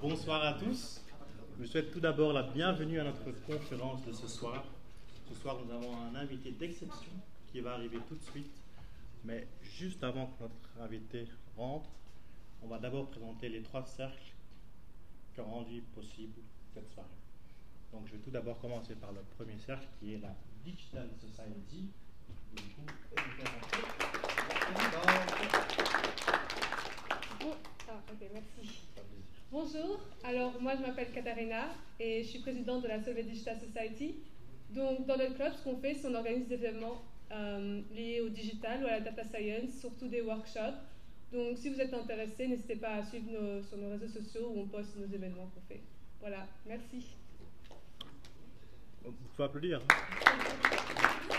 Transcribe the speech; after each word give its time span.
bonsoir 0.00 0.42
à 0.42 0.54
tous. 0.54 1.02
Je 1.60 1.66
souhaite 1.66 1.90
tout 1.90 2.00
d'abord 2.00 2.32
la 2.32 2.42
bienvenue 2.42 2.98
à 3.00 3.04
notre 3.04 3.30
conférence 3.46 4.04
de 4.06 4.12
ce 4.12 4.26
soir. 4.26 4.64
Ce 5.28 5.34
soir, 5.34 5.58
nous 5.62 5.70
avons 5.72 5.94
un 5.94 6.14
invité 6.14 6.52
d'exception 6.52 7.12
qui 7.52 7.60
va 7.60 7.74
arriver 7.74 7.98
tout 8.08 8.14
de 8.14 8.22
suite. 8.22 8.50
Mais 9.24 9.46
juste 9.62 10.02
avant 10.02 10.26
que 10.26 10.44
notre 10.44 10.82
invité 10.82 11.26
rentre, 11.56 11.90
on 12.62 12.68
va 12.68 12.78
d'abord 12.78 13.10
présenter 13.10 13.50
les 13.50 13.60
trois 13.60 13.84
cercles 13.84 14.32
qui 15.34 15.40
ont 15.40 15.50
rendu 15.50 15.82
possible 15.94 16.40
cette 16.72 16.88
soirée. 16.94 17.08
Donc, 17.92 18.06
je 18.06 18.12
vais 18.12 18.22
tout 18.22 18.30
d'abord 18.30 18.58
commencer 18.58 18.94
par 18.94 19.12
le 19.12 19.20
premier 19.36 19.58
cercle 19.58 19.86
qui 19.98 20.14
est 20.14 20.18
la 20.18 20.34
Digital 20.64 21.08
Society. 21.20 21.90
Bon, 27.40 27.54
ah, 27.88 28.02
ok, 28.12 28.28
merci. 28.34 28.80
Bonjour, 29.50 29.98
alors 30.22 30.60
moi 30.60 30.74
je 30.76 30.82
m'appelle 30.82 31.10
Katharina 31.10 31.68
et 31.98 32.22
je 32.22 32.28
suis 32.28 32.38
présidente 32.40 32.82
de 32.82 32.88
la 32.88 33.02
Solvay 33.02 33.22
Digital 33.22 33.56
Society. 33.58 34.16
Donc 34.70 35.06
dans 35.06 35.16
notre 35.16 35.34
club, 35.34 35.52
ce 35.56 35.64
qu'on 35.64 35.76
fait, 35.78 35.94
c'est 35.94 36.08
qu'on 36.08 36.14
organise 36.14 36.46
des 36.48 36.54
événements 36.54 37.02
euh, 37.32 37.80
liés 37.92 38.20
au 38.20 38.28
digital 38.28 38.84
ou 38.84 38.86
à 38.86 38.90
la 38.90 39.00
data 39.00 39.24
science, 39.24 39.70
surtout 39.80 40.08
des 40.08 40.20
workshops. 40.20 40.78
Donc 41.32 41.56
si 41.56 41.70
vous 41.70 41.80
êtes 41.80 41.94
intéressé, 41.94 42.46
n'hésitez 42.46 42.76
pas 42.76 42.96
à 42.96 43.02
suivre 43.02 43.30
nos, 43.30 43.62
sur 43.62 43.78
nos 43.78 43.90
réseaux 43.90 44.08
sociaux 44.08 44.52
où 44.54 44.60
on 44.60 44.66
poste 44.66 44.96
nos 44.96 45.12
événements 45.12 45.50
qu'on 45.54 45.62
fait. 45.62 45.80
Voilà, 46.20 46.46
merci. 46.66 47.16
Vous 49.02 49.12
pouvez 49.34 49.44
applaudir. 49.44 49.80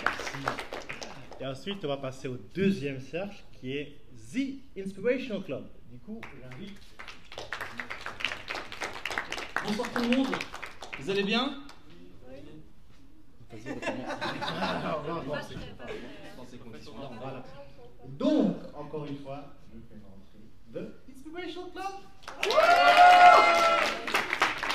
Merci. 0.03 0.37
Et 1.39 1.45
ensuite, 1.45 1.85
on 1.85 1.87
va 1.87 1.97
passer 1.97 2.27
au 2.27 2.37
deuxième 2.55 2.99
cercle 2.99 3.43
qui 3.59 3.77
est 3.77 3.97
The 4.33 4.79
Inspirational 4.79 5.43
Club. 5.43 5.67
Du 5.91 5.97
coup, 5.97 6.21
j'invite 6.41 6.79
Bonsoir 9.65 9.89
tout 9.93 10.01
le 10.01 10.07
monde, 10.15 10.35
vous 10.97 11.09
allez 11.09 11.23
bien? 11.23 11.57
Voilà. 17.19 17.43
Donc, 18.07 18.55
encore 18.73 19.05
une 19.05 19.17
fois, 19.17 19.43
je 19.73 19.79
fais 19.81 19.99
rentrer 20.05 20.39
The 20.71 20.79
Inspirational 21.09 21.71
Club. 21.73 21.91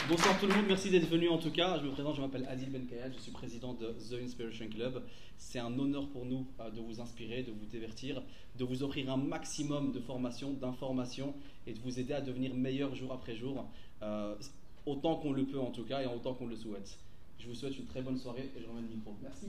Bonsoir 0.09 0.39
tout 0.39 0.47
le 0.47 0.55
monde, 0.55 0.67
merci 0.69 0.89
d'être 0.91 1.09
venu 1.09 1.29
en 1.29 1.39
tout 1.39 1.51
cas. 1.51 1.79
Je 1.81 1.85
me 1.85 1.91
présente, 1.91 2.15
je 2.15 2.21
m'appelle 2.21 2.47
Adil 2.49 2.71
Benkayat, 2.71 3.11
je 3.11 3.19
suis 3.19 3.33
président 3.33 3.75
de 3.75 3.89
The 3.89 4.23
Inspiration 4.23 4.69
Club. 4.69 5.03
C'est 5.37 5.59
un 5.59 5.77
honneur 5.81 6.07
pour 6.11 6.25
nous 6.25 6.47
euh, 6.61 6.71
de 6.71 6.81
vous 6.81 7.01
inspirer, 7.01 7.43
de 7.43 7.51
vous 7.51 7.65
divertir, 7.65 8.23
de 8.57 8.65
vous 8.65 8.85
offrir 8.85 9.11
un 9.11 9.17
maximum 9.17 9.91
de 9.91 9.99
formation, 9.99 10.53
d'informations 10.53 11.35
et 11.67 11.73
de 11.73 11.81
vous 11.81 11.99
aider 11.99 12.13
à 12.13 12.21
devenir 12.21 12.55
meilleur 12.55 12.95
jour 12.95 13.13
après 13.13 13.35
jour, 13.35 13.69
euh, 14.03 14.37
autant 14.85 15.17
qu'on 15.17 15.33
le 15.33 15.45
peut 15.45 15.59
en 15.59 15.73
tout 15.73 15.83
cas 15.83 16.03
et 16.03 16.07
autant 16.07 16.35
qu'on 16.35 16.47
le 16.47 16.57
souhaite. 16.57 16.99
Je 17.41 17.49
vous 17.49 17.55
souhaite 17.57 17.77
une 17.77 17.87
très 17.87 18.03
bonne 18.03 18.17
soirée 18.17 18.49
et 18.57 18.61
je 18.61 18.69
remets 18.69 18.83
le 18.83 18.95
micro. 18.95 19.13
Merci. 19.23 19.47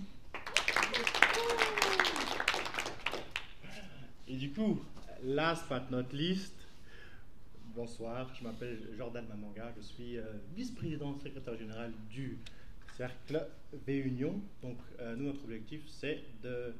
Et 4.28 4.36
du 4.36 4.50
coup, 4.52 4.80
last 5.24 5.66
but 5.70 5.92
not 5.92 6.12
least, 6.14 6.67
bonsoir, 7.78 8.28
je 8.34 8.44
m'appelle 8.44 8.80
Jordan 8.98 9.24
Mamanga, 9.28 9.72
je 9.78 9.84
suis 9.84 10.18
euh, 10.18 10.24
vice-président 10.56 11.16
secrétaire 11.20 11.56
général 11.56 11.94
du 12.10 12.40
cercle 12.98 13.48
V-Union. 13.86 14.42
Donc, 14.64 14.78
euh, 15.00 15.16
nous, 15.16 15.26
notre 15.26 15.44
objectif, 15.44 15.82
c'est 15.88 16.24
de 16.42 16.74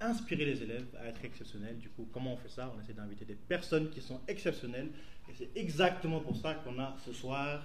inspirer 0.00 0.46
les 0.46 0.64
élèves 0.64 0.88
à 1.00 1.06
être 1.06 1.24
exceptionnels. 1.24 1.78
Du 1.78 1.90
coup, 1.90 2.08
comment 2.12 2.32
on 2.32 2.36
fait 2.38 2.48
ça? 2.48 2.72
On 2.76 2.80
essaie 2.80 2.92
d'inviter 2.92 3.24
des 3.24 3.36
personnes 3.36 3.88
qui 3.90 4.00
sont 4.00 4.20
exceptionnelles. 4.26 4.88
Et 5.28 5.32
c'est 5.38 5.50
exactement 5.54 6.18
pour 6.18 6.36
ça 6.36 6.54
qu'on 6.54 6.76
a 6.80 6.96
ce 7.06 7.12
soir 7.12 7.64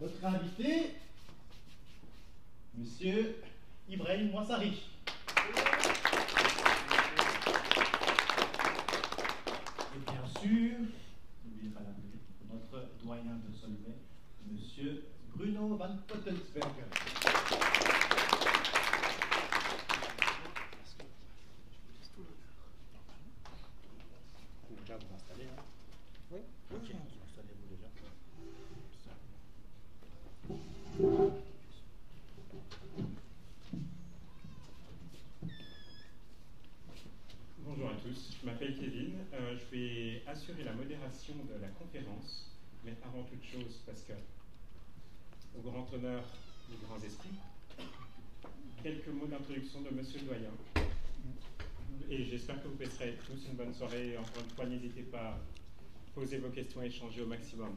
notre 0.00 0.24
invité, 0.24 0.96
Monsieur 2.76 3.36
Ibrahim 3.88 4.30
Mouassari. 4.30 4.82
Et 9.94 10.10
bien 10.10 10.26
sûr, 10.40 10.76
n'oubliez 11.60 11.74
pas 11.74 11.80
d'appeler 11.80 12.20
notre 12.50 12.88
doyen 13.04 13.36
de 13.46 13.54
Solvay, 13.54 13.96
Monsieur 14.50 15.04
Bruno 15.34 15.76
Van 15.76 15.96
Pottelsberger. 16.08 16.86
Vous 24.68 24.76
déjà 24.80 24.96
vous 24.96 25.14
installer 25.14 25.48
hein 25.48 25.62
Oui. 26.32 26.40
Ok, 26.72 26.90
installez-vous 26.90 27.76
déjà. 27.76 27.88
Bonjour 37.64 37.90
à 37.90 37.94
tous, 38.02 38.36
je 38.40 38.46
m'appelle 38.46 38.76
Kevin, 38.76 39.14
Euh, 39.32 39.56
je 39.56 39.76
vais 39.76 40.22
de 41.10 41.60
la 41.60 41.68
conférence, 41.68 42.46
mais 42.84 42.94
avant 43.04 43.24
toute 43.24 43.42
chose, 43.42 43.80
parce 43.84 44.02
que, 44.02 44.12
au 45.58 45.60
grand 45.60 45.92
honneur 45.92 46.22
des 46.68 46.76
grands 46.86 47.02
esprits, 47.04 47.34
quelques 48.82 49.08
mots 49.08 49.26
d'introduction 49.26 49.80
de 49.80 49.90
Monsieur 49.90 50.20
le 50.20 50.26
Doyen. 50.26 50.50
Et 52.08 52.24
j'espère 52.24 52.62
que 52.62 52.68
vous 52.68 52.76
passerez 52.76 53.18
tous 53.26 53.44
une 53.48 53.56
bonne 53.56 53.74
soirée. 53.74 54.16
Encore 54.18 54.44
une 54.44 54.54
fois, 54.54 54.66
n'hésitez 54.66 55.02
pas 55.02 55.30
à 55.30 55.38
poser 56.14 56.38
vos 56.38 56.50
questions 56.50 56.80
et 56.82 56.86
échanger 56.86 57.22
au 57.22 57.26
maximum. 57.26 57.74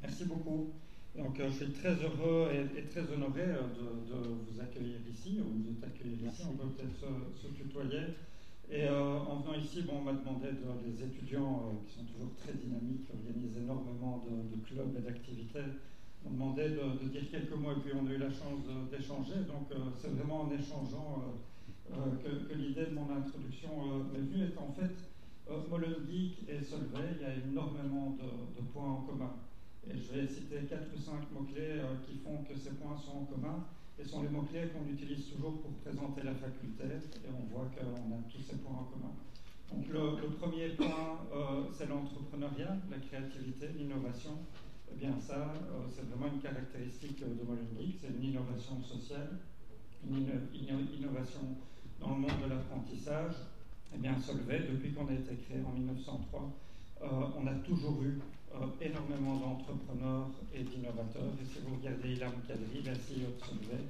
Merci 0.00 0.24
beaucoup. 0.24 0.72
Donc, 1.14 1.38
euh, 1.38 1.50
je 1.50 1.64
suis 1.64 1.72
très 1.72 1.94
heureux 2.02 2.50
et, 2.50 2.78
et 2.78 2.84
très 2.84 3.02
honoré 3.12 3.42
euh, 3.42 3.62
de, 3.62 4.14
de 4.14 4.28
vous 4.28 4.60
accueillir 4.60 4.98
ici, 5.12 5.38
ou 5.40 5.70
de 5.70 5.78
t'accueillir 5.78 6.32
ici, 6.32 6.42
on 6.48 6.56
peut 6.56 6.68
peut-être 6.70 6.96
se, 6.96 7.42
se 7.42 7.52
tutoyer. 7.52 8.14
Et 8.72 8.88
euh, 8.88 9.18
en 9.28 9.40
venant 9.40 9.52
ici, 9.52 9.84
on 9.86 10.00
m'a 10.00 10.14
demandé 10.14 10.48
de, 10.48 10.64
les 10.88 11.04
étudiants 11.04 11.68
euh, 11.68 11.84
qui 11.84 11.92
sont 11.92 12.06
toujours 12.08 12.32
très 12.40 12.54
dynamiques, 12.54 13.04
qui 13.04 13.12
organisent 13.12 13.58
énormément 13.58 14.24
de, 14.24 14.56
clubs 14.64 14.96
et 14.96 15.02
d'activités, 15.02 15.76
m'ont 16.24 16.30
demandé 16.32 16.70
de, 16.70 17.04
de 17.04 17.08
dire 17.12 17.30
quelques 17.30 17.52
mots 17.52 17.72
et 17.72 17.80
puis 17.84 17.92
on 17.92 18.08
a 18.08 18.12
eu 18.12 18.16
la 18.16 18.30
chance 18.30 18.64
d'échanger. 18.90 19.44
Donc, 19.44 19.68
euh, 19.72 19.92
c'est 20.00 20.16
vraiment 20.16 20.48
en 20.48 20.50
échangeant 20.50 21.36
que, 21.92 22.54
l'idée 22.54 22.86
de 22.86 22.94
mon 22.94 23.12
introduction 23.12 24.08
m'est 24.10 24.24
venue. 24.24 24.48
Et 24.48 24.58
en 24.58 24.72
fait, 24.72 24.96
euh, 25.50 25.68
Molenbeek 25.68 26.48
et 26.48 26.64
Solvay, 26.64 27.20
il 27.20 27.22
y 27.22 27.28
a 27.28 27.34
énormément 27.44 28.16
de, 28.16 28.62
points 28.72 28.88
en 28.88 29.02
commun. 29.02 29.36
Et 29.84 29.98
je 29.98 30.14
vais 30.14 30.26
citer 30.26 30.64
quatre 30.64 30.88
ou 30.96 30.98
cinq 30.98 31.28
mots-clés 31.30 31.82
qui 32.06 32.16
font 32.24 32.38
que 32.48 32.56
ces 32.56 32.70
points 32.70 32.96
sont 32.96 33.18
en 33.18 33.24
commun 33.26 33.66
et 33.98 34.04
sont 34.04 34.22
les 34.22 34.28
mots-clés 34.28 34.68
qu'on 34.72 34.90
utilise 34.90 35.28
toujours 35.30 35.60
pour 35.62 35.72
présenter 35.84 36.22
la 36.22 36.34
faculté. 36.34 36.84
Et 36.84 37.28
on 37.30 37.54
voit 37.54 37.70
qu'on 37.76 38.12
a 38.14 38.18
tous 38.30 38.40
ces 38.42 38.56
points 38.56 38.72
en 38.80 38.84
commun. 38.84 39.12
Donc 39.70 39.88
le, 39.88 40.28
premier 40.36 40.68
point, 40.70 41.20
euh, 41.32 41.64
c'est 41.72 41.88
l'entrepreneuriat, 41.88 42.76
la 42.90 42.98
créativité, 42.98 43.68
l'innovation. 43.78 44.36
Eh 44.90 44.94
bien 44.98 45.18
ça, 45.18 45.52
euh, 45.54 45.86
c'est 45.90 46.06
vraiment 46.08 46.32
une 46.32 46.40
caractéristique 46.40 47.20
de 47.20 47.42
Molenbeek. 47.44 47.96
C'est 48.00 48.08
une 48.08 48.24
innovation 48.24 48.82
sociale, 48.82 49.38
une 50.06 50.16
inno- 50.18 50.50
inno- 50.52 50.92
innovation 50.98 51.40
dans 52.00 52.10
le 52.14 52.20
monde 52.20 52.40
de 52.44 52.48
l'apprentissage. 52.50 53.32
Eh 53.94 53.98
bien 53.98 54.18
Solvay, 54.18 54.60
depuis 54.70 54.92
qu'on 54.92 55.06
a 55.08 55.12
été 55.14 55.36
créé 55.36 55.58
en 55.64 55.72
1903, 55.72 56.50
euh, 57.02 57.06
on 57.38 57.46
a 57.46 57.54
toujours 57.56 58.02
eu 58.02 58.18
énormément 58.80 59.36
d'entrepreneurs 59.36 60.30
et 60.54 60.62
d'innovateurs. 60.62 61.32
Et 61.40 61.46
si 61.46 61.60
vous 61.64 61.76
regardez 61.76 62.12
Ilham 62.12 62.32
Kadri, 62.46 62.82
la 62.84 62.92
CEO 62.92 63.32
de 63.32 63.40
Solvay, 63.40 63.84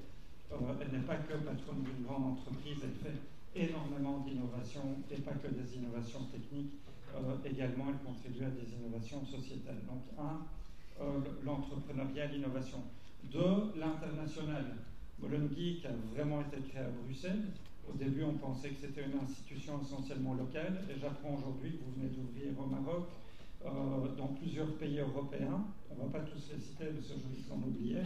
euh, 0.53 0.75
elle 0.81 0.99
n'est 0.99 1.07
pas 1.07 1.17
que 1.17 1.35
patronne 1.35 1.83
d'une 1.83 2.05
grande 2.05 2.37
entreprise, 2.37 2.79
elle 2.83 2.99
fait 3.01 3.19
énormément 3.55 4.19
d'innovations 4.21 4.97
et 5.11 5.21
pas 5.21 5.33
que 5.33 5.49
des 5.49 5.77
innovations 5.77 6.25
techniques. 6.33 6.73
Euh, 7.15 7.37
également, 7.45 7.87
elle 7.89 8.01
contribue 8.07 8.45
à 8.45 8.51
des 8.51 8.69
innovations 8.73 9.25
sociétales. 9.25 9.81
Donc, 9.87 10.03
un, 10.19 10.47
euh, 11.03 11.21
l'entrepreneuriat, 11.45 12.27
l'innovation. 12.27 12.79
Deux, 13.25 13.73
l'international. 13.77 14.77
Molenbeek 15.21 15.85
a 15.87 15.93
vraiment 16.15 16.41
été 16.41 16.61
créé 16.69 16.83
à 16.83 16.89
Bruxelles. 16.89 17.53
Au 17.89 17.93
début, 17.97 18.25
on 18.25 18.35
pensait 18.35 18.71
que 18.71 18.81
c'était 18.81 19.05
une 19.05 19.19
institution 19.23 19.81
essentiellement 19.83 20.35
locale, 20.35 20.85
et 20.89 20.99
j'apprends 20.99 21.35
aujourd'hui 21.37 21.73
que 21.73 21.85
vous 21.85 21.93
venez 21.97 22.09
d'ouvrir 22.09 22.59
au 22.59 22.67
Maroc, 22.67 23.09
euh, 23.65 24.17
dans 24.17 24.29
plusieurs 24.29 24.73
pays 24.77 24.99
européens. 24.99 25.65
On 25.91 25.95
ne 25.95 26.09
va 26.09 26.19
pas 26.19 26.25
tous 26.25 26.53
les 26.53 26.61
citer 26.61 26.87
parce 26.87 27.07
que 27.09 27.15
je 27.21 27.37
risque 27.37 27.49
d'en 27.49 27.57
oublier. 27.57 28.03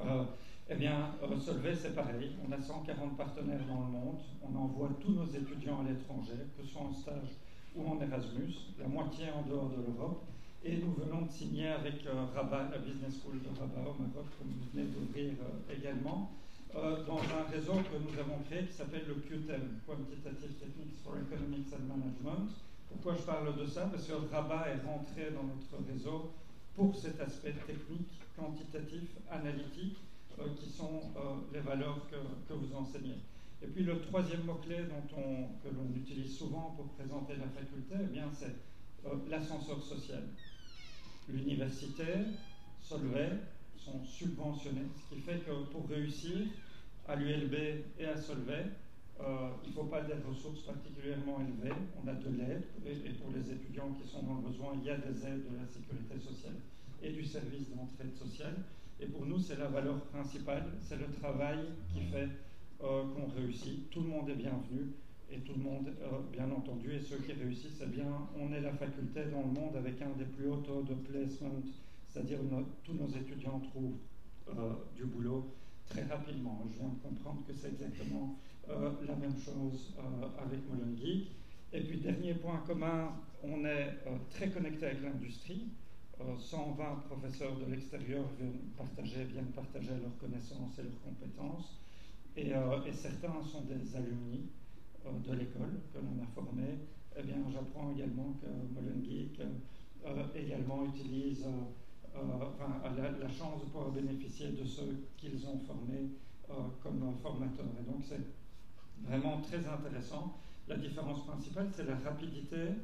Euh, 0.00 0.24
eh 0.68 0.74
bien, 0.74 1.14
euh, 1.22 1.38
Solvay, 1.38 1.74
c'est 1.74 1.94
pareil. 1.94 2.32
On 2.46 2.52
a 2.52 2.60
140 2.60 3.16
partenaires 3.16 3.64
dans 3.68 3.80
le 3.80 3.92
monde. 3.92 4.20
On 4.42 4.54
envoie 4.56 4.90
tous 5.00 5.12
nos 5.12 5.26
étudiants 5.26 5.80
à 5.80 5.88
l'étranger, 5.88 6.34
que 6.56 6.62
ce 6.62 6.68
soit 6.68 6.82
en 6.82 6.92
stage 6.92 7.38
ou 7.74 7.86
en 7.86 8.00
Erasmus, 8.00 8.52
la 8.78 8.88
moitié 8.88 9.26
en 9.30 9.48
dehors 9.48 9.70
de 9.70 9.76
l'Europe. 9.76 10.24
Et 10.64 10.78
nous 10.78 10.92
venons 10.92 11.22
de 11.22 11.30
signer 11.30 11.68
avec 11.68 12.04
euh, 12.06 12.26
Rabat, 12.34 12.68
la 12.72 12.78
Business 12.78 13.22
School 13.22 13.40
de 13.40 13.48
Rabat 13.48 13.88
au 13.88 13.94
Maroc, 14.02 14.26
que 14.38 14.44
vous 14.44 14.66
venez 14.74 14.86
d'ouvrir 14.88 15.32
également, 15.70 16.32
dans 16.74 17.16
un 17.16 17.50
réseau 17.50 17.72
que 17.72 17.96
nous 17.96 18.18
avons 18.18 18.42
créé 18.50 18.66
qui 18.66 18.72
s'appelle 18.72 19.04
le 19.08 19.14
QTEM, 19.14 19.80
Quantitative 19.86 20.52
Techniques 20.60 20.98
for 21.02 21.14
Economics 21.16 21.72
and 21.72 21.88
Management, 21.88 22.50
Pourquoi 22.96 23.20
je 23.20 23.26
parle 23.26 23.54
de 23.58 23.66
ça? 23.66 23.82
Parce 23.92 24.06
que 24.06 24.14
Rabat 24.32 24.68
est 24.70 24.86
rentré 24.86 25.30
dans 25.30 25.42
notre 25.42 25.86
réseau 25.86 26.32
pour 26.74 26.96
cet 26.96 27.20
aspect 27.20 27.52
technique, 27.52 28.08
quantitatif, 28.34 29.02
analytique, 29.30 29.98
euh, 30.38 30.44
qui 30.58 30.70
sont 30.70 31.02
euh, 31.14 31.34
les 31.52 31.60
valeurs 31.60 32.06
que, 32.10 32.16
que, 32.48 32.54
vous 32.54 32.74
enseignez. 32.74 33.18
Et 33.62 33.66
puis 33.66 33.84
le 33.84 34.00
troisième 34.00 34.44
mot-clé 34.44 34.76
que 35.12 35.68
l'on 35.68 35.94
utilise 35.94 36.38
souvent 36.38 36.74
pour 36.74 36.86
présenter 36.94 37.34
la 37.36 37.48
faculté, 37.48 37.96
eh 38.14 38.18
c'est 38.32 38.56
euh, 39.06 39.14
l'ascenseur 39.28 39.82
social. 39.82 40.22
L'université, 41.28 42.04
Solvay 42.80 43.30
sont 43.76 44.02
subventionnés, 44.04 44.88
ce 44.96 45.14
qui 45.14 45.20
fait 45.20 45.40
que 45.40 45.64
pour 45.70 45.86
réussir 45.86 46.46
à 47.06 47.14
l'ULB 47.14 47.54
et 47.98 48.06
à 48.06 48.16
Solvay, 48.16 48.64
euh, 49.20 49.48
il 49.64 49.70
ne 49.70 49.74
faut 49.74 49.84
pas 49.84 50.02
des 50.02 50.14
ressources 50.28 50.60
particulièrement 50.62 51.40
élevées. 51.40 51.74
On 52.02 52.06
a 52.06 52.12
de 52.12 52.28
l'aide 52.36 52.64
et, 52.84 53.10
pour 53.10 53.30
les 53.32 53.50
étudiants 53.50 53.92
qui 53.92 54.06
sont 54.06 54.22
dans 54.22 54.34
le 54.36 54.48
besoin, 54.48 54.74
il 54.78 54.84
y 54.84 54.90
a 54.90 54.98
des 54.98 55.26
aides 55.26 55.50
de 55.50 55.56
la 55.56 55.66
sécurité 55.66 56.18
sociale 56.18 56.56
et 57.02 57.12
du 57.12 57.24
service 57.24 57.70
d'entraide 57.70 58.14
sociale. 58.14 58.54
Et 59.00 59.06
pour 59.06 59.24
nous, 59.24 59.38
c'est 59.38 59.56
la 59.56 59.68
valeur 59.68 60.00
principale, 60.06 60.64
c'est 60.80 60.96
le 60.96 61.10
travail 61.20 61.58
qui 61.94 62.02
fait 62.02 62.28
euh, 62.82 63.04
qu'on 63.14 63.28
réussit. 63.34 63.88
Tout 63.90 64.02
le 64.02 64.08
monde 64.08 64.28
est 64.28 64.36
bienvenu 64.36 64.92
et 65.30 65.38
tout 65.38 65.54
le 65.56 65.62
monde, 65.62 65.88
euh, 65.88 66.20
bien 66.30 66.50
entendu, 66.50 66.92
et 66.92 67.00
ceux 67.00 67.18
qui 67.18 67.32
réussissent, 67.32 67.82
eh 67.82 67.86
bien, 67.86 68.28
on 68.38 68.52
est 68.52 68.60
la 68.60 68.72
faculté 68.72 69.24
dans 69.24 69.42
le 69.42 69.60
monde 69.60 69.76
avec 69.76 70.00
un 70.02 70.10
des 70.16 70.24
plus 70.24 70.48
hauts 70.48 70.58
taux 70.58 70.82
de 70.82 70.94
placement, 70.94 71.52
c'est-à-dire 72.06 72.38
tous 72.84 72.94
nos 72.94 73.08
étudiants 73.08 73.60
trouvent 73.60 73.96
du 74.94 75.04
boulot 75.04 75.50
très 75.88 76.04
rapidement. 76.04 76.62
Je 76.70 76.78
viens 76.78 76.88
de 76.88 77.00
comprendre 77.02 77.42
que 77.46 77.52
c'est 77.52 77.68
exactement 77.68 78.38
la 78.68 79.16
même 79.16 79.36
chose 79.36 79.94
euh, 79.98 80.26
avec 80.42 80.60
Molengeek. 80.68 81.30
Et 81.72 81.80
puis, 81.82 81.98
dernier 81.98 82.34
point 82.34 82.62
commun, 82.66 83.12
on 83.42 83.64
est 83.64 83.98
euh, 84.06 84.16
très 84.30 84.50
connecté 84.50 84.86
avec 84.86 85.02
l'industrie. 85.02 85.68
120 86.38 87.02
professeurs 87.10 87.58
de 87.58 87.70
l'extérieur 87.70 88.24
viennent 88.38 88.70
partager, 88.74 89.24
viennent 89.24 89.52
partager 89.54 89.90
leurs 90.02 90.16
connaissances 90.18 90.78
et 90.78 90.82
leurs 90.82 91.00
compétences. 91.02 91.78
Et, 92.34 92.52
certains 92.94 93.42
sont 93.42 93.62
des 93.62 93.94
alumni 93.94 94.48
de 95.04 95.32
l'école 95.34 95.78
que 95.92 95.98
l'on 95.98 96.22
a 96.22 96.26
formés. 96.34 96.78
Eh 97.18 97.22
bien, 97.22 97.36
j'apprends 97.52 97.92
également 97.92 98.34
que 98.40 98.46
Molengeek 98.46 99.42
également 100.34 100.86
utilise 100.86 101.44
la, 102.14 103.10
la, 103.10 103.28
chance 103.28 103.60
de 103.60 103.66
pouvoir 103.66 103.90
bénéficier 103.90 104.52
de 104.52 104.64
ceux 104.64 105.08
qu'ils 105.18 105.46
ont 105.46 105.58
formés 105.58 106.08
comme 106.82 107.14
formateurs. 107.22 107.66
Et 107.78 107.90
donc, 107.90 108.02
c'est 108.08 108.20
vraiment 109.04 109.40
très 109.40 109.58
intéressant. 109.58 110.36
La 110.68 110.76
différence 110.76 111.24
principale, 111.24 111.68
c'est 111.72 111.86
la 111.86 111.96
rapidité 111.96 112.74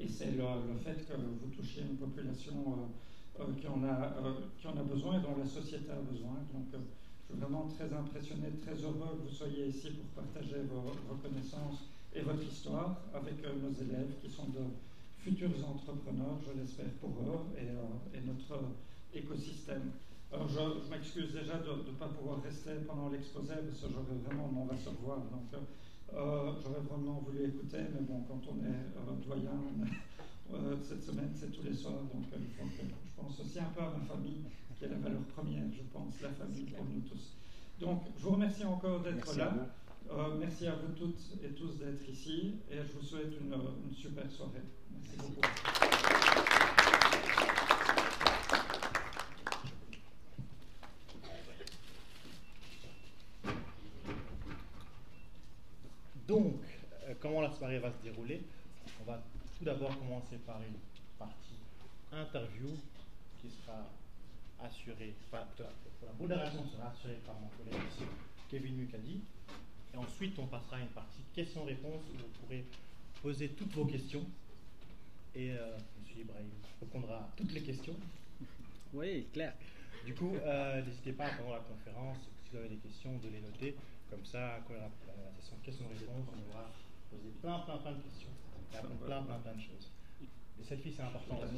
et 0.00 0.08
c'est 0.08 0.32
le, 0.32 0.44
fait 0.82 1.06
que 1.06 1.14
vous 1.14 1.48
touchiez 1.54 1.82
une 1.82 1.96
population 1.96 2.54
euh, 3.38 3.42
euh, 3.42 3.54
qui, 3.60 3.68
en 3.68 3.82
a, 3.84 4.14
euh, 4.24 4.34
qui 4.58 4.66
en 4.66 4.76
a 4.76 4.82
besoin 4.82 5.18
et 5.18 5.22
dont 5.22 5.36
la 5.38 5.46
société 5.46 5.90
a 5.90 6.00
besoin. 6.00 6.34
Donc, 6.52 6.66
je 6.72 7.34
suis 7.34 7.40
vraiment 7.40 7.68
très 7.68 7.92
impressionné, 7.92 8.48
très 8.60 8.74
heureux 8.74 9.18
que 9.18 9.28
vous 9.28 9.34
soyez 9.34 9.68
ici 9.68 9.90
pour 9.92 10.24
partager 10.24 10.62
vos, 10.68 11.14
connaissances 11.22 11.88
et 12.14 12.20
votre 12.20 12.42
histoire 12.42 13.00
avec 13.14 13.34
nos 13.42 13.72
élèves 13.72 14.14
qui 14.22 14.30
sont 14.30 14.46
de 14.48 14.64
futurs 15.18 15.50
entrepreneurs, 15.66 16.38
je 16.44 16.60
l'espère 16.60 16.90
pour 17.00 17.10
eux, 17.10 17.58
et 17.58 18.20
notre 18.26 18.60
écosystème. 19.14 19.90
Alors 20.34 20.48
je, 20.48 20.90
m'excuse 20.90 21.32
déjà 21.32 21.58
de 21.58 21.70
ne 21.70 21.94
pas 21.96 22.08
pouvoir 22.08 22.42
rester 22.42 22.72
pendant 22.88 23.08
l'exposé 23.08 23.54
parce 23.54 23.80
que 23.80 23.86
j'aurais 23.92 24.18
vraiment, 24.26 24.50
on 24.62 24.64
va 24.66 24.76
se 24.76 24.88
revoir. 24.88 25.18
Donc 25.30 25.46
euh, 25.54 26.52
j'aurais 26.60 26.80
vraiment 26.80 27.22
voulu 27.24 27.44
écouter, 27.44 27.78
mais 27.94 28.00
bon, 28.00 28.24
quand 28.26 28.40
on 28.50 28.58
est 28.66 28.90
euh, 28.98 29.14
doyen, 29.24 29.62
euh, 30.52 30.76
cette 30.82 31.04
semaine 31.04 31.30
c'est 31.34 31.52
tous 31.52 31.62
les 31.62 31.72
soirs, 31.72 32.02
donc 32.12 32.24
je 32.32 33.22
pense 33.22 33.40
aussi 33.40 33.60
un 33.60 33.70
peu 33.76 33.82
à 33.82 33.94
ma 33.96 34.04
famille, 34.04 34.42
qui 34.76 34.84
est 34.84 34.88
la 34.88 34.98
valeur 34.98 35.22
première, 35.36 35.70
je 35.72 35.82
pense, 35.92 36.20
la 36.20 36.30
famille 36.30 36.64
pour 36.64 36.84
nous 36.84 37.00
tous. 37.02 37.36
Donc 37.78 38.02
je 38.18 38.24
vous 38.24 38.30
remercie 38.30 38.64
encore 38.64 39.00
d'être 39.02 39.36
là. 39.36 39.54
merci 40.40 40.66
à 40.66 40.74
vous 40.74 40.92
toutes 40.96 41.44
et 41.44 41.50
tous 41.50 41.78
d'être 41.78 42.08
ici 42.08 42.56
et 42.70 42.78
je 42.78 42.98
vous 42.98 43.04
souhaite 43.04 43.32
une, 43.40 43.54
une 43.54 43.94
super 43.94 44.28
soirée. 44.28 44.62
Merci 44.90 45.16
beaucoup. 45.16 45.48
Donc, 56.26 56.54
euh, 57.06 57.13
comment 57.24 57.40
la 57.40 57.50
soirée 57.50 57.78
va 57.78 57.90
se 57.90 58.02
dérouler 58.02 58.42
On 59.00 59.04
va 59.04 59.18
tout 59.56 59.64
d'abord 59.64 59.98
commencer 59.98 60.36
par 60.46 60.60
une 60.60 60.76
partie 61.18 61.56
interview 62.12 62.68
qui 63.40 63.48
sera 63.48 63.80
assurée, 64.62 65.14
enfin, 65.32 65.46
la 66.02 66.12
modération 66.20 66.66
sera 66.68 66.90
assurée 66.90 67.18
par 67.24 67.34
mon 67.40 67.48
collègue 67.48 67.82
ici, 67.90 68.04
Kevin 68.50 68.76
Mukadi. 68.76 69.22
Et 69.94 69.96
ensuite, 69.96 70.38
on 70.38 70.46
passera 70.46 70.76
à 70.76 70.80
une 70.80 70.88
partie 70.88 71.22
questions-réponses 71.34 72.02
où 72.12 72.18
vous 72.18 72.28
pourrez 72.42 72.64
poser 73.22 73.48
toutes 73.50 73.72
vos 73.72 73.86
questions. 73.86 74.26
Et 75.34 75.52
euh, 75.52 75.78
M. 75.78 76.20
Ibrahim 76.20 76.50
répondra 76.78 77.16
à 77.16 77.28
toutes 77.36 77.52
les 77.52 77.62
questions. 77.62 77.96
Oui, 78.92 79.26
clair. 79.32 79.54
Du 80.04 80.14
coup, 80.14 80.36
euh, 80.36 80.82
n'hésitez 80.82 81.12
pas 81.12 81.30
pendant 81.38 81.54
la 81.54 81.60
conférence, 81.60 82.18
si 82.18 82.50
vous 82.50 82.58
avez 82.58 82.68
des 82.68 82.76
questions, 82.76 83.16
de 83.16 83.28
les 83.28 83.40
noter. 83.40 83.76
Comme 84.10 84.24
ça, 84.26 84.58
quand 84.68 84.74
la, 84.74 84.80
la 84.80 85.40
session 85.40 85.56
questions-réponses, 85.64 86.28
on 86.28 86.54
va 86.56 86.70
poser 87.14 87.30
plein, 87.40 87.58
plein, 87.60 87.76
plein 87.78 87.92
de 87.92 88.02
questions. 88.02 88.30
Apprendre 88.72 88.94
plein, 89.00 89.22
plein, 89.22 89.38
plein 89.38 89.54
de 89.54 89.60
choses. 89.60 89.90
Les 90.58 90.64
selfies, 90.64 90.92
c'est 90.92 91.02
important 91.02 91.38
aussi. 91.38 91.54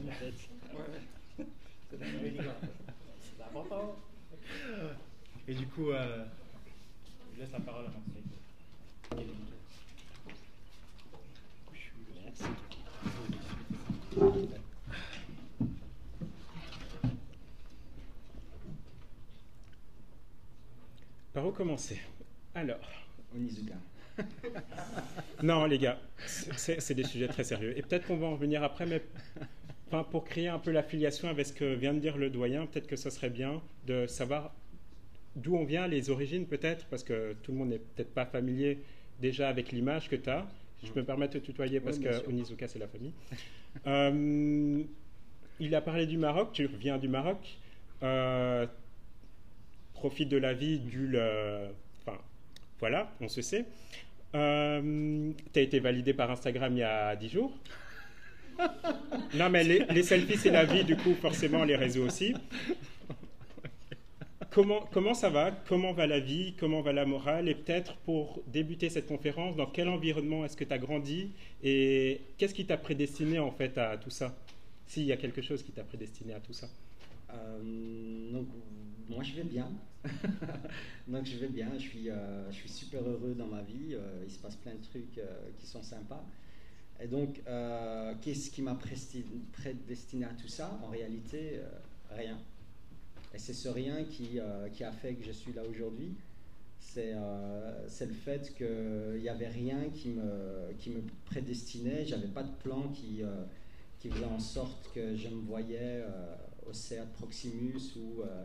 Ouais. 0.76 1.46
C'est 1.90 3.42
important. 3.42 3.96
Et 5.46 5.54
du 5.54 5.66
coup, 5.68 5.90
euh, 5.90 6.24
je 7.34 7.40
laisse 7.40 7.52
la 7.52 7.60
parole 7.60 7.86
à 7.86 7.88
Marseille. 7.88 8.24
Merci. 12.24 12.44
Par 21.32 21.46
où 21.46 21.52
commencer? 21.52 22.00
Alors. 22.54 22.80
Onizuka. 23.34 23.74
non, 25.42 25.64
les 25.66 25.78
gars, 25.78 25.98
c'est 26.26 26.94
des 26.94 27.04
sujets 27.04 27.28
très 27.28 27.44
sérieux. 27.44 27.76
Et 27.76 27.82
peut-être 27.82 28.06
qu'on 28.06 28.16
va 28.16 28.26
en 28.26 28.32
revenir 28.32 28.62
après, 28.62 28.86
mais 28.86 29.02
enfin, 29.88 30.04
pour 30.04 30.24
créer 30.24 30.48
un 30.48 30.58
peu 30.58 30.70
l'affiliation 30.70 31.28
avec 31.28 31.46
ce 31.46 31.52
que 31.52 31.74
vient 31.74 31.94
de 31.94 31.98
dire 31.98 32.16
le 32.16 32.30
doyen, 32.30 32.66
peut-être 32.66 32.86
que 32.86 32.96
ce 32.96 33.10
serait 33.10 33.30
bien 33.30 33.62
de 33.86 34.06
savoir 34.06 34.54
d'où 35.36 35.56
on 35.56 35.64
vient, 35.64 35.86
les 35.86 36.10
origines 36.10 36.46
peut-être, 36.46 36.86
parce 36.86 37.02
que 37.02 37.34
tout 37.42 37.52
le 37.52 37.58
monde 37.58 37.68
n'est 37.70 37.78
peut-être 37.78 38.12
pas 38.14 38.26
familier 38.26 38.78
déjà 39.20 39.48
avec 39.48 39.72
l'image 39.72 40.08
que 40.08 40.16
tu 40.16 40.30
as. 40.30 40.46
Je 40.82 40.90
peux 40.92 41.00
me 41.00 41.06
permettre 41.06 41.34
de 41.34 41.38
tutoyer 41.38 41.80
parce 41.80 41.98
que 41.98 42.26
Onizuka, 42.28 42.68
c'est 42.68 42.78
la 42.78 42.86
famille. 42.86 43.12
Euh, 43.86 44.82
il 45.58 45.74
a 45.74 45.80
parlé 45.80 46.06
du 46.06 46.16
Maroc, 46.16 46.50
tu 46.52 46.66
reviens 46.66 46.98
du 46.98 47.08
Maroc. 47.08 47.38
Euh, 48.02 48.66
profite 49.94 50.28
de 50.28 50.36
la 50.36 50.52
vie 50.52 50.78
du 50.78 51.16
voilà, 52.78 53.10
on 53.20 53.28
se 53.28 53.42
sait. 53.42 53.64
Euh, 54.34 55.32
tu 55.52 55.58
as 55.58 55.62
été 55.62 55.80
validé 55.80 56.12
par 56.14 56.30
Instagram 56.30 56.72
il 56.74 56.80
y 56.80 56.82
a 56.82 57.16
10 57.16 57.28
jours. 57.28 57.52
non, 59.34 59.50
mais 59.50 59.64
les, 59.64 60.02
selfies, 60.02 60.38
c'est 60.38 60.50
la 60.50 60.64
vie, 60.64 60.84
du 60.84 60.96
coup, 60.96 61.14
forcément, 61.14 61.64
les 61.64 61.76
réseaux 61.76 62.06
aussi. 62.06 62.34
Comment, 64.50 64.80
comment 64.90 65.12
ça 65.12 65.28
va? 65.28 65.50
Comment 65.50 65.92
va 65.92 66.06
la 66.06 66.18
vie? 66.18 66.54
Comment 66.58 66.80
va 66.80 66.94
la 66.94 67.04
morale? 67.04 67.46
Et 67.46 67.54
peut-être 67.54 67.94
pour 68.06 68.40
débuter 68.46 68.88
cette 68.88 69.06
conférence, 69.06 69.54
dans 69.54 69.66
quel 69.66 69.86
environnement 69.86 70.46
est-ce 70.46 70.56
que 70.56 70.64
tu 70.64 70.72
as 70.72 70.78
grandi? 70.78 71.32
Et 71.62 72.22
qu'est-ce 72.38 72.54
qui 72.54 72.64
t'a 72.64 72.78
prédestiné 72.78 73.38
en 73.38 73.50
fait 73.50 73.76
à 73.76 73.98
tout 73.98 74.08
ça? 74.08 74.34
S'il 74.86 75.04
y 75.04 75.12
a 75.12 75.18
quelque 75.18 75.42
chose 75.42 75.62
qui 75.62 75.72
t'a 75.72 75.82
prédestiné 75.82 76.32
à 76.32 76.40
tout 76.40 76.54
ça 76.54 76.68
euh, 77.34 78.32
donc, 78.32 78.46
moi 79.08 79.22
je 79.22 79.34
vais 79.34 79.44
bien. 79.44 79.70
donc 81.08 81.24
je 81.24 81.36
vais 81.36 81.48
bien, 81.48 81.70
je 81.74 81.82
suis, 81.82 82.10
euh, 82.10 82.50
je 82.50 82.56
suis 82.56 82.68
super 82.68 83.02
heureux 83.02 83.34
dans 83.34 83.46
ma 83.46 83.62
vie, 83.62 83.94
euh, 83.94 84.22
il 84.24 84.30
se 84.30 84.38
passe 84.38 84.56
plein 84.56 84.74
de 84.74 84.82
trucs 84.82 85.20
qui 85.58 85.66
sont 85.66 85.82
sympas. 85.82 86.24
Et 86.98 87.08
donc, 87.08 87.42
qu'est-ce 88.22 88.50
qui 88.50 88.62
m'a 88.62 88.74
prédestiné 89.52 90.24
à 90.24 90.32
tout 90.40 90.48
ça? 90.48 90.80
En 90.82 90.88
réalité, 90.88 91.60
rien. 92.10 92.38
Et 93.34 93.38
c'est 93.38 93.52
ce 93.52 93.68
rien 93.68 94.04
qui, 94.04 94.38
qui, 94.72 94.82
a 94.82 94.92
fait 94.92 95.12
que 95.14 95.22
je 95.22 95.32
suis 95.32 95.52
là 95.52 95.60
aujourd'hui. 95.68 96.14
C'est 96.78 97.12
le 97.12 98.14
fait 98.14 98.54
qu'il 98.56 99.20
n'y 99.20 99.28
avait 99.28 99.48
rien 99.48 99.90
qui 99.90 100.08
me, 100.08 100.72
qui 100.78 100.88
me 100.88 101.02
prédestinait, 101.26 102.06
j'avais 102.06 102.28
pas 102.28 102.44
de 102.44 102.54
plan 102.62 102.88
qui, 102.88 103.20
qui 103.98 104.08
faisait 104.08 104.24
en 104.24 104.40
sorte 104.40 104.90
que 104.94 105.14
je 105.16 105.28
me 105.28 105.42
voyais 105.42 106.02
au 106.68 106.72
CERT 106.72 107.06
Proximus 107.12 107.96
ou, 107.96 108.22
euh, 108.22 108.44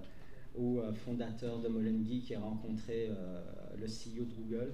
ou 0.55 0.79
euh, 0.79 0.93
fondateur 0.93 1.59
de 1.59 1.67
Molengi 1.67 2.21
qui 2.21 2.35
a 2.35 2.39
rencontré 2.39 3.07
euh, 3.09 3.41
le 3.77 3.85
CEO 3.85 4.25
de 4.25 4.33
Google. 4.33 4.73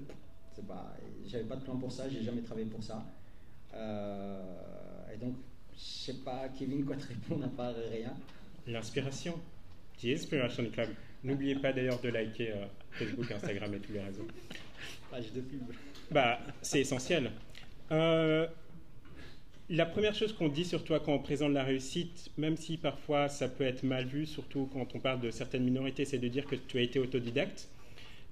J'avais 1.24 1.44
pas 1.44 1.56
de 1.56 1.62
plan 1.62 1.76
pour 1.76 1.92
ça, 1.92 2.08
j'ai 2.08 2.22
jamais 2.22 2.42
travaillé 2.42 2.66
pour 2.66 2.82
ça. 2.82 3.06
et 3.72 5.16
donc, 5.18 5.36
je 5.72 5.78
sais 5.78 6.14
pas, 6.24 6.48
Kevin, 6.48 6.84
quoi 6.84 6.96
te 6.96 7.06
répondre 7.06 7.44
à 7.44 7.48
part 7.48 7.74
rien. 7.92 8.12
L'inspiration. 8.66 9.34
The 10.00 10.06
Inspiration 10.06 10.64
Club? 10.70 10.88
N'oubliez 11.22 11.54
pas 11.56 11.72
d'ailleurs 11.72 12.00
de 12.00 12.08
liker 12.08 12.54
Facebook, 12.90 13.30
Instagram 13.30 13.72
et 13.74 13.78
tous 13.78 13.92
les 13.92 14.00
réseaux. 14.00 14.26
Page 15.10 15.32
de 15.32 15.40
pub. 15.42 15.62
Bah, 16.10 16.40
c'est 16.60 16.80
essentiel. 16.80 17.30
Euh, 17.90 18.46
la 19.70 19.84
première 19.84 20.14
chose 20.14 20.32
qu'on 20.32 20.48
dit 20.48 20.64
sur 20.64 20.82
toi 20.82 20.98
quand 20.98 21.12
on 21.12 21.18
présente 21.18 21.52
la 21.52 21.62
réussite, 21.62 22.30
même 22.38 22.56
si 22.56 22.78
parfois 22.78 23.28
ça 23.28 23.48
peut 23.48 23.64
être 23.64 23.82
mal 23.82 24.06
vu, 24.06 24.24
surtout 24.24 24.68
quand 24.72 24.94
on 24.94 24.98
parle 24.98 25.20
de 25.20 25.30
certaines 25.30 25.64
minorités, 25.64 26.06
c'est 26.06 26.18
de 26.18 26.28
dire 26.28 26.46
que 26.46 26.56
tu 26.56 26.78
as 26.78 26.80
été 26.80 26.98
autodidacte. 26.98 27.68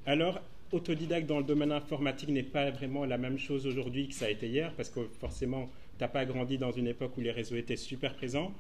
Alors, 0.07 0.41
autodidacte 0.73 1.27
dans 1.27 1.39
le 1.39 1.45
domaine 1.45 1.73
informatique 1.73 2.31
n'est 2.31 2.43
pas 2.43 2.71
vraiment 2.71 3.05
la 3.05 3.19
même 3.19 3.39
chose 3.39 3.67
aujourd'hui 3.67 4.09
que 4.09 4.15
ça 4.15 4.27
a 4.27 4.31
été 4.31 4.49
hier, 4.49 4.73
parce 4.77 4.89
que 4.89 5.01
forcément, 5.21 5.67
tu 5.99 6.05
n'as 6.05 6.09
pas 6.09 6.25
grandi 6.25 6.57
dans 6.57 6.73
une 6.73 6.87
époque 6.87 7.17
où 7.19 7.21
les 7.21 7.33
réseaux 7.33 7.57
étaient 7.57 7.77
super 7.77 8.15
présents. 8.15 8.53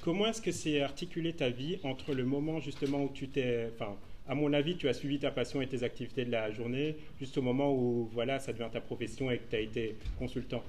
Comment 0.00 0.26
est-ce 0.26 0.40
que 0.40 0.52
c'est 0.52 0.80
articulé 0.80 1.34
ta 1.34 1.50
vie 1.50 1.78
entre 1.84 2.14
le 2.14 2.24
moment 2.24 2.58
justement 2.58 3.04
où 3.04 3.10
tu 3.12 3.28
t'es, 3.28 3.68
enfin, 3.74 3.96
à 4.26 4.34
mon 4.34 4.54
avis, 4.54 4.76
tu 4.76 4.88
as 4.88 4.94
suivi 4.94 5.18
ta 5.18 5.30
passion 5.30 5.60
et 5.60 5.66
tes 5.66 5.82
activités 5.82 6.24
de 6.24 6.30
la 6.30 6.50
journée 6.50 6.96
juste 7.18 7.36
au 7.36 7.42
moment 7.42 7.74
où 7.74 8.08
voilà, 8.12 8.38
ça 8.38 8.54
devient 8.54 8.70
ta 8.72 8.80
profession 8.80 9.30
et 9.30 9.36
que 9.36 9.50
tu 9.50 9.56
as 9.56 9.60
été 9.60 9.96
consultant? 10.18 10.64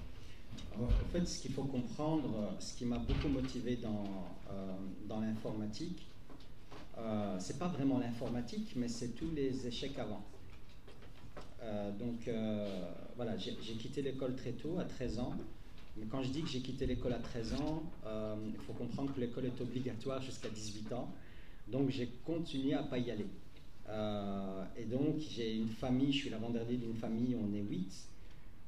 En 0.80 1.12
fait, 1.12 1.26
ce 1.26 1.42
qu'il 1.42 1.54
faut 1.54 1.64
comprendre, 1.64 2.54
ce 2.60 2.74
qui 2.74 2.86
m'a 2.86 2.98
beaucoup 2.98 3.30
motivé 3.30 3.78
dans, 3.78 4.04
euh, 4.52 4.76
dans 5.08 5.22
l'informatique, 5.22 6.06
euh, 6.98 7.36
c'est 7.40 7.60
pas 7.60 7.68
vraiment 7.68 8.00
l'informatique, 8.00 8.74
mais 8.76 8.88
c'est 8.88 9.10
tous 9.10 9.32
les 9.36 9.68
échecs 9.68 9.98
avant. 10.00 10.24
Euh, 11.62 11.92
donc 11.98 12.28
euh, 12.28 12.92
voilà, 13.16 13.38
j'ai 13.38 13.54
quitté 13.54 14.02
l'école 14.02 14.36
très 14.36 14.52
tôt, 14.52 14.78
à 14.80 14.86
13 14.86 15.20
ans. 15.20 15.34
Mais 15.98 16.06
quand 16.06 16.22
je 16.24 16.30
dis 16.30 16.42
que 16.42 16.50
j'ai 16.50 16.60
quitté 16.60 16.86
l'école 16.86 17.14
à 17.14 17.20
13 17.20 17.54
ans, 17.54 17.84
il 18.46 18.60
faut 18.68 18.74
comprendre 18.74 19.14
que 19.14 19.20
l'école 19.22 19.46
est 19.46 19.62
obligatoire 19.62 20.22
jusqu'à 20.22 20.50
18 20.50 20.92
ans. 20.94 21.10
Donc 21.68 21.90
j'ai 21.90 22.10
continué 22.26 22.74
à 22.74 22.84
pas 22.84 22.98
y 22.98 23.12
aller. 23.12 23.28
Et 24.78 24.84
donc, 24.86 25.20
j'ai 25.20 25.56
une 25.56 25.70
famille, 25.70 26.12
je 26.12 26.18
suis 26.18 26.30
l'avant-dernier 26.30 26.76
d'une 26.76 26.96
famille, 26.96 27.38
on 27.42 27.54
est 27.54 27.62
huit. 27.62 28.10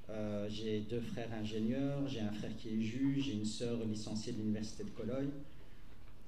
Euh, 0.09 0.47
j'ai 0.49 0.81
deux 0.81 1.01
frères 1.01 1.31
ingénieurs, 1.33 2.07
j'ai 2.07 2.21
un 2.21 2.31
frère 2.31 2.55
qui 2.57 2.69
est 2.69 2.81
juge, 2.81 3.25
j'ai 3.25 3.33
une 3.33 3.45
sœur 3.45 3.77
licenciée 3.85 4.31
de 4.33 4.37
l'université 4.37 4.83
de 4.83 4.89
Cologne. 4.91 5.29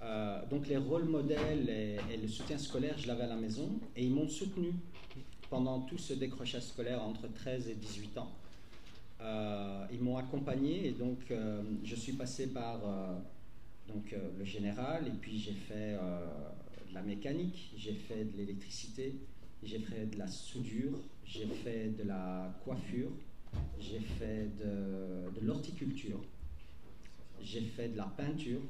Euh, 0.02 0.46
donc 0.48 0.68
les 0.68 0.78
rôles 0.78 1.06
modèles 1.06 1.70
et, 1.70 2.18
le 2.18 2.28
soutien 2.28 2.58
scolaire, 2.58 2.98
je 2.98 3.08
l'avais 3.08 3.24
à 3.24 3.28
la 3.28 3.36
maison 3.36 3.70
et 3.96 4.04
ils 4.04 4.12
m'ont 4.14 4.28
soutenu 4.28 4.74
pendant 5.50 5.82
tout 5.82 5.98
ce 5.98 6.14
décrochage 6.14 6.64
scolaire 6.64 7.02
entre 7.02 7.28
13 7.34 7.70
et 7.70 7.76
18 7.76 8.18
ans. 8.18 8.32
ils 9.92 10.02
m'ont 10.02 10.18
accompagné 10.18 10.88
et 10.88 10.92
donc 10.92 11.34
je 11.84 11.96
suis 11.96 12.14
passé 12.14 12.48
par 12.48 12.80
donc, 13.88 14.16
le 14.38 14.46
général 14.46 15.08
et 15.08 15.18
puis 15.20 15.38
j'ai 15.38 15.54
fait 15.54 15.98
de 16.90 16.94
la 16.94 17.02
mécanique, 17.02 17.72
j'ai 17.76 17.94
fait 17.94 18.24
de 18.26 18.38
l'électricité, 18.38 19.16
j'ai 19.64 19.80
fait 19.80 20.06
de 20.06 20.18
la 20.18 20.28
soudure, 20.28 21.00
j'ai 21.26 21.48
fait 21.48 21.90
de 21.98 22.04
la 22.08 22.54
coiffure, 22.64 23.12
j'ai 23.80 24.00
fait 24.00 24.50
de, 24.60 25.46
l'horticulture, 25.46 26.22
j'ai 27.42 27.62
fait 27.62 27.90
de 27.90 27.98
la 27.98 28.06
peinture, 28.06 28.62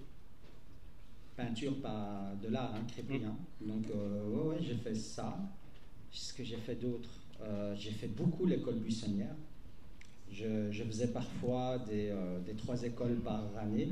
peinture 1.36 1.82
pas 1.82 2.34
de 2.42 2.50
l'art, 2.50 2.74
hein, 2.76 2.86
crépien. 2.88 3.36
Mm. 3.62 3.68
Donc, 3.68 3.86
euh, 3.96 4.30
ouais, 4.30 4.58
j'ai 4.62 4.76
fait 4.76 4.96
ça. 4.96 5.38
Ce 6.12 6.34
que 6.34 6.44
j'ai 6.44 6.58
fait 6.58 6.76
d'autre, 6.76 7.10
euh, 7.42 7.76
j'ai 7.76 7.92
fait 7.92 8.08
beaucoup 8.08 8.46
l'école 8.46 8.80
buissonnière. 8.80 9.36
Je, 10.32 10.84
faisais 10.84 11.08
parfois 11.08 11.80
des, 11.80 12.10
euh, 12.10 12.40
des, 12.42 12.54
trois 12.54 12.82
écoles 12.84 13.18
par 13.18 13.46
année. 13.58 13.90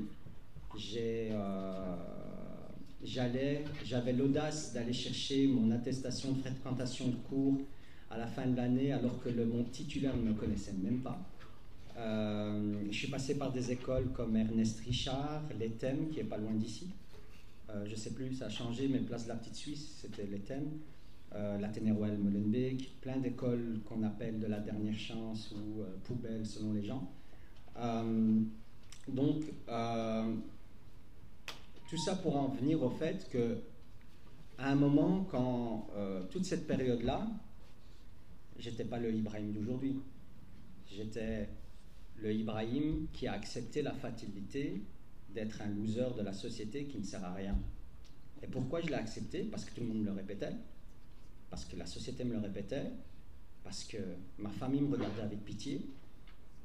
J'allais, 3.03 3.63
j'avais 3.83 4.13
l'audace 4.13 4.73
d'aller 4.73 4.93
chercher 4.93 5.47
mon 5.47 5.71
attestation 5.71 6.33
de 6.33 6.39
fréquentation 6.39 7.07
de 7.07 7.15
cours 7.15 7.61
à 8.09 8.17
la 8.17 8.27
fin 8.27 8.45
de 8.45 8.55
l'année 8.55 8.91
alors 8.91 9.21
que 9.21 9.29
le, 9.29 9.45
mon 9.45 9.63
titulaire 9.63 10.15
ne 10.15 10.23
me 10.23 10.33
connaissait 10.33 10.73
même 10.73 10.99
pas. 10.99 11.19
Euh, 11.97 12.83
je 12.89 12.95
suis 12.95 13.07
passé 13.07 13.37
par 13.37 13.51
des 13.51 13.71
écoles 13.71 14.09
comme 14.13 14.35
Ernest 14.35 14.81
Richard, 14.81 15.43
l'ETEM, 15.59 16.09
qui 16.09 16.19
est 16.19 16.25
pas 16.25 16.37
loin 16.37 16.53
d'ici. 16.53 16.89
Euh, 17.69 17.85
je 17.85 17.95
sais 17.95 18.11
plus, 18.11 18.33
ça 18.33 18.45
a 18.45 18.49
changé, 18.49 18.87
mais 18.87 18.99
Place 18.99 19.23
de 19.23 19.29
la 19.29 19.35
Petite 19.35 19.55
Suisse, 19.55 19.99
c'était 20.01 20.25
l'ETEM. 20.25 20.65
Euh, 21.35 21.57
l'Athénée 21.59 21.91
Royal 21.91 22.17
Molenbeek, 22.17 23.01
plein 23.01 23.17
d'écoles 23.17 23.79
qu'on 23.85 24.03
appelle 24.03 24.39
de 24.39 24.47
la 24.47 24.59
dernière 24.59 24.97
chance 24.97 25.51
ou 25.51 25.81
euh, 25.81 25.85
poubelles 26.05 26.45
selon 26.45 26.73
les 26.73 26.83
gens. 26.83 27.11
donc, 29.07 29.43
tout 31.89 31.97
ça 31.97 32.15
pour 32.15 32.35
en 32.35 32.49
venir 32.49 32.83
au 32.83 32.89
fait 32.89 33.27
que, 33.29 33.57
à 34.57 34.71
un 34.71 34.75
moment, 34.75 35.25
quand 35.31 35.87
euh, 35.95 36.23
toute 36.29 36.45
cette 36.45 36.67
période-là, 36.67 37.27
j'étais 38.59 38.85
pas 38.85 38.99
le 38.99 39.13
Ibrahim 39.13 39.51
d'aujourd'hui. 39.51 39.99
J'étais 40.89 41.49
le 42.21 42.33
Ibrahim 42.33 43.07
qui 43.13 43.27
a 43.27 43.33
accepté 43.33 43.81
la 43.81 43.93
fatalité 43.93 44.81
d'être 45.33 45.61
un 45.61 45.67
loser 45.67 46.15
de 46.17 46.23
la 46.23 46.33
société 46.33 46.85
qui 46.85 46.97
ne 46.97 47.03
sert 47.03 47.23
à 47.23 47.33
rien. 47.33 47.57
Et 48.41 48.47
pourquoi 48.47 48.81
je 48.81 48.87
l'ai 48.87 48.95
accepté? 48.95 49.43
Parce 49.43 49.65
que 49.65 49.75
tout 49.75 49.81
le 49.81 49.87
monde 49.87 49.99
me 49.99 50.05
le 50.05 50.11
répétait, 50.13 50.53
parce 51.49 51.65
que 51.65 51.75
la 51.75 51.85
société 51.85 52.23
me 52.23 52.33
le 52.33 52.39
répétait, 52.39 52.91
parce 53.63 53.83
que 53.83 53.97
ma 54.37 54.49
famille 54.49 54.81
me 54.81 54.95
regardait 54.95 55.21
avec 55.21 55.43
pitié, 55.43 55.85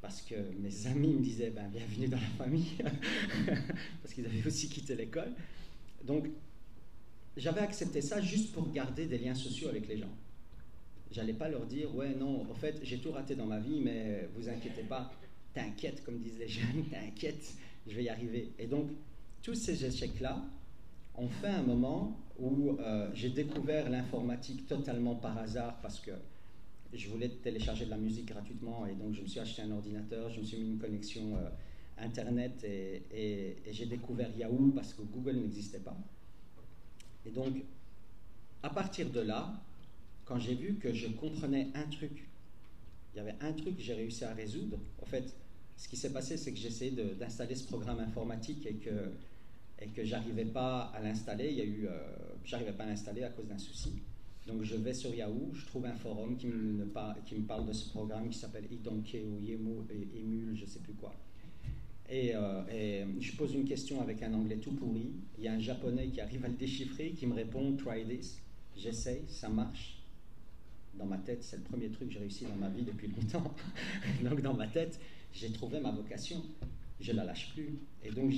parce 0.01 0.23
que 0.23 0.35
mes 0.59 0.87
amis 0.87 1.15
me 1.15 1.21
disaient 1.21 1.51
ben, 1.51 1.69
bienvenue 1.69 2.09
dans 2.09 2.21
la 2.21 2.45
famille, 2.45 2.77
parce 4.03 4.15
qu'ils 4.15 4.27
avaient 4.27 4.47
aussi 4.47 4.69
quitté 4.69 4.95
l'école. 4.95 5.33
Donc, 6.05 6.29
j'avais 7.37 7.61
accepté 7.61 8.01
ça 8.01 8.21
juste 8.21 8.53
pour 8.53 8.71
garder 8.73 9.07
des 9.07 9.19
liens 9.19 9.35
sociaux 9.35 9.69
avec 9.69 9.89
les 9.89 9.99
gens. 9.99 10.11
J'allais 11.13 11.35
pas 11.35 11.49
leur 11.49 11.67
dire 11.67 11.95
ouais 11.95 12.15
non, 12.15 12.47
en 12.51 12.55
fait 12.55 12.81
j'ai 12.83 12.99
tout 12.99 13.13
raté 13.13 13.35
dans 13.35 13.47
ma 13.47 13.59
vie, 13.59 13.81
mais 13.81 14.29
vous 14.35 14.49
inquiétez 14.49 14.83
pas, 14.83 15.13
t'inquiète 15.53 16.03
comme 16.05 16.19
disent 16.19 16.39
les 16.39 16.49
jeunes, 16.49 16.85
t'inquiète, 16.91 17.55
je 17.87 17.95
vais 17.95 18.05
y 18.05 18.09
arriver. 18.09 18.51
Et 18.59 18.67
donc 18.67 18.91
tous 19.43 19.55
ces 19.55 19.85
échecs 19.85 20.21
là 20.21 20.43
ont 21.17 21.29
fait 21.29 21.49
un 21.49 21.63
moment 21.63 22.19
où 22.39 22.77
euh, 22.81 23.11
j'ai 23.15 23.29
découvert 23.29 23.91
l'informatique 23.91 24.67
totalement 24.67 25.15
par 25.15 25.37
hasard 25.37 25.79
parce 25.83 26.01
que 26.01 26.13
je 26.93 27.09
voulais 27.09 27.29
télécharger 27.29 27.85
de 27.87 27.91
la 27.91 27.97
musique 27.97 28.27
gratuitement 28.27 28.87
et 28.87 28.95
donc 28.95 29.15
je 29.15 29.23
me 29.23 29.27
suis 29.27 29.41
acheté 29.41 29.63
un 29.63 29.71
ordinateur, 29.71 30.31
je 30.31 30.41
me 30.41 30.45
suis 30.45 30.59
mis 30.59 30.71
une 30.71 30.79
connexion 30.79 31.37
euh, 31.37 31.49
internet 31.99 32.65
et, 32.65 33.57
j'ai 33.71 33.87
découvert 33.87 34.31
Yahoo 34.37 34.73
parce 34.75 34.95
que 34.95 35.03
Google 35.03 35.37
n'existait 35.37 35.79
pas. 35.79 35.97
Et 37.25 37.31
donc, 37.31 37.55
à 38.63 38.71
partir 38.71 39.11
de 39.11 39.21
là, 39.21 39.53
quand 40.25 40.39
j'ai 40.39 40.55
vu 40.55 40.75
que 40.75 40.93
je 40.93 41.09
comprenais 41.09 41.69
un 41.75 41.89
truc, 41.89 42.29
il 43.15 43.19
y 43.19 43.21
avait 43.21 43.35
un 43.41 43.53
truc 43.53 43.77
que 43.77 43.83
j'ai 43.83 43.95
réussi 43.95 44.25
à 44.25 44.33
résoudre. 44.33 44.79
En 45.01 45.07
fait, 45.07 45.35
ce 45.77 45.89
qui 45.89 45.97
s'est 45.97 46.13
passé, 46.13 46.37
c'est 46.37 46.53
que 46.53 46.59
j'essayais 46.59 46.93
d'installer 47.19 47.55
ce 47.55 47.67
programme 47.67 48.01
informatique 48.01 48.67
et 48.67 48.75
que, 48.75 49.13
et 49.81 49.89
que 49.89 50.05
j'arrivais 50.05 50.45
pas 50.45 50.93
à 50.95 51.01
l'installer. 51.01 51.51
Il 51.51 51.57
y 51.57 51.61
a 51.61 51.65
eu, 51.65 51.87
euh, 51.87 51.93
j'arrivais 52.45 52.73
pas 52.73 52.85
à 52.85 52.87
l'installer 52.87 53.25
à 53.25 53.31
cause 53.31 53.47
d'un 53.47 53.59
souci. 53.59 53.93
Donc 54.47 54.63
je 54.63 54.75
vais 54.77 54.95
sur 54.95 55.15
Yahoo, 55.15 55.51
je 55.53 55.67
trouve 55.67 55.87
un 55.87 55.95
forum 55.95 56.37
qui 56.37 56.49
me, 56.49 56.85
parle 56.87 57.67
de 57.67 57.73
ce 57.73 57.91
programme 57.91 58.29
qui 58.29 58.39
s'appelle 58.39 58.67
Idonke 58.71 59.17
ou 59.25 59.41
Yemo 59.41 59.87
et 59.91 60.19
Emule, 60.19 60.57
je 60.57 60.67
sais 60.67 60.81
plus 60.81 60.95
quoi. 60.95 61.15
Euh, 62.11 62.63
et, 62.71 63.05
je 63.21 63.33
pose 63.37 63.55
une 63.55 63.65
question 63.65 64.01
avec 64.03 64.23
un 64.23 64.35
anglais 64.35 64.57
tout 64.57 64.73
pourri. 64.73 65.13
Il 65.39 65.45
y 65.45 65.49
a 65.49 65.53
un 65.53 65.61
japonais 65.61 66.09
qui 66.09 66.21
arrive 66.21 66.45
à 66.45 66.49
le 66.49 66.55
déchiffrer, 66.55 67.11
qui 67.13 67.27
me 67.27 67.35
répond 67.35 67.77
Try 67.77 68.05
this. 68.05 68.39
J'essaye, 68.77 69.23
ça 69.29 69.49
marche. 69.49 70.02
Dans 70.95 71.07
ma 71.07 71.19
tête, 71.19 71.43
c'est 71.43 71.57
le 71.57 71.63
premier 71.63 71.91
truc 71.91 72.09
que 72.09 72.15
j'ai 72.15 72.21
réussi 72.21 72.45
dans 72.45 72.57
ma 72.57 72.69
vie 72.69 72.83
depuis 72.83 73.09
longtemps. 73.09 73.55
donc 74.23 74.43
dans 74.43 74.55
ma 74.55 74.67
tête, 74.67 75.01
j'ai 75.33 75.51
trouvé 75.51 75.81
ma 75.81 75.91
vocation. 75.91 76.43
Je 77.01 77.13
la 77.13 77.25
lâche 77.25 77.53
plus. 77.55 77.79
Et 78.05 78.11
donc 78.11 78.33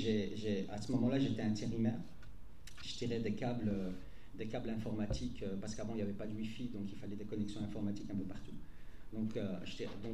à 0.70 0.80
ce 0.80 0.92
moment-là, 0.92 1.18
j'étais 1.18 1.42
intérimaire. 1.42 1.98
Je 2.82 2.94
tirais 2.94 3.20
des 3.20 3.32
câbles 3.32 3.68
euh, 3.68 3.90
des 4.36 4.46
câbles 4.46 4.70
informatiques, 4.70 5.42
euh, 5.42 5.56
parce 5.60 5.74
qu'avant 5.74 5.92
il 5.92 5.96
n'y 5.96 6.02
avait 6.02 6.12
pas 6.12 6.26
de 6.26 6.34
Wi-Fi, 6.34 6.64
donc 6.68 6.82
il 6.90 6.98
fallait 6.98 7.14
des 7.14 7.24
connexions 7.24 7.62
informatiques 7.62 8.10
un 8.10 8.16
peu 8.16 8.24
partout. 8.24 8.54
Donc, 9.12 9.36
euh, 9.36 9.58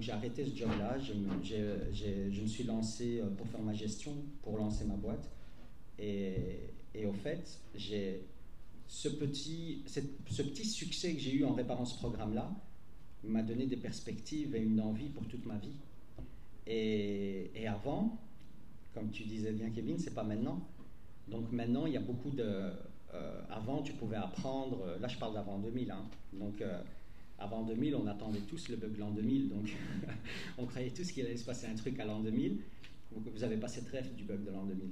j'ai 0.00 0.12
arrêté 0.12 0.44
ce 0.44 0.54
job-là, 0.54 0.98
je, 0.98 1.14
me 1.14 2.46
suis 2.46 2.64
lancé 2.64 3.22
pour 3.38 3.46
faire 3.48 3.62
ma 3.62 3.72
gestion, 3.72 4.14
pour 4.42 4.58
lancer 4.58 4.84
ma 4.84 4.96
boîte. 4.96 5.30
Et 5.98 7.06
au 7.06 7.12
fait, 7.14 7.58
j'ai 7.74 8.20
ce 8.90 9.08
petit, 9.08 9.84
ce 9.86 10.42
petit 10.42 10.64
succès 10.64 11.14
que 11.14 11.20
j'ai 11.20 11.32
eu 11.32 11.44
en 11.44 11.54
réparant 11.54 11.84
ce 11.84 11.96
programme-là 11.96 12.50
m'a 13.22 13.42
donné 13.42 13.66
des 13.66 13.76
perspectives 13.76 14.56
et 14.56 14.60
une 14.60 14.80
envie 14.80 15.10
pour 15.10 15.24
toute 15.28 15.46
ma 15.46 15.56
vie. 15.58 15.76
Et, 16.66 17.52
et 17.54 17.68
avant, 17.68 18.18
comme 18.92 19.10
tu 19.12 19.22
disais 19.22 19.52
bien 19.52 19.70
Kevin, 19.70 19.96
c'est 19.96 20.12
pas 20.12 20.24
maintenant. 20.24 20.66
Donc 21.28 21.52
maintenant, 21.52 21.86
il 21.86 21.92
y 21.92 21.96
a 21.96 22.00
beaucoup 22.00 22.30
de, 22.30 22.72
euh, 23.14 23.40
avant, 23.48 23.80
tu 23.80 23.92
pouvais 23.92 24.16
apprendre, 24.16 24.82
euh, 24.84 24.98
là 24.98 25.06
je 25.06 25.18
parle 25.18 25.34
d'avant 25.34 25.60
2000, 25.60 25.90
hein. 25.92 26.04
donc 26.32 26.60
euh, 26.60 26.82
Avant 27.38 27.62
2000, 27.62 27.94
on 27.94 28.08
attendait 28.08 28.40
tous 28.40 28.68
le 28.70 28.76
bug 28.76 28.98
l'an 28.98 29.12
2000, 29.12 29.50
donc 29.50 29.72
on 30.58 30.66
croyait 30.66 30.90
tous 30.90 31.12
qu'il 31.12 31.24
allait 31.24 31.36
se 31.36 31.44
passer 31.44 31.68
un 31.68 31.76
truc 31.76 31.98
à 32.00 32.04
l'an 32.04 32.20
2000. 32.20 32.58
Vous 33.12 33.44
avez 33.44 33.56
pas 33.56 33.68
cette 33.68 33.88
rêve 33.88 34.12
du 34.16 34.24
bug 34.24 34.44
de 34.44 34.50
l'an 34.50 34.64
2000 34.64 34.90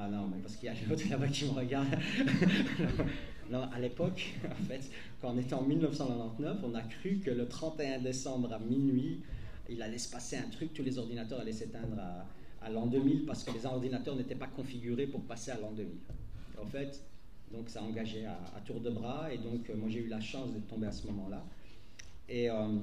Ah 0.00 0.08
non, 0.08 0.28
mais 0.28 0.40
parce 0.40 0.54
qu'il 0.54 0.66
y 0.66 0.68
a 0.68 0.74
l'autre 0.88 1.02
là-bas 1.10 1.26
qui 1.26 1.46
me 1.46 1.50
regarde. 1.50 1.88
non, 3.50 3.62
à 3.62 3.80
l'époque, 3.80 4.32
en 4.44 4.64
fait, 4.64 4.88
quand 5.20 5.32
on 5.34 5.38
était 5.38 5.54
en 5.54 5.62
1999, 5.62 6.58
on 6.62 6.74
a 6.74 6.82
cru 6.82 7.16
que 7.18 7.32
le 7.32 7.48
31 7.48 7.98
décembre 7.98 8.52
à 8.52 8.60
minuit, 8.60 9.22
il 9.68 9.82
allait 9.82 9.98
se 9.98 10.08
passer 10.08 10.36
un 10.36 10.48
truc, 10.50 10.72
tous 10.72 10.84
les 10.84 10.98
ordinateurs 10.98 11.40
allaient 11.40 11.52
s'éteindre 11.52 11.98
à, 12.62 12.70
l'an 12.70 12.86
2000 12.86 13.24
parce 13.24 13.42
que 13.42 13.50
les 13.50 13.66
ordinateurs 13.66 14.14
n'étaient 14.14 14.36
pas 14.36 14.46
configurés 14.46 15.08
pour 15.08 15.22
passer 15.22 15.50
à 15.50 15.58
l'an 15.58 15.72
2000. 15.72 15.88
En 16.62 16.66
fait, 16.66 17.02
donc 17.52 17.68
ça 17.68 17.82
engageait 17.82 18.24
à, 18.24 18.38
à, 18.56 18.60
tour 18.60 18.80
de 18.80 18.90
bras 18.90 19.32
et 19.32 19.38
donc 19.38 19.68
euh, 19.70 19.76
moi 19.76 19.88
j'ai 19.88 20.00
eu 20.00 20.08
la 20.08 20.20
chance 20.20 20.52
de 20.52 20.60
tomber 20.60 20.86
à 20.86 20.92
ce 20.92 21.06
moment-là. 21.08 21.44
Et, 22.28 22.50
euh, 22.50 22.78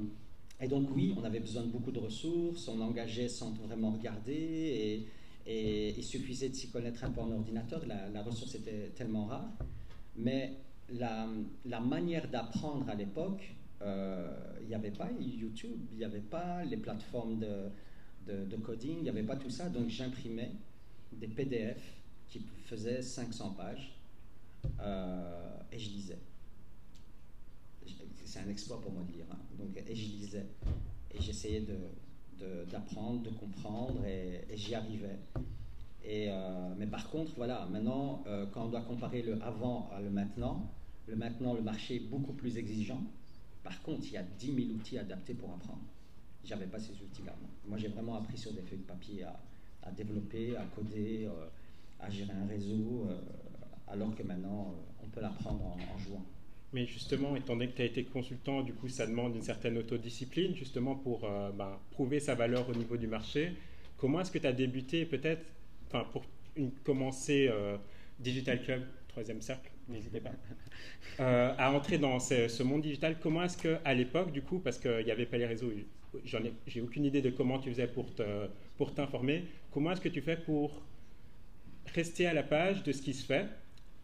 et, 0.59 0.67
donc 0.67 0.89
oui, 0.95 1.13
on 1.17 1.23
avait 1.23 1.39
besoin 1.39 1.63
de 1.63 1.67
beaucoup 1.67 1.91
de 1.91 1.99
ressources, 1.99 2.67
on 2.67 2.81
engageait 2.81 3.29
sans 3.29 3.51
vraiment 3.51 3.91
regarder 3.91 5.05
et, 5.45 5.93
il 5.97 6.03
suffisait 6.03 6.49
de 6.49 6.55
s'y 6.55 6.69
connaître 6.69 7.03
un 7.03 7.11
peu 7.11 7.21
en 7.21 7.31
ordinateur, 7.31 7.83
la, 7.85 8.21
ressource 8.23 8.55
était 8.55 8.91
tellement 8.95 9.25
rare. 9.25 9.49
Mais 10.15 10.53
la, 10.89 11.27
manière 11.79 12.29
d'apprendre 12.29 12.89
à 12.89 12.95
l'époque, 12.95 13.53
euh, 13.81 14.27
il 14.61 14.67
n'y 14.67 14.75
avait 14.75 14.91
pas 14.91 15.09
YouTube, 15.19 15.79
il 15.91 15.97
n'y 15.97 16.05
avait 16.05 16.19
pas 16.19 16.63
les 16.63 16.77
plateformes 16.77 17.39
de, 17.39 17.69
de, 18.27 18.45
de 18.45 18.55
coding, 18.57 18.97
il 18.97 19.03
n'y 19.03 19.09
avait 19.09 19.23
pas 19.23 19.35
tout 19.35 19.49
ça, 19.49 19.69
donc 19.69 19.89
j'imprimais 19.89 20.51
des 21.11 21.27
PDF 21.27 21.81
qui 22.27 22.41
faisaient 22.65 23.01
500 23.01 23.51
pages 23.51 23.95
euh, 24.79 25.57
et 25.71 25.79
je 25.79 25.89
lisais. 25.89 26.19
C'est 28.23 28.39
un 28.39 28.49
exploit 28.49 28.81
pour 28.81 28.91
moi 28.91 29.03
de 29.03 29.13
lire, 29.13 29.25
hein. 29.31 29.37
donc, 29.57 29.77
et 29.77 29.95
je 29.95 30.05
lisais. 30.09 30.45
Et 31.13 31.21
j'essayais 31.21 31.61
d'apprendre, 32.71 33.21
de, 33.21 33.29
comprendre, 33.29 34.05
et, 34.05 34.45
j'y 34.55 34.75
arrivais. 34.75 35.19
Et, 36.03 36.27
euh, 36.29 36.73
mais 36.77 36.85
par 36.85 37.09
contre, 37.09 37.31
voilà, 37.35 37.67
maintenant, 37.71 38.23
euh, 38.27 38.45
quand 38.53 38.65
on 38.65 38.69
doit 38.69 38.81
comparer 38.81 39.21
le 39.23 39.41
avant 39.41 39.89
à 39.95 40.01
le 40.01 40.09
maintenant, 40.09 40.71
le 41.07 41.15
maintenant, 41.15 41.53
le 41.53 41.61
marché 41.61 41.95
est 41.95 42.07
beaucoup 42.07 42.33
plus 42.33 42.57
exigeant. 42.57 43.01
Par 43.63 43.81
contre, 43.81 44.01
il 44.05 44.13
y 44.13 44.17
a 44.17 44.23
10 44.23 44.45
000 44.45 44.57
outils 44.75 44.97
adaptés 44.97 45.33
pour 45.33 45.49
apprendre. 45.51 45.81
J'avais 46.43 46.67
pas 46.67 46.79
ces 46.79 46.93
outils-là. 46.93 47.33
Moi, 47.67 47.77
j'ai 47.79 47.87
vraiment 47.87 48.15
appris 48.15 48.37
sur 48.37 48.53
des 48.53 48.61
feuilles 48.61 48.79
de 48.79 48.83
papier 48.83 49.23
à, 49.23 49.91
développer, 49.91 50.55
à 50.55 50.65
coder, 50.75 51.25
euh, 51.25 51.47
à 51.99 52.09
gérer 52.09 52.33
un 52.33 52.45
réseau, 52.45 53.07
alors 53.87 54.15
que 54.15 54.23
maintenant, 54.23 54.75
on 55.03 55.07
peut 55.07 55.21
l'apprendre 55.21 55.63
en, 55.63 55.95
en, 55.95 55.97
jouant. 55.97 56.23
Mais 56.75 56.85
justement, 56.85 57.37
étant 57.37 57.53
donné 57.53 57.69
que 57.69 57.77
tu 57.77 57.83
as 57.83 57.85
été 57.85 58.03
consultant, 58.03 58.61
du 58.61 58.73
coup, 58.73 58.89
ça 58.89 59.07
demande 59.07 59.33
une 59.33 59.41
certaine 59.41 59.77
autodiscipline, 59.77 60.53
justement, 60.57 60.93
pour 60.93 61.23
euh, 61.23 61.49
bah, 61.51 61.79
prouver 61.91 62.19
sa 62.19 62.35
valeur 62.35 62.67
au 62.67 62.73
niveau 62.73 62.97
du 62.97 63.07
marché. 63.07 63.53
Comment 63.95 64.19
est-ce 64.19 64.29
que 64.29 64.39
tu 64.39 64.45
as 64.45 64.51
débuté, 64.51 65.05
peut-être, 65.05 65.45
enfin, 65.87 66.05
pour 66.11 66.25
une, 66.57 66.71
commencer 66.83 67.47
euh, 67.49 67.77
Digital 68.19 68.61
Club, 68.61 68.83
troisième 69.07 69.39
cercle, 69.39 69.71
n'hésitez 69.87 70.19
pas, 70.19 70.33
euh, 71.21 71.53
à 71.57 71.71
entrer 71.71 71.97
dans 71.97 72.19
ce, 72.19 72.49
ce 72.49 72.61
monde 72.61 72.81
digital? 72.81 73.19
Comment 73.23 73.43
est-ce 73.43 73.57
qu'à 73.57 73.93
l'époque, 73.93 74.33
du 74.33 74.41
coup, 74.41 74.59
parce 74.59 74.77
qu'il 74.77 75.05
n'y 75.05 75.11
avait 75.11 75.25
pas 75.25 75.37
les 75.37 75.45
réseaux, 75.45 75.71
j'en 76.25 76.43
ai, 76.43 76.51
j'ai 76.67 76.81
aucune 76.81 77.05
idée 77.05 77.21
de 77.21 77.29
comment 77.29 77.57
tu 77.57 77.69
faisais 77.69 77.87
pour, 77.87 78.13
te, 78.13 78.49
pour 78.75 78.93
t'informer, 78.93 79.45
comment 79.71 79.93
est-ce 79.93 80.01
que 80.01 80.09
tu 80.09 80.21
fais 80.21 80.35
pour 80.35 80.83
rester 81.93 82.27
à 82.27 82.33
la 82.33 82.43
page 82.43 82.83
de 82.83 82.91
ce 82.91 83.01
qui 83.01 83.13
se 83.13 83.25
fait 83.25 83.47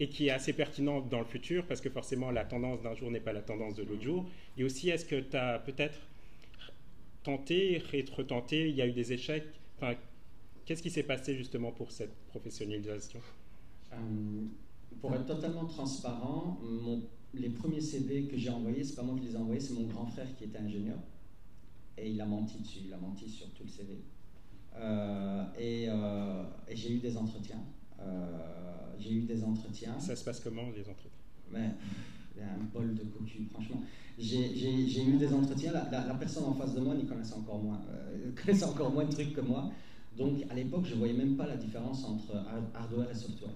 et 0.01 0.10
qui 0.10 0.27
est 0.27 0.31
assez 0.31 0.51
pertinent 0.51 1.00
dans 1.00 1.20
le 1.20 1.25
futur 1.25 1.63
parce 1.67 1.79
que 1.79 1.89
forcément 1.89 2.31
la 2.31 2.43
tendance 2.43 2.81
d'un 2.81 2.96
jour 2.96 3.12
n'est 3.12 3.20
pas 3.20 3.34
la 3.34 3.43
tendance 3.43 3.75
de 3.75 3.84
l'autre 3.84 4.01
jour. 4.01 4.25
Et 4.58 4.63
aussi, 4.63 4.89
est-ce 4.89 5.05
que 5.05 5.20
tu 5.20 5.38
as 5.38 5.60
peut-être 5.60 6.00
tenté, 7.22 7.79
retenté, 8.17 8.67
il 8.67 8.75
y 8.75 8.81
a 8.81 8.88
eu 8.88 8.93
des 8.93 9.13
échecs 9.13 9.46
enfin, 9.77 9.93
Qu'est-ce 10.65 10.81
qui 10.81 10.89
s'est 10.89 11.03
passé 11.03 11.36
justement 11.36 11.72
pour 11.72 11.91
cette 11.91 12.15
professionnalisation? 12.29 13.20
Euh, 13.93 13.98
Pour 15.00 15.13
être 15.13 15.27
totalement 15.27 15.65
transparent, 15.65 16.59
les 17.35 17.50
premiers 17.50 17.81
CV 17.81 18.24
que 18.24 18.37
j'ai 18.37 18.50
envoyés, 18.50 18.83
c'est 18.83 18.96
pas 18.96 19.03
moi 19.03 19.16
qui 19.20 19.25
les 19.25 19.33
ai 19.33 19.37
envoyés, 19.37 19.59
c'est 19.59 19.74
mon 19.74 19.85
grand 19.85 20.07
frère 20.07 20.33
qui 20.35 20.46
était 20.46 20.57
ingénieur. 20.57 20.98
Et 21.96 22.09
il 22.09 22.20
a 22.22 22.25
menti 22.25 22.59
dessus, 22.59 22.79
il 22.85 22.94
a 22.94 22.98
menti 22.98 23.29
sur 23.29 23.51
tout 23.51 23.64
le 23.64 23.70
CV. 23.70 24.00
Euh, 24.77 25.46
euh, 25.59 26.44
et 26.68 26.75
j'ai 26.75 26.94
eu 26.94 26.98
des 26.98 27.16
entretiens. 27.16 27.61
Euh, 28.01 28.94
j'ai 29.00 29.14
eu 29.14 29.22
des 29.22 29.44
entretiens. 29.44 30.00
Ça 30.00 30.16
se 30.16 30.24
passe 30.24 30.40
comment 30.40 30.70
les 30.75 30.87
entretiens? 30.90 31.11
A 31.53 32.44
un 32.44 32.64
bol 32.74 32.96
de 32.96 33.03
cocu, 33.03 33.46
franchement. 33.51 33.83
J'ai 34.18 35.03
eu 35.03 35.18
des 35.18 35.33
entretiens. 35.33 35.74
La, 35.74 35.90
la, 35.92 36.07
la, 36.07 36.14
personne 36.16 36.46
en 36.46 36.53
face 36.53 36.74
de 36.74 36.79
moi 36.79 36.96
n'y 36.96 37.05
connaissait 37.05 37.35
encore 37.35 37.61
moins, 37.61 37.79
euh, 37.92 38.31
connaissait 38.46 38.66
encore 38.66 38.92
moins 38.92 39.05
de 39.05 39.11
trucs 39.11 39.33
que 39.33 39.42
moi. 39.42 39.70
Donc 40.18 40.44
à 40.50 40.55
l'époque, 40.55 40.85
je 40.85 40.94
ne 40.94 41.00
voyais 41.00 41.14
même 41.14 41.35
pas 41.35 41.48
la 41.48 41.57
différence 41.57 42.03
entre 42.03 42.35
hardware 42.74 43.09
et 43.11 43.16
software. 43.16 43.53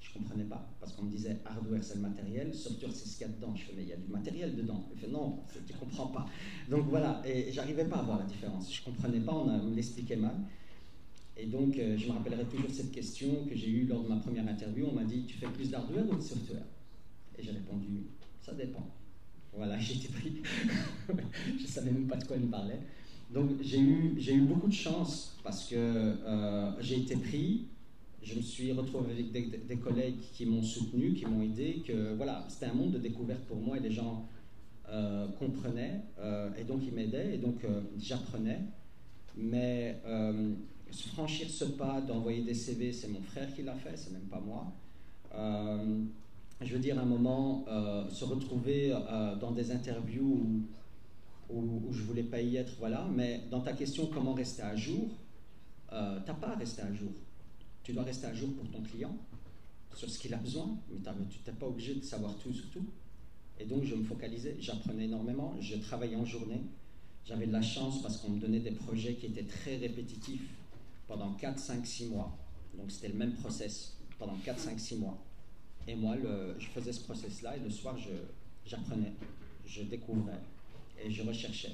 Je 0.00 0.18
ne 0.18 0.22
comprenais 0.24 0.44
pas, 0.44 0.66
parce 0.80 0.92
qu'on 0.92 1.04
me 1.04 1.10
disait 1.10 1.38
hardware 1.44 1.84
c'est 1.84 1.96
le 1.96 2.00
matériel, 2.00 2.54
software 2.54 2.90
c'est 2.92 3.08
ce 3.08 3.18
qu'il 3.18 3.26
y 3.26 3.30
a 3.30 3.32
dedans. 3.32 3.54
Je 3.54 3.64
fais 3.64 3.72
mais 3.76 3.82
il 3.82 3.88
y 3.88 3.92
a 3.92 3.96
du 3.96 4.08
matériel 4.08 4.56
dedans. 4.56 4.84
Il 4.92 4.98
fait 4.98 5.08
non, 5.08 5.40
tu 5.66 5.72
ne 5.72 5.78
comprends 5.78 6.08
pas. 6.08 6.26
Donc 6.68 6.86
voilà, 6.88 7.22
et 7.24 7.52
j'arrivais 7.52 7.84
pas 7.84 7.98
à 7.98 8.02
voir 8.02 8.18
la 8.18 8.24
différence. 8.24 8.72
Je 8.74 8.80
ne 8.80 8.86
comprenais 8.86 9.20
pas, 9.20 9.32
on, 9.32 9.46
me 9.46 9.74
l'expliquait 9.74 10.16
mal. 10.16 10.34
Et 11.40 11.46
donc, 11.46 11.78
euh, 11.78 11.96
je 11.96 12.06
me 12.06 12.12
rappellerai 12.12 12.44
toujours 12.44 12.70
cette 12.70 12.92
question 12.92 13.46
que 13.48 13.56
j'ai 13.56 13.70
eue 13.70 13.86
lors 13.86 14.02
de 14.02 14.08
ma 14.08 14.16
première 14.16 14.46
interview. 14.46 14.86
On 14.90 14.94
m'a 14.94 15.04
dit 15.04 15.24
Tu 15.26 15.38
fais 15.38 15.46
plus 15.46 15.70
d'hardware 15.70 16.04
ou 16.10 16.16
de 16.16 16.20
software? 16.20 16.64
Et 17.38 17.42
j'ai 17.42 17.52
répondu 17.52 18.02
Ça 18.42 18.52
dépend. 18.52 18.86
Voilà, 19.54 19.76
été 19.80 20.08
pris. 20.08 20.42
je 21.08 21.62
ne 21.62 21.66
savais 21.66 21.92
même 21.92 22.06
pas 22.06 22.16
de 22.16 22.24
quoi 22.24 22.36
il 22.36 22.42
me 22.42 22.50
parlait. 22.50 22.80
Donc, 23.32 23.52
j'ai 23.62 23.78
eu, 23.78 24.40
beaucoup 24.42 24.68
de 24.68 24.74
chance 24.74 25.34
parce 25.42 25.66
que 25.68 25.76
euh, 25.76 26.72
j'ai 26.80 26.98
été 26.98 27.16
pris. 27.16 27.68
Je 28.22 28.34
me 28.34 28.42
suis 28.42 28.70
retrouvé 28.72 29.12
avec 29.12 29.66
des, 29.66 29.76
collègues 29.76 30.20
qui 30.34 30.44
m'ont 30.44 30.62
soutenu, 30.62 31.14
qui 31.14 31.24
m'ont 31.24 31.40
aidé. 31.40 31.82
Que 31.86 32.14
voilà, 32.16 32.44
c'était 32.50 32.66
un 32.66 32.74
monde 32.74 32.92
de 32.92 32.98
découverte 32.98 33.40
pour 33.44 33.56
moi 33.56 33.78
et 33.78 33.80
les 33.80 33.90
gens 33.90 34.28
euh, 34.90 35.26
comprenaient 35.38 36.02
et 36.58 36.64
donc 36.64 36.82
ils 36.86 36.92
m'aidaient 36.92 37.36
et 37.36 37.38
donc 37.38 37.64
j'apprenais. 37.98 38.60
Mais 39.38 40.02
franchir 41.08 41.48
ce 41.48 41.64
pas 41.64 42.00
d'envoyer 42.00 42.42
des 42.42 42.54
CV, 42.54 42.92
c'est 42.92 43.08
mon 43.08 43.20
frère 43.20 43.52
qui 43.54 43.62
l'a 43.62 43.74
fait, 43.74 43.96
c'est 43.96 44.12
même 44.12 44.22
pas 44.22 44.40
moi. 44.40 44.72
Euh, 45.34 46.02
je 46.60 46.72
veux 46.72 46.78
dire, 46.78 46.98
à 46.98 47.02
un 47.02 47.06
moment, 47.06 47.64
euh, 47.68 48.08
se 48.10 48.24
retrouver 48.24 48.92
euh, 48.92 49.36
dans 49.36 49.52
des 49.52 49.70
interviews 49.70 50.22
où, 51.48 51.54
où, 51.54 51.82
où, 51.88 51.92
je 51.92 52.02
voulais 52.02 52.22
pas 52.22 52.40
y 52.40 52.56
être, 52.56 52.74
voilà. 52.78 53.06
Mais 53.14 53.42
dans 53.50 53.60
ta 53.60 53.72
question, 53.72 54.06
comment 54.12 54.34
rester 54.34 54.62
à 54.62 54.76
jour, 54.76 55.08
t'as 55.88 56.34
pas 56.34 56.48
à 56.48 56.56
rester 56.56 56.82
à 56.82 56.92
jour. 56.92 57.12
Tu 57.82 57.92
dois 57.92 58.04
rester 58.04 58.26
à 58.26 58.34
jour 58.34 58.52
pour 58.54 58.68
ton 58.70 58.82
client, 58.82 59.16
sur 59.94 60.08
ce 60.08 60.18
qu'il 60.18 60.32
a 60.34 60.36
besoin, 60.36 60.76
mais 60.90 60.98
tu 61.28 61.38
n'es 61.46 61.56
pas 61.56 61.66
obligé 61.66 61.94
de 61.94 62.04
savoir 62.04 62.36
tout 62.36 62.52
sur 62.52 62.68
tout. 62.70 62.86
Et 63.58 63.64
donc, 63.64 63.84
je 63.84 63.94
me 63.94 64.04
focalisais, 64.04 64.56
j'apprenais 64.60 65.04
énormément, 65.04 65.54
je 65.60 65.76
travaillais 65.76 66.16
en 66.16 66.24
journée. 66.24 66.62
J'avais 67.26 67.46
de 67.46 67.52
la 67.52 67.62
chance 67.62 68.00
parce 68.02 68.16
qu'on 68.16 68.30
me 68.30 68.40
donnait 68.40 68.60
des 68.60 68.70
projets 68.70 69.14
qui 69.14 69.26
étaient 69.26 69.44
très 69.44 69.76
répétitifs 69.76 70.48
pendant 71.10 71.32
4, 71.32 71.58
5, 71.58 71.84
6 71.84 72.06
mois. 72.06 72.38
Donc 72.74 72.92
c'était 72.92 73.08
le 73.08 73.18
même 73.18 73.32
process 73.32 73.98
pendant 74.16 74.36
4, 74.44 74.58
5, 74.60 74.78
6 74.78 74.96
mois. 74.96 75.18
Et 75.88 75.96
moi, 75.96 76.14
je 76.56 76.66
faisais 76.68 76.92
ce 76.92 77.02
process-là 77.02 77.56
et 77.56 77.60
le 77.60 77.68
soir, 77.68 77.96
j'apprenais, 78.64 79.12
je, 79.66 79.80
je, 79.80 79.82
découvrais 79.82 80.38
et 81.02 81.10
je 81.10 81.22
recherchais. 81.24 81.72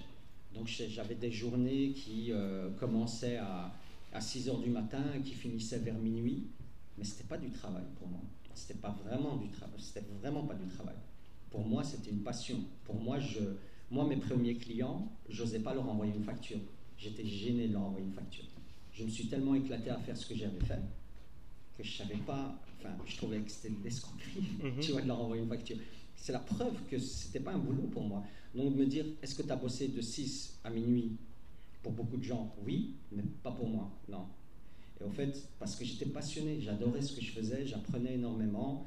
Donc 0.54 0.68
j'avais 0.68 1.16
des 1.16 1.30
journées 1.30 1.90
qui 1.90 2.32
euh, 2.32 2.70
commençaient 2.80 3.36
à, 3.36 3.74
à 4.14 4.20
6 4.22 4.48
heures 4.48 4.60
du 4.60 4.70
matin 4.70 5.02
et 5.14 5.20
qui 5.20 5.34
finissaient 5.34 5.80
vers 5.80 5.98
minuit, 5.98 6.46
mais 6.96 7.04
ce 7.04 7.12
n'était 7.12 7.28
pas 7.28 7.36
du 7.36 7.50
travail 7.50 7.84
pour 7.98 8.08
moi. 8.08 8.20
C'était 8.54 8.78
pas 8.78 8.96
vraiment 9.04 9.36
du 9.36 9.50
travail, 9.50 9.78
c'était 9.78 10.06
vraiment 10.18 10.44
pas 10.44 10.54
du 10.54 10.66
travail. 10.66 10.96
Pour 11.50 11.66
moi, 11.66 11.84
c'était 11.84 12.10
une 12.10 12.22
passion. 12.22 12.58
Pour 12.84 12.94
moi, 12.94 13.18
je, 13.18 13.40
moi, 13.90 14.06
mes 14.06 14.16
premiers 14.16 14.54
clients, 14.54 15.12
j'osais 15.28 15.60
pas 15.60 15.74
leur 15.74 15.86
envoyer 15.86 16.14
une 16.14 16.24
facture. 16.24 16.60
J'étais 16.96 17.26
gêné 17.26 17.68
de 17.68 17.74
leur 17.74 17.82
envoyer 17.82 18.06
une 18.06 18.14
facture 18.14 18.46
je 18.96 19.04
me 19.04 19.08
suis 19.10 19.26
tellement 19.28 19.54
éclaté 19.54 19.90
à 19.90 19.98
faire 19.98 20.16
ce 20.16 20.26
que 20.26 20.34
j'avais 20.34 20.64
fait 20.64 20.80
que 21.76 21.84
je 21.84 21.96
savais 21.98 22.16
pas, 22.26 22.58
enfin, 22.78 22.94
je 23.04 23.16
trouvais 23.16 23.40
que 23.40 23.50
c'était 23.50 23.74
de 23.74 23.82
l'escroquerie, 23.84 24.40
-hmm. 24.62 24.80
tu 24.80 24.92
vois, 24.92 25.02
de 25.02 25.08
leur 25.08 25.20
envoyer 25.20 25.42
une 25.42 25.48
facture. 25.48 25.76
C'est 26.14 26.32
la 26.32 26.38
preuve 26.38 26.74
que 26.90 26.98
c'était 26.98 27.40
pas 27.40 27.52
un 27.52 27.58
boulot 27.58 27.88
pour 27.92 28.04
moi. 28.04 28.24
Donc, 28.54 28.74
me 28.74 28.86
dire, 28.86 29.04
est-ce 29.22 29.34
que 29.34 29.42
tu 29.42 29.50
as 29.50 29.56
bossé 29.56 29.88
de 29.88 30.00
6 30.00 30.58
à 30.64 30.70
minuit 30.70 31.10
Pour 31.82 31.92
beaucoup 31.92 32.16
de 32.16 32.22
gens, 32.24 32.54
oui, 32.66 32.94
mais 33.12 33.22
pas 33.42 33.52
pour 33.52 33.68
moi, 33.68 33.90
non. 34.08 34.26
Et 34.98 35.04
au 35.04 35.10
fait, 35.10 35.32
parce 35.58 35.76
que 35.76 35.84
j'étais 35.84 36.06
passionné, 36.06 36.52
j'adorais 36.60 37.02
ce 37.02 37.12
que 37.16 37.20
je 37.20 37.32
faisais, 37.32 37.66
j'apprenais 37.66 38.14
énormément, 38.14 38.86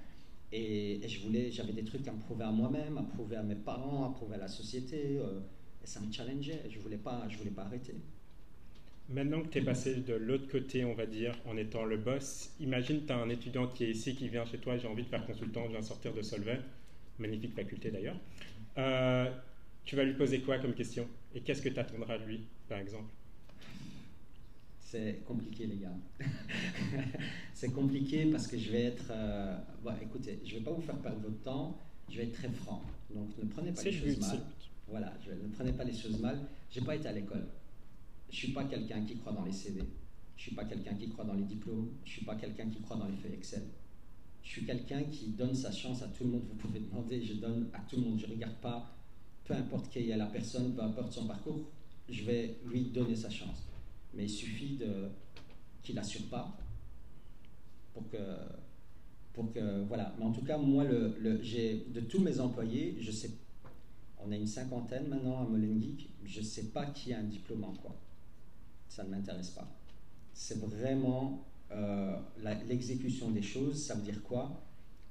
et, 0.52 1.06
et 1.06 1.08
je 1.08 1.19
voulais, 1.24 1.52
j'avais 1.52 1.74
des 1.74 1.84
trucs 1.84 2.08
à 2.08 2.13
me 2.17 2.19
prouver 2.19 2.45
à 2.45 2.52
moi-même, 2.52 2.98
à 2.98 3.04
prouver 3.04 3.36
à 3.36 3.43
mes 3.43 3.56
parents, 3.56 4.06
à 4.10 4.12
prouver 4.17 4.36
à 4.36 4.39
la 4.39 4.48
société, 4.48 5.02
euh, 5.19 5.84
et 5.84 5.88
ça 5.93 6.00
me 6.00 6.12
challengeait, 6.12 6.63
je 6.74 6.80
voulais 6.80 6.98
pas, 6.98 7.17
je 7.30 7.38
voulais 7.38 7.52
pas 7.52 7.65
arrêter. 7.69 7.95
Maintenant 9.10 9.41
que 9.41 9.48
tu 9.48 9.58
es 9.58 9.62
passé 9.62 9.95
de 9.95 10.13
l'autre 10.13 10.48
côté, 10.48 10.86
on 10.86 10.93
va 10.93 11.08
dire, 11.08 11.34
en 11.48 11.58
étant 11.58 11.84
le 11.84 11.98
boss, 11.98 12.52
imagine 12.60 13.06
tu 13.08 13.12
as 13.12 13.17
un 13.17 13.30
étudiant 13.30 13.67
qui 13.67 13.86
est 13.86 13.89
ici, 13.89 14.13
qui 14.15 14.30
vient 14.30 14.45
chez 14.45 14.60
toi, 14.60 14.78
j'ai 14.78 14.88
envie 14.88 15.04
de 15.04 15.08
faire 15.08 15.26
consultant, 15.26 15.65
je 15.65 15.72
viens 15.72 15.82
sortir 15.82 16.13
de 16.13 16.22
Solvay. 16.22 16.60
magnifique 17.17 17.56
faculté 17.56 17.89
d'ailleurs. 17.89 18.17
Euh, 18.78 19.32
tu 19.84 19.95
vas 19.95 20.04
lui 20.04 20.13
poser 20.13 20.41
quoi 20.41 20.60
comme 20.60 20.76
question? 20.76 21.08
Et 21.34 21.41
qu'est-ce 21.41 21.63
que 21.63 21.69
tu 21.69 21.80
attendras 21.80 22.19
de 22.19 22.26
lui, 22.26 22.41
par 22.67 22.78
exemple? 22.78 23.12
C'est 24.80 25.24
compliqué, 25.26 25.65
les 25.65 25.78
gars. 25.78 25.98
c'est 27.54 27.72
compliqué 27.72 28.26
parce 28.32 28.45
que 28.45 28.58
je 28.58 28.72
vais 28.72 28.84
être. 28.86 29.12
Euh, 29.12 29.58
écoutez, 30.02 30.39
je 30.45 30.54
ne 30.54 30.60
vais 30.60 30.65
pas 30.65 30.72
vous 30.72 30.82
faire 30.82 30.98
perdre 30.98 31.19
votre 31.22 31.41
temps. 31.41 31.80
Je 32.10 32.17
vais 32.17 32.24
être 32.24 32.34
très 32.34 32.50
franc. 32.50 32.84
Donc, 33.13 33.30
ne 33.41 33.48
prenez 33.50 33.72
pas 33.72 33.84
les 33.84 33.91
choses 33.91 34.19
mal. 34.19 34.39
Voilà, 34.88 35.13
je, 35.26 35.32
ne 35.32 35.52
prenez 35.54 35.74
pas 35.74 35.84
les 35.84 35.93
choses 35.93 36.19
mal. 36.19 36.39
J'ai 36.72 36.82
pas 36.82 36.95
été 36.95 37.08
à 37.08 37.12
l'école. 37.12 37.45
Je 38.30 38.36
suis 38.36 38.52
pas 38.52 38.63
quelqu'un 38.65 39.02
qui 39.06 39.18
croit 39.18 39.34
dans 39.34 39.46
les 39.46 39.52
CV. 39.52 39.82
Je 40.38 40.44
suis 40.44 40.56
pas 40.56 40.65
quelqu'un 40.65 40.94
qui 40.94 41.10
croit 41.10 41.26
dans 41.26 41.34
les 41.34 41.44
diplômes. 41.44 41.89
Je 42.06 42.12
suis 42.12 42.26
pas 42.26 42.36
quelqu'un 42.36 42.70
qui 42.70 42.82
croit 42.82 42.98
dans 42.98 43.08
les 43.08 43.18
faits 43.18 43.34
Excel. 43.34 43.63
Je 44.44 44.50
suis 44.50 44.65
quelqu'un 44.65 45.04
qui 45.04 45.28
donne 45.30 45.54
sa 45.54 45.72
chance 45.72 46.02
à 46.02 46.08
tout 46.08 46.24
le 46.24 46.32
monde. 46.32 46.44
Vous 46.50 46.56
pouvez 46.56 46.80
demander, 46.80 47.22
je 47.24 47.34
donne 47.34 47.70
à 47.74 47.80
tout 47.80 47.98
le 47.98 48.04
monde. 48.04 48.20
Je 48.20 48.28
regarde 48.28 48.56
pas, 48.62 48.96
peu 49.44 49.54
importe 49.54 49.89
qui 49.89 50.10
est 50.10 50.18
la 50.18 50.28
personne, 50.28 50.74
peu 50.74 50.82
importe 50.82 51.12
son 51.12 51.28
parcours, 51.28 51.70
je 52.08 52.24
vais 52.24 52.56
lui 52.65 52.86
donner 52.86 53.15
sa 53.15 53.30
chance. 53.30 53.68
Mais 54.13 54.24
il 54.24 54.30
suffit 54.30 54.78
de 54.78 55.10
qu'il 55.84 55.96
n'assure 55.96 56.26
pas 56.30 56.58
pour 57.94 58.10
que 58.10 58.18
pour 59.34 59.52
que 59.52 59.84
voilà. 59.84 60.15
Mais 60.18 60.26
en 60.26 60.32
tout 60.32 60.44
cas, 60.44 60.58
moi, 60.58 60.84
le, 60.84 61.15
le 61.20 61.42
j'ai 61.44 61.86
de 61.94 62.02
tous 62.02 62.20
mes 62.20 62.39
employés, 62.39 62.96
je 63.00 63.12
sais 63.12 63.32
on 64.22 64.32
a 64.32 64.36
une 64.36 64.48
cinquantaine 64.48 65.08
maintenant 65.08 65.42
à 65.42 65.44
Molengeek. 65.44 66.10
Je 66.26 66.39
ne 66.39 66.46
sais 66.46 66.65
pas 66.65 66.86
qui 66.88 67.13
a 67.13 67.20
un 67.20 67.24
diplôme 67.24 67.63
en 67.63 67.74
quoi. 67.74 67.96
Ça 68.89 69.04
ne 69.04 69.10
m'intéresse 69.10 69.52
pas. 69.52 69.67
C'est 70.34 70.60
vraiment 70.60 71.45
euh, 71.71 72.17
l'exécution 72.67 73.32
des 73.32 73.41
choses. 73.41 73.82
Ça 73.82 73.95
veut 73.95 74.02
dire 74.02 74.21
quoi? 74.23 74.62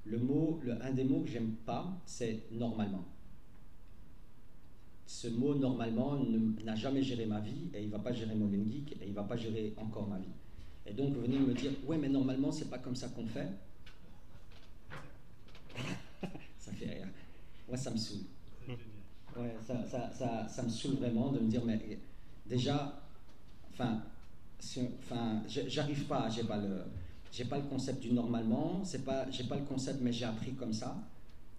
Le 0.05 0.19
mot, 0.19 0.59
le, 0.63 0.81
un 0.83 0.91
des 0.91 1.03
mots 1.03 1.21
que 1.21 1.29
j'aime 1.29 1.53
pas, 1.65 1.99
c'est 2.05 2.43
normalement. 2.51 3.05
Ce 5.05 5.27
mot 5.27 5.55
normalement 5.55 6.19
n'a 6.63 6.75
jamais 6.75 7.01
géré 7.01 7.25
ma 7.25 7.39
vie 7.39 7.69
et 7.73 7.81
il 7.81 7.87
ne 7.87 7.91
va 7.91 7.99
pas 7.99 8.11
gérer 8.11 8.35
Molengeek 8.35 8.91
et 8.91 9.05
il 9.05 9.09
ne 9.09 9.15
va 9.15 9.23
pas 9.23 9.35
gérer 9.35 9.73
encore 9.77 10.07
ma 10.07 10.19
vie. 10.19 10.29
Et 10.85 10.93
donc 10.93 11.13
vous 11.13 11.21
venez 11.21 11.39
me 11.39 11.53
dire, 11.53 11.71
ouais, 11.87 11.97
mais 11.97 12.09
normalement 12.09 12.51
c'est 12.51 12.69
pas 12.69 12.77
comme 12.77 12.95
ça 12.95 13.09
qu'on 13.09 13.25
fait. 13.25 13.49
ça 16.59 16.71
fait 16.73 16.85
rire. 16.85 17.07
Moi, 17.67 17.77
ça 17.77 17.91
me 17.91 17.97
saoule. 17.97 18.25
Ouais, 19.37 19.55
ça, 19.65 19.85
ça, 19.85 20.11
ça, 20.11 20.47
ça, 20.47 20.63
me 20.63 20.69
saoule 20.69 20.95
vraiment 20.95 21.31
de 21.31 21.39
me 21.39 21.47
dire, 21.47 21.63
mais 21.63 21.99
déjà, 22.47 22.98
enfin, 23.79 25.43
j'arrive 25.47 26.05
pas, 26.05 26.29
j'ai 26.29 26.43
pas 26.43 26.57
le. 26.57 26.83
Pas 27.49 27.57
le 27.57 27.63
concept 27.63 28.01
du 28.01 28.11
normalement, 28.11 28.81
c'est 28.83 29.05
pas, 29.05 29.29
j'ai 29.31 29.45
pas 29.45 29.55
le 29.55 29.63
concept, 29.63 29.99
mais 30.01 30.11
j'ai 30.11 30.25
appris 30.25 30.53
comme 30.53 30.73
ça. 30.73 30.97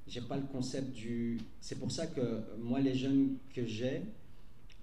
J'ai 0.07 0.21
pas 0.21 0.37
le 0.37 0.43
concept 0.43 0.93
du. 0.93 1.41
C'est 1.61 1.79
pour 1.79 1.91
ça 1.91 2.07
que 2.09 2.43
moi, 2.59 2.81
les 2.81 2.95
jeunes 2.95 3.37
que 3.55 3.65
j'ai, 3.65 4.03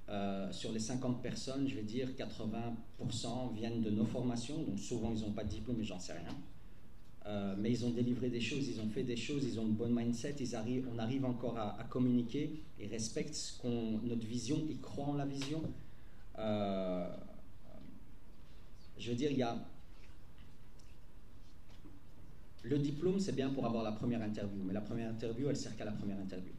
euh, 0.10 0.50
sur 0.54 0.72
les 0.72 0.80
50 0.80 1.22
personnes, 1.22 1.68
je 1.68 1.76
vais 1.76 1.84
dire 1.84 2.10
80% 2.18 3.54
viennent 3.54 3.82
de 3.82 3.90
nos 3.90 4.06
formations, 4.06 4.64
donc 4.64 4.80
souvent 4.80 5.12
ils 5.14 5.22
n'ont 5.22 5.34
pas 5.34 5.44
de 5.44 5.50
diplôme, 5.50 5.78
mais 5.78 5.84
j'en 5.84 6.00
sais 6.00 6.14
rien. 6.14 6.36
Euh, 7.26 7.56
mais 7.60 7.72
ils 7.72 7.86
ont 7.86 7.90
délivré 7.90 8.30
des 8.30 8.40
choses, 8.40 8.70
ils 8.70 8.80
ont 8.80 8.88
fait 8.88 9.04
des 9.04 9.18
choses, 9.18 9.44
ils 9.44 9.60
ont 9.60 9.64
une 9.64 9.74
bonne 9.74 9.94
mindset, 9.94 10.36
ils 10.40 10.56
arrivent, 10.56 10.88
on 10.96 10.98
arrive 10.98 11.26
encore 11.26 11.58
à, 11.58 11.86
communiquer, 11.90 12.64
ils 12.80 12.88
respectent 12.88 13.60
notre 13.66 14.26
vision, 14.26 14.64
ils 14.70 14.80
croient 14.80 15.08
en 15.08 15.16
la 15.16 15.26
vision. 15.26 15.62
Euh, 16.40 17.10
je 19.00 19.10
veux 19.10 19.16
dire, 19.16 19.32
il 19.32 19.38
y 19.38 19.44
a. 19.44 19.58
Le 22.64 22.78
diplôme, 22.80 23.20
c'est 23.20 23.34
bien 23.34 23.50
pour 23.50 23.66
avoir 23.66 23.84
la 23.84 23.94
première 23.94 24.22
interview, 24.22 24.62
mais 24.64 24.74
la 24.74 24.82
première 24.82 25.10
interview, 25.10 25.50
elle 25.50 25.56
sert 25.56 25.76
qu'à 25.78 25.86
la 25.86 25.94
première 25.94 26.20
interview. 26.20 26.52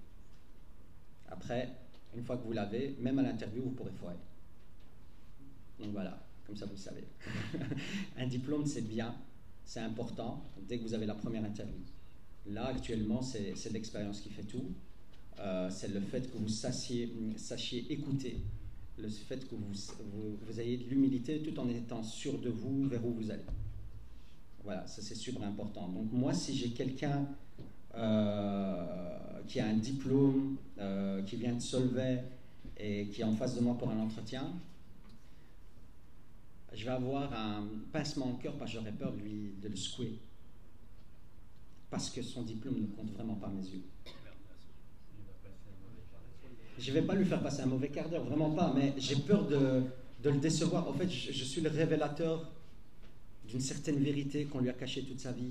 Après, 1.28 1.68
une 2.16 2.24
fois 2.24 2.38
que 2.38 2.44
vous 2.44 2.52
l'avez, 2.52 2.96
même 3.00 3.18
à 3.18 3.22
l'interview, 3.22 3.62
vous 3.62 3.72
pourrez 3.72 3.92
foirer. 3.92 4.16
Donc 5.78 5.90
voilà, 5.92 6.18
comme 6.46 6.56
ça 6.56 6.64
vous 6.64 6.72
le 6.72 6.78
savez. 6.78 7.04
Un 8.16 8.26
diplôme, 8.26 8.64
c'est 8.64 8.88
bien, 8.88 9.14
c'est 9.64 9.80
important 9.80 10.42
dès 10.62 10.78
que 10.78 10.82
vous 10.82 10.94
avez 10.94 11.06
la 11.06 11.14
première 11.14 11.44
interview. 11.44 11.76
Là, 12.46 12.68
actuellement, 12.68 13.20
c'est 13.20 13.70
l'expérience 13.70 14.20
qui 14.20 14.30
fait 14.30 14.44
tout. 14.44 14.72
Euh, 15.40 15.68
c'est 15.70 15.88
le 15.88 16.00
fait 16.00 16.32
que 16.32 16.38
vous 16.38 16.48
sachiez, 16.48 17.12
sachiez 17.36 17.92
écouter, 17.92 18.40
le 19.00 19.08
fait 19.08 19.48
que 19.48 19.54
vous, 19.54 20.36
vous, 20.46 20.60
ayez 20.60 20.76
de 20.76 20.84
l'humilité 20.84 21.40
tout 21.40 21.58
en 21.58 21.68
étant 21.68 22.02
sûr 22.02 22.38
de 22.38 22.50
vous, 22.50 22.88
vers 22.88 23.04
où 23.04 23.12
vous 23.12 23.30
allez. 23.30 23.44
Voilà, 24.64 24.86
ça 24.86 25.02
c'est 25.02 25.14
super 25.14 25.42
important. 25.42 25.88
Donc 25.88 26.12
moi, 26.12 26.34
si 26.34 26.56
j'ai 26.56 26.70
quelqu'un 26.70 27.26
euh, 27.94 29.42
qui 29.46 29.60
a 29.60 29.66
un 29.66 29.76
diplôme, 29.76 30.56
euh, 30.78 31.22
qui 31.22 31.36
vient 31.36 31.54
de 31.54 31.60
Solvay 31.60 32.24
et 32.76 33.08
qui 33.08 33.20
est 33.20 33.24
en 33.24 33.34
face 33.34 33.54
de 33.54 33.60
moi 33.60 33.76
pour 33.78 33.90
un 33.90 33.98
entretien, 33.98 34.52
je 36.74 36.84
vais 36.84 36.90
avoir 36.90 37.32
un 37.32 37.66
pincement 37.92 38.32
au 38.32 38.34
cœur 38.34 38.54
parce 38.56 38.72
que 38.72 38.78
j'aurais 38.78 38.92
peur 38.92 39.12
de, 39.12 39.62
de 39.62 39.68
le 39.68 39.76
secouer. 39.76 40.18
Parce 41.90 42.10
que 42.10 42.20
son 42.20 42.42
diplôme 42.42 42.80
ne 42.80 42.86
compte 42.86 43.10
vraiment 43.12 43.36
pas 43.36 43.48
mes 43.48 43.66
yeux. 43.66 43.82
Je 46.78 46.92
vais 46.92 47.02
pas 47.02 47.14
lui 47.14 47.24
faire 47.24 47.42
passer 47.42 47.62
un 47.62 47.66
mauvais 47.66 47.88
quart 47.88 48.08
d'heure, 48.08 48.24
vraiment 48.24 48.50
pas, 48.50 48.72
mais 48.74 48.94
j'ai 48.98 49.16
peur 49.16 49.46
de, 49.48 49.82
de, 50.22 50.30
le 50.30 50.38
décevoir. 50.38 50.88
En 50.88 50.92
fait, 50.92 51.10
je, 51.10 51.44
suis 51.44 51.60
le 51.60 51.70
révélateur 51.70 52.48
d'une 53.48 53.60
certaine 53.60 53.96
vérité 53.96 54.44
qu'on 54.44 54.60
lui 54.60 54.70
a 54.70 54.74
cachée 54.74 55.02
toute 55.02 55.18
sa 55.18 55.32
vie. 55.32 55.50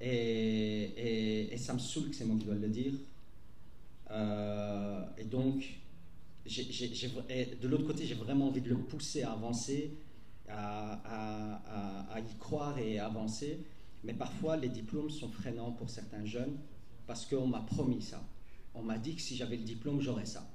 Et, 0.00 1.54
ça 1.58 1.74
me 1.74 1.78
saoule 1.78 2.10
que 2.10 2.16
c'est 2.16 2.24
moi 2.24 2.36
qui 2.36 2.44
dois 2.44 2.54
le 2.56 2.68
dire. 2.68 2.92
Euh, 4.10 5.04
et 5.16 5.24
donc, 5.24 5.64
de 6.44 7.68
l'autre 7.68 7.86
côté, 7.86 8.04
j'ai 8.04 8.14
vraiment 8.14 8.48
envie 8.48 8.60
de 8.60 8.68
le 8.68 8.78
pousser 8.78 9.22
à 9.22 9.32
avancer, 9.32 9.92
à, 10.48 12.18
y 12.18 12.38
croire 12.38 12.78
et 12.78 12.98
à 12.98 13.06
avancer. 13.06 13.60
Mais 14.02 14.14
parfois, 14.14 14.56
les 14.56 14.68
diplômes 14.68 15.10
sont 15.10 15.28
freinants 15.28 15.72
pour 15.72 15.88
certains 15.88 16.24
jeunes 16.24 16.56
parce 17.06 17.26
qu'on 17.26 17.46
m'a 17.46 17.60
promis 17.60 18.02
ça. 18.02 18.22
On 18.76 18.82
m'a 18.82 18.98
dit 18.98 19.14
que 19.14 19.20
si 19.20 19.36
j'avais 19.36 19.56
le 19.56 19.64
diplôme, 19.64 20.00
j'aurais 20.00 20.26
ça. 20.26 20.48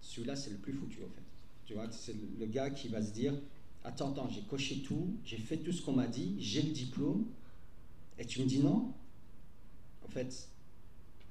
Celui-là, 0.00 0.36
c'est 0.36 0.50
le 0.50 0.56
plus 0.56 0.72
foutu, 0.72 0.98
en 1.04 1.08
fait. 1.08 1.22
Tu 1.66 1.74
vois, 1.74 1.90
c'est 1.90 2.14
le 2.38 2.46
gars 2.46 2.70
qui 2.70 2.88
va 2.88 3.02
se 3.02 3.12
dire 3.12 3.34
Attends, 3.84 4.12
attends, 4.12 4.30
j'ai 4.30 4.40
coché 4.42 4.80
tout, 4.80 5.14
j'ai 5.26 5.36
fait 5.36 5.58
tout 5.58 5.72
ce 5.72 5.82
qu'on 5.82 5.92
m'a 5.92 6.06
dit, 6.06 6.36
j'ai 6.38 6.62
le 6.62 6.70
diplôme, 6.70 7.26
et 8.18 8.24
tu 8.24 8.40
me 8.40 8.46
dis 8.46 8.60
non 8.60 8.94
En 10.02 10.08
fait, 10.08 10.48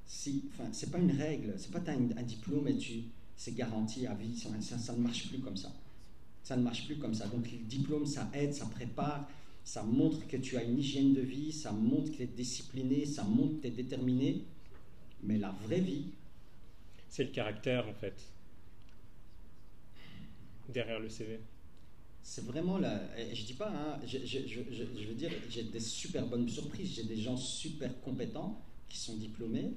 si, 0.05 0.43
enfin, 0.53 0.69
c'est 0.71 0.91
pas 0.91 0.99
une 0.99 1.12
règle, 1.12 1.55
c'est 1.57 1.71
pas 1.71 1.81
as 1.88 1.93
un, 1.93 2.23
diplôme 2.23 2.67
et 2.67 2.77
tu 2.77 3.05
c'est 3.36 3.55
garanti 3.55 4.05
à 4.05 4.13
vie. 4.13 4.38
Ça, 4.38 4.49
ça, 4.77 4.93
ne 4.93 4.99
marche 4.99 5.29
plus 5.29 5.39
comme 5.39 5.57
ça. 5.57 5.73
Ça 6.43 6.55
ne 6.55 6.62
marche 6.62 6.86
plus 6.86 6.97
comme 6.97 7.15
ça. 7.15 7.27
Donc 7.27 7.51
le 7.51 7.57
diplôme, 7.57 8.05
ça 8.05 8.29
aide, 8.33 8.53
ça 8.53 8.65
prépare, 8.67 9.27
ça 9.63 9.81
montre 9.81 10.27
que 10.27 10.38
tu 10.38 10.55
as 10.55 10.63
une 10.63 10.77
hygiène 10.77 11.13
de 11.13 11.21
vie, 11.21 11.51
ça 11.51 11.71
montre 11.71 12.12
que 12.12 12.17
tu 12.17 12.23
es 12.23 12.27
discipliné, 12.27 13.05
ça 13.05 13.23
montre 13.23 13.55
que 13.57 13.62
tu 13.62 13.67
es 13.67 13.71
déterminé. 13.71 14.43
Mais 15.23 15.38
la 15.38 15.51
vraie 15.63 15.81
vie... 15.81 16.05
C'est 17.09 17.25
le 17.25 17.29
caractère, 17.29 17.88
en 17.88 17.93
fait, 17.93 18.15
derrière 20.69 20.99
le 20.99 21.09
CV. 21.09 21.39
C'est 22.23 22.43
vraiment 22.43 22.77
la... 22.77 23.01
Je 23.33 23.45
dis 23.45 23.53
pas, 23.53 23.69
hein, 23.69 23.99
je, 24.05 24.17
je, 24.19 24.39
je, 24.47 24.62
je, 24.71 25.07
veux 25.07 25.13
dire, 25.13 25.31
j'ai 25.49 25.63
des 25.63 25.79
super 25.79 26.25
bonnes 26.25 26.49
surprises, 26.49 26.95
j'ai 26.95 27.03
des 27.03 27.17
gens 27.17 27.38
super 27.38 28.01
compétents 28.01 28.62
qui 28.89 28.97
sont 28.97 29.15
diplômés, 29.15 29.73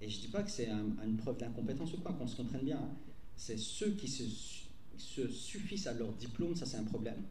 et 0.00 0.08
je 0.08 0.16
ne 0.16 0.22
dis 0.22 0.28
pas 0.28 0.42
que 0.42 0.50
c'est 0.50 0.68
une 0.68 1.16
preuve 1.16 1.38
d'incompétence 1.38 1.92
ou 1.92 1.98
quoi, 1.98 2.12
qu'on 2.14 2.26
se 2.26 2.36
comprenne 2.36 2.64
bien. 2.64 2.78
Hein. 2.78 2.96
C'est 3.36 3.58
ceux 3.58 3.90
qui 3.92 4.08
se, 4.08 4.24
se, 4.96 5.28
suffisent 5.28 5.86
à 5.86 5.92
leur 5.92 6.12
diplôme, 6.14 6.56
ça 6.56 6.66
c'est 6.66 6.78
un 6.78 6.84
problème. 6.84 7.22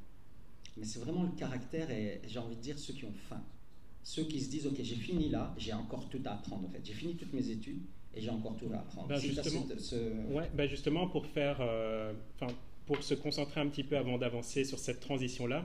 Mais 0.77 0.85
c'est 0.85 0.99
vraiment 0.99 1.23
le 1.23 1.31
caractère 1.31 1.89
et 1.91 2.21
j'ai 2.27 2.39
envie 2.39 2.55
de 2.55 2.61
dire 2.61 2.77
ceux 2.77 2.93
qui 2.93 3.05
ont 3.05 3.13
faim. 3.27 3.43
Ceux 4.09 4.23
qui 4.23 4.39
se 4.39 4.49
disent, 4.49 4.65
ok, 4.65 4.77
j'ai 4.81 4.95
fini 4.95 5.29
là, 5.29 5.53
j'ai 5.55 5.71
encore 5.71 6.09
tout 6.09 6.19
à 6.25 6.31
apprendre 6.31 6.67
en 6.67 6.71
fait. 6.71 6.81
J'ai 6.83 6.95
fini 6.95 7.15
toutes 7.15 7.31
mes 7.31 7.51
études 7.51 7.83
et 8.15 8.21
j'ai 8.21 8.31
encore 8.31 8.57
tout 8.57 8.65
à 8.73 8.77
apprendre. 8.77 9.07
Ben 9.07 9.19
justement, 9.19 9.67
ouais, 10.31 10.49
ben 10.55 10.67
justement, 10.67 11.07
pour 11.07 11.27
faire, 11.27 11.57
euh, 11.61 12.11
pour 12.87 13.03
se 13.03 13.13
concentrer 13.13 13.61
un 13.61 13.67
petit 13.67 13.83
peu 13.83 13.97
avant 13.97 14.17
d'avancer 14.17 14.63
sur 14.63 14.79
cette 14.79 14.99
transition-là, 14.99 15.63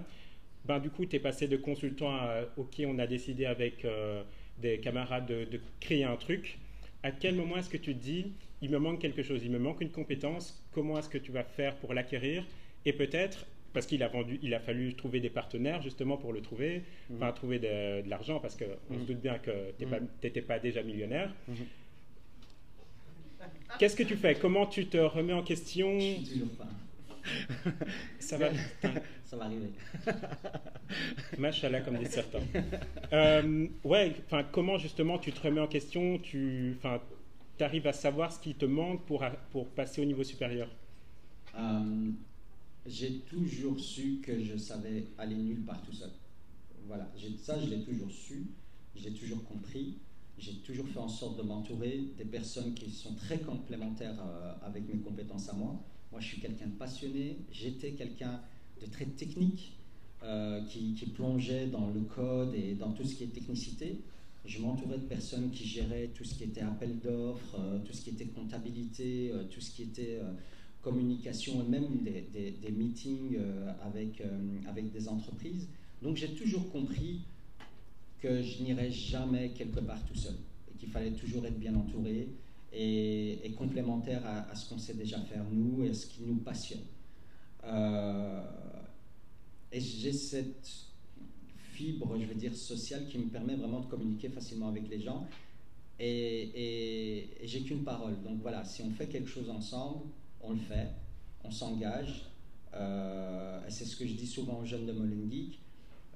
ben 0.67 0.79
du 0.79 0.91
coup, 0.91 1.07
tu 1.07 1.17
es 1.17 1.21
passé 1.21 1.49
de 1.49 1.57
consultant 1.57 2.11
à, 2.11 2.43
ok, 2.59 2.83
on 2.87 2.99
a 2.99 3.07
décidé 3.07 3.47
avec 3.47 3.87
euh, 3.87 4.23
des 4.61 4.79
camarades 4.79 5.27
de, 5.27 5.47
de, 5.47 5.59
créer 5.81 6.05
un 6.05 6.17
truc 6.17 6.59
à 7.03 7.13
quel 7.13 7.37
moment 7.37 7.57
est-ce 7.57 7.71
que 7.71 7.79
tu 7.79 7.95
te 7.95 7.99
dis, 7.99 8.27
il 8.61 8.69
me 8.69 8.79
manque 8.79 9.01
quelque 9.01 9.23
chose, 9.23 9.43
il 9.43 9.53
me 9.53 9.59
manque 9.59 9.81
une 9.81 9.91
compétence, 9.91 10.63
comment 10.73 10.99
est-ce 10.99 11.09
que 11.09 11.17
tu 11.17 11.33
vas 11.33 11.45
faire 11.45 11.77
pour 11.77 11.95
l'acquérir? 11.95 12.45
Et 12.85 12.93
peut-être, 12.93 13.47
parce 13.75 13.87
qu'il 13.87 14.03
a, 14.03 14.09
vendu, 14.09 14.39
il 14.41 14.55
a 14.55 14.61
fallu 14.61 14.95
trouver 14.95 15.21
des 15.21 15.29
partenaires 15.29 15.83
justement 15.83 16.17
pour 16.17 16.33
le 16.33 16.41
trouver, 16.41 16.85
mhm. 17.11 17.17
enfin 17.17 17.33
trouver 17.33 17.59
de, 17.59 18.09
l'argent, 18.09 18.39
parce 18.41 18.57
qu'on 18.57 18.65
on 18.89 18.95
se 18.95 19.01
mhm. 19.01 19.07
doute 19.07 19.21
bien 19.21 19.39
que 19.39 19.51
tu 19.79 19.85
n'étais 20.23 20.41
mhm. 20.41 20.47
pas, 20.47 20.59
déjà 20.61 20.83
millionnaire. 20.83 21.35
Qu'est-ce 23.79 23.97
que 23.97 24.05
tu 24.05 24.17
fais? 24.17 24.37
Comment 24.37 24.65
tu 24.67 24.87
te 24.87 24.97
remets 24.97 25.35
en 25.35 25.43
question? 25.43 25.99
Je 25.99 26.05
suis 26.05 26.25
toujours 26.25 26.49
pas. 26.57 26.69
Ça 28.19 28.39
va? 28.39 28.51
ça 29.25 29.37
va 29.37 29.45
arriver. 29.47 29.71
Machallah, 31.39 31.81
comme 31.81 31.99
dit 31.99 32.07
certains. 32.07 32.43
Euh, 33.13 33.67
ouais, 33.83 34.13
enfin, 34.27 34.45
comment 34.53 34.77
justement 34.79 35.19
tu 35.19 35.33
te 35.33 35.41
remets 35.41 35.63
en 35.63 35.67
question? 35.67 36.19
Tu 36.19 36.77
arrives 37.59 37.87
à 37.87 37.95
savoir 37.95 38.31
ce 38.33 38.39
qui 38.39 38.55
te 38.55 38.67
manque 38.67 39.05
pour, 39.07 39.25
pour 39.51 39.69
passer 39.71 40.03
au 40.03 40.05
niveau 40.05 40.23
supérieur? 40.23 40.69
Euh, 41.59 42.11
J'ai 42.87 43.21
toujours 43.21 43.81
su 43.81 44.21
que 44.23 44.43
je 44.43 44.57
savais 44.59 45.07
aller 45.17 45.37
nulle 45.37 45.63
part 45.63 45.83
tout 45.83 45.93
seul. 45.93 46.11
Voilà, 46.87 47.11
ça 47.39 47.59
je 47.59 47.71
l'ai 47.71 47.83
toujours 47.83 48.11
su, 48.11 48.47
j'ai 48.95 49.13
toujours 49.13 49.43
compris. 49.45 49.97
J'ai 50.39 50.55
toujours 50.57 50.87
fait 50.89 50.99
en 50.99 51.09
sorte 51.09 51.39
de 51.39 51.43
m'entourer 51.43 52.01
des 52.19 52.25
personnes 52.25 52.75
qui 52.75 52.91
sont 52.91 53.15
très 53.15 53.39
complémentaires 53.39 54.21
euh, 54.21 54.53
avec 54.63 54.87
mes 54.93 55.01
compétences 55.01 55.49
à 55.49 55.53
moi. 55.53 55.81
Moi, 56.11 56.21
je 56.21 56.27
suis 56.27 56.41
quelqu'un 56.41 56.67
de 56.67 56.73
passionné. 56.73 57.39
J'étais 57.53 57.93
quelqu'un 57.93 58.41
de 58.81 58.87
très 58.87 59.07
technique 59.07 59.73
euh, 60.25 60.61
qui, 60.65 60.93
plongeait 61.15 61.67
dans 61.67 61.89
le 61.89 62.01
code 62.01 62.55
et 62.55 62.75
dans 62.75 62.91
tout 62.93 63.05
ce 63.05 63.15
qui 63.15 63.25
est 63.25 63.29
technicité. 63.29 64.01
Je 64.45 64.61
m'entourais 64.61 64.99
de 64.99 65.05
personnes 65.05 65.51
qui 65.51 65.65
géraient 65.67 66.11
tout 66.15 66.25
ce 66.25 66.35
qui 66.35 66.45
était 66.45 66.61
appel 66.61 66.99
d'offres, 66.99 67.57
euh, 67.59 67.79
tout 67.85 67.93
ce 67.93 68.03
qui 68.03 68.11
était 68.11 68.27
comptabilité, 68.27 69.33
tout 69.51 69.61
ce 69.61 69.71
qui 69.71 69.83
était 69.85 70.21
communication 70.85 71.65
et 71.65 71.69
même 71.69 72.05
des, 72.05 72.71
meetings 72.71 73.39
avec, 73.83 74.23
avec 74.69 74.93
des 74.93 75.09
entreprises. 75.09 75.67
Donc 76.03 76.17
j'ai 76.17 76.35
toujours 76.35 76.71
compris 76.71 77.23
que 78.21 78.43
je 78.43 78.63
n'irais 78.63 78.91
jamais 78.91 79.51
quelque 79.51 79.81
part 79.81 80.05
tout 80.07 80.15
seul 80.15 80.37
et 80.71 80.79
qu'il 80.79 80.91
fallait 80.91 81.13
toujours 81.13 81.45
être 81.47 81.59
bien 81.59 81.75
entouré 81.75 82.29
et, 82.73 83.55
complémentaire 83.57 84.23
à, 84.27 84.55
ce 84.55 84.69
qu'on 84.69 84.79
sait 84.79 84.95
déjà 84.95 85.21
faire 85.21 85.45
nous 85.51 85.85
et 85.85 85.91
à 85.91 85.95
ce 85.95 86.07
qui 86.07 86.23
nous 86.23 86.37
passionne. 86.37 86.85
Euh, 87.65 88.43
et 89.73 89.81
j'ai 89.81 90.13
cette 90.13 90.71
fibre, 91.73 92.19
je 92.19 92.27
veux 92.27 92.35
dire, 92.35 92.55
sociale 92.55 93.07
qui 93.09 93.19
me 93.19 93.29
permet 93.29 93.57
vraiment 93.57 93.81
de 93.81 93.87
communiquer 93.87 94.29
facilement 94.29 94.69
avec 94.69 94.89
les 94.89 95.01
gens. 95.01 95.27
Et, 96.01 97.29
j'ai 97.43 97.61
qu'une 97.63 97.85
parole. 97.85 98.21
Donc 98.23 98.41
voilà, 98.43 98.65
si 98.65 98.83
on 98.83 98.91
fait 98.91 99.07
quelque 99.07 99.29
chose 99.29 99.51
ensemble, 99.51 100.01
on 100.47 100.53
le 100.53 100.61
fait, 100.61 100.89
on 101.43 101.51
s'engage. 101.51 102.31
Euh, 102.75 103.61
c'est 103.69 103.85
ce 103.85 103.97
que 103.97 104.07
je 104.07 104.15
dis 104.15 104.27
souvent 104.27 104.61
aux 104.61 104.65
jeunes 104.65 104.87
de 104.87 104.93
Molengeek 104.93 105.61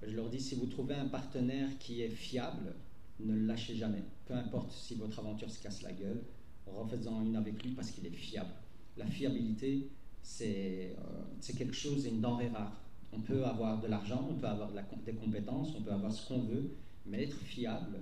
je 0.06 0.14
leur 0.14 0.28
dis, 0.28 0.40
si 0.40 0.54
vous 0.54 0.66
trouvez 0.66 0.94
un 0.94 1.08
partenaire 1.08 1.68
qui 1.78 2.02
est 2.02 2.10
fiable, 2.10 2.74
ne 3.20 3.34
le 3.34 3.46
lâchez 3.46 3.74
jamais. 3.74 4.02
Peu 4.26 4.34
importe 4.34 4.72
si 4.72 4.94
votre 4.94 5.18
aventure 5.18 5.50
se 5.50 5.60
casse 5.62 5.82
la 5.82 5.92
gueule, 5.92 6.22
refaites-en 6.66 7.22
une 7.22 7.36
avec 7.36 7.62
lui 7.62 7.72
parce 7.72 7.90
qu'il 7.90 8.06
est 8.06 8.10
fiable. 8.10 8.50
La 8.96 9.06
fiabilité, 9.06 9.90
c'est 10.22 10.94
euh, 10.98 11.54
quelque 11.56 11.74
chose, 11.74 12.06
une 12.06 12.20
denrée 12.20 12.48
rare. 12.48 12.80
On 13.12 13.20
peut 13.20 13.44
avoir 13.44 13.80
de 13.80 13.88
l'argent, 13.88 14.28
on 14.30 14.34
peut 14.34 14.46
avoir 14.46 14.70
des 15.04 15.14
compétences, 15.14 15.74
on 15.76 15.82
peut 15.82 15.92
avoir 15.92 16.12
ce 16.12 16.28
qu'on 16.28 16.42
veut, 16.42 16.70
mais 17.06 17.24
être 17.24 17.38
fiable, 17.38 17.98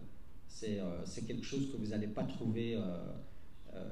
c'est 0.48 0.80
euh, 0.80 1.04
quelque 1.26 1.44
chose 1.44 1.70
que 1.70 1.76
vous 1.76 1.88
n'allez 1.88 2.08
pas 2.08 2.24
trouver 2.24 2.74
euh, 2.76 2.98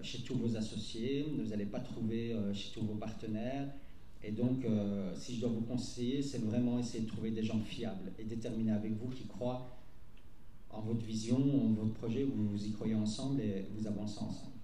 chez 0.03 0.19
tous 0.19 0.35
vos 0.35 0.57
associés, 0.57 1.27
vous 1.37 1.49
n'allez 1.49 1.67
pas 1.67 1.81
trouver 1.81 2.35
chez 2.53 2.73
tous 2.73 2.85
vos 2.85 2.95
partenaires, 2.95 3.69
et 4.27 4.31
donc, 4.31 4.65
euh, 4.65 5.13
si 5.15 5.37
je 5.37 5.43
dois 5.43 5.51
vous 5.51 5.61
conseiller, 5.61 6.23
c'est 6.23 6.39
vraiment 6.39 6.79
essayer 6.79 7.05
de 7.05 7.09
trouver 7.09 7.31
des 7.31 7.43
gens 7.43 7.61
fiables 7.61 8.11
et 8.19 8.25
déterminés 8.25 8.73
avec 8.73 8.93
vous 8.93 9.11
qui 9.11 9.27
croient 9.27 9.77
en 10.71 10.81
votre 10.81 11.05
vision, 11.05 11.37
en 11.37 11.75
votre 11.75 11.93
projet, 11.93 12.25
vous, 12.25 12.49
vous 12.49 12.67
y 12.67 12.73
croyez 12.73 12.95
ensemble 12.95 13.43
et 13.43 13.67
vous 13.77 13.87
avancez 13.87 14.21
ensemble. 14.21 14.55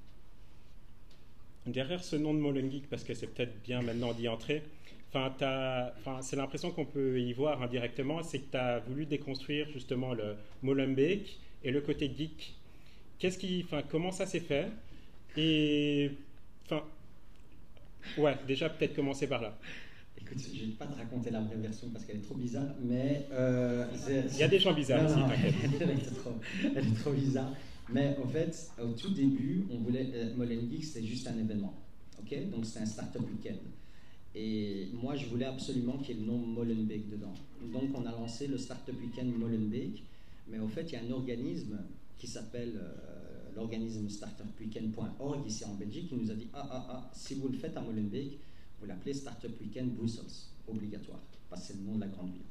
Derrière 1.66 2.02
ce 2.02 2.16
nom 2.16 2.32
de 2.32 2.38
Molengeek, 2.38 2.88
parce 2.88 3.04
que 3.04 3.12
c'est 3.12 3.26
peut-être 3.26 3.62
bien 3.62 3.82
maintenant 3.82 4.14
d'y 4.14 4.28
entrer, 4.28 4.62
c'est 5.12 6.36
l'impression 6.36 6.70
qu'on 6.70 6.86
peut 6.86 7.20
y 7.20 7.34
voir 7.34 7.62
indirectement, 7.62 8.22
c'est 8.22 8.38
que 8.38 8.50
tu 8.52 8.56
as 8.56 8.78
voulu 8.78 9.04
déconstruire 9.04 9.68
justement 9.70 10.14
le 10.14 10.36
Molenbeek 10.62 11.38
et 11.64 11.70
le 11.70 11.82
côté 11.82 12.10
geek. 12.16 12.54
Qu'est-ce 13.18 13.36
qui, 13.36 13.66
comment 13.90 14.10
ça 14.10 14.24
s'est 14.24 14.40
fait? 14.40 14.70
Et 15.36 16.10
enfin, 16.66 16.82
Ouais, 18.18 18.36
déjà 18.46 18.68
peut-être 18.68 18.94
commencer 18.94 19.26
par 19.26 19.42
là. 19.42 19.56
Écoute, 20.20 20.38
je 20.38 20.64
ne 20.64 20.70
vais 20.70 20.76
pas 20.76 20.86
te 20.86 20.96
raconter 20.96 21.30
la 21.30 21.40
vraie 21.40 21.56
version 21.56 21.88
parce 21.90 22.04
qu'elle 22.04 22.16
est 22.16 22.22
trop 22.22 22.34
bizarre, 22.34 22.74
mais... 22.82 23.26
Euh, 23.32 23.86
Il 24.32 24.38
y 24.38 24.42
a 24.42 24.48
des 24.48 24.58
gens 24.58 24.72
bizarres 24.74 25.04
aussi, 25.04 25.18
elle, 25.80 25.90
est 25.90 26.14
trop, 26.14 26.32
elle 26.76 26.86
est 26.86 26.96
trop 26.96 27.12
bizarre. 27.12 27.52
Mais 27.92 28.16
en 28.22 28.28
fait, 28.28 28.70
au 28.82 28.92
tout 28.92 29.10
début, 29.10 29.66
on 29.70 29.78
voulait... 29.78 30.10
Euh, 30.14 30.34
Molenbeek, 30.36 30.84
c'était 30.84 31.06
juste 31.06 31.26
un 31.26 31.38
événement. 31.38 31.74
ok? 32.20 32.50
Donc 32.50 32.66
c'était 32.66 32.80
un 32.80 32.86
startup 32.86 33.22
week-end. 33.22 33.58
Et 34.34 34.88
moi, 34.92 35.16
je 35.16 35.26
voulais 35.26 35.46
absolument 35.46 35.98
qu'il 35.98 36.16
y 36.16 36.18
ait 36.18 36.22
le 36.22 36.26
nom 36.26 36.38
Molenbeek 36.38 37.08
dedans. 37.10 37.34
Donc 37.72 37.90
on 37.94 38.06
a 38.06 38.12
lancé 38.12 38.46
le 38.46 38.58
startup 38.58 38.94
week-end 39.00 39.24
Molenbeek. 39.24 40.02
Mais 40.48 40.58
en 40.58 40.68
fait, 40.68 40.82
il 40.82 40.92
y 40.92 40.96
a 40.96 41.00
un 41.00 41.10
organisme 41.12 41.78
qui 42.18 42.26
s'appelle... 42.26 42.74
Euh, 42.76 43.29
l'organisme 43.54 44.08
startupweekend.org 44.08 45.46
ici 45.46 45.64
en 45.64 45.74
Belgique 45.74 46.08
qui 46.08 46.14
nous 46.14 46.30
a 46.30 46.34
dit 46.34 46.48
ah 46.52 46.68
ah 46.70 46.86
ah 46.90 47.10
si 47.12 47.34
vous 47.34 47.48
le 47.48 47.56
faites 47.56 47.76
à 47.76 47.80
Molenbeek 47.80 48.38
vous 48.80 48.86
l'appelez 48.86 49.12
Startup 49.12 49.52
Weekend 49.60 49.94
Brussels 49.94 50.48
obligatoire 50.68 51.20
parce 51.48 51.62
que 51.62 51.68
c'est 51.68 51.78
le 51.78 51.84
nom 51.84 51.96
de 51.96 52.00
la 52.00 52.08
grande 52.08 52.32
ville. 52.32 52.42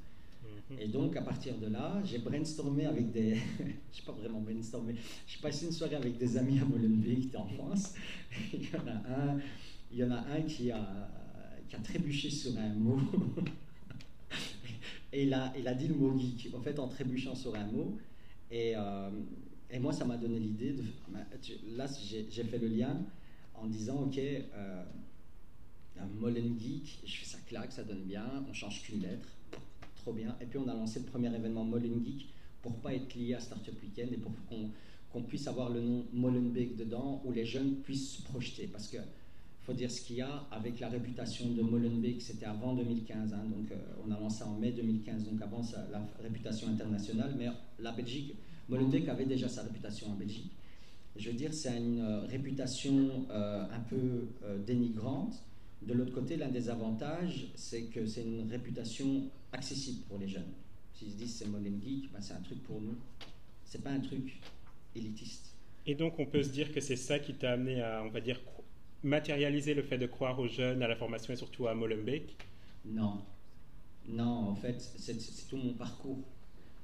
Mhm. 0.72 0.80
et 0.80 0.88
donc 0.88 1.16
à 1.18 1.22
partir 1.22 1.58
de 1.58 1.68
là 1.68 2.02
j'ai 2.06 2.20
brainstormé 2.20 2.86
avec 2.86 3.12
des 3.12 3.36
je 3.92 3.98
sais 3.98 4.06
pas 4.06 4.14
vraiment 4.14 4.40
brainstormé 4.40 4.96
j'ai 5.28 5.40
passé 5.42 5.66
une 5.66 5.72
soirée 5.72 5.96
avec 5.96 6.18
des 6.18 6.38
amis 6.38 6.60
à 6.60 6.66
Molenbeek 6.66 7.20
qui 7.20 7.28
étaient 7.28 7.38
en 7.38 7.48
France. 7.48 7.94
Il 8.54 8.64
y 8.64 8.76
en 8.76 8.88
a 8.88 9.32
un 9.32 9.40
il 9.92 9.98
y 9.98 10.04
en 10.04 10.12
a 10.12 10.20
un 10.20 10.42
qui 10.44 10.72
a 10.72 11.10
qui 11.68 11.76
a 11.76 11.80
trébuché 11.80 12.30
sur 12.30 12.58
un 12.58 12.74
mot. 12.74 13.00
Et 15.12 15.24
il 15.24 15.34
a, 15.34 15.52
il 15.58 15.68
a 15.68 15.74
dit 15.74 15.88
le 15.88 15.96
mot 15.96 16.18
geek 16.18 16.54
en 16.54 16.62
fait 16.62 16.78
en 16.78 16.88
trébuchant 16.88 17.36
sur 17.36 17.56
un 17.56 17.66
mot. 17.66 17.98
Et, 18.52 18.74
euh, 18.76 19.10
et 19.72 19.80
moi, 19.80 19.94
ça 19.94 20.06
m'a 20.06 20.18
donné 20.18 20.40
l'idée 20.40 20.74
de. 20.74 20.84
Là, 21.76 21.88
j'ai 22.02 22.44
fait 22.44 22.58
le 22.58 22.68
lien 22.68 22.98
en 23.56 23.68
disant 23.68 24.04
Ok, 24.04 24.18
euh, 24.18 24.84
Molen 26.20 26.60
Geek, 26.60 27.00
je 27.06 27.16
fais 27.18 27.26
ça 27.26 27.38
claque, 27.48 27.72
ça 27.72 27.84
donne 27.84 28.04
bien, 28.04 28.26
on 28.50 28.54
change 28.54 28.82
qu'une 28.82 29.02
lettre, 29.02 29.28
trop 29.98 30.14
bien. 30.14 30.36
Et 30.42 30.46
puis, 30.46 30.58
on 30.58 30.68
a 30.68 30.74
lancé 30.74 31.00
le 31.00 31.06
premier 31.06 31.34
événement 31.34 31.64
Molen 31.64 32.04
Geek 32.04 32.28
pour 32.62 32.74
pas 32.80 32.94
être 32.94 33.14
lié 33.16 33.36
à 33.36 33.40
Startup 33.40 33.76
Weekend 33.82 34.14
et 34.14 34.18
pour 34.18 34.32
qu'on 35.12 35.22
puisse 35.22 35.48
avoir 35.48 35.70
le 35.70 35.82
nom 35.82 36.06
Molenbeek 36.14 36.76
dedans, 36.76 37.22
où 37.26 37.32
les 37.32 37.46
jeunes 37.46 37.76
puissent 37.78 38.18
se 38.18 38.22
projeter. 38.24 38.68
Parce 38.68 38.88
que 38.88 38.98
faut 39.62 39.74
dire 39.74 39.92
ce 39.92 40.02
qu'il 40.02 40.18
y 40.18 40.22
a 40.22 40.48
avec 40.52 40.80
la 40.80 40.90
réputation 40.90 41.48
de 41.50 41.62
Molenbeek, 41.62 42.22
c'était 42.22 42.46
avant 42.46 42.74
2015, 42.74 43.34
hein, 43.34 43.44
donc 43.46 43.72
euh, 43.72 43.76
on 44.06 44.12
a 44.12 44.20
lancé 44.20 44.44
en 44.44 44.58
mai 44.58 44.72
2015, 44.72 45.26
donc 45.26 45.42
avant 45.42 45.62
la 45.92 46.08
réputation 46.22 46.70
internationale, 46.70 47.36
mais 47.38 47.48
la 47.78 47.92
Belgique 47.92 48.36
Molenbeek 48.70 49.10
avait 49.10 49.26
déjà 49.26 49.50
sa 49.50 49.64
réputation 49.64 50.12
en 50.12 50.16
Belgique. 50.16 50.52
Je 51.16 51.30
veux 51.30 51.36
dire, 51.36 51.54
c'est 51.54 51.76
une 51.76 52.00
euh, 52.00 52.22
réputation 52.28 53.26
euh, 53.32 53.66
un 53.72 53.80
peu 53.80 54.28
euh, 54.44 54.58
dénigrante. 54.60 55.44
De 55.82 55.94
l'autre 55.94 56.14
côté, 56.14 56.38
l'un 56.38 56.50
des 56.50 56.70
avantages, 56.70 57.48
c'est 57.56 57.84
que 57.84 58.06
c'est 58.06 58.22
une 58.22 58.50
réputation 58.50 59.24
accessible 59.52 60.04
pour 60.08 60.20
les 60.20 60.28
jeunes. 60.28 60.52
S'ils 60.94 61.12
se 61.12 61.16
disent 61.16 61.36
c'est 61.36 61.48
Molenbeek, 61.48 62.12
ben 62.14 62.22
c'est 62.22 62.34
un 62.34 62.42
truc 62.42 62.62
pour 62.64 62.80
nous. 62.80 62.96
C'est 63.66 63.84
pas 63.84 63.90
un 63.90 64.00
truc 64.00 64.40
élitiste. 64.96 65.56
Et 65.86 65.96
donc, 65.96 66.20
on 66.20 66.26
peut 66.26 66.44
se 66.44 66.50
dire 66.50 66.72
que 66.72 66.80
c'est 66.80 66.96
ça 66.96 67.20
qui 67.20 67.34
t'a 67.34 67.54
amené 67.54 67.82
à, 67.82 68.04
on 68.06 68.10
va 68.10 68.22
dire, 68.22 68.40
matérialiser 69.04 69.74
le 69.74 69.82
fait 69.82 69.98
de 69.98 70.06
croire 70.06 70.40
aux 70.40 70.48
jeunes, 70.48 70.84
à 70.84 70.88
la 70.88 70.96
formation 70.96 71.34
et 71.34 71.38
surtout 71.38 71.68
à 71.68 71.74
Molenbeek? 71.74 72.36
Non. 72.86 73.22
Non, 74.08 74.50
en 74.50 74.56
fait, 74.56 74.80
c'est 74.98 75.48
tout 75.48 75.58
mon 75.58 75.74
parcours 75.74 76.20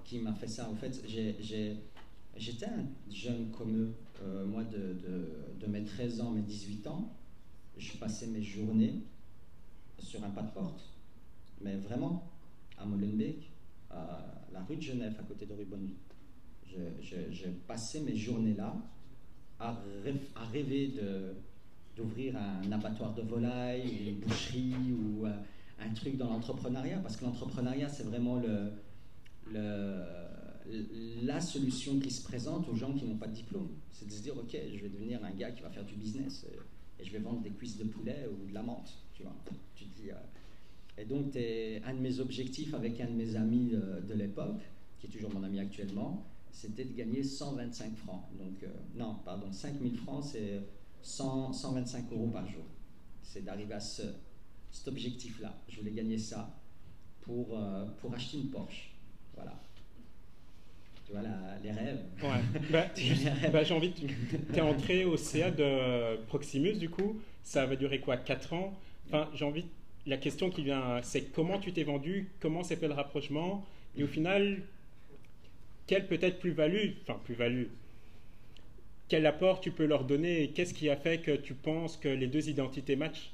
qui 0.06 0.20
m'a 0.20 0.34
fait 0.34 0.48
ça. 0.48 0.70
En 0.70 0.76
fait, 0.76 1.04
j'étais 1.08 2.66
un 2.66 2.86
jeune 3.12 3.50
comme 3.52 3.76
eux. 3.76 3.94
Euh, 4.24 4.46
moi, 4.46 4.64
de, 4.64 5.68
mes 5.68 5.84
13 5.84 6.22
ans, 6.22 6.32
mes 6.32 6.42
18 6.42 6.88
ans, 6.88 7.12
je 7.78 7.98
passais 7.98 8.28
mes 8.28 8.42
journées 8.42 9.02
sur 10.00 10.24
un 10.24 10.30
pas 10.30 10.44
de 10.44 10.52
porte. 10.52 10.82
Mais 11.62 11.76
vraiment, 11.78 12.32
à 12.78 12.86
Molenbeek, 12.86 13.50
à 13.90 14.46
la 14.54 14.62
rue 14.64 14.78
de 14.78 14.82
Genève, 14.82 15.16
à 15.20 15.24
côté 15.24 15.46
de 15.46 15.54
rue 15.54 15.66
Bonneville. 15.66 15.96
Je, 17.02 17.32
je, 17.32 17.48
passais 17.68 18.02
mes 18.02 18.16
journées 18.16 18.54
là 18.54 18.76
à, 19.60 19.80
à 20.36 20.46
rêver 20.52 20.94
d'ouvrir 21.96 22.36
un 22.36 22.70
abattoir 22.72 23.14
de 23.14 23.22
volailles, 23.22 24.10
une 24.10 24.20
boucherie 24.20 24.76
ou 24.92 25.26
euh, 25.26 25.32
un 25.80 25.94
truc 25.94 26.18
dans 26.18 26.30
l'entrepreneuriat, 26.30 27.00
parce 27.00 27.16
que 27.16 27.24
l'entrepreneuriat, 27.24 27.88
c'est 27.88 28.04
vraiment 28.04 28.36
le, 28.36 28.74
la 29.54 31.42
solution 31.42 32.00
qui 32.00 32.12
se 32.12 32.24
présente 32.24 32.68
aux 32.70 32.76
gens 32.76 32.94
qui 32.94 33.06
n'ont 33.06 33.18
pas 33.18 33.28
de 33.28 33.34
diplôme. 33.34 33.70
C'est 33.92 34.08
de 34.08 34.12
se 34.12 34.22
dire, 34.22 34.38
ok, 34.38 34.58
je 34.74 34.82
vais 34.82 34.90
devenir 34.90 35.24
un 35.24 35.32
gars 35.32 35.52
qui 35.52 35.62
va 35.62 35.70
faire 35.70 35.86
du 35.86 35.96
business 35.96 36.46
euh, 36.50 36.60
et 37.00 37.06
je 37.06 37.12
vais 37.12 37.20
vendre 37.20 37.42
des 37.42 37.52
cuisses 37.52 37.78
de 37.78 37.84
poulet 37.84 38.28
ou 38.32 38.48
de 38.48 38.54
la 38.54 38.64
menthe. 38.64 38.92
Tu 39.14 39.24
vois, 39.24 39.36
euh. 39.52 41.02
et 41.02 41.06
donc, 41.06 41.36
un 41.36 41.94
de 41.94 42.00
mes 42.00 42.20
objectifs 42.20 42.74
avec 42.74 43.00
un 43.02 43.08
de 43.08 43.16
mes 43.16 43.36
amis 43.36 43.72
de, 43.72 44.14
l'époque, 44.14 44.62
qui 45.00 45.08
est 45.08 45.10
toujours 45.10 45.32
mon 45.34 45.44
ami 45.44 45.60
actuellement, 45.60 46.26
c'était 46.56 46.86
de 46.86 46.94
gagner 46.94 47.22
125 47.22 47.96
francs. 47.98 48.24
Donc, 48.40 48.64
euh, 48.64 48.68
non, 48.96 49.18
pardon, 49.26 49.52
5000 49.52 49.98
francs, 49.98 50.24
c'est 50.24 50.62
125 51.02 52.12
euros 52.14 52.30
par 52.30 52.48
jour. 52.48 52.64
C'est 53.22 53.44
d'arriver 53.44 53.74
à 53.74 53.80
ce, 53.82 54.04
cet 54.72 54.88
objectif-là. 54.88 55.54
Je 55.68 55.80
voulais 55.80 55.92
gagner 55.92 56.18
ça 56.18 56.58
pour, 57.22 57.60
euh, 57.60 57.86
pour 58.00 58.14
acheter 58.14 58.38
une 58.38 58.50
Porsche. 58.50 58.95
Voilà. 59.36 59.54
Tu 61.06 61.12
vois, 61.12 61.22
les 61.64 61.72
rêves. 61.72 62.00
Ouais. 62.24 62.62
Bah, 62.72 62.86
bah, 63.52 63.64
j'ai 63.64 63.76
envie. 63.76 63.94
Tu 63.94 64.08
es 64.56 64.62
entré 64.62 65.06
au 65.06 65.18
CA 65.18 65.52
de 65.52 66.18
Proximus, 66.26 66.74
du 66.74 66.90
coup. 66.90 67.20
Ça 67.44 67.68
va 67.68 67.76
durer 67.76 68.00
quoi 68.00 68.18
4 68.18 68.54
ans? 68.54 68.74
Enfin, 69.08 69.30
j'ai 69.36 69.46
envie... 69.46 69.66
La 70.08 70.18
question 70.18 70.50
qui 70.50 70.64
vient, 70.64 71.00
c'est 71.04 71.32
comment 71.32 71.60
tu 71.60 71.74
t'es 71.74 71.84
vendu? 71.84 72.32
Comment 72.40 72.64
s'est 72.64 72.76
fait 72.76 72.88
le 72.88 72.96
rapprochement? 72.96 73.64
Et 73.98 74.04
au 74.04 74.08
final, 74.08 74.64
quelle 75.86 76.08
peut-être 76.08 76.40
plus-value 76.40 76.94
Enfin, 77.04 77.20
plus-value 77.24 77.66
quel 79.08 79.26
apport 79.26 79.62
tu 79.62 79.72
peux 79.72 79.86
leur 79.86 80.04
donner? 80.04 80.52
Qu'est-ce 80.56 80.74
qui 80.74 80.90
a 80.90 80.96
fait 80.96 81.20
que 81.20 81.36
tu 81.36 81.54
penses 81.54 81.98
que 81.98 82.08
les 82.08 82.28
deux 82.28 82.50
identités 82.50 82.96
matchent? 82.96 83.32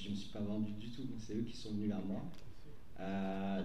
Je 0.00 0.06
ne 0.06 0.10
me 0.12 0.16
suis 0.16 0.30
pas 0.30 0.40
vendu 0.40 0.72
du 0.72 0.88
tout. 0.90 1.02
C'est 1.18 1.34
eux 1.34 1.42
qui 1.42 1.56
sont 1.56 1.72
venus 1.72 1.88
vers 1.88 2.04
moi. 2.04 2.22
Euh, 3.00 3.62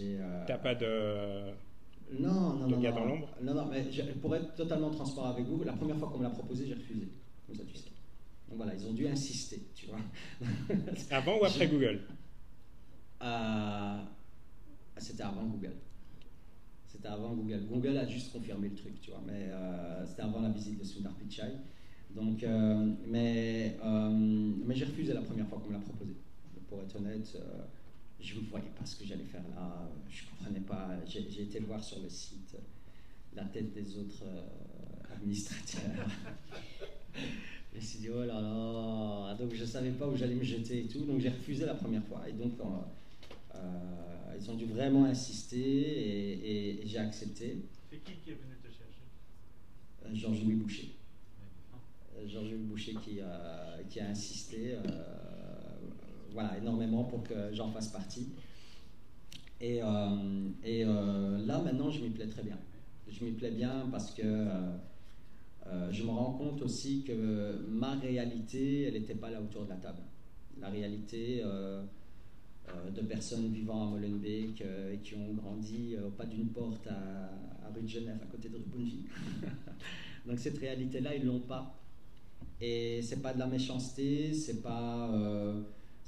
euh, 0.00 0.44
T'as 0.46 0.58
pas 0.58 0.74
de. 0.74 1.52
Non, 2.20 2.54
non, 2.54 2.68
non. 2.68 2.80
Gars 2.80 2.92
dans 2.92 3.04
l'ombre 3.04 3.28
Non, 3.42 3.54
non, 3.54 3.66
mais 3.66 3.82
pour 4.20 4.34
être 4.34 4.54
totalement 4.54 4.90
transparent 4.90 5.30
avec 5.30 5.44
vous, 5.46 5.62
la 5.62 5.74
première 5.74 5.96
fois 5.96 6.08
qu'on 6.08 6.18
me 6.18 6.24
l'a 6.24 6.30
proposé, 6.30 6.66
j'ai 6.66 6.74
refusé. 6.74 7.08
Comme 7.46 7.54
ça, 7.56 7.62
tu 7.64 7.76
sais. 7.76 7.90
Donc 8.48 8.56
voilà, 8.56 8.74
ils 8.74 8.86
ont 8.86 8.92
dû 8.92 9.06
insister, 9.06 9.60
tu 9.74 9.86
vois. 9.86 9.98
Avant 11.10 11.38
ou 11.38 11.44
après 11.44 11.68
Google? 11.68 12.00
Euh, 13.22 13.98
C'était 14.96 15.22
avant 15.22 15.44
Google. 15.44 15.74
C'était 16.86 17.08
avant 17.08 17.34
Google. 17.34 17.66
Google 17.70 17.98
a 17.98 18.06
juste 18.06 18.32
confirmé 18.32 18.70
le 18.70 18.74
truc, 18.74 19.00
tu 19.00 19.10
vois, 19.10 19.20
mais 19.26 19.48
euh, 19.50 20.06
c'était 20.06 20.22
avant 20.22 20.40
la 20.40 20.48
visite 20.48 20.78
de 20.78 20.84
Sundar 20.84 21.12
Pichai. 21.14 21.52
Donc, 22.10 22.42
euh, 22.42 22.90
mais, 23.06 23.76
mais 24.64 24.74
j'ai 24.74 24.86
refusé 24.86 25.12
la 25.12 25.20
première 25.20 25.46
fois 25.46 25.58
qu'on 25.60 25.68
me 25.68 25.74
l'a 25.74 25.80
proposé. 25.80 26.14
Pour 26.68 26.80
être 26.80 26.96
honnête, 26.96 27.36
je 28.20 28.34
ne 28.34 28.40
voyais 28.46 28.70
pas 28.78 28.84
ce 28.84 28.96
que 28.96 29.04
j'allais 29.06 29.24
faire 29.24 29.42
là. 29.54 29.88
Je 30.08 30.24
ne 30.24 30.30
comprenais 30.30 30.60
pas. 30.60 30.90
J'ai 31.06 31.42
été 31.42 31.60
voir 31.60 31.82
sur 31.82 32.00
le 32.00 32.08
site 32.08 32.56
la 33.34 33.44
tête 33.44 33.72
des 33.72 33.96
autres 33.98 34.24
administrateurs. 35.10 36.08
je 37.72 37.76
me 37.76 37.80
suis 37.80 37.98
dit, 38.00 38.08
oh 38.10 38.24
là 38.24 38.40
là. 38.40 39.34
Donc, 39.38 39.54
je 39.54 39.60
ne 39.60 39.66
savais 39.66 39.90
pas 39.90 40.06
où 40.06 40.16
j'allais 40.16 40.34
me 40.34 40.42
jeter 40.42 40.84
et 40.84 40.88
tout. 40.88 41.04
Donc, 41.04 41.20
j'ai 41.20 41.28
refusé 41.28 41.66
la 41.66 41.74
première 41.74 42.04
fois. 42.04 42.28
Et 42.28 42.32
donc, 42.32 42.52
euh, 43.54 43.58
ils 44.38 44.50
ont 44.50 44.54
dû 44.54 44.66
vraiment 44.66 45.04
insister 45.04 45.60
et, 45.60 46.86
j'ai 46.86 46.98
accepté. 46.98 47.58
C'est 47.90 48.02
qui 48.02 48.12
qui 48.24 48.30
est 48.30 48.34
venu 48.34 48.56
te 48.62 48.68
chercher? 48.68 49.02
Euh, 50.04 50.14
Georges-Louis 50.14 50.54
Boucher. 50.54 50.94
Euh, 52.16 52.28
Georges-Louis 52.28 52.64
Boucher 52.64 52.94
qui, 53.04 53.20
qui 53.90 54.00
a 54.00 54.08
insisté 54.08 54.76
voilà, 56.32 56.56
énormément 56.58 57.04
pour 57.04 57.22
que 57.22 57.52
j'en 57.52 57.70
fasse 57.70 57.88
partie. 57.88 58.28
Et, 59.60 59.80
et 60.64 60.84
là, 60.84 61.60
maintenant, 61.64 61.90
je 61.90 62.00
m'y 62.00 62.10
plais 62.10 62.28
très 62.28 62.42
bien. 62.42 62.58
Je 63.08 63.24
m'y 63.24 63.32
plais 63.32 63.50
bien 63.50 63.88
parce 63.90 64.12
que 64.12 64.46
je 65.90 66.02
me 66.04 66.10
rends 66.10 66.34
compte 66.34 66.62
aussi 66.62 67.02
que 67.02 67.66
ma 67.68 67.94
réalité, 67.94 68.84
elle 68.84 68.94
n'était 68.94 69.16
pas 69.16 69.30
là 69.30 69.40
autour 69.40 69.64
de 69.64 69.70
la 69.70 69.76
table. 69.76 70.02
La 70.60 70.68
réalité, 70.68 71.42
euh, 72.74 72.90
de 72.90 73.00
personnes 73.02 73.50
vivant 73.52 73.86
à 73.86 73.90
Molenbeek 73.90 74.62
euh, 74.62 74.94
et 74.94 74.98
qui 74.98 75.14
ont 75.14 75.32
grandi 75.34 75.94
euh, 75.94 76.08
au 76.08 76.10
pas 76.10 76.24
d'une 76.24 76.48
porte 76.48 76.86
à, 76.88 77.70
rue 77.74 77.82
de 77.82 77.88
Genève, 77.88 78.18
à 78.22 78.26
côté 78.26 78.48
de 78.48 78.56
rue 78.56 78.62
Donc 80.26 80.38
cette 80.38 80.58
réalité-là, 80.58 81.14
ils 81.14 81.24
l'ont 81.24 81.40
pas. 81.40 81.78
Et 82.60 83.00
c'est 83.02 83.22
pas 83.22 83.32
de 83.32 83.38
la 83.38 83.46
méchanceté, 83.46 84.32
c'est 84.34 84.62
pas, 84.62 85.10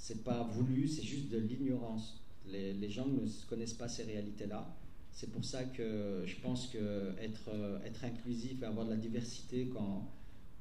c'est 0.00 0.24
pas 0.24 0.42
voulu, 0.44 0.88
c'est 0.88 1.02
juste 1.02 1.28
de 1.28 1.38
l'ignorance. 1.38 2.22
Les, 2.46 2.88
gens 2.88 3.06
ne 3.06 3.20
connaissent 3.48 3.74
pas 3.74 3.86
ces 3.86 4.04
réalités-là. 4.04 4.74
C'est 5.12 5.30
pour 5.30 5.44
ça 5.44 5.64
que 5.64 6.22
je 6.24 6.36
pense 6.36 6.68
que 6.68 7.12
être, 7.20 7.50
être 7.84 8.04
inclusif 8.04 8.62
et 8.62 8.64
avoir 8.64 8.86
de 8.86 8.92
la 8.92 8.96
diversité 8.96 9.68
quand, 9.72 10.08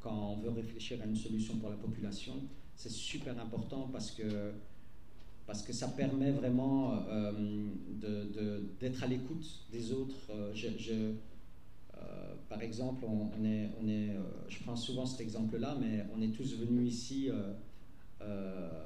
quand 0.02 0.34
on 0.34 0.42
veut 0.42 0.50
réfléchir 0.50 1.02
à 1.02 1.06
une 1.06 1.16
solution 1.16 1.56
pour 1.56 1.70
la 1.70 1.78
population, 1.78 2.34
c'est 2.76 2.92
super 2.92 3.40
important 3.40 3.90
parce 3.92 4.12
que 4.12 4.52
parce 5.48 5.64
que 5.64 5.74
ça 5.74 5.88
permet 5.88 6.30
vraiment 6.30 6.94
euh, 7.10 7.32
d'être 8.80 9.04
à 9.04 9.08
l'écoute 9.08 9.66
des 9.72 9.92
autres. 9.92 10.30
Euh, 10.30 10.52
je, 10.54 10.94
euh, 11.98 12.36
par 12.48 12.62
exemple, 12.62 13.04
on, 13.04 13.44
est, 13.44 13.72
on 13.82 13.88
est, 13.88 14.12
je 14.48 14.60
prends 14.60 14.76
souvent 14.76 15.08
cet 15.08 15.22
exemple-là, 15.22 15.76
mais 15.82 16.06
on 16.16 16.22
est 16.22 16.28
tous 16.28 16.56
venus 16.56 16.94
ici 16.94 17.30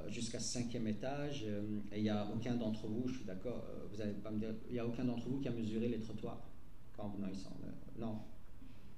jusqu'à 0.08 0.38
ce 0.38 0.52
cinquième 0.52 0.86
étage 0.86 1.44
et 1.92 1.98
il 1.98 2.02
n'y 2.02 2.10
a 2.10 2.26
aucun 2.34 2.54
d'entre 2.54 2.86
vous, 2.86 3.08
je 3.08 3.16
suis 3.16 3.24
d'accord, 3.24 3.64
vous 3.90 3.98
n'allez 3.98 4.12
pas 4.12 4.30
me 4.30 4.38
dire, 4.38 4.54
il 4.68 4.74
n'y 4.74 4.78
a 4.78 4.86
aucun 4.86 5.04
d'entre 5.04 5.28
vous 5.28 5.40
qui 5.40 5.48
a 5.48 5.52
mesuré 5.52 5.88
les 5.88 5.98
trottoirs 5.98 6.40
quand 6.96 7.08
venant 7.08 7.28
ici. 7.28 7.46
Non, 7.98 8.18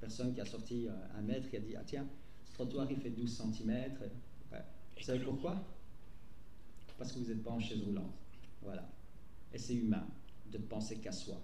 personne 0.01 0.35
qui 0.35 0.41
a 0.41 0.45
sorti 0.45 0.87
un 1.17 1.23
mètre 1.23 1.49
qui 1.49 1.57
a 1.57 1.61
dit, 1.61 1.75
ah 1.77 1.83
tiens, 1.87 2.07
ce 2.45 2.53
trottoir 2.55 2.87
il 2.91 2.97
fait 2.99 3.11
12 3.11 3.31
cm. 3.31 3.71
Ouais. 3.71 4.63
Vous 4.97 5.03
savez 5.03 5.25
pourquoi? 5.25 5.63
Parce 6.99 7.13
que 7.13 7.19
vous 7.19 7.27
n'êtes 7.27 7.43
pas 7.43 7.51
en 7.51 7.61
chaise 7.61 7.83
roulante. 7.83 8.15
Voilà. 8.63 8.89
Et 9.53 9.59
c'est 9.59 9.75
humain 9.75 10.07
de 10.51 10.59
penser 10.59 10.97
qu'à 10.97 11.13
soi. 11.13 11.37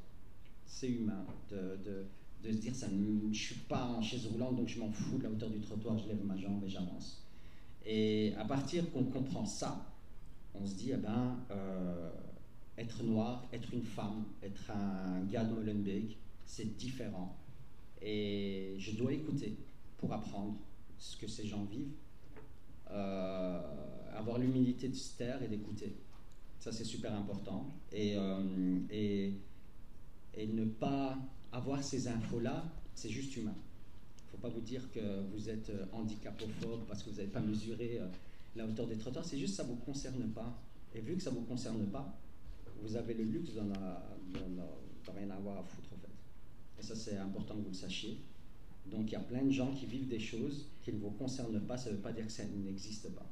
C'est 0.66 0.88
humain 0.88 1.24
de, 1.50 1.76
de, 1.84 2.04
de, 2.42 2.52
se 2.52 2.58
dire 2.58 2.74
ça, 2.74 2.88
je 2.88 2.94
ne 2.94 3.32
suis 3.32 3.56
pas 3.68 3.86
en 3.86 4.02
chaise 4.02 4.26
roulante, 4.26 4.56
donc 4.56 4.68
je 4.68 4.78
m'en 4.80 4.90
fous 4.90 5.18
de 5.18 5.24
la 5.24 5.30
hauteur 5.30 5.50
du 5.50 5.60
trottoir, 5.60 5.98
je 5.98 6.08
lève 6.08 6.24
ma 6.24 6.36
jambe 6.36 6.64
et 6.64 6.68
j'avance. 6.68 7.21
Et 7.84 8.34
à 8.38 8.44
partir 8.44 8.90
qu'on 8.92 9.04
comprend 9.04 9.44
ça, 9.44 9.92
on 10.54 10.66
se 10.66 10.74
dit, 10.74 10.90
eh 10.92 10.96
ben, 10.96 11.38
euh, 11.50 12.10
être 12.78 13.02
noir, 13.02 13.44
être 13.52 13.72
une 13.72 13.84
femme, 13.84 14.24
être 14.42 14.70
un 14.70 15.24
gars 15.24 15.44
de 15.44 15.54
Molenbeek, 15.54 16.18
c'est 16.44 16.76
différent. 16.76 17.36
Et 18.00 18.74
je 18.78 18.92
dois 18.92 19.12
écouter 19.12 19.56
pour 19.98 20.12
apprendre 20.12 20.56
ce 20.98 21.16
que 21.16 21.26
ces 21.26 21.46
gens 21.46 21.64
vivent. 21.64 21.94
Euh, 22.90 23.60
avoir 24.14 24.38
l'humilité 24.38 24.88
de 24.88 24.94
se 24.94 25.16
taire 25.16 25.42
et 25.42 25.48
d'écouter. 25.48 25.96
Ça, 26.58 26.70
c'est 26.70 26.84
super 26.84 27.14
important. 27.14 27.66
Et, 27.90 28.14
euh, 28.16 28.78
et, 28.90 29.32
et, 30.34 30.46
ne 30.46 30.64
pas 30.66 31.18
avoir 31.50 31.82
ces 31.82 32.06
infos-là, 32.06 32.64
c'est 32.94 33.08
juste 33.08 33.36
humain. 33.36 33.54
Il 34.32 34.36
ne 34.36 34.40
faut 34.40 34.48
pas 34.48 34.54
vous 34.54 34.60
dire 34.62 34.90
que 34.90 35.20
vous 35.34 35.50
êtes 35.50 35.68
euh, 35.68 35.84
handicapophobe 35.92 36.86
parce 36.88 37.02
que 37.02 37.10
vous 37.10 37.16
n'avez 37.16 37.28
pas 37.28 37.40
mesuré 37.40 37.98
euh, 38.00 38.06
la 38.56 38.66
hauteur 38.66 38.86
des 38.86 38.96
trottoirs. 38.96 39.24
C'est 39.24 39.38
juste 39.38 39.52
que 39.52 39.56
ça 39.58 39.64
ne 39.64 39.68
vous 39.68 39.76
concerne 39.76 40.26
pas. 40.30 40.58
Et 40.94 41.00
vu 41.00 41.16
que 41.16 41.22
ça 41.22 41.30
ne 41.30 41.36
vous 41.36 41.44
concerne 41.44 41.86
pas, 41.86 42.18
vous 42.82 42.96
avez 42.96 43.14
le 43.14 43.24
luxe 43.24 43.52
d'en 43.54 45.12
rien 45.14 45.30
avoir 45.30 45.58
à 45.58 45.62
foutre, 45.62 45.90
en 45.92 45.96
fait. 45.96 46.12
Et 46.78 46.82
ça, 46.82 46.96
c'est 46.96 47.18
important 47.18 47.54
que 47.54 47.60
vous 47.60 47.68
le 47.68 47.74
sachiez. 47.74 48.18
Donc, 48.86 49.10
il 49.10 49.12
y 49.12 49.16
a 49.16 49.20
plein 49.20 49.42
de 49.42 49.50
gens 49.50 49.72
qui 49.72 49.86
vivent 49.86 50.08
des 50.08 50.18
choses 50.18 50.66
qui 50.82 50.92
ne 50.92 50.98
vous 50.98 51.10
concernent 51.10 51.60
pas. 51.60 51.76
Ça 51.76 51.90
ne 51.90 51.96
veut 51.96 52.02
pas 52.02 52.12
dire 52.12 52.26
que 52.26 52.32
ça 52.32 52.44
n'existe 52.44 53.10
pas. 53.14 53.26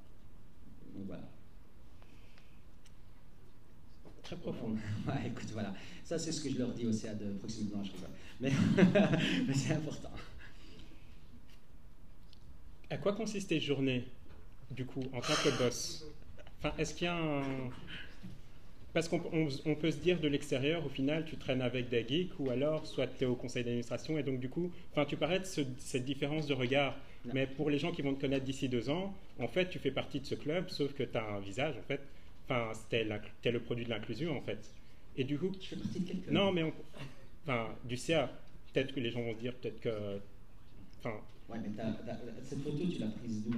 Donc 0.94 1.06
voilà. 1.06 1.28
Très 4.22 4.36
profond. 4.36 4.76
Ouais, 5.06 5.28
écoute, 5.28 5.48
voilà. 5.52 5.74
Ça, 6.04 6.18
c'est 6.18 6.30
ce 6.30 6.42
que 6.42 6.50
je 6.50 6.58
leur 6.58 6.72
dis 6.72 6.86
aussi 6.86 7.08
à 7.08 7.14
de 7.14 7.32
proximité. 7.32 7.74
Non, 7.74 7.82
je 7.82 7.90
Mais, 8.40 8.52
mais 9.46 9.54
c'est 9.54 9.74
important. 9.74 10.10
À 12.90 12.96
quoi 12.96 13.12
consiste 13.12 13.48
tes 13.48 13.60
journées, 13.60 14.04
du 14.70 14.84
coup, 14.84 15.02
en 15.12 15.20
tant 15.20 15.34
que 15.44 15.56
boss? 15.58 16.06
Enfin, 16.58 16.74
est-ce 16.78 16.94
qu'il 16.94 17.06
y 17.06 17.08
a 17.08 17.16
un 17.16 17.42
parce 18.92 19.08
qu'on 19.08 19.74
peut 19.76 19.90
se 19.92 19.98
dire 19.98 20.18
de 20.18 20.26
l'extérieur, 20.26 20.84
au 20.84 20.88
final, 20.88 21.24
tu 21.24 21.36
traînes 21.36 21.62
avec 21.62 21.88
des 21.88 22.04
geeks 22.06 22.32
ou 22.40 22.50
alors 22.50 22.86
soit 22.86 23.06
tu 23.06 23.22
es 23.22 23.26
au 23.26 23.36
conseil 23.36 23.62
d'administration 23.62 24.18
et 24.18 24.24
donc 24.24 24.40
du 24.40 24.48
coup, 24.48 24.72
enfin, 24.90 25.04
tu 25.04 25.16
parlais 25.16 25.38
de 25.38 25.44
cette 25.44 26.04
différence 26.04 26.46
de 26.48 26.54
regard. 26.54 26.96
Mais 27.32 27.46
pour 27.46 27.70
les 27.70 27.78
gens 27.78 27.92
qui 27.92 28.02
vont 28.02 28.14
te 28.14 28.20
connaître 28.20 28.44
d'ici 28.44 28.68
deux 28.68 28.88
ans, 28.90 29.14
en 29.38 29.46
fait, 29.46 29.68
tu 29.68 29.78
fais 29.78 29.90
partie 29.90 30.20
de 30.20 30.26
ce 30.26 30.34
club, 30.34 30.70
sauf 30.70 30.92
que 30.94 31.02
tu 31.02 31.16
as 31.16 31.24
un 31.24 31.38
visage, 31.38 31.76
en 31.78 31.82
fait. 31.82 32.00
Enfin, 32.48 32.72
tu 32.88 32.96
es, 32.96 33.52
le 33.52 33.60
produit 33.60 33.84
de 33.84 33.90
l'inclusion, 33.90 34.36
en 34.36 34.40
fait. 34.40 34.58
Et 35.16 35.24
du 35.24 35.38
coup. 35.38 35.50
Tu 35.60 35.68
fais 35.68 35.76
partie 35.76 36.00
de 36.00 36.08
quel 36.08 36.20
club? 36.22 36.34
Non, 36.34 36.50
mais 36.50 36.64
enfin, 37.44 37.68
du 37.84 37.96
CA. 37.96 38.30
Peut-être 38.72 38.94
que 38.94 39.00
les 39.00 39.10
gens 39.10 39.22
vont 39.22 39.34
dire, 39.34 39.54
peut-être 39.54 39.80
que. 39.80 40.18
Enfin. 40.98 41.16
Ouais, 41.50 41.58
mais 41.62 41.70
cette 42.44 42.62
photo, 42.62 42.86
tu 42.86 42.98
l'as 42.98 43.08
prise 43.08 43.44
d'où? 43.44 43.56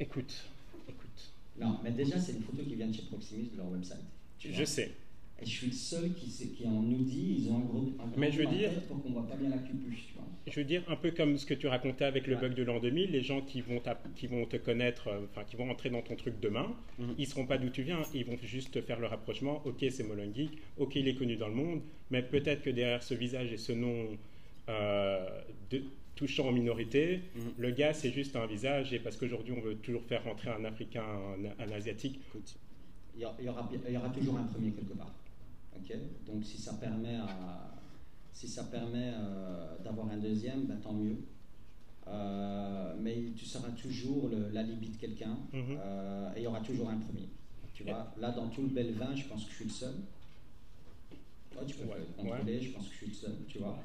Écoute, 0.00 0.44
écoute. 0.88 1.30
Non, 1.58 1.78
mais 1.82 1.92
déjà, 1.92 2.18
c'est 2.18 2.32
une 2.32 2.42
photo 2.42 2.62
qui 2.64 2.74
vient 2.74 2.88
de 2.88 2.94
chez 2.94 3.02
Proximus, 3.02 3.48
de 3.52 3.58
leur 3.58 3.70
website. 3.70 4.04
Je 4.38 4.64
sais. 4.64 4.92
Et 5.40 5.44
je 5.44 5.50
suis 5.50 5.66
le 5.66 5.72
seul 5.72 6.14
qui, 6.14 6.30
qui 6.30 6.66
en 6.66 6.82
nous 6.82 7.04
dit, 7.04 7.36
ils 7.40 7.50
ont 7.50 7.56
un 7.56 7.60
gros, 7.60 7.92
un 8.00 8.10
Mais 8.16 8.32
je 8.32 8.38
veux 8.38 8.46
dire, 8.46 8.70
pour 8.88 9.02
qu'on 9.02 9.10
voit 9.10 9.28
pas 9.28 9.36
bien 9.36 9.50
la 9.50 9.58
cupuche, 9.58 10.14
Je 10.46 10.54
veux 10.54 10.64
dire, 10.64 10.82
un 10.88 10.96
peu 10.96 11.10
comme 11.10 11.36
ce 11.36 11.44
que 11.44 11.52
tu 11.52 11.66
racontais 11.66 12.06
avec 12.06 12.26
le 12.26 12.36
bug 12.36 12.54
de 12.54 12.62
l'an 12.62 12.80
2000, 12.80 13.10
les 13.10 13.22
gens 13.22 13.42
qui 13.42 13.60
vont, 13.60 13.82
qui 14.14 14.28
vont 14.28 14.46
te 14.46 14.56
connaître, 14.56 15.08
euh, 15.08 15.26
enfin 15.30 15.44
qui 15.44 15.56
vont 15.56 15.70
entrer 15.70 15.90
dans 15.90 16.00
ton 16.00 16.16
truc 16.16 16.40
demain, 16.40 16.74
mhm. 16.98 17.14
ils 17.18 17.26
seront 17.26 17.44
pas 17.44 17.58
d'où 17.58 17.68
tu 17.68 17.82
viens, 17.82 18.02
ils 18.14 18.24
vont 18.24 18.38
juste 18.42 18.80
faire 18.80 18.98
le 18.98 19.08
rapprochement, 19.08 19.60
ok 19.66 19.84
c'est 19.90 20.04
Molongeek, 20.04 20.52
ok 20.78 20.96
il 20.96 21.06
est 21.06 21.14
connu 21.14 21.36
dans 21.36 21.48
le 21.48 21.54
monde, 21.54 21.82
mais 22.10 22.22
peut-être 22.22 22.62
que 22.62 22.70
derrière 22.70 23.02
ce 23.02 23.12
visage 23.12 23.52
et 23.52 23.58
ce 23.58 23.72
nom, 23.72 24.16
euh, 24.70 25.26
touchant 26.16 26.48
aux 26.48 26.52
minorités. 26.52 27.22
Mhm. 27.36 27.42
Le 27.58 27.70
gars, 27.70 27.92
c'est 27.92 28.10
juste 28.10 28.34
un 28.34 28.46
visage, 28.46 28.92
et 28.92 28.98
parce 28.98 29.16
qu'aujourd'hui, 29.16 29.54
on 29.56 29.60
veut 29.60 29.76
toujours 29.76 30.02
faire 30.02 30.24
rentrer 30.24 30.50
un 30.50 30.64
Africain, 30.64 31.04
un, 31.04 31.64
un 31.64 31.70
Asiatique. 31.70 32.20
Il 33.14 33.20
y, 33.22 33.24
aura, 33.24 33.36
il 33.40 33.44
y 33.94 33.96
aura 33.96 34.08
toujours 34.10 34.36
un 34.38 34.42
premier 34.44 34.72
quelque 34.72 34.94
part. 34.94 35.12
Donc 36.26 36.42
si 36.44 36.58
ça 36.58 36.72
permet, 36.74 37.14
à- 37.16 37.70
si 38.32 38.48
ça 38.48 38.64
permet 38.64 39.12
euh, 39.14 39.76
d'avoir 39.84 40.08
un 40.10 40.16
deuxième, 40.16 40.64
ben, 40.66 40.76
tant 40.82 40.92
mieux. 40.94 41.16
Euh, 42.08 42.94
mais 43.00 43.32
tu 43.36 43.44
seras 43.44 43.70
toujours 43.70 44.30
l'alibi 44.52 44.88
de 44.90 44.96
quelqu'un 44.96 45.38
Mhm. 45.52 45.76
euh, 45.78 46.30
et 46.34 46.40
il 46.40 46.42
y 46.44 46.46
aura 46.46 46.60
toujours 46.60 46.88
un 46.90 46.98
premier. 46.98 47.28
Tu 47.74 47.82
vois, 47.84 48.12
là 48.18 48.30
dans 48.32 48.48
tout 48.48 48.62
le 48.62 48.68
bel 48.68 48.92
vin, 48.92 49.14
je 49.14 49.24
pense 49.24 49.44
que 49.44 49.50
je 49.50 49.56
suis 49.56 49.64
le 49.66 49.70
seul. 49.70 49.94
Toi, 51.52 51.62
tu 51.66 51.74
peux 51.76 51.84
Ouais, 51.84 52.06
contrôler, 52.16 52.60
je 52.60 52.72
pense 52.72 52.86
que 52.88 52.92
je 52.92 52.96
suis 52.98 53.06
le 53.08 53.14
seul, 53.14 53.36
tu 53.48 53.58
vois? 53.58 53.78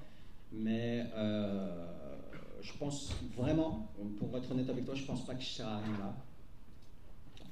Mais 0.51 1.05
euh, 1.15 2.17
je 2.61 2.73
pense 2.77 3.13
vraiment, 3.37 3.91
pour 4.17 4.37
être 4.37 4.51
honnête 4.51 4.69
avec 4.69 4.85
toi, 4.85 4.95
je 4.95 5.05
pense 5.05 5.25
pas 5.25 5.35
que 5.35 5.43
serai 5.43 5.69
arrivé 5.69 5.97
là. 5.97 6.13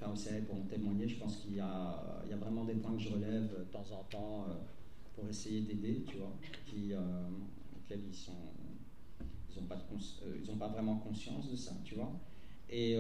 Enfin, 0.02 0.16
savez, 0.16 0.41
pour 0.41 0.56
en 0.56 0.62
témoigner, 0.62 1.08
je 1.08 1.18
pense 1.18 1.38
qu'il 1.38 1.56
y 1.56 1.60
a, 1.60 2.24
vraiment 2.39 2.64
des 2.64 2.76
points 2.76 2.93
que 2.93 3.02
je 3.02 3.10
relève 3.10 3.50
de 3.50 3.64
temps 3.66 3.86
en 3.91 4.04
temps 4.04 4.45
euh, 4.47 4.54
pour 5.14 5.28
essayer 5.28 5.62
d'aider, 5.62 6.04
tu 6.08 6.18
vois, 6.18 6.34
qui, 6.66 6.93
euh, 6.93 7.00
auxquels 7.76 8.02
ils 8.10 8.32
n'ont 8.32 9.66
euh, 9.66 10.58
pas 10.58 10.68
vraiment 10.70 10.97
conscience 10.97 11.52
de 11.52 11.56
ça, 11.56 11.74
tu 11.84 11.95
vois. 11.95 12.18
Et, 12.70 12.97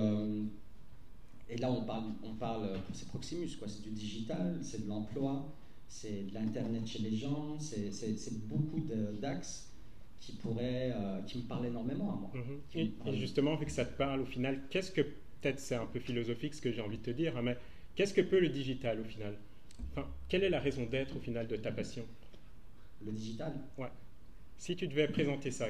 et 1.47 1.57
là, 1.57 1.71
on 1.71 1.83
parle, 1.83 2.11
on 2.23 2.33
parle, 2.33 2.69
c'est 2.91 3.07
Proximus, 3.07 3.55
quoi. 3.57 3.67
C'est 3.67 3.83
du 3.83 3.91
digital, 3.91 4.57
c'est 4.61 4.83
de 4.83 4.89
l'emploi, 4.89 5.53
c'est 5.87 6.23
de 6.23 6.33
l'internet 6.33 6.85
chez 6.87 6.99
les 6.99 7.15
gens, 7.15 7.59
c'est, 7.59 8.47
beaucoup 8.47 8.81
d'axes 9.21 9.68
qui 10.19 10.37
euh, 10.45 11.21
qui 11.23 11.37
me 11.39 11.43
parlent 11.43 11.65
énormément 11.65 12.13
à 12.13 12.15
moi. 12.15 12.31
Mhm. 12.33 12.61
Et, 12.75 13.17
justement, 13.17 13.55
vu 13.55 13.65
que 13.65 13.71
ça 13.71 13.85
te 13.85 13.97
parle 13.97 14.21
au 14.21 14.25
final, 14.25 14.61
qu'est-ce 14.69 14.91
que, 14.91 15.01
peut-être 15.01 15.59
c'est 15.59 15.75
un 15.75 15.85
peu 15.85 15.99
philosophique 15.99 16.53
ce 16.53 16.61
que 16.61 16.71
j'ai 16.71 16.81
envie 16.81 16.97
de 16.97 17.03
te 17.03 17.11
dire, 17.11 17.37
hein, 17.37 17.41
mais 17.41 17.57
qu'est-ce 17.95 18.13
que 18.13 18.21
peut 18.21 18.39
le 18.39 18.49
digital 18.49 18.99
au 18.99 19.03
final? 19.03 19.35
Enfin, 19.91 20.07
Quelle 20.27 20.43
est 20.43 20.49
la 20.49 20.59
raison 20.59 20.85
d'être 20.85 21.15
au 21.15 21.19
final 21.19 21.47
de 21.47 21.55
ta 21.55 21.71
passion? 21.71 22.05
Le 23.05 23.11
digital, 23.11 23.53
Si 24.57 24.75
tu 24.75 24.87
devais 24.87 25.07
présenter 25.07 25.51
ça, 25.51 25.67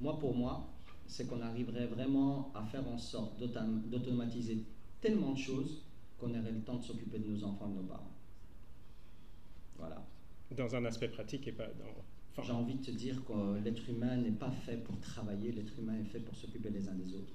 Moi, 0.00 0.18
pour 0.18 0.34
moi, 0.34 0.66
c'est 1.06 1.26
qu'on 1.26 1.40
arriverait 1.42 1.86
vraiment 1.86 2.50
à 2.54 2.64
faire 2.64 2.86
en 2.88 2.96
sorte 2.96 3.38
d'autom- 3.38 3.82
d'automatiser 3.90 4.64
tellement 5.00 5.32
de 5.32 5.38
choses 5.38 5.82
qu'on 6.18 6.30
aurait 6.30 6.52
le 6.52 6.60
temps 6.62 6.76
de 6.76 6.82
s'occuper 6.82 7.18
de 7.18 7.28
nos 7.28 7.44
enfants 7.44 7.68
et 7.68 7.72
de 7.76 7.82
nos 7.82 7.88
parents. 7.88 8.10
Voilà. 9.76 10.02
dans 10.50 10.74
un 10.74 10.84
aspect 10.84 11.08
pratique 11.08 11.46
et 11.48 11.52
pas 11.52 11.66
dans... 11.66 12.04
J'ai 12.42 12.52
envie 12.52 12.74
de 12.74 12.84
te 12.84 12.90
dire 12.90 13.22
que 13.24 13.62
l'être 13.62 13.88
humain 13.90 14.16
n'est 14.16 14.30
pas 14.30 14.50
fait 14.50 14.78
pour 14.78 14.98
travailler, 15.00 15.52
l'être 15.52 15.78
humain 15.78 15.98
est 16.00 16.04
fait 16.04 16.20
pour 16.20 16.34
s'occuper 16.34 16.70
les 16.70 16.88
uns 16.88 16.94
des 16.94 17.14
autres. 17.14 17.34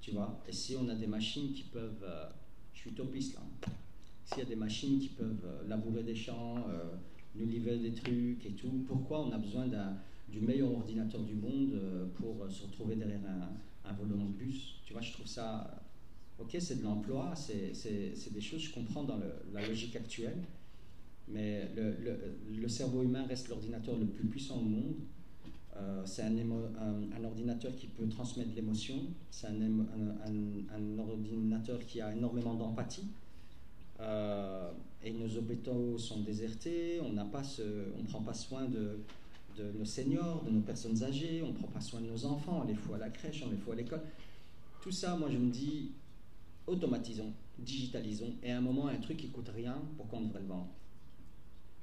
Tu 0.00 0.12
vois? 0.12 0.42
Et 0.48 0.52
si 0.52 0.76
on 0.76 0.88
a 0.88 0.94
des 0.94 1.06
machines 1.06 1.52
qui 1.52 1.64
peuvent. 1.64 2.02
euh, 2.02 2.28
je 2.72 2.80
suis 2.80 2.90
utopiste 2.90 3.34
là. 3.34 3.40
S'il 4.24 4.38
y 4.38 4.42
a 4.42 4.44
des 4.44 4.56
machines 4.56 4.98
qui 4.98 5.08
peuvent 5.08 5.44
euh, 5.44 5.68
labourer 5.68 6.02
des 6.02 6.14
champs, 6.14 6.56
euh, 6.68 6.96
nous 7.34 7.46
livrer 7.46 7.78
des 7.78 7.92
trucs 7.92 8.44
et 8.46 8.52
tout, 8.52 8.84
pourquoi 8.86 9.26
on 9.26 9.32
a 9.32 9.38
besoin 9.38 9.66
du 10.28 10.40
meilleur 10.40 10.72
ordinateur 10.72 11.22
du 11.22 11.34
monde 11.34 11.78
pour 12.14 12.50
se 12.50 12.64
retrouver 12.64 12.96
derrière 12.96 13.20
un, 13.84 13.92
volant 13.92 14.24
de 14.24 14.32
bus? 14.32 14.76
Tu 14.84 14.92
vois, 14.92 15.02
je 15.02 15.12
trouve 15.12 15.26
ça. 15.26 15.82
Ok, 16.38 16.56
c'est 16.58 16.78
de 16.78 16.84
l'emploi, 16.84 17.34
c'est 17.34 17.72
des 18.32 18.40
choses 18.40 18.62
que 18.62 18.68
je 18.68 18.74
comprends 18.74 19.04
dans 19.04 19.18
la 19.52 19.66
logique 19.66 19.94
actuelle. 19.96 20.38
Mais 21.32 21.68
le, 21.76 22.68
cerveau 22.68 23.02
humain 23.02 23.24
reste 23.26 23.48
l'ordinateur 23.48 23.96
le 23.96 24.06
plus 24.06 24.26
puissant 24.26 24.58
au 24.58 24.62
monde. 24.62 24.94
Euh, 25.76 26.02
c'est 26.04 26.22
un, 26.22 27.24
ordinateur 27.24 27.74
qui 27.76 27.86
peut 27.86 28.08
transmettre 28.08 28.50
l'émotion. 28.54 28.96
C'est 29.30 29.46
un, 29.46 30.98
ordinateur 30.98 31.78
qui 31.86 32.00
a 32.00 32.14
énormément 32.14 32.54
d'empathie. 32.54 33.08
Euh, 34.00 34.70
et 35.04 35.12
nos 35.12 35.36
hôpitaux 35.36 35.98
sont 35.98 36.20
désertés. 36.20 37.00
On 37.00 37.16
on 37.16 38.04
prend 38.04 38.22
pas 38.22 38.34
soin 38.34 38.66
de, 38.66 38.98
nos 39.78 39.84
seniors, 39.84 40.42
de 40.44 40.50
nos 40.50 40.62
personnes 40.62 41.02
âgées. 41.02 41.42
On 41.42 41.52
prend 41.52 41.68
pas 41.68 41.80
soin 41.80 42.00
de 42.00 42.06
nos 42.06 42.24
enfants. 42.24 42.62
On 42.64 42.66
les 42.66 42.74
fout 42.74 42.94
à 42.96 42.98
la 42.98 43.10
crèche, 43.10 43.44
on 43.46 43.50
les 43.50 43.56
fout 43.56 43.72
à 43.72 43.76
l'école. 43.76 44.02
Tout 44.82 44.92
ça, 44.92 45.16
moi, 45.16 45.28
je 45.30 45.36
me 45.36 45.50
dis, 45.50 45.92
automatisons, 46.66 47.32
digitalisons. 47.58 48.34
Et 48.42 48.50
à 48.50 48.58
un 48.58 48.62
moment, 48.62 48.88
un 48.88 48.96
truc 48.96 49.18
qui 49.18 49.28
coûte 49.28 49.50
rien, 49.54 49.80
pourquoi 49.96 50.18
on 50.18 50.22
devrait 50.22 50.40
le 50.40 50.46
vendre 50.46 50.68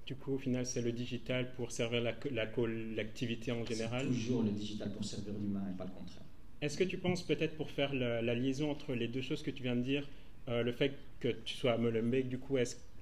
du 0.08 0.16
coup, 0.16 0.34
au 0.36 0.38
final, 0.38 0.66
c'est 0.66 0.82
le 0.82 0.94
digital 0.94 1.54
pour 1.56 1.72
servir 1.72 2.02
la, 2.02 2.14
co- 2.14 2.30
la 2.32 2.46
en 2.46 3.66
général. 3.66 4.08
Toujours 4.08 4.42
le 4.42 4.52
digital 4.52 4.90
pour 4.94 5.04
servir 5.04 5.34
l'humain 5.34 5.64
et 5.72 5.78
pas 5.78 5.84
le 5.86 5.92
contraire. 5.92 6.24
Est-ce 6.62 6.78
que 6.78 6.86
tu 6.86 6.98
penses 6.98 7.24
peut-être 7.24 7.56
pour 7.58 7.70
faire 7.70 7.94
la, 7.94 8.22
la 8.22 8.34
liaison 8.34 8.72
entre 8.72 8.96
les 8.96 9.08
deux 9.10 9.22
choses 9.22 9.44
que 9.44 9.52
tu 9.52 9.62
viens 9.64 9.76
de 9.76 9.82
dire, 9.82 10.08
euh, 10.48 10.64
le 10.64 10.72
fait 10.72 10.94
que 11.20 11.28
tu 11.28 11.56
sois 11.56 11.74
à 11.74 11.78
Molenbeek 11.78 12.30
du 12.30 12.40
coup 12.40 12.58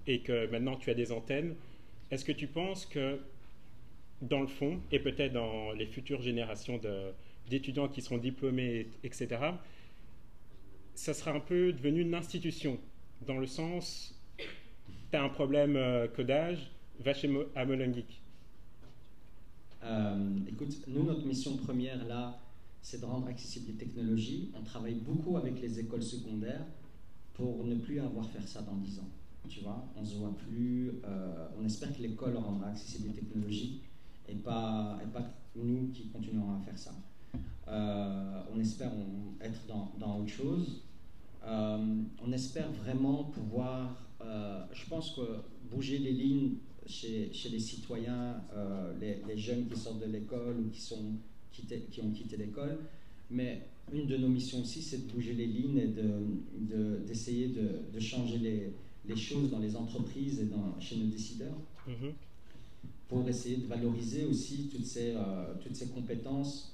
et 0.07 0.19
que 0.19 0.47
maintenant 0.51 0.75
tu 0.75 0.89
as 0.89 0.95
des 0.95 1.11
antennes, 1.11 1.55
est-ce 2.09 2.25
que 2.25 2.31
tu 2.31 2.47
penses 2.47 2.85
que 2.87 3.19
dans 4.21 4.41
le 4.41 4.47
fond 4.47 4.79
et 4.91 4.99
peut-être 4.99 5.33
dans 5.33 5.71
les 5.73 5.85
futures 5.85 6.21
générations 6.21 6.81
d'étudiants 7.49 7.87
qui 7.87 8.01
seront 8.01 8.17
diplômés, 8.17 8.87
etc., 9.03 9.27
ça 10.95 11.13
sera 11.13 11.31
un 11.31 11.39
peu 11.39 11.71
devenu 11.71 12.01
une 12.01 12.15
institution 12.15 12.79
dans 13.27 13.37
le 13.37 13.45
sens, 13.47 14.19
tu 14.37 15.17
as 15.17 15.21
un 15.23 15.29
problème 15.29 15.75
euh, 15.75 16.07
codage, 16.07 16.71
va 17.03 17.13
chez. 17.13 17.29
Euh, 19.83 20.39
écoute, 20.47 20.79
nous, 20.87 21.03
notre 21.03 21.25
mission 21.25 21.57
première 21.57 22.05
là, 22.05 22.39
c'est 22.81 23.01
de 23.01 23.05
rendre 23.05 23.27
accessibles 23.27 23.67
les 23.67 23.77
technologies. 23.77 24.51
On 24.55 24.63
travaille 24.63 24.95
beaucoup 24.95 25.37
avec 25.37 25.61
les 25.61 25.79
écoles 25.79 26.03
secondaires 26.03 26.65
pour 27.33 27.63
ne 27.65 27.75
plus 27.75 27.99
avoir 27.99 28.25
faire 28.29 28.47
ça 28.47 28.61
dans 28.61 28.75
10 28.75 28.99
ans. 28.99 29.09
Tu 29.47 29.59
vois, 29.61 29.85
on 29.95 30.03
se 30.03 30.15
voit 30.15 30.35
plus. 30.35 30.91
euh, 31.03 31.47
on 31.59 31.65
espère 31.65 31.95
que 31.95 32.01
l'école 32.01 32.35
rendra 32.37 32.69
accessibles 32.69 33.09
les 33.09 33.13
technologies 33.13 33.81
et 34.27 34.35
pas, 34.35 34.99
et 35.03 35.07
pas 35.07 35.23
nous 35.55 35.89
qui 35.93 36.07
continuerons 36.07 36.55
à 36.55 36.59
faire 36.61 36.77
ça. 36.77 36.95
Euh, 37.67 38.41
on 38.53 38.59
espère 38.59 38.91
être 39.41 39.65
dans, 39.67 39.93
dans 39.99 40.19
autre 40.19 40.29
chose. 40.31 40.81
On 41.47 42.31
espère 42.31 42.71
vraiment 42.71 43.25
pouvoir, 43.25 44.01
je 44.19 44.89
pense 44.89 45.11
que 45.11 45.21
bouger 45.69 45.99
les 45.99 46.11
lignes 46.11 46.55
chez, 46.87 47.31
chez 47.33 47.49
les 47.49 47.59
citoyens, 47.59 48.41
euh, 48.53 48.93
les, 48.99 49.17
les 49.27 49.37
jeunes 49.37 49.67
qui 49.67 49.77
sortent 49.79 49.99
de 50.05 50.11
l'école 50.11 50.57
ou 50.59 50.69
qui, 50.69 50.81
sont 50.81 51.13
qui 51.51 52.01
ont 52.01 52.11
quitté 52.11 52.37
l'école. 52.37 52.77
Mais 53.31 53.61
une 53.93 54.07
de 54.07 54.17
nos 54.17 54.27
missions 54.27 54.61
aussi, 54.61 54.81
c'est 54.81 55.07
de 55.07 55.11
bouger 55.11 55.33
les 55.33 55.45
lignes 55.47 55.77
et 55.77 55.87
de- 55.87 56.21
de- 56.59 56.99
d'essayer 57.07 57.47
de, 57.47 57.81
de 57.93 57.99
changer 57.99 58.37
les, 58.39 58.73
les 59.07 59.15
choses 59.15 59.49
dans 59.51 59.59
les 59.59 59.75
entreprises 59.75 60.39
et 60.41 60.45
dans, 60.45 60.79
chez 60.79 60.97
nos 60.97 61.07
décideurs 61.07 61.55
Mhm. 61.87 62.13
pour 63.07 63.27
essayer 63.29 63.57
de 63.57 63.67
valoriser 63.67 64.25
aussi 64.25 64.69
toutes 64.71 64.85
ces, 64.85 65.13
euh, 65.15 65.53
toutes 65.63 65.75
ces 65.75 65.87
compétences 65.89 66.73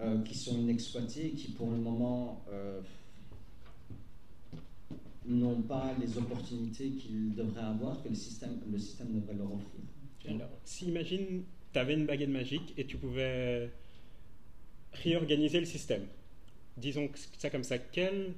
euh, 0.00 0.20
qui 0.22 0.34
sont 0.36 0.58
inexploitées 0.58 1.26
et 1.26 1.30
qui 1.32 1.48
pour 1.52 1.70
le 1.70 1.76
moment 1.78 2.44
n'ont 5.28 5.62
pas 5.62 5.94
les 6.00 6.16
opportunités 6.18 6.90
qu'ils 6.90 7.34
devraient 7.34 7.62
avoir, 7.62 8.02
que 8.02 8.08
le 8.08 8.14
système, 8.14 8.58
le 8.70 8.78
système 8.78 9.12
devrait 9.12 9.34
leur 9.34 9.52
offrir. 9.52 9.80
Alors, 10.28 10.50
si 10.64 10.86
imagine, 10.86 11.44
tu 11.72 11.78
avais 11.78 11.94
une 11.94 12.06
baguette 12.06 12.30
magique 12.30 12.74
et 12.76 12.84
tu 12.84 12.96
pouvais 12.96 13.70
réorganiser 14.92 15.60
le 15.60 15.66
système. 15.66 16.06
Disons 16.76 17.08
ça 17.38 17.50
comme 17.50 17.64
ça. 17.64 17.78
Quelle 17.78 18.32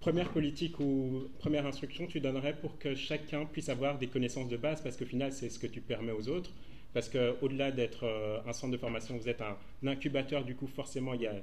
première 0.00 0.30
politique 0.30 0.78
ou 0.80 1.28
première 1.38 1.66
instruction 1.66 2.06
tu 2.06 2.20
donnerais 2.20 2.56
pour 2.56 2.78
que 2.78 2.94
chacun 2.94 3.46
puisse 3.46 3.68
avoir 3.68 3.98
des 3.98 4.06
connaissances 4.06 4.48
de 4.48 4.56
base? 4.56 4.82
Parce 4.82 4.96
qu'au 4.96 5.06
final, 5.06 5.32
c'est 5.32 5.48
ce 5.48 5.58
que 5.58 5.66
tu 5.66 5.80
permets 5.80 6.12
aux 6.12 6.28
autres. 6.28 6.50
Parce 6.92 7.08
qu'au-delà 7.08 7.72
d'être 7.72 8.04
euh, 8.04 8.38
un 8.46 8.52
centre 8.52 8.72
de 8.72 8.76
formation, 8.76 9.16
vous 9.16 9.28
êtes 9.28 9.42
un, 9.42 9.56
incubateur, 9.86 10.44
du 10.44 10.54
coup, 10.54 10.68
forcément, 10.68 11.14
il 11.14 11.22
y 11.22 11.26
a 11.26 11.34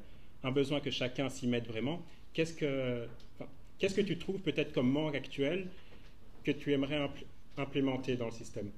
un 0.44 0.52
besoin 0.52 0.80
que 0.80 0.92
chacun 0.92 1.28
s'y 1.28 1.48
mette 1.48 1.68
vraiment. 1.68 2.02
Qu'est-ce 2.34 2.54
que, 2.54 3.06
qu'est-ce 3.82 3.96
que 3.96 4.02
tu 4.02 4.18
trouves 4.20 4.40
peut-être 4.42 4.74
comme 4.74 4.92
manque 4.92 5.16
actuel 5.16 5.68
que 6.44 6.52
tu 6.52 6.72
aimerais 6.72 7.00
impl- 7.00 7.26
implémenter 7.58 8.16
dans 8.16 8.28
le 8.28 8.32
système? 8.32 8.70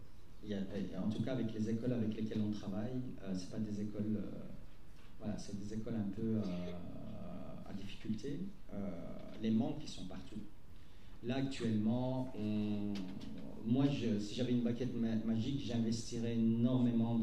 En 0.98 1.10
tout 1.10 1.22
cas, 1.24 1.34
avec 1.34 1.54
les 1.54 1.70
écoles 1.70 1.92
avec 1.94 2.16
lesquelles 2.16 2.42
on 2.42 2.52
travaille, 2.52 3.02
euh, 3.22 3.34
c'est 3.36 3.52
pas 3.52 3.60
des 3.60 3.82
écoles, 3.82 4.16
euh, 4.18 4.40
voilà, 5.20 5.38
c'est 5.38 5.58
des 5.60 5.74
écoles 5.74 5.96
un 5.96 6.10
peu 6.16 6.22
euh, 6.22 7.70
à 7.70 7.74
difficulté. 7.74 8.40
Euh, 8.74 8.78
les 9.42 9.52
manques, 9.52 9.82
ils 9.84 9.90
sont 9.90 10.06
partout. 10.06 10.40
Là, 11.26 11.36
actuellement, 11.36 12.34
moi, 13.66 13.86
si 13.90 14.36
j'avais 14.36 14.52
une 14.52 14.62
baguette 14.64 14.94
ma- 14.96 15.16
magique, 15.16 15.62
j'investirais 15.66 16.34
énormément 16.34 17.20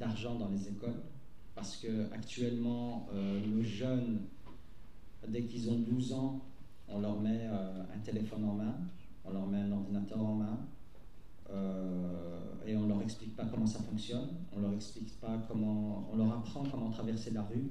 d'argent 0.00 0.34
dans 0.34 0.48
les 0.48 0.68
écoles. 0.68 1.00
Parce 1.54 1.76
que 1.78 2.12
actuellement, 2.12 3.08
nos 3.46 3.62
jeunes, 3.62 4.20
dès 5.30 5.44
qu'ils 5.44 5.70
ont 5.70 5.78
12 5.78 6.12
ans, 6.12 6.40
on 6.88 7.00
leur 7.00 7.20
met 7.20 7.40
euh, 7.42 7.82
un 7.94 7.98
téléphone 7.98 8.44
en 8.44 8.54
main, 8.54 8.76
on 9.24 9.32
leur 9.32 9.46
met 9.46 9.58
un 9.58 9.72
ordinateur 9.72 10.24
en 10.24 10.34
main, 10.34 10.58
euh, 11.50 12.40
et 12.66 12.76
on 12.76 12.86
leur 12.86 13.02
explique 13.02 13.36
pas 13.36 13.44
comment 13.46 13.66
ça 13.66 13.80
fonctionne, 13.80 14.28
on 14.54 14.60
leur 14.60 14.72
explique 14.72 15.18
pas 15.20 15.38
comment, 15.48 16.08
on 16.12 16.16
leur 16.16 16.32
apprend 16.32 16.64
comment 16.64 16.90
traverser 16.90 17.30
la 17.30 17.42
rue, 17.42 17.70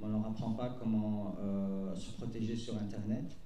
on 0.00 0.08
leur 0.08 0.26
apprend 0.26 0.52
pas 0.52 0.76
comment 0.80 1.36
euh, 1.40 1.94
se 1.94 2.12
protéger 2.12 2.56
sur 2.56 2.76
Internet, 2.76 3.36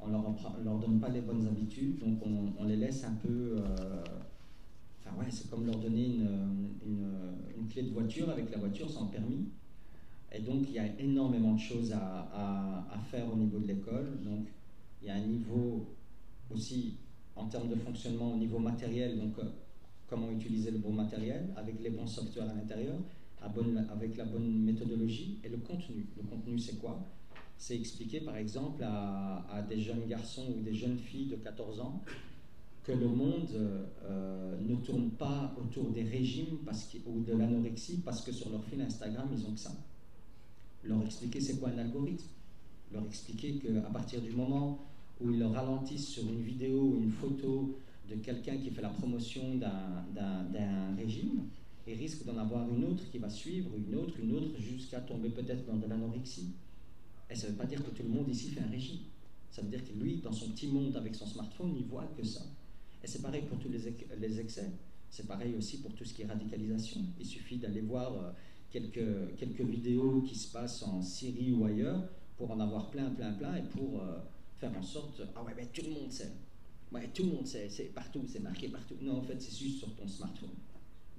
on 0.00 0.08
leur, 0.08 0.22
leur 0.62 0.78
donne 0.78 1.00
pas 1.00 1.08
les 1.08 1.22
bonnes 1.22 1.46
habitudes, 1.46 1.98
donc 1.98 2.18
on, 2.58 2.64
les 2.64 2.76
laisse 2.76 3.04
un 3.04 3.14
peu. 3.14 3.56
Enfin 4.98 5.16
ouais, 5.18 5.26
c'est 5.30 5.48
comme 5.48 5.64
leur 5.64 5.76
donner 5.76 6.16
une, 6.16 6.28
une, 7.56 7.68
clé 7.68 7.84
de 7.84 7.90
voiture 7.90 8.28
avec 8.28 8.50
la 8.50 8.58
voiture 8.58 8.90
sans 8.90 9.06
permis. 9.06 9.48
Et 10.34 10.40
donc 10.40 10.64
il 10.68 10.74
y 10.74 10.78
a 10.78 10.86
énormément 10.98 11.54
de 11.54 11.60
choses 11.60 11.92
à, 11.92 12.98
faire 13.10 13.32
au 13.32 13.36
niveau 13.36 13.58
de 13.58 13.66
l'école. 13.68 14.18
Donc 14.24 14.48
il 15.00 15.08
y 15.08 15.10
a 15.10 15.14
un 15.14 15.20
niveau 15.20 15.86
aussi 16.52 16.96
en 17.36 17.46
termes 17.46 17.68
de 17.68 17.76
fonctionnement 17.76 18.32
au 18.32 18.36
niveau 18.36 18.58
matériel, 18.58 19.18
donc 19.18 19.38
euh, 19.38 19.44
comment 20.08 20.30
utiliser 20.30 20.70
le 20.70 20.78
bon 20.78 20.92
matériel 20.92 21.52
avec 21.56 21.80
les 21.80 21.90
bons 21.90 22.06
softwares 22.06 22.50
à 22.50 22.54
l'intérieur, 22.54 22.96
avec 23.40 24.16
la 24.16 24.24
bonne 24.24 24.64
méthodologie 24.64 25.38
et 25.44 25.48
le 25.48 25.58
contenu. 25.58 26.06
Le 26.16 26.22
contenu, 26.22 26.58
c'est 26.58 26.78
quoi? 26.78 27.06
C'est 27.56 27.76
expliquer, 27.76 28.20
par 28.20 28.36
exemple, 28.36 28.82
à, 28.82 29.64
des 29.68 29.80
jeunes 29.80 30.06
garçons 30.08 30.46
ou 30.56 30.62
des 30.62 30.74
jeunes 30.74 30.98
filles 30.98 31.26
de 31.26 31.36
14 31.36 31.80
ans 31.80 32.02
que 32.82 32.92
le 32.92 33.08
monde 33.08 33.48
euh, 33.54 34.58
ne 34.60 34.76
tourne 34.76 35.10
pas 35.10 35.54
autour 35.58 35.90
des 35.90 36.02
régimes 36.02 36.58
ou 37.06 37.20
de 37.20 37.32
l'anorexie 37.32 38.02
parce 38.04 38.22
que 38.22 38.32
sur 38.32 38.50
leur 38.50 38.64
fil 38.64 38.80
Instagram, 38.80 39.28
ils 39.32 39.46
ont 39.46 39.52
que 39.52 39.60
ça. 39.60 39.72
Leur 40.84 41.02
expliquer 41.04 41.40
c'est 41.40 41.58
quoi 41.58 41.70
un 41.70 41.78
algorithme. 41.78 42.26
Leur 42.92 43.04
expliquer 43.06 43.54
qu'à 43.58 43.90
partir 43.90 44.20
du 44.20 44.32
moment 44.32 44.84
où 45.20 45.30
ils 45.30 45.42
ralentissent 45.42 46.08
sur 46.08 46.24
une 46.24 46.42
vidéo 46.42 46.80
ou 46.80 47.02
une 47.02 47.12
photo 47.12 47.78
de 48.08 48.16
quelqu'un 48.16 48.56
qui 48.58 48.70
fait 48.70 48.82
la 48.82 48.90
promotion 48.90 49.56
d'un 49.56 50.96
régime, 50.96 51.44
et 51.86 51.94
risque 51.94 52.24
d'en 52.24 52.38
avoir 52.38 52.66
une 52.72 52.84
autre 52.84 53.10
qui 53.10 53.18
va 53.18 53.28
suivre, 53.28 53.70
une 53.76 53.94
autre, 53.96 54.14
une 54.18 54.34
autre, 54.34 54.58
jusqu'à 54.58 55.00
tomber 55.00 55.28
peut-être 55.28 55.66
dans 55.66 55.76
de 55.76 55.86
l'anorexie. 55.86 56.52
Et 57.30 57.34
ça 57.34 57.46
ne 57.46 57.52
veut 57.52 57.58
pas 57.58 57.66
dire 57.66 57.84
que 57.84 57.90
tout 57.90 58.02
le 58.02 58.08
monde 58.08 58.28
ici 58.28 58.50
fait 58.50 58.60
un 58.60 58.70
régime. 58.70 59.00
Ça 59.50 59.62
veut 59.62 59.68
dire 59.68 59.84
que 59.84 59.92
lui, 59.92 60.16
dans 60.16 60.32
son 60.32 60.48
petit 60.50 60.68
monde 60.68 60.96
avec 60.96 61.14
son 61.14 61.26
smartphone, 61.26 61.74
il 61.76 61.84
voit 61.84 62.10
que 62.16 62.24
ça. 62.24 62.40
Et 63.02 63.06
c'est 63.06 63.22
pareil 63.22 63.42
pour 63.42 63.58
tous 63.58 63.68
les, 63.68 63.94
les 64.18 64.40
excès. 64.40 64.70
C'est 65.10 65.26
pareil 65.26 65.54
aussi 65.56 65.78
pour 65.78 65.92
tout 65.94 66.04
ce 66.04 66.14
qui 66.14 66.22
est 66.22 66.26
radicalisation. 66.26 67.00
Il 67.20 67.26
suffit 67.26 67.58
d'aller 67.58 67.82
voir 67.82 68.12
euh, 68.14 68.30
quelques, 68.74 69.36
quelques 69.36 69.60
vidéos 69.60 70.22
qui 70.22 70.34
se 70.34 70.50
passent 70.50 70.82
en 70.82 71.00
Syrie 71.00 71.52
ou 71.52 71.64
ailleurs 71.64 72.02
pour 72.36 72.50
en 72.50 72.58
avoir 72.58 72.90
plein, 72.90 73.08
plein, 73.10 73.32
plein 73.32 73.54
et 73.54 73.62
pour 73.62 74.02
euh, 74.02 74.18
faire 74.58 74.76
en 74.76 74.82
sorte, 74.82 75.22
ah 75.36 75.44
ouais, 75.44 75.52
mais 75.56 75.66
tout 75.66 75.82
le 75.86 75.92
monde 75.92 76.10
sait. 76.10 76.32
Ouais, 76.90 77.08
tout 77.14 77.22
le 77.22 77.30
monde 77.30 77.46
sait, 77.46 77.68
c'est 77.70 77.94
partout, 77.94 78.24
c'est 78.26 78.40
marqué 78.40 78.68
partout. 78.68 78.96
Non, 79.00 79.18
en 79.18 79.22
fait, 79.22 79.40
c'est 79.40 79.56
juste 79.56 79.78
sur 79.78 79.94
ton 79.94 80.08
smartphone. 80.08 80.50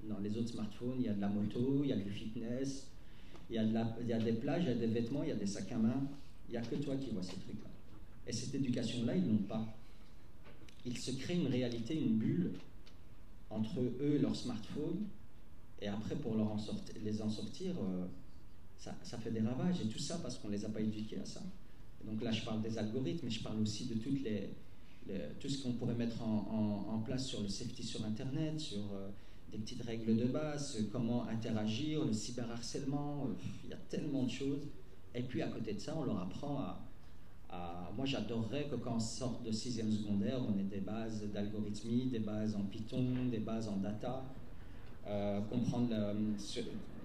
Dans 0.03 0.19
les 0.19 0.37
autres 0.37 0.49
smartphones, 0.49 0.97
il 0.99 1.05
y 1.05 1.09
a 1.09 1.13
de 1.13 1.21
la 1.21 1.29
moto, 1.29 1.79
il 1.83 1.89
y 1.89 1.93
a 1.93 1.97
du 1.97 2.11
fitness, 2.11 2.87
il 3.49 3.55
y 3.55 3.59
a, 3.59 3.65
de 3.65 3.73
la, 3.73 3.95
il 4.01 4.07
y 4.07 4.13
a 4.13 4.19
des 4.19 4.33
plages, 4.33 4.63
il 4.63 4.69
y 4.69 4.71
a 4.71 4.75
des 4.75 4.87
vêtements, 4.87 5.23
il 5.23 5.29
y 5.29 5.31
a 5.31 5.35
des 5.35 5.47
sacs 5.47 5.71
à 5.71 5.77
main. 5.77 6.07
Il 6.49 6.51
n'y 6.51 6.57
a 6.57 6.61
que 6.61 6.75
toi 6.75 6.95
qui 6.97 7.11
vois 7.11 7.23
ces 7.23 7.37
trucs-là. 7.37 7.69
Et 8.27 8.33
cette 8.33 8.53
éducation-là, 8.53 9.15
ils 9.15 9.25
n'ont 9.25 9.37
pas. 9.37 9.65
Ils 10.85 10.97
se 10.97 11.11
créent 11.11 11.37
une 11.37 11.47
réalité, 11.47 11.95
une 11.95 12.17
bulle 12.17 12.51
entre 13.49 13.79
eux 13.79 14.15
et 14.15 14.19
leur 14.19 14.35
smartphone. 14.35 15.05
Et 15.85 15.87
après, 15.87 16.15
pour 16.15 16.35
les 17.03 17.21
en 17.21 17.29
sortir, 17.29 17.75
euh, 17.79 18.07
ça, 18.79 19.17
fait 19.19 19.29
des 19.29 19.41
ravages. 19.41 19.81
Et 19.81 19.87
tout 19.87 19.99
ça 19.99 20.17
parce 20.17 20.39
qu'on 20.39 20.47
ne 20.47 20.53
les 20.53 20.65
a 20.65 20.69
pas 20.69 20.81
éduqués 20.81 21.19
à 21.19 21.25
ça. 21.25 21.43
donc 22.03 22.23
là, 22.23 22.31
je 22.31 22.43
parle 22.43 22.63
des 22.63 22.75
algorithmes, 22.79 23.25
mais 23.25 23.29
je 23.31 23.43
parle 23.43 23.61
aussi 23.61 23.85
de 23.85 23.93
tout 25.39 25.47
ce 25.47 25.61
qu'on 25.61 25.73
pourrait 25.73 25.93
mettre 25.93 26.23
en, 26.23 27.03
place 27.05 27.27
sur 27.27 27.41
le 27.41 27.47
safety 27.47 27.83
sur 27.83 28.03
Internet, 28.03 28.59
sur 28.59 28.79
euh, 28.79 29.09
des 29.51 29.59
petites 29.59 29.83
règles 29.83 30.17
de 30.17 30.25
base, 30.25 30.75
comment 30.91 31.27
interagir, 31.27 32.03
le 32.03 32.13
cyberharcèlement, 32.13 33.27
euh, 33.27 33.33
il 33.63 33.69
y 33.69 33.73
a 33.73 33.79
tellement 33.87 34.23
de 34.23 34.31
choses. 34.31 34.63
Et 35.13 35.21
puis 35.21 35.43
à 35.43 35.49
côté 35.49 35.73
de 35.73 35.79
ça, 35.79 35.95
on 35.95 36.03
leur 36.03 36.19
apprend 36.19 36.57
à... 36.57 37.91
moi 37.95 38.07
j'adorerais 38.07 38.67
que 38.71 38.75
quand 38.75 38.95
on 38.95 38.99
sort 38.99 39.39
de 39.45 39.51
sixième 39.51 39.91
secondaire, 39.91 40.39
on 40.41 40.57
ait 40.57 40.63
des 40.63 40.81
bases 40.81 41.25
d'algorithmie, 41.31 42.07
des 42.07 42.19
bases 42.19 42.55
en 42.55 42.63
Python, 42.63 43.05
des 43.29 43.37
bases 43.37 43.67
en 43.67 43.77
data, 43.77 44.25
euh, 45.07 45.39
comprendre 45.41 45.89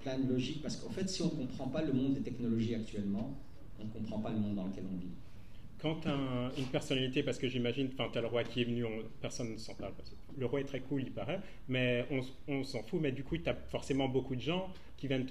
plein 0.02 0.18
de 0.18 0.28
logiques, 0.32 0.62
parce 0.62 0.76
qu'en 0.76 0.90
fait 0.90 1.08
si 1.08 1.22
on 1.22 1.26
ne 1.26 1.30
comprend 1.46 1.68
pas 1.68 1.82
le 1.82 1.92
monde 1.92 2.14
des 2.14 2.22
technologies 2.22 2.74
actuellement, 2.74 3.34
on 3.78 3.84
ne 3.84 3.90
comprend 3.90 4.18
pas 4.18 4.30
le 4.30 4.38
monde 4.38 4.54
dans 4.54 4.66
lequel 4.66 4.84
on 4.92 4.96
vit 4.96 5.10
quand 5.82 6.00
une 6.58 6.66
personnalité, 6.66 7.22
parce 7.22 7.38
que 7.38 7.48
j'imagine, 7.48 7.90
enfin, 7.92 8.10
as 8.14 8.20
le 8.20 8.26
roi 8.26 8.44
qui 8.44 8.62
est 8.62 8.64
venu, 8.64 8.84
personne 9.20 9.52
ne 9.52 9.56
s'en 9.56 9.74
parle. 9.74 9.92
le 10.36 10.46
roi 10.46 10.60
est 10.60 10.64
très 10.64 10.80
cool, 10.80 11.02
il 11.02 11.12
paraît, 11.12 11.40
mais 11.68 12.06
on, 12.48 12.62
s'en 12.64 12.82
fout. 12.82 13.00
Mais 13.00 13.12
du 13.12 13.24
coup, 13.24 13.38
tu 13.38 13.48
as 13.48 13.54
forcément 13.54 14.08
beaucoup 14.08 14.36
de 14.36 14.40
gens 14.40 14.72
qui 14.96 15.08
viennent 15.08 15.26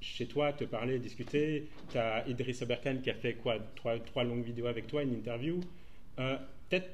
chez 0.00 0.26
toi 0.26 0.52
te 0.52 0.64
parler, 0.64 0.98
discuter. 0.98 1.68
Tu 1.90 1.98
as 1.98 2.28
Idriss 2.28 2.62
Oberkan 2.62 2.98
qui 3.02 3.10
a 3.10 3.14
fait 3.14 3.34
quoi 3.34 3.58
trois, 3.74 3.98
trois 3.98 4.24
longues 4.24 4.44
vidéos 4.44 4.66
avec 4.66 4.86
toi, 4.86 5.02
une 5.02 5.14
interview. 5.14 5.60
Euh, 6.18 6.36
peut-être 6.68 6.90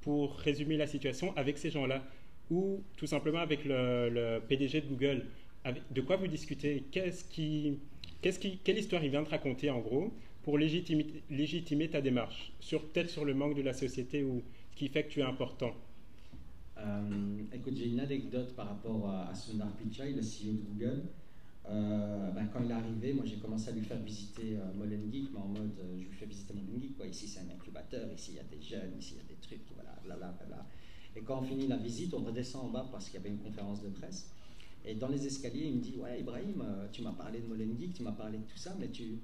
pour 0.00 0.36
résumer 0.36 0.76
la 0.76 0.86
situation 0.86 1.36
avec 1.36 1.58
ces 1.58 1.70
gens-là, 1.70 2.02
ou 2.50 2.82
tout 2.96 3.06
simplement 3.06 3.38
avec 3.38 3.64
le, 3.64 4.40
PDG 4.48 4.82
de 4.82 4.86
Google, 4.86 5.26
de 5.90 6.00
quoi 6.00 6.16
vous 6.16 6.26
discutez? 6.26 6.84
Qu'est-ce 6.90 7.24
qui, 7.24 7.78
qu'est-ce 8.22 8.38
qui, 8.38 8.58
Quelle 8.58 8.78
histoire 8.78 9.04
il 9.04 9.10
vient 9.10 9.22
de 9.22 9.28
raconter 9.28 9.70
en 9.70 9.80
gros 9.80 10.12
pour 10.42 10.56
légitimer, 10.58 11.88
ta 11.90 12.00
démarche? 12.00 12.52
Sur, 12.60 12.84
Peut-être 12.84 13.10
sur 13.10 13.24
le 13.24 13.34
manque 13.34 13.56
de 13.56 13.62
la 13.62 13.74
société 13.74 14.22
ou 14.22 14.42
ce 14.72 14.76
qui 14.76 14.88
fait 14.88 15.04
que 15.04 15.10
tu 15.10 15.20
es 15.20 15.24
important 15.24 15.74
euh, 16.78 17.42
Écoute, 17.52 17.74
j'ai 17.76 17.88
une 17.88 18.00
anecdote 18.00 18.54
par 18.54 18.68
rapport 18.68 19.10
à, 19.10 19.34
Sundar 19.34 19.70
Pichai, 19.72 20.12
le 20.12 20.22
CEO 20.22 20.52
de 20.52 20.62
Google. 20.72 21.02
Euh, 21.70 22.30
ben, 22.30 22.48
quand 22.50 22.60
il 22.64 22.70
est 22.70 22.74
arrivé, 22.74 23.12
moi 23.12 23.26
j'ai 23.26 23.36
commencé 23.36 23.68
à 23.68 23.72
lui 23.72 23.82
faire 23.82 23.98
visiter 23.98 24.56
euh, 24.56 24.72
Molengeek, 24.74 25.32
mais 25.34 25.38
en 25.38 25.48
mode 25.48 25.78
je 25.98 26.04
lui 26.04 26.12
fais 26.12 26.24
visiter 26.24 26.54
Molengeek. 26.54 26.96
Quoi. 26.96 27.06
Ici 27.06 27.28
c'est 27.28 27.40
un 27.40 27.54
incubateur, 27.54 28.10
ici 28.10 28.30
il 28.32 28.36
y 28.36 28.40
a 28.40 28.44
des 28.44 28.62
jeunes, 28.62 28.96
ici 28.98 29.16
il 29.16 29.18
y 29.18 29.20
a 29.20 29.28
des 29.28 29.40
trucs, 29.42 29.60
voilà, 29.74 29.94
blablabla. 30.02 30.66
Et 31.18 31.22
quand 31.22 31.40
on 31.40 31.42
finit 31.42 31.66
la 31.66 31.76
visite, 31.76 32.14
on 32.14 32.22
redescend 32.22 32.66
en 32.66 32.68
bas 32.68 32.88
parce 32.90 33.06
qu'il 33.06 33.14
y 33.14 33.18
avait 33.18 33.30
une 33.30 33.38
conférence 33.38 33.82
de 33.82 33.88
presse. 33.88 34.30
Et 34.84 34.94
dans 34.94 35.08
les 35.08 35.26
escaliers, 35.26 35.66
il 35.66 35.74
me 35.74 35.80
dit 35.80 35.94
Ouais, 35.98 36.20
Ibrahim, 36.20 36.64
tu 36.92 37.02
m'as 37.02 37.12
parlé 37.12 37.40
de 37.40 37.46
Molengeek, 37.46 37.94
tu 37.94 38.02
m'as 38.04 38.12
parlé 38.12 38.38
de 38.38 38.44
tout 38.44 38.56
ça, 38.56 38.76
mais 38.78 38.88
tu, 38.88 39.18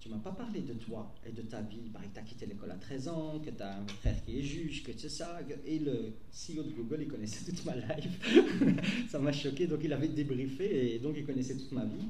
tu 0.00 0.08
m'as 0.08 0.18
pas 0.18 0.32
parlé 0.32 0.60
de 0.60 0.74
toi 0.74 1.14
et 1.24 1.32
de 1.32 1.42
ta 1.42 1.60
vie. 1.62 1.78
Il 1.84 1.90
paraît 1.92 2.06
que 2.06 2.14
tu 2.14 2.20
as 2.20 2.22
quitté 2.22 2.46
l'école 2.46 2.70
à 2.70 2.76
13 2.76 3.08
ans, 3.08 3.40
que 3.44 3.50
tu 3.50 3.62
as 3.62 3.78
un 3.78 3.86
frère 3.86 4.24
qui 4.24 4.38
est 4.38 4.42
juge, 4.42 4.82
que 4.82 4.92
c'est 4.96 5.08
ça. 5.08 5.40
Et 5.64 5.78
le 5.78 6.14
CEO 6.32 6.64
de 6.64 6.72
Google, 6.72 7.02
il 7.02 7.08
connaissait 7.08 7.44
toute 7.44 7.64
ma 7.64 7.76
life. 7.76 9.08
ça 9.08 9.18
m'a 9.18 9.32
choqué. 9.32 9.66
Donc, 9.66 9.80
il 9.84 9.92
avait 9.92 10.08
débriefé 10.08 10.94
et 10.94 10.98
donc, 10.98 11.14
il 11.16 11.24
connaissait 11.24 11.56
toute 11.56 11.72
ma 11.72 11.84
vie. 11.84 12.08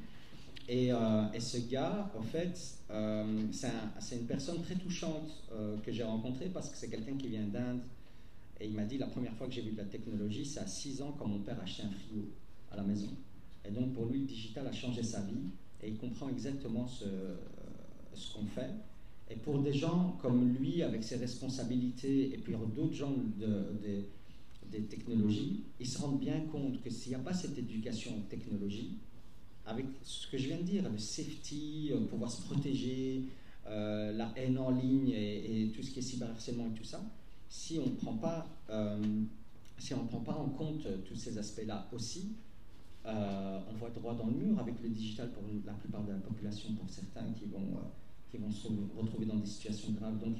Et, 0.68 0.92
euh, 0.92 1.38
ce 1.38 1.58
gars, 1.58 2.10
en 2.18 2.22
fait, 2.22 2.58
euh, 2.90 3.46
c'est 3.50 4.16
une 4.16 4.26
personne 4.26 4.62
très 4.62 4.74
touchante 4.74 5.44
euh, 5.52 5.76
que 5.78 5.92
j'ai 5.92 6.02
rencontrée 6.02 6.50
parce 6.52 6.68
que 6.70 6.76
c'est 6.76 6.88
quelqu'un 6.88 7.16
qui 7.16 7.28
vient 7.28 7.46
d'Inde. 7.46 7.80
Et 8.60 8.66
il 8.66 8.74
m'a 8.74 8.84
dit 8.84 8.98
la 8.98 9.06
première 9.06 9.34
fois 9.34 9.46
que 9.46 9.52
j'ai 9.52 9.62
vu 9.62 9.72
de 9.72 9.78
la 9.78 9.84
technologie, 9.84 10.44
c'est 10.44 10.60
à 10.60 10.66
6 10.66 11.02
ans 11.02 11.14
quand 11.18 11.26
mon 11.26 11.40
père 11.40 11.60
achetait 11.60 11.82
un 11.82 11.90
frigo 11.90 12.28
à 12.70 12.76
la 12.76 12.82
maison. 12.82 13.10
Et 13.64 13.70
donc, 13.70 13.92
pour 13.92 14.06
lui, 14.06 14.20
le 14.20 14.26
digital 14.26 14.66
a 14.66 14.72
changé 14.72 15.02
sa 15.02 15.20
vie. 15.22 15.50
Et 15.82 15.88
il 15.88 15.96
comprend 15.98 16.28
exactement 16.28 16.86
ce, 16.86 17.04
ce 18.14 18.32
qu'on 18.34 18.46
fait. 18.46 18.70
Et 19.30 19.36
pour 19.36 19.58
des 19.60 19.72
gens 19.72 20.16
comme 20.22 20.54
lui, 20.54 20.82
avec 20.82 21.02
ses 21.02 21.16
responsabilités, 21.16 22.32
et 22.32 22.38
puis 22.38 22.54
d'autres 22.74 22.94
gens 22.94 23.12
de, 23.38 24.04
des 24.70 24.82
technologies, 24.82 25.64
ils 25.80 25.86
se 25.86 25.98
rendent 25.98 26.20
bien 26.20 26.40
compte 26.52 26.80
que 26.82 26.90
s'il 26.90 27.10
n'y 27.10 27.16
a 27.16 27.20
pas 27.20 27.34
cette 27.34 27.58
éducation 27.58 28.16
en 28.16 28.20
technologie, 28.22 28.98
avec 29.66 29.86
ce 30.02 30.28
que 30.28 30.38
je 30.38 30.46
viens 30.46 30.58
de 30.58 30.62
dire, 30.62 30.88
le 30.88 30.98
safety, 30.98 31.90
euh, 31.92 32.06
pouvoir 32.06 32.30
se 32.30 32.42
protéger, 32.42 33.24
euh, 33.66 34.12
la 34.12 34.32
haine 34.36 34.58
en 34.58 34.70
ligne 34.70 35.08
et, 35.10 35.72
tout 35.74 35.82
ce 35.82 35.90
qui 35.90 35.98
est 35.98 36.02
cyberharcèlement 36.02 36.68
et 36.68 36.78
tout 36.78 36.84
ça, 36.84 37.04
si 37.48 37.78
on 37.78 37.86
ne 37.90 37.96
prend 37.96 38.14
pas, 38.14 38.46
euh, 38.70 39.22
si 39.78 39.94
prend 39.94 40.20
pas 40.20 40.34
en 40.34 40.48
compte 40.48 40.86
tous 41.04 41.16
ces 41.16 41.38
aspects-là 41.38 41.88
aussi, 41.92 42.36
on 43.04 43.72
voit 43.78 43.90
droit 43.90 44.14
dans 44.14 44.26
le 44.26 44.32
mur 44.32 44.58
avec 44.58 44.82
le 44.82 44.88
digital 44.88 45.30
pour 45.30 45.42
la 45.64 45.72
plupart 45.74 46.02
de 46.02 46.12
la 46.12 46.18
population, 46.18 46.72
pour 46.74 46.88
certains 46.90 47.32
qui 47.32 47.44
vont 47.46 47.78
qui 48.30 48.38
vont 48.38 48.50
se 48.50 48.68
retrouver 48.96 49.26
dans 49.26 49.36
des 49.36 49.46
situations 49.46 49.92
graves. 49.92 50.18
Donc, 50.18 50.36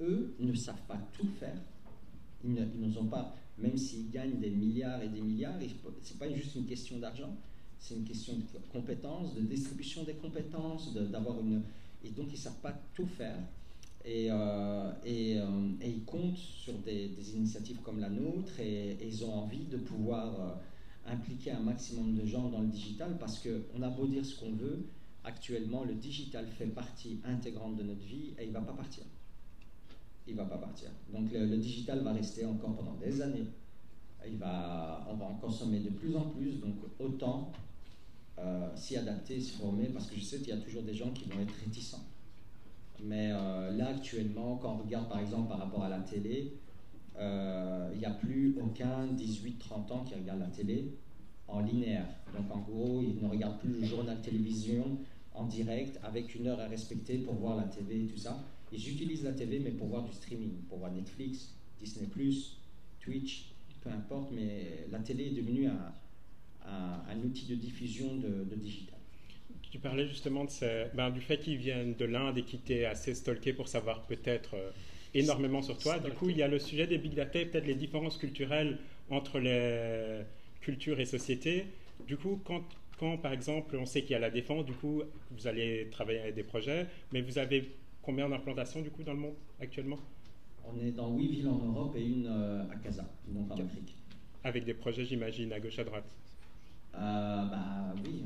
eux 0.00 0.34
ne 0.38 0.54
savent 0.54 0.86
pas 0.88 0.98
tout 1.12 1.28
faire. 1.38 1.56
Ils 2.44 2.54
n'ont 2.54 3.06
pas, 3.06 3.34
même 3.58 3.76
s'ils 3.76 4.10
gagnent 4.10 4.38
des 4.38 4.50
milliards 4.50 5.02
et 5.02 5.08
des 5.08 5.20
milliards, 5.20 5.58
ce 5.58 6.12
n'est 6.12 6.18
pas 6.18 6.32
juste 6.32 6.54
une 6.54 6.66
question 6.66 6.98
d'argent, 6.98 7.34
c'est 7.78 7.94
une 7.94 8.04
question 8.04 8.34
de 8.34 8.44
compétences, 8.72 9.34
de 9.34 9.40
distribution 9.40 10.04
des 10.04 10.14
compétences, 10.14 10.94
d'avoir 10.94 11.40
une. 11.40 11.62
Et 12.04 12.10
donc, 12.10 12.26
ils 12.28 12.32
ne 12.32 12.36
savent 12.36 12.60
pas 12.60 12.74
tout 12.94 13.06
faire. 13.06 13.38
Et, 14.06 14.30
euh, 14.30 14.36
euh, 14.36 15.72
et, 15.80 15.90
ils 15.90 16.04
comptent 16.04 16.36
sur 16.36 16.74
des, 16.74 17.10
initiatives 17.34 17.78
comme 17.82 17.98
la 17.98 18.08
nôtre 18.08 18.60
et, 18.60 18.96
ils 19.02 19.24
ont 19.24 19.34
envie 19.34 19.64
de 19.64 19.78
pouvoir 19.78 20.40
euh, 20.40 21.12
impliquer 21.12 21.50
un 21.50 21.60
maximum 21.60 22.14
de 22.14 22.24
gens 22.24 22.48
dans 22.48 22.60
le 22.60 22.68
digital 22.68 23.18
parce 23.18 23.40
qu'on 23.40 23.82
a 23.82 23.88
beau 23.88 24.06
dire 24.06 24.24
ce 24.24 24.38
qu'on 24.38 24.52
veut, 24.52 24.86
actuellement, 25.24 25.82
le 25.82 25.94
digital 25.94 26.46
fait 26.46 26.66
partie 26.66 27.20
intégrante 27.24 27.74
de 27.76 27.82
notre 27.82 28.04
vie 28.04 28.32
et 28.38 28.44
il 28.44 28.50
ne 28.50 28.54
va 28.54 28.60
pas 28.60 28.74
partir. 28.74 29.02
Il 30.28 30.34
ne 30.34 30.38
va 30.38 30.44
pas 30.46 30.58
partir. 30.58 30.90
Donc 31.12 31.32
le, 31.32 31.56
digital 31.56 32.04
va 32.04 32.12
rester 32.12 32.46
encore 32.46 32.76
pendant 32.76 32.94
des 32.94 33.20
années. 33.20 33.46
on 34.24 34.36
va 34.36 35.04
en 35.08 35.34
consommer 35.40 35.80
de 35.80 35.90
plus 35.90 36.14
en 36.14 36.30
plus, 36.30 36.60
donc 36.60 36.76
autant 37.00 37.50
s'y 38.76 38.96
adapter, 38.96 39.40
se 39.40 39.52
former, 39.54 39.86
parce 39.86 40.08
que 40.08 40.16
je 40.16 40.22
sais 40.22 40.38
qu'il 40.38 40.48
y 40.48 40.52
a 40.52 40.58
toujours 40.58 40.82
des 40.82 40.94
gens 40.94 41.10
qui 41.10 41.24
vont 41.24 41.40
être 41.40 41.54
réticents. 41.64 42.04
Mais 43.02 43.30
euh, 43.32 43.70
là, 43.72 43.88
actuellement, 43.88 44.56
quand 44.56 44.74
on 44.74 44.84
regarde 44.84 45.08
par 45.08 45.20
exemple 45.20 45.48
par 45.48 45.58
rapport 45.58 45.84
à 45.84 45.88
la 45.88 46.00
télé, 46.00 46.54
euh, 47.18 47.90
il 47.92 47.98
n'y 47.98 48.04
a 48.04 48.10
plus 48.10 48.56
aucun 48.60 49.06
18-30 49.06 49.92
ans 49.92 50.04
qui 50.04 50.14
regarde 50.14 50.40
la 50.40 50.48
télé 50.48 50.92
en 51.48 51.60
linéaire. 51.60 52.08
Donc 52.34 52.50
en 52.54 52.60
gros, 52.60 53.02
ils 53.02 53.22
ne 53.22 53.28
regardent 53.28 53.58
plus 53.58 53.80
le 53.80 53.84
journal 53.84 54.20
télévision 54.20 54.98
en 55.34 55.44
direct 55.44 56.00
avec 56.02 56.34
une 56.34 56.46
heure 56.46 56.60
à 56.60 56.66
respecter 56.66 57.18
pour 57.18 57.34
voir 57.34 57.56
la 57.56 57.64
TV 57.64 58.04
et 58.04 58.06
tout 58.06 58.18
ça. 58.18 58.42
Ils 58.72 58.88
utilisent 58.88 59.24
la 59.24 59.32
TV 59.32 59.60
mais 59.60 59.70
pour 59.70 59.88
voir 59.88 60.02
du 60.02 60.12
streaming, 60.12 60.62
pour 60.68 60.78
voir 60.78 60.92
Netflix, 60.92 61.54
Disney⁇ 61.78 62.08
Twitch, 63.00 63.52
peu 63.86 63.90
importe, 63.90 64.32
mais 64.32 64.86
la 64.90 64.98
télé 64.98 65.26
est 65.26 65.30
devenue 65.30 65.68
un, 65.68 65.92
outil 67.24 67.46
de 67.46 67.54
diffusion 67.54 68.16
de, 68.16 68.54
digital. 68.56 68.95
Tu 69.70 69.78
parlais 69.78 70.06
justement 70.06 70.44
de 70.44 70.96
ben, 70.96 71.10
du 71.10 71.20
fait 71.20 71.38
qu'ils 71.38 71.56
viennent 71.56 71.94
de 71.94 72.04
l'Inde 72.04 72.38
et 72.38 72.42
qu'ils 72.42 72.60
t'aient 72.60 72.84
assez 72.84 73.14
stalké 73.14 73.52
pour 73.52 73.68
savoir 73.68 74.02
peut-être 74.02 74.54
euh, 74.54 74.70
énormément 75.14 75.62
sur 75.62 75.76
toi. 75.78 75.98
Du 75.98 76.12
coup, 76.12 76.30
il 76.30 76.36
y 76.36 76.42
a 76.42 76.48
le 76.48 76.58
sujet 76.58 76.86
des 76.86 76.98
big 76.98 77.14
data 77.14 77.40
et 77.40 77.46
peut-être 77.46 77.66
les 77.66 77.74
différences 77.74 78.16
culturelles 78.16 78.78
entre 79.10 79.38
les 79.38 80.22
cultures 80.60 81.00
et 81.00 81.04
sociétés. 81.04 81.66
Du 82.06 82.16
coup, 82.16 82.40
quand, 82.44 82.62
quand 82.98 83.18
par 83.18 83.32
exemple, 83.32 83.76
on 83.76 83.86
sait 83.86 84.02
qu'il 84.02 84.12
y 84.12 84.14
a 84.14 84.18
la 84.18 84.30
défense, 84.30 84.64
du 84.64 84.72
coup, 84.72 85.02
vous 85.32 85.46
allez 85.46 85.88
travailler 85.90 86.20
avec 86.20 86.34
des 86.34 86.44
projets, 86.44 86.86
mais 87.12 87.20
vous 87.20 87.38
avez 87.38 87.70
combien 88.02 88.28
d'implantations 88.28 88.80
du 88.80 88.90
coup 88.90 89.02
dans 89.02 89.12
le 89.14 89.18
monde 89.18 89.34
actuellement? 89.60 89.98
On 90.64 90.80
est 90.80 90.92
dans 90.92 91.14
8 91.16 91.28
villes 91.28 91.48
en 91.48 91.58
Europe 91.58 91.94
et 91.96 92.04
une 92.04 92.26
euh, 92.26 92.62
à 92.70 92.76
Casa, 92.76 93.08
donc 93.28 93.50
en 93.50 93.54
Afrique. 93.54 93.94
Avec 94.42 94.64
des 94.64 94.74
projets, 94.74 95.04
j'imagine, 95.04 95.52
à 95.52 95.60
gauche, 95.60 95.78
à 95.78 95.84
droite 95.84 96.04
euh, 96.98 97.44
bah 97.46 97.94
oui, 98.04 98.22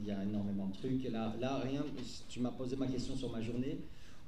il 0.00 0.06
y 0.06 0.10
a 0.10 0.22
énormément 0.22 0.66
de 0.66 0.72
trucs. 0.72 1.04
Là, 1.10 1.34
là 1.40 1.58
rien, 1.58 1.82
tu 2.28 2.40
m'as 2.40 2.50
posé 2.50 2.76
ma 2.76 2.86
question 2.86 3.16
sur 3.16 3.30
ma 3.32 3.40
journée. 3.40 3.78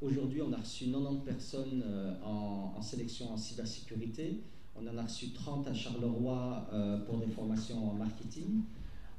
Aujourd'hui, 0.00 0.42
on 0.42 0.52
a 0.52 0.57
reçu 0.57 0.86
90 0.86 1.20
personnes 1.24 1.82
euh, 1.86 2.14
en, 2.24 2.80
sélection 2.80 3.32
en 3.32 3.36
cybersécurité. 3.36 4.40
On 4.76 4.86
en 4.86 4.98
a 4.98 5.02
reçu 5.02 5.30
30 5.30 5.68
à 5.68 5.74
Charleroi 5.74 6.66
euh, 6.72 6.98
pour 7.05 7.18
des 7.18 7.26
formations 7.26 7.90
en 7.90 7.94
marketing. 7.94 8.62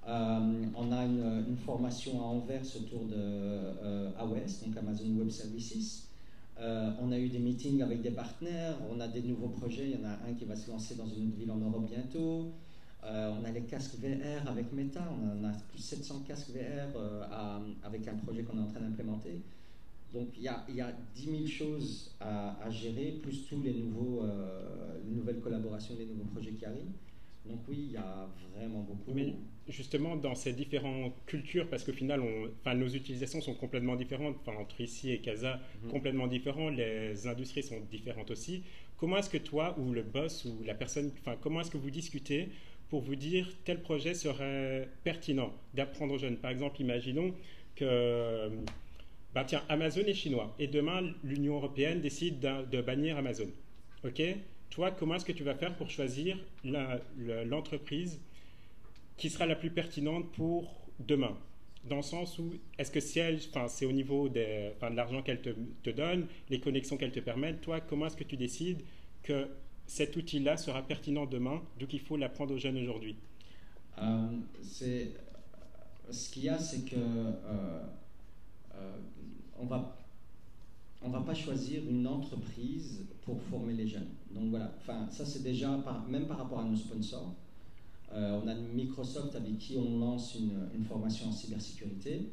on 0.08 0.92
a 0.92 1.06
une, 1.06 1.58
formation 1.58 2.22
à 2.22 2.26
Anvers 2.26 2.66
autour 2.76 3.06
de 3.06 4.14
AWS, 4.18 4.66
donc 4.66 4.78
Amazon 4.78 5.16
Web 5.18 5.30
Services. 5.30 6.10
on 6.60 7.12
a 7.12 7.18
eu 7.18 7.30
des 7.30 7.40
meetings 7.40 7.82
avec 7.82 8.02
des 8.02 8.12
partenaires, 8.12 8.78
on 8.92 9.00
a 9.00 9.08
des 9.08 9.22
nouveaux 9.22 9.50
projets. 9.50 9.90
Il 9.90 10.00
y 10.00 10.04
en 10.04 10.08
a 10.08 10.30
un 10.30 10.34
qui 10.34 10.46
va 10.46 10.56
se 10.56 10.70
lancer 10.70 10.96
dans 10.96 11.08
une 11.08 11.30
autre 11.30 11.38
ville 11.38 11.52
en 11.52 11.58
Europe 11.58 11.88
bientôt. 11.90 12.52
Euh, 13.06 13.32
on 13.40 13.46
a 13.46 13.52
les 13.52 13.62
casques 13.62 13.96
VR 14.00 14.50
avec 14.50 14.72
Meta, 14.74 15.04
on 15.22 15.44
a 15.44 15.52
plus 15.70 15.78
de 15.78 15.84
700 15.84 16.24
casques 16.28 16.50
VR 16.50 16.96
euh, 16.96 17.24
avec 17.84 18.08
un 18.08 18.16
projet 18.16 18.44
qu'on 18.44 18.58
est 18.58 18.62
en 18.62 18.68
train 18.68 18.80
d'implémenter. 18.80 19.42
Donc 20.12 20.30
il 20.38 20.44
y 20.44 20.48
a, 20.48 20.66
y 20.70 20.82
a 20.82 20.92
10 21.14 21.26
000 21.26 21.46
choses 21.46 22.16
à, 22.20 22.70
gérer, 22.70 23.20
plus 23.22 23.46
tous 23.48 23.62
les, 23.62 23.74
nouveaux, 23.74 24.24
euh, 24.24 24.98
les 25.06 25.16
nouvelles 25.16 25.40
collaborations, 25.40 25.96
les 26.00 26.06
nouveaux 26.06 26.30
projets 26.34 26.52
qui 26.52 26.66
arrivent. 26.66 26.94
Donc 27.46 27.60
oui, 27.68 27.86
il 27.90 27.92
y 27.92 27.98
a 27.98 28.28
vraiment 28.56 28.82
beaucoup. 28.82 29.12
Mais 29.14 29.36
justement, 29.68 30.16
dans 30.16 30.34
ces 30.34 30.54
différentes 30.54 31.14
cultures, 31.28 31.70
parce 31.70 31.84
qu'au 31.84 31.92
final, 31.92 32.22
on, 32.22 32.76
nos 32.76 32.88
utilisations 32.88 33.42
sont 33.42 33.54
complètement 33.54 33.96
différentes, 33.96 34.38
enfin, 34.42 34.58
entre 34.58 34.82
ici 34.82 35.12
et 35.12 35.20
Casa, 35.20 35.60
mhm. 35.84 35.92
complètement 35.92 36.28
différentes, 36.28 36.76
les 36.76 37.28
industries 37.28 37.62
sont 37.62 37.82
différentes 37.92 38.32
aussi. 38.32 38.64
Comment 38.98 39.18
est-ce 39.18 39.30
que 39.30 39.38
toi, 39.38 39.78
ou 39.78 39.92
le 39.92 40.02
boss, 40.02 40.46
ou 40.46 40.64
la 40.64 40.74
personne, 40.74 41.12
enfin, 41.20 41.36
comment 41.40 41.62
est-ce 41.62 41.72
que 41.72 41.78
vous 41.78 41.92
discutez 41.92 42.50
pour 42.96 43.04
vous 43.04 43.18
dire 43.18 43.50
tel 43.66 43.82
projet 43.82 44.14
serait 44.14 44.88
pertinent 45.04 45.52
d'apprendre 45.74 46.14
aux 46.14 46.18
jeunes. 46.18 46.38
Par 46.38 46.50
exemple, 46.50 46.80
imaginons 46.80 47.34
que 47.76 48.50
bah 49.34 49.44
tiens, 49.44 49.62
Amazon 49.68 50.04
est 50.06 50.14
chinois 50.14 50.56
et 50.60 50.68
demain 50.68 51.02
l'Union 51.22 51.56
européenne 51.56 52.00
décide 52.00 52.40
de 52.40 52.82
bannir 52.82 53.18
Amazon. 53.18 53.50
Ok? 54.06 54.22
Toi, 54.70 54.92
comment 54.92 55.16
est-ce 55.16 55.26
que 55.26 55.34
tu 55.34 55.44
vas 55.44 55.56
faire 55.56 55.76
pour 55.76 55.90
choisir 55.90 56.38
l'entreprise 56.64 58.22
qui 59.18 59.30
sera 59.30 59.46
la 59.46 59.58
plus 59.58 59.72
pertinente 59.72 60.32
pour 60.32 60.88
demain? 61.00 61.38
Dans 61.84 61.98
le 61.98 62.02
sens 62.02 62.40
où, 62.40 62.54
est-ce 62.78 62.92
que 62.92 63.02
c'est 63.02 63.86
au 63.86 63.92
niveau 63.92 64.30
de 64.30 64.72
l'argent 64.96 65.22
qu'elle 65.22 65.42
te, 65.42 65.90
donne, 65.90 66.28
les 66.50 66.62
connexions 66.62 66.96
qu'elle 66.96 67.12
te 67.12 67.20
permettent, 67.20 67.60
toi, 67.60 67.82
comment 67.82 68.06
est-ce 68.06 68.16
que 68.16 68.24
tu 68.24 68.38
décides 68.38 68.84
que 69.22 69.50
cet 69.88 70.16
outil-là 70.16 70.58
sera 70.58 70.82
pertinent 70.82 71.26
demain, 71.26 71.62
donc 71.80 71.94
il 71.94 72.00
faut 72.00 72.18
l'apprendre 72.18 72.54
aux 72.54 72.58
jeunes 72.58 72.78
aujourd'hui 72.78 73.16
euh, 74.02 74.28
Ce 76.12 76.30
qu'il 76.32 76.44
y 76.44 76.50
a, 76.50 76.58
c'est 76.58 76.86
que 76.86 76.96
euh, 76.96 77.82
euh, 78.76 78.98
on 79.60 79.66
va 79.66 79.96
on 81.02 81.10
va 81.10 81.22
pas 81.22 81.36
choisir 81.36 81.84
une 81.88 82.08
entreprise 82.08 83.06
pour 83.22 83.40
former 83.44 83.74
les 83.74 83.88
jeunes. 83.88 84.08
Donc 84.32 84.50
voilà, 84.50 84.74
enfin, 84.80 85.08
ça 85.12 85.24
c'est 85.24 85.44
déjà, 85.44 85.70
même 86.10 86.26
par 86.26 86.40
rapport 86.40 86.62
à 86.62 86.64
nos 86.64 86.76
sponsors. 86.76 87.36
on 88.12 88.48
a 88.48 88.56
Microsoft 88.56 89.36
avec 89.36 89.60
qui 89.60 89.78
on 89.78 90.00
lance 90.00 90.34
une, 90.34 90.68
une 90.74 90.84
formation 90.84 91.28
en 91.28 91.32
cybersécurité. 91.32 92.32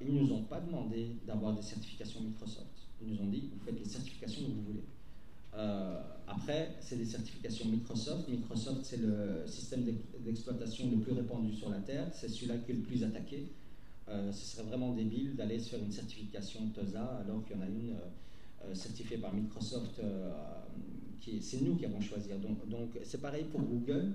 ils 0.00 0.12
ne 0.12 0.20
nous 0.20 0.32
ont 0.32 0.42
pas 0.42 0.60
demandé 0.60 1.12
d'avoir 1.24 1.54
des 1.54 1.62
certifications 1.62 2.20
Microsoft. 2.20 2.88
Ils 3.00 3.14
nous 3.14 3.20
ont 3.20 3.28
dit, 3.28 3.48
vous 3.52 3.64
faites 3.64 3.78
les 3.78 3.88
certifications 3.88 4.42
que 4.42 4.50
vous 4.50 4.62
voulez. 4.62 4.84
Euh, 5.58 6.00
après, 6.26 6.76
c'est 6.80 6.96
des 6.96 7.04
certifications 7.04 7.66
Microsoft. 7.68 8.28
Microsoft, 8.28 8.84
c'est 8.84 9.00
le 9.00 9.44
système 9.46 9.84
d'exploitation 10.20 10.90
le 10.90 10.98
plus 10.98 11.12
répandu 11.12 11.52
sur 11.52 11.68
la 11.68 11.80
Terre. 11.80 12.08
C'est 12.12 12.28
celui-là 12.28 12.58
qui 12.58 12.72
est 12.72 12.74
le 12.74 12.82
plus 12.82 13.02
attaqué. 13.02 13.48
Euh, 14.08 14.32
ce 14.32 14.56
serait 14.56 14.68
vraiment 14.68 14.94
débile 14.94 15.34
d'aller 15.36 15.58
sur 15.58 15.78
une 15.78 15.92
certification 15.92 16.68
TOSA 16.74 17.22
alors 17.24 17.44
qu'il 17.44 17.56
y 17.56 17.58
en 17.58 17.62
a 17.62 17.66
une 17.66 17.96
euh, 18.64 18.74
certifiée 18.74 19.18
par 19.18 19.34
Microsoft. 19.34 20.00
c'est 21.42 21.60
nous 21.60 21.76
qui 21.76 21.86
avons 21.86 22.00
choisi. 22.00 22.28
Donc, 22.68 22.98
c'est 23.02 23.20
pareil 23.20 23.44
pour 23.50 23.60
Google. 23.60 24.12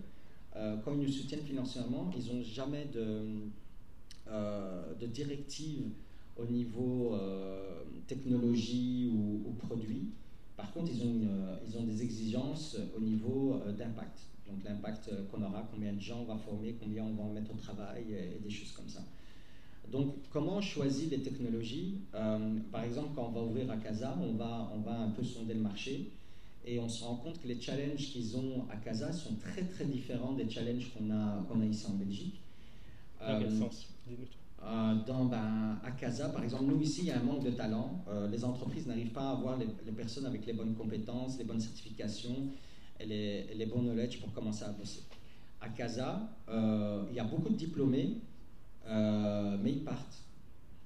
quand 0.54 0.94
ils 0.94 1.02
nous 1.02 1.12
soutiennent 1.12 1.46
financièrement, 1.46 2.10
ils 2.18 2.34
n'ont 2.34 2.42
jamais 2.42 2.86
de, 2.94 3.50
de 5.00 5.08
directive 5.08 5.90
au 6.38 6.46
niveau 6.46 7.16
technologie 8.08 9.12
ou 9.14 9.52
produit. 9.68 10.10
Par 10.56 10.72
contre, 10.72 10.92
ils 10.94 11.04
ont, 11.04 11.22
euh, 11.24 11.56
ils 11.68 11.78
ont 11.78 11.84
des 11.84 12.04
exigences 12.04 12.78
au 12.96 13.00
niveau 13.00 13.62
euh, 13.66 13.72
d'impact. 13.72 14.20
Donc 14.48 14.64
l'impact 14.64 15.10
euh, 15.10 15.26
qu'on 15.32 15.42
aura, 15.42 15.68
combien 15.72 15.94
de 15.94 16.00
gens 16.00 16.20
on 16.22 16.26
va 16.26 16.38
former, 16.38 16.76
combien 16.80 17.04
on 17.04 17.14
va 17.14 17.24
en 17.24 17.34
mettre 17.34 17.52
au 17.52 17.58
travail 17.58 18.06
et, 18.14 18.40
des 18.40 18.50
choses 18.50 18.72
comme 18.72 18.88
ça. 18.88 19.04
Donc 19.92 20.16
comment 20.32 20.58
on 20.58 20.62
choisit 20.62 21.10
les 21.12 21.22
technologies 21.22 22.02
Par 22.12 22.84
exemple, 22.84 23.10
quand 23.16 23.28
on 23.28 23.32
va 23.32 23.42
ouvrir 23.42 23.70
à 23.70 23.78
Casa, 23.78 24.18
on 24.22 24.34
va, 24.34 24.72
on 24.74 24.80
va 24.80 24.98
un 24.98 25.10
peu 25.10 25.24
sonder 25.24 25.56
le 25.56 25.60
marché 25.60 26.10
et 26.66 26.80
on 26.80 26.88
se 26.88 27.04
rend 27.04 27.18
compte 27.18 27.42
que 27.42 27.48
les 27.48 27.60
challenges 27.60 28.10
qu'ils 28.12 28.38
ont 28.38 28.66
à 28.72 28.78
Casa 28.78 29.12
sont 29.12 29.36
très 29.36 29.64
très 29.64 29.86
différents 29.86 30.34
des 30.34 30.50
challenges 30.50 30.90
qu'on 30.94 31.12
a, 31.12 31.46
qu'on 31.50 31.60
a 31.62 31.66
ici 31.66 31.86
en 31.88 31.96
Belgique. 31.96 32.40
Dans 33.20 33.40
quel 33.40 33.58
sens? 33.58 33.88
Euh, 34.66 34.96
dans, 35.06 35.26
ben, 35.26 35.78
à 35.84 35.92
Casa, 35.92 36.30
par 36.30 36.44
exemple, 36.44 36.66
nous 36.66 36.82
ici, 36.82 37.02
il 37.02 37.08
y 37.08 37.12
a 37.12 37.20
un 37.20 37.24
manque 37.24 37.44
de 37.44 37.52
talent. 37.52 38.04
Euh, 38.08 38.30
les 38.30 38.46
entreprises 38.46 38.88
n'arrivent 38.88 39.12
pas 39.12 39.30
à 39.30 39.32
avoir 39.32 39.58
les, 39.58 39.92
personnes 39.92 40.26
avec 40.26 40.46
les 40.46 40.54
bonnes 40.54 40.74
compétences, 40.74 41.38
les 41.38 41.44
bonnes 41.44 41.60
certifications 41.60 42.48
et 43.00 43.06
les, 43.06 43.66
bons 43.66 43.82
knowledge 43.82 44.22
pour 44.22 44.32
commencer 44.32 44.64
à 44.64 44.70
bosser. 44.70 45.04
À 45.60 45.70
Casa, 45.70 46.30
euh, 46.50 47.04
il 47.10 47.16
y 47.16 47.20
a 47.20 47.26
beaucoup 47.26 47.50
de 47.50 47.58
diplômés, 47.58 48.22
mais 48.88 49.72
ils 49.72 49.84
partent. 49.84 50.20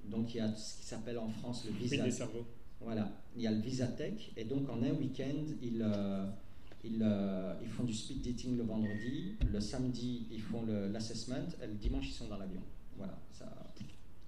Donc 0.04 0.34
il 0.34 0.38
y 0.38 0.40
a 0.40 0.54
ce 0.56 0.78
qui 0.78 0.86
s'appelle 0.86 1.18
en 1.18 1.28
France 1.28 1.64
le 1.66 1.72
visa. 1.72 2.02
des 2.02 2.10
cerveaux. 2.10 2.46
Voilà, 2.80 3.10
il 3.36 3.42
y 3.42 3.46
a 3.46 3.50
le 3.50 3.60
Visatech, 3.60 4.32
et 4.36 4.44
donc 4.44 4.68
en 4.70 4.82
un 4.82 4.92
week-end, 4.92 5.44
ils, 5.60 5.84
ils, 6.84 7.06
ils, 7.62 7.68
font 7.68 7.82
du 7.82 7.92
speed 7.92 8.22
dating 8.22 8.56
le 8.56 8.62
vendredi, 8.62 9.34
le 9.52 9.60
samedi, 9.60 10.28
ils 10.30 10.40
font 10.40 10.64
l'assessment, 10.92 11.48
et 11.62 11.66
le 11.66 11.74
dimanche, 11.74 12.08
ils 12.08 12.12
sont 12.12 12.28
dans 12.28 12.38
l'avion. 12.38 12.62
Voilà, 12.98 13.18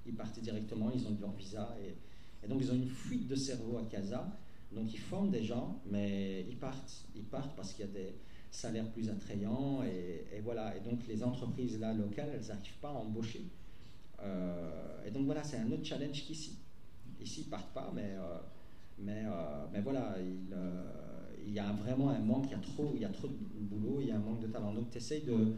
ils 0.06 0.14
partaient 0.14 0.40
directement, 0.40 0.90
ils 0.90 1.06
ont 1.06 1.12
eu 1.12 1.20
leur 1.20 1.32
visa. 1.32 1.76
Et, 2.42 2.48
donc, 2.48 2.60
ils 2.62 2.70
ont 2.70 2.74
une 2.74 2.88
fuite 2.88 3.28
de 3.28 3.34
cerveau 3.34 3.78
à 3.78 3.84
Casa. 3.84 4.26
Donc, 4.72 4.92
ils 4.92 4.98
forment 4.98 5.30
des 5.30 5.42
gens, 5.42 5.80
mais 5.90 6.46
ils 6.48 6.56
partent. 6.56 7.04
Ils 7.14 7.24
partent 7.24 7.54
parce 7.56 7.72
qu'il 7.72 7.86
y 7.86 7.88
a 7.88 7.92
des 7.92 8.14
salaires 8.50 8.90
plus 8.90 9.08
attrayants. 9.08 9.82
Et, 9.82 10.40
voilà. 10.42 10.76
Et 10.76 10.80
donc, 10.80 11.06
les 11.06 11.22
entreprises 11.22 11.78
là, 11.78 11.92
locales, 11.92 12.30
elles 12.34 12.48
n'arrivent 12.48 12.78
pas 12.80 12.90
à 12.90 12.94
embaucher. 12.94 13.44
Euh, 14.22 15.04
et 15.06 15.10
donc, 15.10 15.26
voilà, 15.26 15.44
c'est 15.44 15.58
un 15.58 15.70
autre 15.70 15.84
challenge 15.84 16.24
qu'ici. 16.24 16.56
Ici, 17.20 17.42
ils 17.42 17.50
partent 17.50 17.74
pas, 17.74 17.92
mais, 17.94 18.14
euh, 18.14 18.38
mais, 18.98 19.24
euh, 19.26 19.66
mais 19.72 19.82
voilà, 19.82 20.16
il, 21.46 21.52
y 21.52 21.58
a 21.58 21.72
vraiment 21.72 22.10
un 22.10 22.18
manque, 22.20 22.46
il 22.46 22.52
y 22.52 22.54
a 22.54 22.58
trop, 22.58 22.92
il 22.94 23.02
y 23.02 23.04
a 23.04 23.08
trop 23.08 23.28
de 23.28 23.34
boulot, 23.60 23.98
il 24.00 24.08
y 24.08 24.10
a 24.10 24.16
un 24.16 24.20
manque 24.20 24.40
de 24.40 24.46
talent. 24.46 24.72
Donc, 24.72 24.90
tu 24.90 24.96
essayes 24.96 25.24
de, 25.24 25.56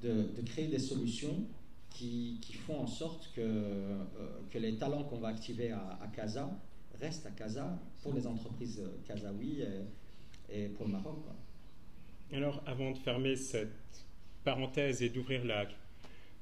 de 0.00 0.42
créer 0.42 0.68
des 0.68 0.78
solutions 0.78 1.46
qui, 1.94 2.58
font 2.66 2.80
en 2.80 2.86
sorte 2.86 3.30
que, 3.34 3.40
euh, 3.40 4.04
que 4.50 4.58
les 4.58 4.76
talents 4.76 5.04
qu'on 5.04 5.18
va 5.18 5.28
activer 5.28 5.70
à, 5.70 5.98
à, 6.02 6.08
Casa 6.08 6.50
restent 7.00 7.26
à 7.26 7.30
Casa 7.30 7.78
pour 8.02 8.12
les 8.14 8.26
entreprises 8.26 8.82
kazaouis 9.06 9.62
et, 10.50 10.68
pour 10.68 10.86
le 10.86 10.92
Maroc. 10.92 11.18
Alors, 12.32 12.62
avant 12.66 12.90
de 12.90 12.98
fermer 12.98 13.36
cette 13.36 13.70
parenthèse 14.44 15.02
et 15.02 15.08
d'ouvrir 15.08 15.44
la 15.44 15.66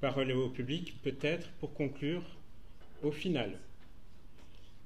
parole 0.00 0.32
au 0.32 0.48
public, 0.48 1.00
peut-être 1.03 1.48
pour 1.61 1.74
conclure, 1.74 2.24
au 3.03 3.12
final, 3.12 3.59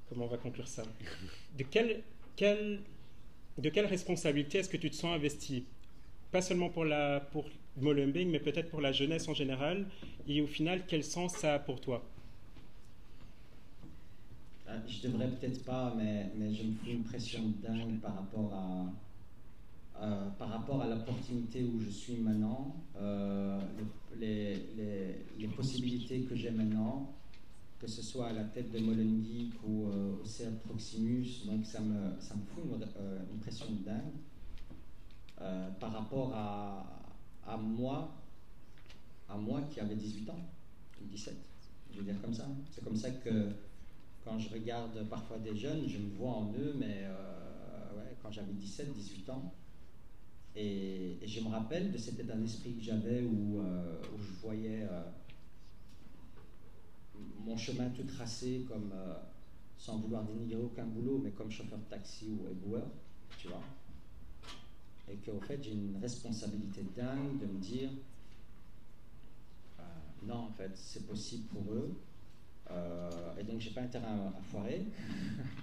comment 0.09 0.25
on 0.25 0.29
va 0.29 0.37
conclure 0.37 0.67
ça? 0.67 0.83
De 1.57 1.63
quelle, 1.63 2.03
quelle, 2.35 2.81
de 3.57 3.69
quelle 3.69 3.85
responsabilité 3.85 4.59
est-ce 4.59 4.69
que 4.69 4.77
tu 4.77 4.89
te 4.89 4.95
sens 4.95 5.15
investi? 5.15 5.65
Pas 6.31 6.41
seulement 6.41 6.69
pour, 6.69 6.83
la, 6.83 7.21
pour 7.31 7.45
Molenbeek, 7.81 8.27
mais 8.27 8.39
peut-être 8.39 8.69
pour 8.69 8.81
la 8.81 8.91
jeunesse 8.91 9.27
en 9.27 9.33
général. 9.33 9.85
Et 10.27 10.41
au 10.41 10.47
final, 10.47 10.83
quel 10.87 11.03
sens 11.03 11.33
ça 11.33 11.55
a 11.55 11.59
pour 11.59 11.79
toi? 11.79 12.03
Euh, 14.67 14.79
Je 14.87 15.07
devrais 15.07 15.29
peut-être 15.29 15.63
pas, 15.63 15.93
mais, 15.95 16.31
mais 16.35 16.53
je 16.53 16.63
me 16.63 16.73
fous 16.73 16.89
une 16.89 17.03
pression 17.03 17.41
dingue 17.63 17.99
par 18.01 18.15
rapport 18.15 18.53
à 18.53 18.85
euh, 19.99 20.29
par 20.37 20.49
rapport 20.49 20.79
à 20.83 20.87
l'opportunité 20.87 21.63
où 21.63 21.79
je 21.79 21.89
suis 21.89 22.17
maintenant, 22.17 22.75
euh, 22.97 23.59
les, 24.19 24.53
les, 25.39 25.47
possibilités 25.47 26.21
que 26.21 26.35
j'ai 26.35 26.51
maintenant, 26.51 27.15
que 27.79 27.87
ce 27.87 28.03
soit 28.03 28.27
à 28.27 28.33
la 28.33 28.43
tête 28.43 28.71
de 28.71 28.77
Molenbeek 28.77 29.53
ou 29.67 29.87
au 29.87 30.23
CERN 30.23 30.55
Proximus, 30.67 31.47
donc 31.47 31.65
ça 31.65 31.79
me, 31.81 32.11
ça 32.19 32.35
me 32.35 32.41
fout 32.41 32.63
une, 33.33 33.39
pression 33.39 33.65
de 33.71 33.85
dingue 33.85 34.13
par 35.79 35.93
rapport 35.93 36.31
à, 36.35 36.96
à, 37.47 37.57
moi, 37.57 38.11
à 39.29 39.37
moi 39.37 39.61
qui 39.71 39.79
avait 39.79 39.95
18 39.95 40.29
ans, 40.29 40.49
ou 41.01 41.05
17, 41.05 41.35
je 41.91 41.97
veux 41.99 42.03
dire 42.03 42.21
comme 42.21 42.33
ça. 42.33 42.47
C'est 42.71 42.83
comme 42.83 42.97
ça 42.97 43.09
que 43.11 43.49
quand 44.23 44.37
je 44.37 44.49
regarde 44.49 45.07
parfois 45.09 45.37
des 45.39 45.55
jeunes, 45.55 45.87
je 45.87 45.97
me 45.97 46.09
vois 46.15 46.31
en 46.31 46.53
eux, 46.53 46.75
mais 46.77 47.07
ouais, 47.95 48.15
quand 48.21 48.31
j'avais 48.31 48.53
17, 48.53 48.93
18 48.93 49.29
ans, 49.29 49.53
et, 50.59 51.19
je 51.23 51.39
me 51.41 51.49
rappelle 51.49 51.91
de 51.91 51.97
cet 51.99 52.19
état 52.19 52.35
d'esprit 52.35 52.73
que 52.73 52.81
j'avais 52.81 53.21
où, 53.21 53.59
euh, 53.59 54.01
je 54.17 54.31
voyais 54.41 54.87
euh, 54.89 55.03
mon 57.45 57.55
chemin 57.55 57.89
tout 57.89 58.03
tracé 58.03 58.65
comme, 58.67 58.91
euh, 58.91 59.13
sans 59.77 59.99
vouloir 59.99 60.23
dénigrer 60.23 60.59
aucun 60.59 60.85
boulot, 60.85 61.21
mais 61.23 61.29
comme 61.29 61.51
chauffeur 61.51 61.77
de 61.77 61.83
taxi 61.83 62.29
ou 62.29 62.49
éboueur, 62.49 62.87
tu 63.37 63.49
vois. 63.49 63.61
Et 65.09 65.15
qu'au 65.17 65.39
fait, 65.39 65.63
j'ai 65.63 65.71
une 65.71 65.97
responsabilité 66.01 66.83
dingue 66.95 67.39
de 67.39 67.45
me 67.45 67.59
dire, 67.59 67.89
non, 70.23 70.35
en 70.35 70.51
fait, 70.51 70.71
c'est 70.75 71.07
possible 71.07 71.45
pour 71.47 71.73
eux. 71.73 71.93
et 73.39 73.43
donc, 73.43 73.61
j'ai 73.61 73.71
pas 73.71 73.81
intérêt 73.81 74.05
à, 74.05 74.27
à 74.37 74.41
foirer. 74.51 74.85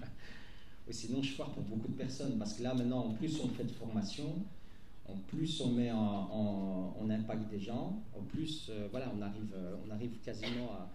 Ou 0.87 0.91
sinon, 0.91 1.21
je 1.21 1.33
foire 1.33 1.51
pour 1.51 1.63
beaucoup 1.63 1.87
de 1.89 1.97
personnes. 1.97 2.39
Parce 2.39 2.53
que 2.53 2.63
là, 2.63 2.73
maintenant, 2.73 3.07
en 3.07 3.13
plus, 3.13 3.39
on 3.41 3.49
fait 3.49 3.65
de 3.65 3.71
formation 3.71 4.45
en 5.07 5.17
plus 5.17 5.61
on 5.61 5.71
met 5.71 5.91
en, 5.91 7.09
impact 7.09 7.49
des 7.49 7.59
gens, 7.59 8.01
en 8.17 8.23
plus 8.23 8.67
euh, 8.69 8.87
voilà, 8.89 9.11
on 9.15 9.21
arrive, 9.21 9.53
euh, 9.53 9.75
on 9.85 9.91
arrive 9.91 10.19
quasiment 10.21 10.71
à 10.73 10.89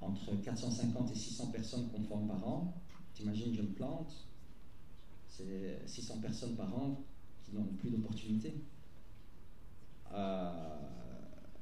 entre 0.00 0.34
450 0.42 1.12
et 1.12 1.14
600 1.14 1.46
personnes 1.46 1.88
qu'on 1.88 2.02
forme 2.02 2.26
par 2.26 2.46
an. 2.46 2.74
T'imagines, 3.14 3.54
je 3.54 3.62
me 3.62 3.68
plante, 3.68 4.12
c'est 5.28 5.80
600 5.86 6.18
personnes 6.18 6.56
par 6.56 6.76
an 6.76 7.00
qui 7.44 7.54
n'ont 7.54 7.64
plus 7.64 7.90
d'opportunités. 7.90 8.54
Euh, 10.12 10.78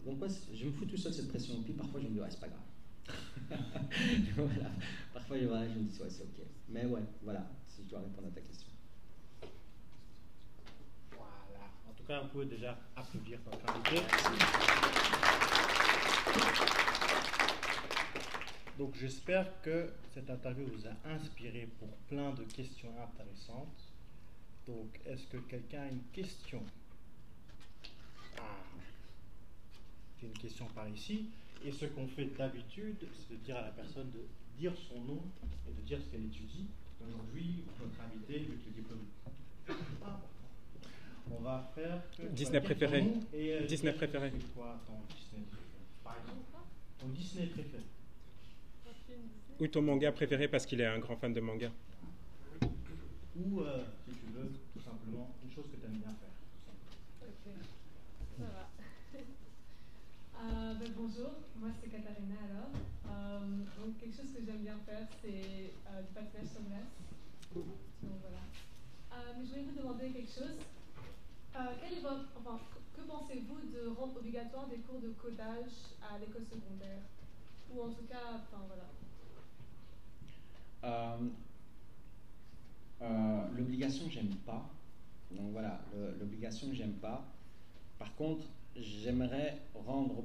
donc 0.05 0.19
je 0.53 0.67
me 0.67 0.73
fous 0.73 0.85
tout 0.85 0.97
seul 0.97 1.13
cette 1.13 1.29
pression, 1.29 1.63
puis 1.63 1.73
parfois 1.73 2.01
je 2.01 2.07
me 2.07 2.13
dis, 2.13 2.21
ouais, 2.21 2.31
c'est 2.31 2.41
pas 2.41 2.49
grave. 2.49 2.61
Parfois 5.13 5.37
je, 5.39 5.45
me 5.45 5.85
dis, 5.85 6.01
ouais, 6.01 6.11
c'est 6.11 6.23
ok. 6.23 6.47
Mais 6.69 6.87
ouais, 6.87 7.03
voilà, 7.23 7.47
si 7.67 7.83
je 7.85 7.89
dois 7.89 8.01
répondre 8.01 8.29
à 8.29 8.31
ta 8.31 8.41
question. 8.41 8.73
tout 12.03 12.09
cas, 12.09 12.21
on 12.25 12.29
peut 12.29 12.45
déjà 12.45 12.77
applaudir 12.97 13.39
notre 13.47 13.77
invité. 13.77 14.03
Donc 18.79 18.95
j'espère 18.97 19.61
que 19.63 19.93
cette 20.13 20.29
interview 20.29 20.67
vous 20.67 20.87
a 20.87 21.09
inspiré 21.11 21.69
pour 21.79 21.89
plein 22.09 22.33
de 22.33 22.43
questions 22.45 22.93
intéressantes. 23.01 23.92
Donc 24.73 25.01
est-ce 25.05 25.27
que 25.27 25.37
quelqu'un 25.37 25.83
a 25.83 25.89
une 25.89 26.03
question? 26.15 26.63
Ah. 28.39 28.43
J'ai 30.19 30.29
une 30.29 30.39
question 30.39 30.67
par 30.75 30.89
ici. 30.89 31.27
Et 31.65 31.71
ce 31.71 31.85
qu'on 31.87 32.09
fait 32.09 32.25
d'habitude, 32.37 33.07
c'est 33.13 33.39
de 33.39 33.45
dire 33.45 33.57
à 33.57 33.63
la 33.63 33.71
personne 33.71 34.11
de 34.11 34.25
dire 34.59 34.73
son 34.89 35.01
nom 35.03 35.21
et 35.69 35.73
de 35.73 35.81
dire 35.87 35.99
ce 36.01 36.11
qu'elle 36.11 36.25
étudie. 36.25 36.67
Aujourd'hui, 37.07 37.65
notre 37.81 38.01
invité, 38.01 38.47
le 38.49 38.73
diplôme. 38.73 39.05
Ah, 40.05 40.21
on 41.31 41.43
va 41.43 41.71
faire. 41.75 42.03
Disney 42.31 42.61
préféré. 42.61 43.05
Et, 43.35 43.61
Disney 43.67 43.93
préféré. 43.93 44.33
C'est 44.35 44.55
quoi 44.55 44.81
ton 44.87 44.95
Disney 45.15 45.45
préféré? 45.51 45.85
Par 46.03 46.17
exemple, 46.19 46.41
ton 46.99 47.09
Disney 47.09 47.47
préféré. 47.47 47.83
Ou 49.61 49.67
ton 49.69 49.83
manga 49.83 50.13
préféré 50.13 50.49
parce 50.49 50.65
qu'il 50.65 50.81
est 50.81 50.87
un 50.87 50.99
grand 50.99 51.17
fan 51.17 51.35
de 51.35 51.41
manga. 51.41 51.71
Ou, 53.35 53.61
euh, 53.61 53.85
si 54.05 54.13
tu 54.15 54.27
veux, 54.27 54.53
tout 54.73 54.81
simplement, 54.81 55.35
une 55.43 55.51
chose 55.51 55.65
que 55.71 55.77
tu 55.77 55.87
aimes 55.87 55.99
bien 55.99 56.13
faire. 56.13 56.37
Ok, 57.23 57.53
ça 58.39 58.45
va. 58.45 58.69
euh, 60.43 60.75
ben, 60.75 60.93
bonjour, 60.95 61.33
moi 61.57 61.71
c'est 61.81 61.89
Katharina 61.89 62.35
alors. 62.51 62.71
Euh, 63.09 63.65
donc 63.81 63.99
quelque 63.99 64.17
chose 64.17 64.33
que 64.37 64.45
j'aime 64.45 64.63
bien 64.63 64.77
faire, 64.85 65.09
c'est 65.23 65.73
euh, 65.89 66.03
du 66.03 66.13
patinage 66.13 66.49
sur 66.49 66.61
glace. 66.63 66.93
Donc 67.55 68.21
voilà. 68.21 68.45
Euh, 69.13 69.33
mais 69.39 69.45
je 69.45 69.51
voulais 69.51 69.65
vous 69.65 69.79
demander 69.81 70.11
quelque 70.11 70.33
chose. 70.33 70.59
Euh, 71.57 71.75
quel 71.81 71.99
est 71.99 72.03
votre, 72.03 72.29
enfin, 72.39 72.61
que 72.95 73.01
pensez-vous 73.03 73.61
de 73.73 73.89
rendre 73.97 74.17
obligatoire 74.19 74.67
des 74.69 74.79
cours 74.79 75.01
de 75.01 75.09
codage 75.11 75.97
à 76.03 76.19
l'école 76.19 76.45
secondaire? 76.45 77.01
Ou 77.71 77.81
en 77.81 77.89
tout 77.89 78.05
cas, 78.09 78.37
enfin 78.37 78.63
voilà. 78.67 78.89
Euh, 80.85 81.29
euh, 83.03 83.41
l'obligation, 83.57 84.09
j'aime 84.11 84.35
pas. 84.47 84.69
Donc 85.33 85.53
voilà, 85.53 85.81
l'obligation, 86.21 86.69
j'aime 86.73 86.93
pas. 86.95 87.25
Par 87.99 88.15
contre, 88.17 88.45
j'aimerais 88.77 89.59
rendre. 89.75 90.25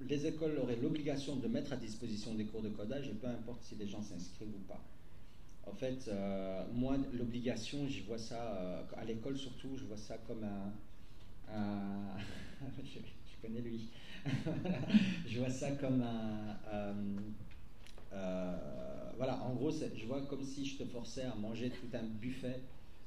Les 0.00 0.26
écoles 0.26 0.58
auraient 0.58 0.76
l'obligation 0.76 1.36
de 1.36 1.48
mettre 1.48 1.72
à 1.72 1.76
disposition 1.76 2.34
des 2.34 2.44
cours 2.44 2.62
de 2.62 2.68
codage, 2.68 3.08
et 3.08 3.14
peu 3.14 3.26
importe 3.26 3.62
si 3.62 3.74
les 3.76 3.86
gens 3.88 4.02
s'inscrivent 4.02 4.54
ou 4.54 4.68
pas. 4.68 4.82
En 5.66 5.72
fait, 5.72 6.08
euh, 6.08 6.64
moi, 6.72 6.96
l'obligation, 7.14 7.88
je 7.88 8.02
vois 8.02 8.18
ça, 8.18 8.56
euh, 8.56 8.82
à 8.96 9.04
l'école 9.04 9.36
surtout, 9.36 9.76
je 9.76 9.84
vois 9.84 9.96
ça 9.96 10.18
comme 10.26 10.44
un. 10.44 10.72
je, 12.84 12.98
connais 13.40 13.60
lui. 13.60 13.88
je 15.26 15.38
vois 15.38 15.50
ça 15.50 15.72
comme 15.72 16.02
un. 16.02 17.14
Euh, 18.14 19.10
voilà, 19.16 19.42
en 19.42 19.54
gros, 19.54 19.70
je 19.70 20.06
vois 20.06 20.22
comme 20.22 20.44
si 20.44 20.64
je 20.64 20.78
te 20.78 20.84
forçais 20.84 21.24
à 21.24 21.34
manger 21.34 21.70
tout 21.70 21.96
un 21.96 22.02
buffet 22.02 22.60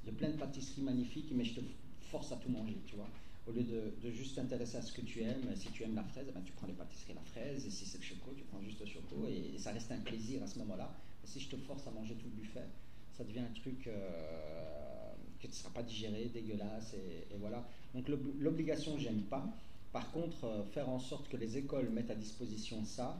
de 0.06 0.12
plein 0.12 0.30
de 0.30 0.38
pâtisseries 0.38 0.82
magnifiques, 0.82 1.32
mais 1.32 1.44
je 1.44 1.56
te 1.56 1.62
force 2.02 2.32
à 2.32 2.36
tout 2.38 2.50
manger, 2.50 2.78
tu 2.86 2.96
vois. 2.96 3.10
Au 3.48 3.52
lieu 3.52 3.64
de, 3.64 4.12
juste 4.12 4.36
t'intéresser 4.36 4.78
à 4.78 4.82
ce 4.82 4.92
que 4.92 5.02
tu 5.02 5.22
aimes, 5.22 5.56
si 5.56 5.70
tu 5.72 5.84
aimes 5.84 5.96
la 5.96 6.04
fraise, 6.04 6.28
ben, 6.34 6.42
tu 6.46 6.52
prends 6.54 6.68
les 6.68 6.74
pâtisseries 6.74 7.14
la 7.14 7.22
fraise, 7.22 7.66
et 7.66 7.70
si 7.70 7.86
c'est 7.86 7.98
le 7.98 8.04
chocolat, 8.04 8.36
tu 8.38 8.44
prends 8.44 8.62
juste 8.62 8.80
le 8.82 8.86
chocolat, 8.88 9.30
et 9.30 9.58
ça 9.58 9.72
reste 9.72 9.92
un 9.92 10.00
plaisir 10.00 10.44
à 10.44 10.48
ce 10.48 10.60
moment-là 10.60 10.94
si 11.28 11.42
je 11.42 11.50
te 11.50 11.58
force 11.58 11.86
à 11.88 11.92
manger 11.92 12.16
tout 12.16 12.26
le 12.26 12.42
buffet, 12.42 12.66
ça 13.14 13.24
devient 13.24 13.42
un 13.42 13.60
truc 13.60 13.88
euh, 13.88 15.12
qui 15.40 15.48
ne 15.48 15.54
sera 15.54 15.70
pas 15.72 15.84
digéré, 15.84 16.26
dégueulasse, 16.34 16.94
et, 16.94 17.36
voilà. 17.40 17.64
Donc 17.94 18.08
l'obligation, 18.40 18.98
j'aime 18.98 19.22
pas. 19.24 19.46
Par 19.92 20.12
contre, 20.12 20.46
euh, 20.46 20.64
faire 20.64 20.90
en 20.90 21.00
sorte 21.00 21.28
que 21.28 21.38
les 21.38 21.58
écoles 21.58 21.90
mettent 21.90 22.12
à 22.12 22.16
disposition 22.16 22.84
ça, 22.86 23.20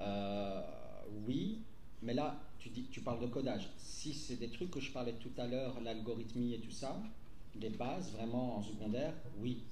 euh, 0.00 0.62
oui, 1.26 1.58
mais 2.02 2.14
là, 2.14 2.40
tu, 2.58 2.68
dis, 2.70 2.84
tu 2.90 3.00
parles 3.00 3.20
de 3.20 3.26
codage. 3.26 3.68
Si 3.78 4.12
c'est 4.14 4.36
des 4.36 4.48
trucs 4.48 4.70
que 4.70 4.80
je 4.80 4.90
parlais 4.90 5.14
tout 5.14 5.32
à 5.38 5.46
l'heure, 5.46 5.80
l'algorithmie 5.80 6.54
et 6.54 6.60
tout 6.60 6.70
ça, 6.70 7.00
les 7.60 7.70
bases 7.70 8.12
vraiment 8.12 8.58
en 8.58 8.62
secondaire, 8.62 9.14
oui. 9.38 9.62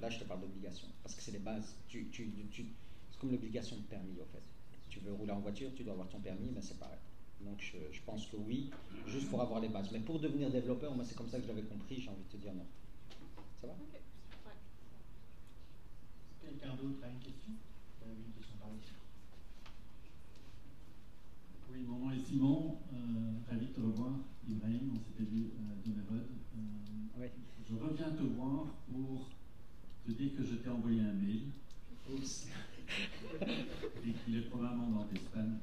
Là, 0.00 0.10
je 0.10 0.18
te 0.18 0.24
parle 0.24 0.40
d'obligation, 0.40 0.88
parce 1.02 1.14
que 1.14 1.22
c'est 1.22 1.32
les 1.32 1.38
bases. 1.38 1.74
Tu, 1.88 2.08
tu, 2.08 2.30
tu, 2.50 2.66
c'est 3.10 3.18
comme 3.18 3.30
l'obligation 3.30 3.76
de 3.76 3.82
permis, 3.82 4.20
en 4.20 4.26
fait. 4.32 4.42
Tu 4.90 5.00
veux 5.00 5.12
rouler 5.12 5.32
en 5.32 5.40
voiture, 5.40 5.70
tu 5.74 5.84
dois 5.84 5.94
avoir 5.94 6.08
ton 6.08 6.20
permis, 6.20 6.50
mais 6.54 6.60
c'est 6.60 6.78
pareil. 6.78 6.98
Donc 7.40 7.60
je, 7.60 8.00
pense 8.02 8.26
que 8.26 8.36
oui, 8.36 8.70
juste 9.06 9.28
pour 9.28 9.40
avoir 9.40 9.60
les 9.60 9.68
bases. 9.68 9.90
Mais 9.92 10.00
pour 10.00 10.18
devenir 10.18 10.50
développeur, 10.50 10.94
moi 10.94 11.04
c'est 11.04 11.16
comme 11.16 11.28
ça 11.28 11.38
que 11.38 11.46
j'avais 11.46 11.62
compris, 11.62 12.00
j'ai 12.00 12.08
envie 12.08 12.24
de 12.24 12.32
te 12.32 12.36
dire 12.38 12.54
non. 12.54 12.66
Ça 13.60 13.66
va? 13.66 13.74
Quelqu'un 16.40 16.74
d'autre 16.76 17.04
a 17.04 17.08
une 17.08 17.18
question 17.18 17.52
une 18.06 18.32
question 18.32 18.56
par 18.60 18.68
ici. 18.70 18.92
Oui, 21.76 21.84
mon 21.86 21.98
nom 21.98 22.10
est 22.10 22.18
Simon, 22.18 22.78
euh, 22.90 22.96
ravi 23.50 23.66
de 23.66 23.72
te 23.72 23.80
revoir, 23.80 24.12
Ibrahim, 24.48 24.92
on 24.94 24.98
s'était 24.98 25.30
vu 25.30 25.50
euh, 25.52 25.84
de 25.84 25.92
Mérode. 25.94 26.26
Euh, 27.20 27.28
Je 27.68 27.74
reviens 27.74 28.10
te 28.12 28.22
voir 28.22 28.66
pour 28.90 29.28
te 30.06 30.12
dire 30.12 30.34
que 30.36 30.42
je 30.42 30.54
t'ai 30.54 30.70
envoyé 30.70 31.00
un 31.00 31.12
mail. 31.12 31.42
Oups. 32.10 32.48
Et 34.06 34.12
qu'il 34.24 34.36
est 34.38 34.48
probablement 34.48 34.90
dans 34.90 35.04
tes 35.04 35.18
spams. 35.18 35.58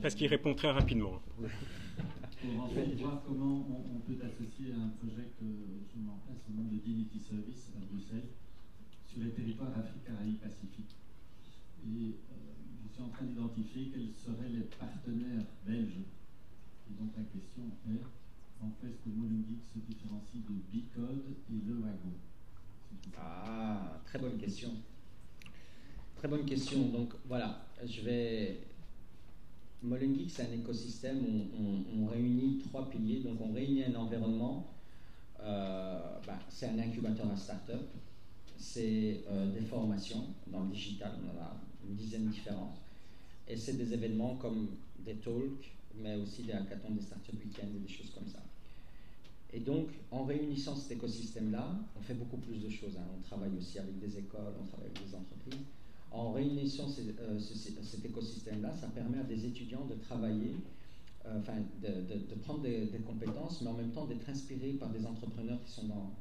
Parce 0.00 0.14
qu'il 0.14 0.28
répond 0.28 0.54
très 0.54 0.70
rapidement. 0.70 1.20
pour 1.36 2.62
en 2.62 2.68
fait 2.68 2.94
voir 2.94 3.22
comment 3.26 3.66
on, 3.92 3.98
peut 4.00 4.18
associer 4.24 4.72
à 4.72 4.84
un 4.84 4.90
projet 5.00 5.26
que 5.40 5.46
je 5.46 5.98
mets 6.00 6.10
en 6.10 6.18
place 6.26 6.44
au 6.48 6.52
nom 6.62 6.68
de 6.68 6.76
Dignity 6.76 7.18
Service 7.18 7.72
à 7.76 7.84
Bruxelles 7.92 8.28
sur 9.04 9.20
les 9.20 9.30
territoires 9.30 9.76
Afrique, 9.76 10.04
Caraïbes, 10.04 10.38
Pacifique. 10.38 10.94
Et 11.86 12.10
euh, 12.10 12.34
je 12.82 12.94
suis 12.94 13.02
en 13.02 13.08
train 13.08 13.24
d'identifier 13.24 13.90
quels 13.92 14.12
seraient 14.12 14.48
les 14.48 14.64
partenaires 14.78 15.44
belges. 15.66 16.04
Et 16.90 16.94
donc 16.98 17.12
la 17.16 17.24
question 17.24 17.62
est 17.88 18.02
en 18.64 18.70
fait 18.80 18.92
ce 18.92 19.04
que 19.04 19.14
Molenbeek 19.14 19.62
se 19.62 19.78
différencie 19.78 20.42
de 20.42 20.54
Bicode 20.72 21.24
et 21.50 21.66
Le 21.66 21.74
Wagon 21.74 22.12
Ah, 23.16 24.00
très 24.04 24.18
bonne 24.18 24.38
question. 24.38 24.70
Très 26.16 26.28
bonne 26.28 26.44
question. 26.44 26.88
Donc 26.88 27.14
voilà, 27.26 27.66
je 27.86 28.00
vais 28.02 28.68
Molengeek, 29.82 30.28
c'est 30.28 30.42
un 30.42 30.52
écosystème 30.52 31.18
où 31.18 32.02
on, 32.02 32.06
réunit 32.06 32.58
trois 32.58 32.90
piliers. 32.90 33.20
Donc, 33.20 33.40
on 33.40 33.52
réunit 33.52 33.84
un 33.84 33.94
environnement. 33.94 34.74
Euh, 35.40 36.18
bah, 36.26 36.38
c'est 36.48 36.66
un 36.66 36.78
incubateur 36.78 37.30
à 37.30 37.36
start-up. 37.36 37.88
C'est 38.56 39.22
euh, 39.30 39.52
des 39.52 39.60
formations 39.60 40.26
dans 40.48 40.64
le 40.64 40.70
digital. 40.70 41.12
On 41.22 41.38
en 41.38 41.42
a 41.42 41.56
une 41.88 41.96
dizaine 41.96 42.28
différentes. 42.28 42.78
Et 43.48 43.56
c'est 43.56 43.74
des 43.74 43.92
événements 43.92 44.36
comme 44.36 44.68
des 45.04 45.14
talks, 45.14 45.72
mais 45.94 46.16
aussi 46.16 46.42
des 46.42 46.52
hackathons, 46.52 46.90
des 46.90 47.02
start-up 47.02 47.34
week-ends 47.44 47.68
et 47.74 47.80
des 47.80 47.92
choses 47.92 48.10
comme 48.10 48.28
ça. 48.28 48.42
Et 49.52 49.60
donc, 49.60 49.88
en 50.10 50.24
réunissant 50.24 50.76
cet 50.76 50.92
écosystème-là, 50.92 51.80
on 51.98 52.02
fait 52.02 52.14
beaucoup 52.14 52.36
plus 52.36 52.58
de 52.58 52.68
choses. 52.68 52.96
Hein. 52.98 53.06
On 53.18 53.22
travaille 53.22 53.56
aussi 53.56 53.78
avec 53.78 53.98
des 53.98 54.18
écoles, 54.18 54.52
on 54.60 54.66
travaille 54.66 54.90
avec 54.94 55.08
des 55.08 55.14
entreprises 55.14 55.64
en 56.10 56.32
réunissant 56.32 56.86
euh, 57.20 57.38
cet 57.38 58.04
écosystème-là, 58.04 58.72
ça 58.72 58.88
permet 58.88 59.18
à 59.18 59.24
des 59.24 59.44
étudiants 59.44 59.84
de 59.84 59.94
travailler, 59.94 60.56
euh, 61.26 61.38
enfin, 61.38 61.58
de, 61.82 62.34
prendre 62.42 62.60
des, 62.60 62.88
compétences, 63.06 63.60
mais 63.62 63.68
en 63.68 63.74
même 63.74 63.90
temps 63.90 64.06
d'être 64.06 64.28
inspirés 64.28 64.72
par 64.72 64.90
des 64.90 65.04
entrepreneurs 65.04 65.62
qui 65.64 65.72
sont 65.72 65.86
dans, 65.86 66.12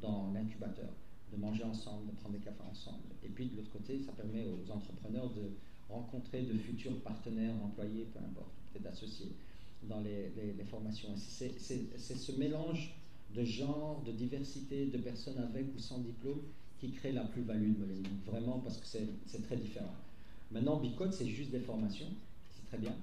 dans 0.00 0.32
l'incubateur, 0.32 0.90
de 1.32 1.36
manger 1.40 1.64
ensemble, 1.64 2.10
de 2.10 2.16
prendre 2.16 2.36
des 2.36 2.44
cafés 2.44 2.62
ensemble. 2.70 3.08
Et 3.24 3.28
puis 3.28 3.46
de 3.46 3.56
l'autre 3.56 3.70
côté, 3.70 4.00
ça 4.00 4.12
permet 4.12 4.44
aux 4.46 4.70
entrepreneurs 4.70 5.30
de 5.30 5.50
rencontrer 5.88 6.42
de 6.42 6.56
futurs 6.58 6.98
partenaires, 7.00 7.54
employés, 7.64 8.06
peu 8.12 8.18
importe, 8.18 8.52
peut-être 8.72 8.92
associés, 8.92 9.32
dans 9.88 10.00
les, 10.00 10.30
formations. 10.70 11.14
C'est 11.16 11.58
ce 11.58 12.32
mélange 12.32 12.94
de 13.34 13.44
genre, 13.44 14.02
de 14.06 14.12
diversité, 14.12 14.86
de 14.86 14.98
personnes 14.98 15.38
avec 15.38 15.66
ou 15.74 15.78
sans 15.78 15.98
diplôme 15.98 16.42
qui 16.78 16.90
crée 16.90 17.12
la 17.12 17.24
plus-value 17.24 17.74
de 17.74 17.78
Molenbeek, 17.78 18.26
vraiment 18.26 18.58
parce 18.58 18.78
que 18.78 18.86
c'est 18.86 19.42
très 19.42 19.56
différent. 19.56 19.94
Maintenant, 20.50 20.80
Bicode, 20.80 21.12
c'est 21.12 21.28
juste 21.28 21.50
des 21.50 21.60
formations, 21.60 22.08
c'est 22.50 22.66
très 22.66 22.78
bien, 22.78 22.94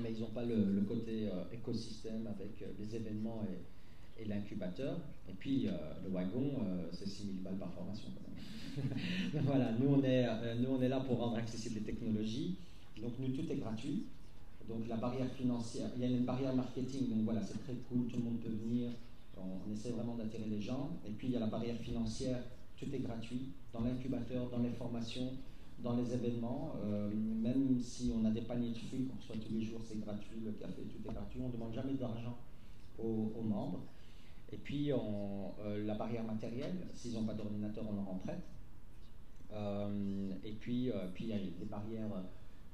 mais 0.00 0.12
ils 0.12 0.20
n'ont 0.20 0.28
pas 0.28 0.44
le, 0.44 0.82
côté 0.86 1.28
euh, 1.28 1.44
écosystème 1.52 2.26
avec 2.26 2.62
euh, 2.62 2.66
les 2.78 2.94
événements 2.94 3.42
et, 3.44 3.56
l'incubateur. 4.26 4.98
Et 5.28 5.32
puis, 5.32 5.68
euh, 5.68 5.72
le 6.04 6.10
wagon, 6.10 6.52
c'est 6.92 7.08
6 7.08 7.24
000 7.24 7.36
balles 7.42 7.58
par 7.58 7.72
formation 7.72 8.08
voilà, 9.42 9.72
nous 9.72 9.88
on, 9.88 10.04
est, 10.04 10.24
nous 10.60 10.68
on 10.70 10.80
est 10.80 10.88
là 10.88 11.00
pour 11.00 11.18
rendre 11.18 11.36
accessibles 11.36 11.76
les 11.76 11.80
technologies. 11.80 12.54
Donc, 13.02 13.14
nous, 13.18 13.30
tout 13.30 13.50
est 13.50 13.56
gratuit. 13.56 14.04
Donc, 14.68 14.86
la 14.86 14.96
barrière 14.96 15.28
financière, 15.32 15.88
il 15.96 16.02
y 16.02 16.04
a 16.04 16.08
une 16.08 16.24
barrière 16.24 16.54
marketing, 16.54 17.08
donc 17.08 17.24
voilà, 17.24 17.42
c'est 17.42 17.58
très 17.64 17.74
cool, 17.88 18.06
tout 18.06 18.18
le 18.18 18.22
monde 18.22 18.38
peut 18.38 18.50
venir. 18.50 18.90
on 19.36 19.72
essaie 19.72 19.90
vraiment 19.90 20.14
d'attirer 20.14 20.44
les 20.48 20.60
gens. 20.60 20.90
Et 21.08 21.10
puis, 21.10 21.26
il 21.26 21.32
y 21.32 21.36
a 21.36 21.40
la 21.40 21.46
barrière 21.46 21.76
financière 21.78 22.38
tout 22.78 22.94
est 22.94 23.00
gratuit 23.00 23.48
dans 23.72 23.80
l'incubateur, 23.80 24.48
dans 24.50 24.60
les 24.60 24.70
formations, 24.70 25.32
dans 25.80 25.96
les 25.96 26.12
événements. 26.12 26.74
Euh, 26.84 27.10
même 27.12 27.80
si 27.80 28.12
on 28.14 28.24
a 28.24 28.30
des 28.30 28.42
paniers 28.42 28.70
de 28.70 28.78
fruits 28.78 29.06
qu'on 29.06 29.16
reçoit 29.16 29.36
tous 29.36 29.52
les 29.52 29.62
jours, 29.62 29.80
c'est 29.84 30.00
gratuit, 30.00 30.40
le 30.44 30.52
café, 30.52 30.82
tout 30.82 31.08
est 31.08 31.12
gratuit. 31.12 31.40
On 31.42 31.48
ne 31.48 31.52
demande 31.52 31.74
jamais 31.74 31.94
d'argent 31.94 32.38
aux, 32.98 33.42
membres. 33.42 33.82
Et 34.52 34.56
puis, 34.56 34.92
euh, 34.92 34.96
la 35.84 35.94
barrière 35.94 36.24
matérielle, 36.24 36.86
s'ils 36.94 37.12
n'ont 37.14 37.24
pas 37.24 37.34
d'ordinateur, 37.34 37.84
on 37.88 37.94
leur 37.94 38.08
en 38.08 38.18
prête. 38.18 38.42
Euh, 39.52 40.32
et 40.44 40.52
puis, 40.52 40.90
puis, 41.14 41.24
il 41.24 41.30
y 41.30 41.32
a 41.32 41.38
des 41.38 41.66
barrières 41.66 42.24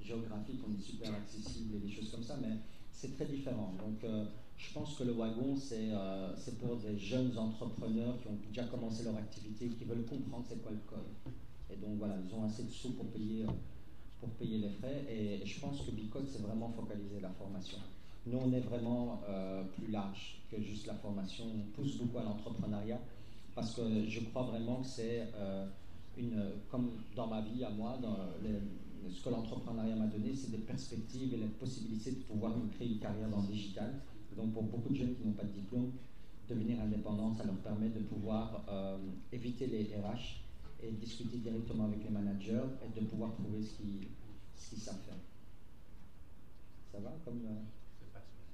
géographiques, 0.01 0.61
on 0.69 0.75
est 0.75 0.83
super 0.83 1.15
accessible 1.15 1.77
et 1.77 1.79
des 1.79 1.91
choses 1.91 2.11
comme 2.11 2.23
ça, 2.23 2.37
mais 2.41 2.57
c'est 2.93 3.17
très 3.17 3.27
différent. 3.27 3.75
Donc, 3.79 4.05
je 4.57 4.73
pense 4.73 4.97
que 4.97 5.05
le 5.05 5.13
wagon, 5.13 5.57
euh, 5.73 6.33
c'est 6.37 6.59
pour 6.59 6.77
des 6.77 6.97
jeunes 6.99 7.37
entrepreneurs 7.37 8.19
qui 8.21 8.29
ont 8.29 8.39
déjà 8.47 8.65
commencé 8.65 9.05
leur 9.05 9.17
activité, 9.17 9.69
qui 9.69 9.85
veulent 9.85 10.05
comprendre 10.05 10.45
c'est 10.49 10.63
quoi 10.63 10.73
le 10.73 10.79
code. 10.87 11.33
Et 11.71 11.77
donc 11.77 11.99
voilà, 11.99 12.17
ils 12.25 12.35
ont 12.35 12.45
assez 12.45 12.65
de 12.65 12.71
sous 12.71 12.93
pour 12.93 13.07
payer, 13.07 13.45
pour 14.21 14.31
payer 14.31 14.59
les 14.59 14.71
frais. 14.71 15.05
Et, 15.09 15.45
je 15.45 15.61
pense 15.61 15.83
que 15.83 15.91
Bicode, 15.91 16.29
c'est 16.29 16.43
vraiment 16.43 16.71
focaliser 16.71 17.21
la 17.21 17.31
formation. 17.31 17.79
Nous, 18.27 18.39
on 18.39 18.53
est 18.53 18.61
vraiment 18.61 19.23
euh, 19.29 19.65
plus 19.77 19.91
large 19.91 20.43
que 20.51 20.61
juste 20.61 20.87
la 20.87 20.95
formation. 20.95 21.45
On 21.45 21.71
pousse 21.77 21.97
beaucoup 21.99 22.19
à 22.19 22.23
l'entrepreneuriat 22.23 23.01
parce 23.55 23.75
que 23.75 23.83
je 24.09 24.21
crois 24.21 24.45
vraiment 24.45 24.81
que 24.81 24.87
c'est 24.87 25.29
euh, 25.35 25.67
une, 26.17 26.43
comme 26.71 26.91
dans 27.15 27.27
ma 27.27 27.43
vie 27.43 27.63
à 27.65 27.71
moi, 27.71 27.99
ce 29.11 29.23
que 29.23 29.29
l'entrepreneuriat 29.29 29.97
m'a 29.97 30.07
donné, 30.07 30.35
c'est 30.35 30.51
des 30.51 30.59
perspectives 30.59 31.35
et 31.35 31.37
la 31.37 31.47
possibilité 31.61 32.13
de 32.13 32.23
pouvoir 32.23 32.53
créer 32.75 32.93
une 32.93 32.99
carrière 32.99 33.29
dans 33.29 33.43
le 33.43 33.49
digital 33.49 34.01
donc 34.37 34.53
pour 34.53 34.65
beaucoup 34.65 34.91
de 34.91 34.97
jeunes 34.97 35.15
qui 35.15 35.27
n'ont 35.27 35.33
pas 35.33 35.45
de 35.45 35.53
diplôme, 35.53 35.93
devenir 36.49 36.81
indépendant, 36.81 37.33
ça 37.35 37.45
leur 37.45 37.57
permet 37.57 37.89
de 37.89 38.01
pouvoir 38.01 38.65
euh, 38.69 38.99
éviter 39.33 39.67
les 39.67 39.85
RH 39.97 40.43
et 40.83 40.91
discuter 40.93 41.39
directement 41.39 41.85
avec 41.87 42.03
les 42.05 42.11
managers 42.11 42.65
et 42.85 43.01
de 43.01 43.07
pouvoir 43.07 43.33
trouver 43.35 43.63
ce 43.63 43.77
qu'ils 43.77 44.09
ce 44.57 44.77
savent 44.77 45.01
faire. 45.07 45.15
Ça 46.93 46.99
va 47.01 47.13
comme... 47.25 47.41
Euh... 47.47 47.63
ça... 48.13 48.21
Je 48.21 48.54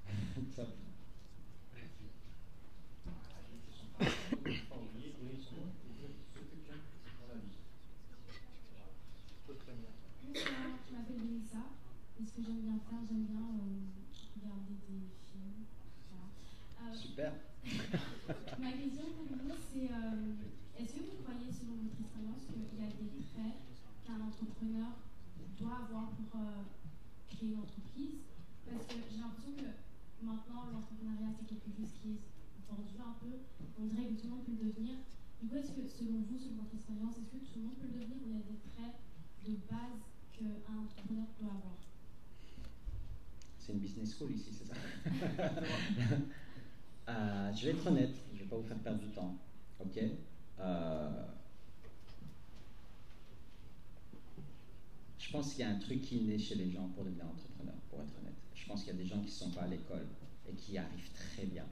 ce 12.31 12.37
que 12.37 12.43
j'aime 12.45 12.61
bien 12.61 12.79
faire, 12.87 12.99
j'aime 13.09 13.25
bien 13.25 13.43
euh, 13.59 13.91
regarder 14.39 14.77
des 14.87 15.03
euh, 16.81 16.95
Super. 16.95 17.33
ma 18.59 18.71
question 18.71 19.05
pour 19.17 19.27
vous, 19.35 19.55
c'est 19.71 19.91
euh, 19.91 20.79
est-ce 20.79 20.93
que 20.93 21.01
vous 21.01 21.19
croyez, 21.23 21.51
selon 21.51 21.75
votre 21.81 21.99
expérience, 21.99 22.45
qu'il 22.47 22.63
y 22.79 22.85
a 22.85 22.89
des 22.89 23.19
traits 23.35 23.57
qu'un 24.05 24.21
entrepreneur 24.21 24.95
doit 25.59 25.77
avoir 25.83 26.11
pour 26.15 26.39
euh, 26.39 26.63
créer 27.27 27.51
une 27.51 27.59
entreprise? 27.59 28.23
Parce 28.65 28.85
que 28.87 28.95
j'ai 29.11 29.19
l'impression 29.19 29.53
que 29.59 29.80
maintenant, 30.23 30.69
l'entrepreneuriat, 30.71 31.31
c'est 31.37 31.47
quelque 31.47 31.69
chose 31.71 31.91
qui 32.01 32.17
est 32.17 32.21
vendu 32.69 32.95
un 32.99 33.13
peu. 33.19 33.33
On 33.79 33.85
dirait 33.85 34.05
que 34.07 34.15
tout 34.19 34.27
le 34.27 34.31
monde 34.31 34.45
peut 34.45 34.55
le 34.59 34.69
devenir. 34.69 34.95
Du 35.41 35.47
coup, 35.49 35.55
est-ce 35.55 35.71
que, 35.71 35.83
selon 35.87 36.21
vous, 36.29 36.37
selon 36.37 36.61
votre 36.61 36.75
expérience, 36.75 37.15
est-ce 37.17 37.31
que 37.33 37.41
tout 37.43 37.57
le 37.59 37.63
monde 37.65 37.77
peut 37.81 37.87
le 37.87 37.99
devenir 37.99 38.17
ou 38.21 38.29
il 38.29 38.33
y 38.33 38.39
a 38.39 38.45
des 38.45 38.59
traits 38.71 38.95
de 39.47 39.53
base 39.69 40.01
qu'un 40.33 40.77
entrepreneur 40.77 41.25
doit 41.39 41.49
avoir? 41.49 41.77
C'est 43.57 43.73
une 43.73 43.79
business 43.79 44.15
school 44.17 44.31
ici, 44.31 44.51
c'est 44.53 44.67
ça? 44.67 44.75
Euh, 47.09 47.51
Je 47.53 47.65
vais 47.65 47.71
être 47.71 47.87
honnête, 47.87 48.15
je 48.31 48.37
ne 48.37 48.43
vais 48.43 48.45
pas 48.49 48.55
vous 48.57 48.63
faire 48.67 48.77
perdre 48.77 48.99
du 48.99 49.07
temps. 49.09 49.35
Ok? 49.79 49.99
Euh, 50.59 51.25
Je 55.17 55.31
pense 55.31 55.51
qu'il 55.51 55.61
y 55.61 55.63
a 55.63 55.69
un 55.69 55.79
truc 55.79 56.01
qui 56.01 56.21
naît 56.21 56.37
chez 56.37 56.55
les 56.55 56.69
gens 56.69 56.87
pour 56.89 57.03
devenir 57.05 57.25
entrepreneur, 57.25 57.73
pour 57.89 58.01
être 58.01 58.13
honnête. 58.19 58.40
Je 58.61 58.67
pense 58.67 58.83
qu'il 58.83 58.93
y 58.93 58.95
a 58.95 58.99
des 58.99 59.07
gens 59.07 59.19
qui 59.19 59.25
ne 59.25 59.31
sont 59.31 59.51
pas 59.51 59.61
à 59.61 59.67
l'école 59.67 60.05
et 60.47 60.53
qui 60.53 60.73
y 60.73 60.77
arrivent 60.77 61.11
très 61.13 61.45
bien. 61.45 61.65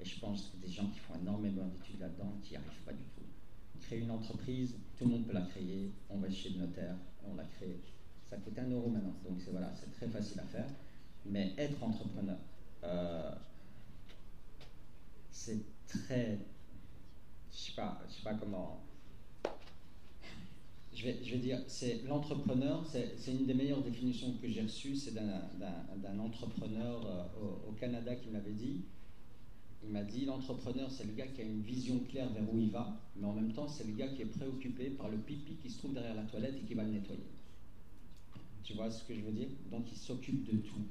Et 0.00 0.04
je 0.04 0.18
pense 0.18 0.48
que 0.48 0.56
des 0.56 0.72
gens 0.72 0.86
qui 0.88 0.98
font 1.00 1.14
énormément 1.20 1.66
d'études 1.66 2.00
là-dedans 2.00 2.32
qui 2.42 2.52
n'y 2.52 2.56
arrivent 2.56 2.84
pas 2.84 2.92
du 2.92 3.04
tout. 3.14 3.22
Créer 3.82 4.00
une 4.00 4.10
entreprise, 4.10 4.74
tout 4.96 5.04
le 5.04 5.10
monde 5.10 5.26
peut 5.26 5.34
la 5.34 5.42
créer. 5.42 5.92
On 6.08 6.18
va 6.18 6.30
chez 6.30 6.50
le 6.50 6.60
notaire, 6.60 6.96
on 7.24 7.34
la 7.34 7.44
crée. 7.44 7.78
Ça 8.28 8.38
coûte 8.38 8.58
un 8.58 8.70
euro 8.70 8.88
maintenant. 8.88 9.14
Donc 9.28 9.38
c'est 9.44 9.50
voilà, 9.50 9.72
c'est 9.74 9.92
très 9.92 10.08
facile 10.08 10.40
à 10.40 10.44
faire. 10.44 10.66
Mais 11.26 11.54
être 11.58 11.82
entrepreneur, 11.82 12.38
euh, 12.82 13.34
c'est 15.30 15.60
très. 15.86 16.38
Je 17.52 17.56
sais 17.56 17.72
pas, 17.72 18.00
je 18.08 18.14
sais 18.14 18.22
pas 18.22 18.34
comment. 18.34 18.82
Je 20.94 21.06
vais, 21.06 21.38
dire, 21.38 21.60
c'est 21.66 22.04
l'entrepreneur, 22.04 22.86
c'est 22.86 23.32
une 23.32 23.46
des 23.46 23.54
meilleures 23.54 23.82
définitions 23.82 24.32
que 24.40 24.48
j'ai 24.48 24.62
reçues, 24.62 24.94
c'est 24.94 25.14
d'un 25.14 26.18
entrepreneur 26.20 27.04
euh, 27.06 27.68
au, 27.68 27.72
Canada 27.72 28.14
qui 28.14 28.28
m'avait 28.30 28.52
dit. 28.52 28.82
Il 29.82 29.90
m'a 29.90 30.04
dit 30.04 30.24
l'entrepreneur, 30.24 30.90
c'est 30.90 31.04
le 31.04 31.12
gars 31.12 31.26
qui 31.26 31.42
a 31.42 31.44
une 31.44 31.62
vision 31.62 31.98
claire 32.08 32.32
vers 32.32 32.44
où 32.50 32.58
il 32.58 32.70
va, 32.70 33.00
mais 33.16 33.26
en 33.26 33.32
même 33.32 33.52
temps, 33.52 33.66
c'est 33.66 33.84
le 33.84 33.92
gars 33.92 34.08
qui 34.08 34.22
est 34.22 34.26
préoccupé 34.26 34.90
par 34.90 35.08
le 35.08 35.18
pipi 35.18 35.56
qui 35.56 35.68
se 35.68 35.78
trouve 35.78 35.94
derrière 35.94 36.14
la 36.14 36.22
toilette 36.22 36.54
et 36.56 36.64
qui 36.64 36.74
va 36.74 36.84
le 36.84 36.92
nettoyer. 36.92 37.26
Tu 38.62 38.74
vois 38.74 38.90
ce 38.90 39.02
que 39.04 39.14
je 39.14 39.20
veux 39.20 39.32
dire? 39.32 39.48
Donc, 39.70 39.90
il 39.90 39.98
s'occupe 39.98 40.44
de 40.44 40.58
tout 40.58 40.86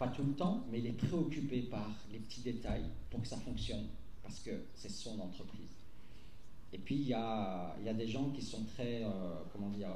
pas 0.00 0.08
tout 0.08 0.22
le 0.22 0.32
temps, 0.32 0.64
mais 0.70 0.78
il 0.78 0.86
est 0.86 0.92
préoccupé 0.92 1.60
par 1.60 1.94
les 2.10 2.20
petits 2.20 2.40
détails 2.40 2.86
pour 3.10 3.20
que 3.20 3.28
ça 3.28 3.36
fonctionne, 3.36 3.86
parce 4.22 4.40
que 4.40 4.50
c'est 4.74 4.90
son 4.90 5.20
entreprise. 5.20 5.79
Et 6.72 6.78
puis, 6.78 6.94
il 6.94 7.08
y 7.08 7.14
a, 7.14 7.76
y 7.84 7.88
a, 7.88 7.94
des 7.94 8.06
gens 8.06 8.30
qui 8.30 8.42
sont 8.42 8.64
très, 8.64 9.02
euh, 9.02 9.08
comment 9.52 9.70
dire, 9.70 9.90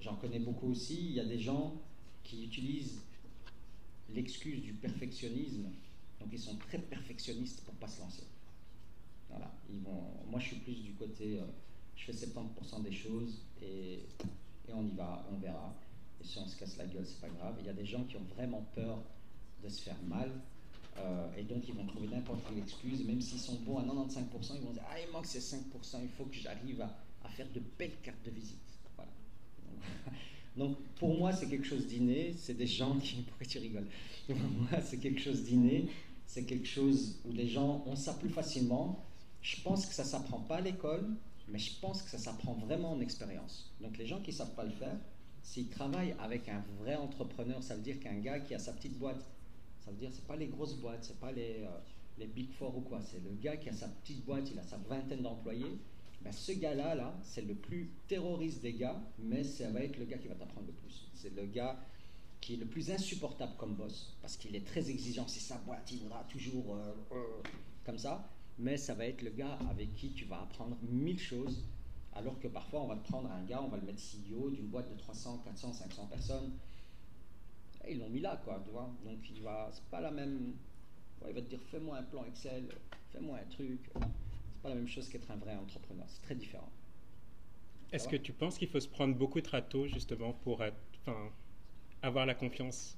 j'en 0.00 0.16
connais 0.16 0.40
beaucoup 0.40 0.70
aussi, 0.70 0.98
il 0.98 1.12
y 1.12 1.20
a 1.20 1.24
des 1.24 1.38
gens 1.38 1.74
qui 2.22 2.44
utilisent 2.44 3.00
l'excuse 4.14 4.62
du 4.62 4.72
perfectionnisme. 4.74 5.70
Donc 6.20 6.28
ils 6.32 6.38
sont 6.38 6.56
très 6.56 6.78
perfectionnistes 6.78 7.62
pour 7.64 7.74
pas 7.74 7.88
se 7.88 8.00
lancer. 8.00 8.24
Voilà. 9.28 9.50
Ils 9.70 9.80
vont, 9.80 10.04
moi, 10.30 10.38
je 10.38 10.48
suis 10.48 10.56
plus 10.56 10.82
du 10.82 10.92
côté, 10.92 11.38
euh, 11.38 11.44
je 11.96 12.04
fais 12.04 12.12
70% 12.12 12.82
des 12.82 12.92
choses 12.92 13.40
et, 13.60 14.00
et, 14.68 14.72
on 14.72 14.86
y 14.86 14.94
va, 14.94 15.26
on 15.32 15.38
verra. 15.38 15.74
Et 16.20 16.24
si 16.24 16.38
on 16.38 16.46
se 16.46 16.56
casse 16.56 16.76
la 16.76 16.86
gueule, 16.86 17.06
c'est 17.06 17.20
pas 17.20 17.28
grave. 17.28 17.56
Il 17.60 17.66
y 17.66 17.70
a 17.70 17.72
des 17.72 17.86
gens 17.86 18.04
qui 18.04 18.16
ont 18.16 18.26
vraiment 18.36 18.64
peur 18.74 19.02
de 19.62 19.68
se 19.68 19.82
faire 19.82 20.00
mal. 20.06 20.30
Euh, 20.98 21.28
et 21.36 21.42
donc, 21.42 21.66
ils 21.68 21.74
vont 21.74 21.86
trouver 21.86 22.08
n'importe 22.08 22.40
quelle 22.46 22.58
excuse, 22.58 23.04
même 23.04 23.20
s'ils 23.20 23.40
sont 23.40 23.56
bons 23.60 23.78
à 23.78 23.82
95%, 23.82 24.56
ils 24.56 24.60
vont 24.60 24.72
dire 24.72 24.82
Ah, 24.90 25.00
il 25.00 25.10
manque 25.12 25.26
ces 25.26 25.40
5%, 25.40 25.58
il 26.02 26.08
faut 26.08 26.24
que 26.24 26.34
j'arrive 26.34 26.82
à, 26.82 27.28
faire 27.30 27.46
de 27.54 27.62
belles 27.78 27.96
cartes 28.02 28.22
de 28.24 28.30
visite. 28.30 28.58
Voilà. 28.96 29.10
Donc, 30.56 30.76
pour 30.96 31.16
moi, 31.16 31.32
c'est 31.32 31.48
quelque 31.48 31.66
chose 31.66 31.86
d'inné. 31.86 32.34
C'est 32.36 32.54
des 32.54 32.66
gens 32.66 32.96
qui. 32.98 33.22
Pourquoi 33.28 33.46
tu 33.46 33.58
rigoles? 33.58 33.86
Pour 34.26 34.36
moi, 34.36 34.80
c'est 34.82 34.98
quelque 34.98 35.20
chose 35.20 35.44
d'inné. 35.44 35.88
C'est 36.26 36.44
quelque 36.44 36.68
chose 36.68 37.18
où 37.24 37.32
les 37.32 37.48
gens 37.48 37.82
ont 37.86 37.96
ça 37.96 38.14
plus 38.14 38.30
facilement. 38.30 39.04
Je 39.40 39.60
pense 39.62 39.86
que 39.86 39.94
ça 39.94 40.04
ne 40.04 40.08
s'apprend 40.08 40.40
pas 40.40 40.56
à 40.56 40.60
l'école, 40.60 41.06
mais 41.48 41.58
je 41.58 41.72
pense 41.80 42.02
que 42.02 42.10
ça 42.10 42.18
s'apprend 42.18 42.54
vraiment 42.54 42.92
en 42.92 43.00
expérience. 43.00 43.72
Donc, 43.80 43.98
les 43.98 44.06
gens 44.06 44.20
qui 44.20 44.30
ne 44.30 44.36
savent 44.36 44.54
pas 44.54 44.64
le 44.64 44.70
faire, 44.70 44.96
s'ils 45.42 45.68
travaillent 45.68 46.14
avec 46.20 46.48
un 46.48 46.62
vrai 46.78 46.94
entrepreneur, 46.96 47.62
ça 47.62 47.74
veut 47.74 47.82
dire 47.82 47.98
qu'un 47.98 48.18
gars 48.18 48.38
qui 48.40 48.54
a 48.54 48.58
sa 48.58 48.72
petite 48.72 48.98
boîte, 48.98 49.24
ça 49.84 49.90
veut 49.90 49.96
dire 49.96 50.10
c'est 50.12 50.26
pas 50.26 50.36
les 50.36 50.46
grosses 50.46 50.76
boîtes, 50.76 51.04
c'est 51.04 51.18
pas 51.18 51.32
les, 51.32 51.62
euh, 51.62 51.68
les 52.18 52.26
big 52.26 52.52
four 52.52 52.76
ou 52.76 52.80
quoi, 52.80 53.00
c'est 53.00 53.22
le 53.22 53.30
gars 53.40 53.56
qui 53.56 53.68
a 53.68 53.72
sa 53.72 53.88
petite 53.88 54.24
boîte, 54.24 54.50
il 54.50 54.58
a 54.58 54.62
sa 54.62 54.78
vingtaine 54.78 55.22
d'employés. 55.22 55.78
Ben, 56.22 56.30
ce 56.30 56.52
gars-là, 56.52 56.94
là, 56.94 57.18
c'est 57.24 57.42
le 57.42 57.54
plus 57.54 57.90
terroriste 58.06 58.62
des 58.62 58.74
gars, 58.74 59.02
mais 59.18 59.42
ça 59.42 59.68
va 59.70 59.80
être 59.80 59.98
le 59.98 60.04
gars 60.04 60.18
qui 60.18 60.28
va 60.28 60.36
t'apprendre 60.36 60.68
le 60.68 60.72
plus. 60.72 61.08
C'est 61.14 61.34
le 61.34 61.46
gars 61.46 61.76
qui 62.40 62.54
est 62.54 62.58
le 62.58 62.66
plus 62.66 62.90
insupportable 62.90 63.52
comme 63.56 63.74
boss, 63.74 64.16
parce 64.20 64.36
qu'il 64.36 64.54
est 64.54 64.66
très 64.66 64.90
exigeant, 64.90 65.26
c'est 65.28 65.40
sa 65.40 65.58
boîte, 65.58 65.90
il 65.92 66.00
voudra 66.00 66.24
toujours 66.24 66.74
euh, 66.74 66.92
euh, 67.12 67.24
comme 67.84 67.98
ça, 67.98 68.28
mais 68.58 68.76
ça 68.76 68.94
va 68.94 69.06
être 69.06 69.22
le 69.22 69.30
gars 69.30 69.58
avec 69.70 69.94
qui 69.94 70.10
tu 70.10 70.24
vas 70.24 70.42
apprendre 70.42 70.76
mille 70.82 71.20
choses, 71.20 71.64
alors 72.14 72.38
que 72.40 72.48
parfois 72.48 72.82
on 72.82 72.88
va 72.88 72.96
te 72.96 73.08
prendre 73.08 73.30
un 73.30 73.44
gars, 73.44 73.62
on 73.62 73.68
va 73.68 73.76
le 73.76 73.84
mettre 73.86 74.00
CEO 74.00 74.50
d'une 74.50 74.66
boîte 74.66 74.90
de 74.90 74.98
300, 74.98 75.42
400, 75.44 75.72
500 75.72 76.06
personnes, 76.06 76.52
ils 77.88 77.98
l'ont 77.98 78.08
mis 78.08 78.20
là, 78.20 78.40
quoi, 78.44 78.60
tu 78.64 78.70
vois, 78.70 78.90
donc 79.04 79.18
il 79.30 79.42
va, 79.42 79.68
c'est 79.72 79.84
pas 79.84 80.00
la 80.00 80.10
même, 80.10 80.54
ouais, 81.20 81.30
il 81.30 81.34
va 81.34 81.42
te 81.42 81.48
dire 81.48 81.60
fais-moi 81.70 81.98
un 81.98 82.02
plan 82.02 82.24
Excel, 82.24 82.68
fais-moi 83.10 83.38
un 83.38 83.50
truc, 83.50 83.90
c'est 83.94 84.62
pas 84.62 84.68
la 84.68 84.74
même 84.74 84.88
chose 84.88 85.08
qu'être 85.08 85.30
un 85.30 85.36
vrai 85.36 85.54
entrepreneur, 85.54 86.04
c'est 86.08 86.22
très 86.22 86.34
différent. 86.34 86.70
Est-ce 87.92 88.08
que 88.08 88.16
tu 88.16 88.32
penses 88.32 88.56
qu'il 88.56 88.68
faut 88.68 88.80
se 88.80 88.88
prendre 88.88 89.14
beaucoup 89.14 89.40
de 89.40 89.48
râteaux 89.48 89.86
justement 89.86 90.32
pour 90.32 90.62
être, 90.64 90.76
avoir 92.00 92.24
la 92.24 92.34
confiance? 92.34 92.96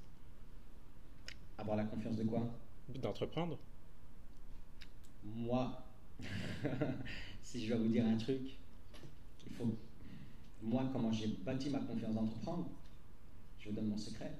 Avoir 1.57 1.75
la 1.75 1.83
confiance 1.83 2.15
de 2.15 2.23
quoi? 2.23 2.47
D'entreprendre. 2.87 3.57
Moi, 5.23 5.83
si 7.41 7.65
je 7.65 7.73
dois 7.73 7.81
vous 7.83 7.89
dire 7.89 8.05
un 8.05 8.15
truc, 8.15 8.57
il 9.45 9.53
faut. 9.53 9.75
Moi, 10.61 10.89
comment 10.93 11.11
j'ai 11.11 11.27
bâti 11.27 11.69
ma 11.69 11.79
confiance 11.79 12.15
d'entreprendre, 12.15 12.69
je 13.59 13.69
vous 13.69 13.75
donne 13.75 13.87
mon 13.87 13.97
secret. 13.97 14.31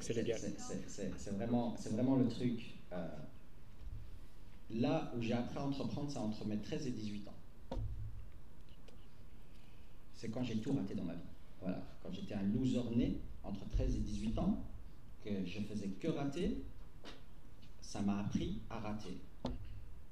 C'est 0.00 0.14
légal. 0.14 0.40
C'est 1.16 1.30
vraiment, 1.30 1.74
vraiment 1.90 2.16
le 2.16 2.28
truc. 2.28 2.74
Euh, 2.92 3.08
là 4.70 5.12
où 5.16 5.22
j'ai 5.22 5.32
appris 5.32 5.58
à 5.58 5.64
entreprendre, 5.64 6.10
c'est 6.10 6.18
entre 6.18 6.44
mes 6.46 6.58
13 6.58 6.86
et 6.86 6.90
18 6.90 7.28
ans. 7.28 7.78
C'est 10.14 10.30
quand 10.30 10.42
j'ai 10.42 10.58
tout 10.58 10.72
raté 10.72 10.94
dans 10.94 11.04
ma 11.04 11.14
vie. 11.14 11.20
Voilà, 11.60 11.82
quand 12.02 12.12
j'étais 12.12 12.34
un 12.34 12.42
loser 12.42 12.82
né, 12.96 13.18
entre 13.44 13.68
13 13.70 13.96
et 13.96 14.00
18 14.00 14.38
ans, 14.38 14.64
que 15.24 15.44
je 15.44 15.60
faisais 15.60 15.88
que 15.88 16.08
rater, 16.08 16.62
ça 17.80 18.00
m'a 18.02 18.20
appris 18.20 18.60
à 18.70 18.78
rater. 18.78 19.18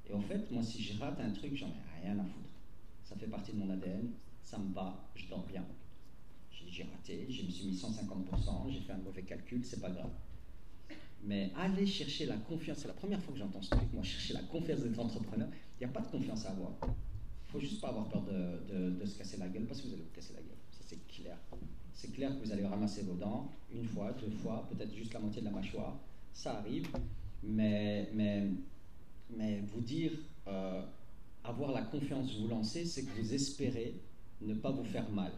Et 0.09 0.13
en 0.13 0.21
fait, 0.21 0.51
moi, 0.51 0.63
si 0.63 0.83
je 0.83 0.99
rate 1.01 1.21
un 1.21 1.31
truc, 1.31 1.55
j'en 1.55 1.69
ai 1.69 2.01
rien 2.03 2.19
à 2.19 2.25
foutre. 2.25 2.49
Ça 3.05 3.17
fait 3.17 3.27
partie 3.27 3.53
de 3.53 3.59
mon 3.59 3.71
ADN, 3.71 4.11
ça 4.43 4.59
me 4.59 4.73
va, 4.73 5.09
je 5.15 5.27
dors 5.29 5.47
bien. 5.47 5.65
J'ai 6.77 6.83
raté, 6.83 7.27
je 7.31 7.43
me 7.43 7.51
suis 7.51 7.69
mis 7.69 7.75
150%, 7.75 8.71
j'ai 8.71 8.81
fait 8.81 8.93
un 8.93 8.99
mauvais 8.99 9.23
calcul, 9.23 9.65
c'est 9.65 9.81
pas 9.81 9.89
grave. 9.89 10.11
Mais 11.25 11.51
aller 11.57 11.87
chercher 11.87 12.27
la 12.27 12.37
confiance, 12.37 12.79
c'est 12.81 12.89
la 12.89 12.93
première 12.93 13.23
fois 13.23 13.33
que 13.33 13.39
j'entends 13.39 13.63
ce 13.63 13.71
truc, 13.71 13.91
moi, 13.95 14.03
chercher 14.03 14.35
la 14.35 14.43
confiance 14.43 14.81
d'être 14.81 14.99
entrepreneur, 14.99 15.49
il 15.81 15.87
n'y 15.87 15.91
a 15.91 15.95
pas 15.95 16.03
de 16.03 16.09
confiance 16.09 16.45
à 16.45 16.51
avoir. 16.51 16.73
Il 16.83 17.51
faut 17.51 17.61
juste 17.61 17.81
pas 17.81 17.89
avoir 17.89 18.11
peur 18.11 18.25
de, 18.25 19.07
se 19.07 19.17
casser 19.17 19.39
la 19.39 19.49
gueule, 19.49 19.65
parce 19.65 19.81
que 19.81 19.87
vous 19.87 19.95
allez 19.95 20.03
vous 20.03 20.15
casser 20.15 20.35
la 20.35 20.41
gueule. 20.41 20.59
Ça, 20.71 20.81
c'est 20.87 21.07
clair. 21.07 21.39
C'est 21.95 22.13
clair 22.13 22.39
que 22.39 22.45
vous 22.45 22.53
allez 22.53 22.67
ramasser 22.67 23.05
vos 23.05 23.15
dents, 23.15 23.51
une 23.75 23.87
fois, 23.87 24.13
deux 24.21 24.31
fois, 24.31 24.69
peut-être 24.71 24.95
juste 24.95 25.15
la 25.15 25.21
moitié 25.21 25.41
de 25.41 25.47
la 25.47 25.53
mâchoire. 25.53 25.99
Ça 26.35 26.59
arrive. 26.59 26.89
Mais, 27.43 28.11
mais, 28.13 28.49
mais 29.35 29.63
vous 29.63 29.81
dire, 29.81 30.13
euh, 30.47 30.83
avoir 31.43 31.73
la 31.73 31.83
confiance 31.83 32.37
vous 32.39 32.49
lancer, 32.49 32.85
c'est 32.85 33.05
que 33.05 33.19
vous 33.19 33.33
espérez 33.33 33.95
ne 34.43 34.53
pas 34.53 34.73
vous 34.73 34.85
faire 34.85 35.09
mal. 35.09 35.33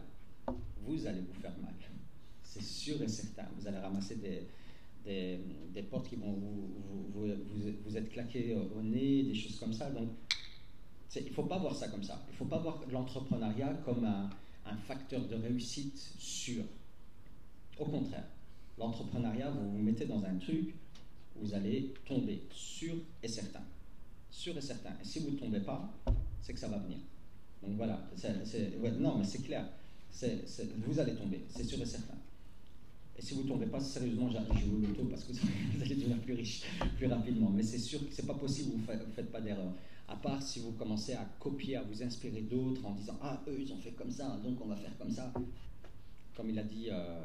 Vous 0.85 1.05
allez 1.05 1.21
vous 1.21 1.39
faire 1.39 1.53
mal. 1.61 1.73
C'est 2.43 2.63
sûr 2.63 3.01
et 3.01 3.07
certain. 3.07 3.45
Vous 3.57 3.67
allez 3.67 3.77
ramasser 3.77 4.15
des, 4.15 4.47
des, 5.73 5.83
portes 5.83 6.09
qui 6.09 6.15
vont 6.15 6.33
vous, 6.33 6.69
vous, 7.13 7.27
vous, 7.85 7.97
être 7.97 8.09
claquées 8.09 8.55
au 8.55 8.81
nez, 8.81 9.23
des 9.23 9.35
choses 9.35 9.59
comme 9.59 9.73
ça. 9.73 9.89
Donc, 9.91 10.09
il 11.15 11.25
ne 11.25 11.29
faut 11.29 11.43
pas 11.43 11.57
voir 11.57 11.75
ça 11.75 11.87
comme 11.89 12.03
ça. 12.03 12.23
Il 12.27 12.31
ne 12.31 12.37
faut 12.37 12.45
pas 12.45 12.59
voir 12.59 12.81
l'entrepreneuriat 12.91 13.73
comme 13.85 14.03
un, 14.03 14.29
un, 14.65 14.75
facteur 14.75 15.27
de 15.27 15.35
réussite 15.35 15.97
sûr. 16.17 16.63
Au 17.77 17.85
contraire, 17.85 18.25
l'entrepreneuriat, 18.77 19.51
vous 19.51 19.71
vous 19.71 19.77
mettez 19.77 20.05
dans 20.05 20.23
un 20.23 20.37
truc 20.37 20.73
vous 21.41 21.53
allez 21.53 21.93
tomber, 22.05 22.43
sûr 22.51 22.95
et 23.23 23.27
certain. 23.27 23.61
Sûr 24.29 24.57
et 24.57 24.61
certain. 24.61 24.91
Et 25.01 25.05
si 25.05 25.19
vous 25.19 25.31
ne 25.31 25.37
tombez 25.37 25.61
pas, 25.61 25.91
c'est 26.41 26.53
que 26.53 26.59
ça 26.59 26.67
va 26.67 26.77
venir. 26.77 26.97
Donc 27.63 27.75
voilà, 27.75 27.99
non, 28.99 29.17
mais 29.17 29.23
c'est 29.23 29.43
clair. 29.43 29.67
Vous 30.85 30.99
allez 30.99 31.15
tomber, 31.15 31.41
c'est 31.49 31.63
sûr 31.63 31.81
et 31.81 31.85
certain. 31.85 32.15
Et 33.17 33.21
si 33.21 33.33
vous 33.33 33.43
ne 33.43 33.49
tombez 33.49 33.65
pas, 33.65 33.81
sérieusement, 33.81 34.29
je 34.29 34.65
vous 34.65 34.79
l'auto 34.79 35.03
parce 35.05 35.25
que 35.25 35.33
vous 35.33 35.81
allez 35.81 35.95
devenir 35.95 36.19
plus 36.21 36.35
riche 36.35 36.63
plus 36.95 37.07
rapidement. 37.07 37.49
Mais 37.49 37.63
c'est 37.63 37.77
sûr 37.77 38.07
que 38.07 38.13
ce 38.13 38.21
n'est 38.21 38.27
pas 38.27 38.33
possible, 38.35 38.71
vous 38.71 38.77
ne 38.77 39.11
faites, 39.11 39.29
pas 39.29 39.41
d'erreur. 39.41 39.73
À 40.07 40.15
part 40.15 40.41
si 40.41 40.59
vous 40.59 40.71
commencez 40.71 41.13
à 41.13 41.25
copier, 41.37 41.75
à 41.75 41.83
vous 41.83 42.01
inspirer 42.01 42.41
d'autres 42.41 42.85
en 42.85 42.91
disant 42.91 43.19
Ah, 43.21 43.41
eux, 43.47 43.57
ils 43.59 43.71
ont 43.73 43.77
fait 43.77 43.91
comme 43.91 44.09
ça, 44.09 44.39
donc 44.43 44.59
on 44.61 44.67
va 44.67 44.75
faire 44.77 44.97
comme 44.97 45.11
ça. 45.11 45.33
Comme 46.35 46.49
il 46.49 46.57
a 46.57 46.63
dit 46.63 46.87
euh, 46.89 47.19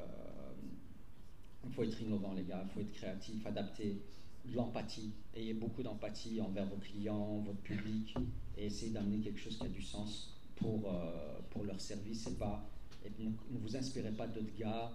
il 1.65 1.73
faut 1.73 1.85
être 1.85 2.01
innovant, 2.03 2.35
les 2.35 2.43
gars, 2.43 2.65
il 2.65 2.73
faut 2.73 2.81
être 2.81 2.93
créatif, 2.93 3.47
adapter 3.47 4.03
de 4.45 4.57
l'empathie. 4.57 5.13
Ayez 5.35 5.55
beaucoup 5.55 5.83
d'empathie 5.83 6.41
envers 6.41 6.67
vos 6.67 6.77
clients, 6.77 7.39
votre 7.47 7.61
public, 7.61 8.15
et 8.59 8.67
essayez 8.67 8.93
d'amener 8.93 9.19
quelque 9.19 9.39
chose 9.39 9.57
qui 9.57 9.65
a 9.65 9.69
du 9.69 9.83
sens 9.83 10.35
pour, 10.57 10.93
euh, 10.93 11.39
pour 11.51 11.65
leur 11.65 11.81
service. 11.81 12.27
Et 12.27 12.33
pas, 12.33 12.69
et 13.05 13.11
ne, 13.23 13.31
vous 13.59 13.77
inspirez 13.77 14.11
pas 14.11 14.27
d'autres 14.27 14.57
gars 14.59 14.91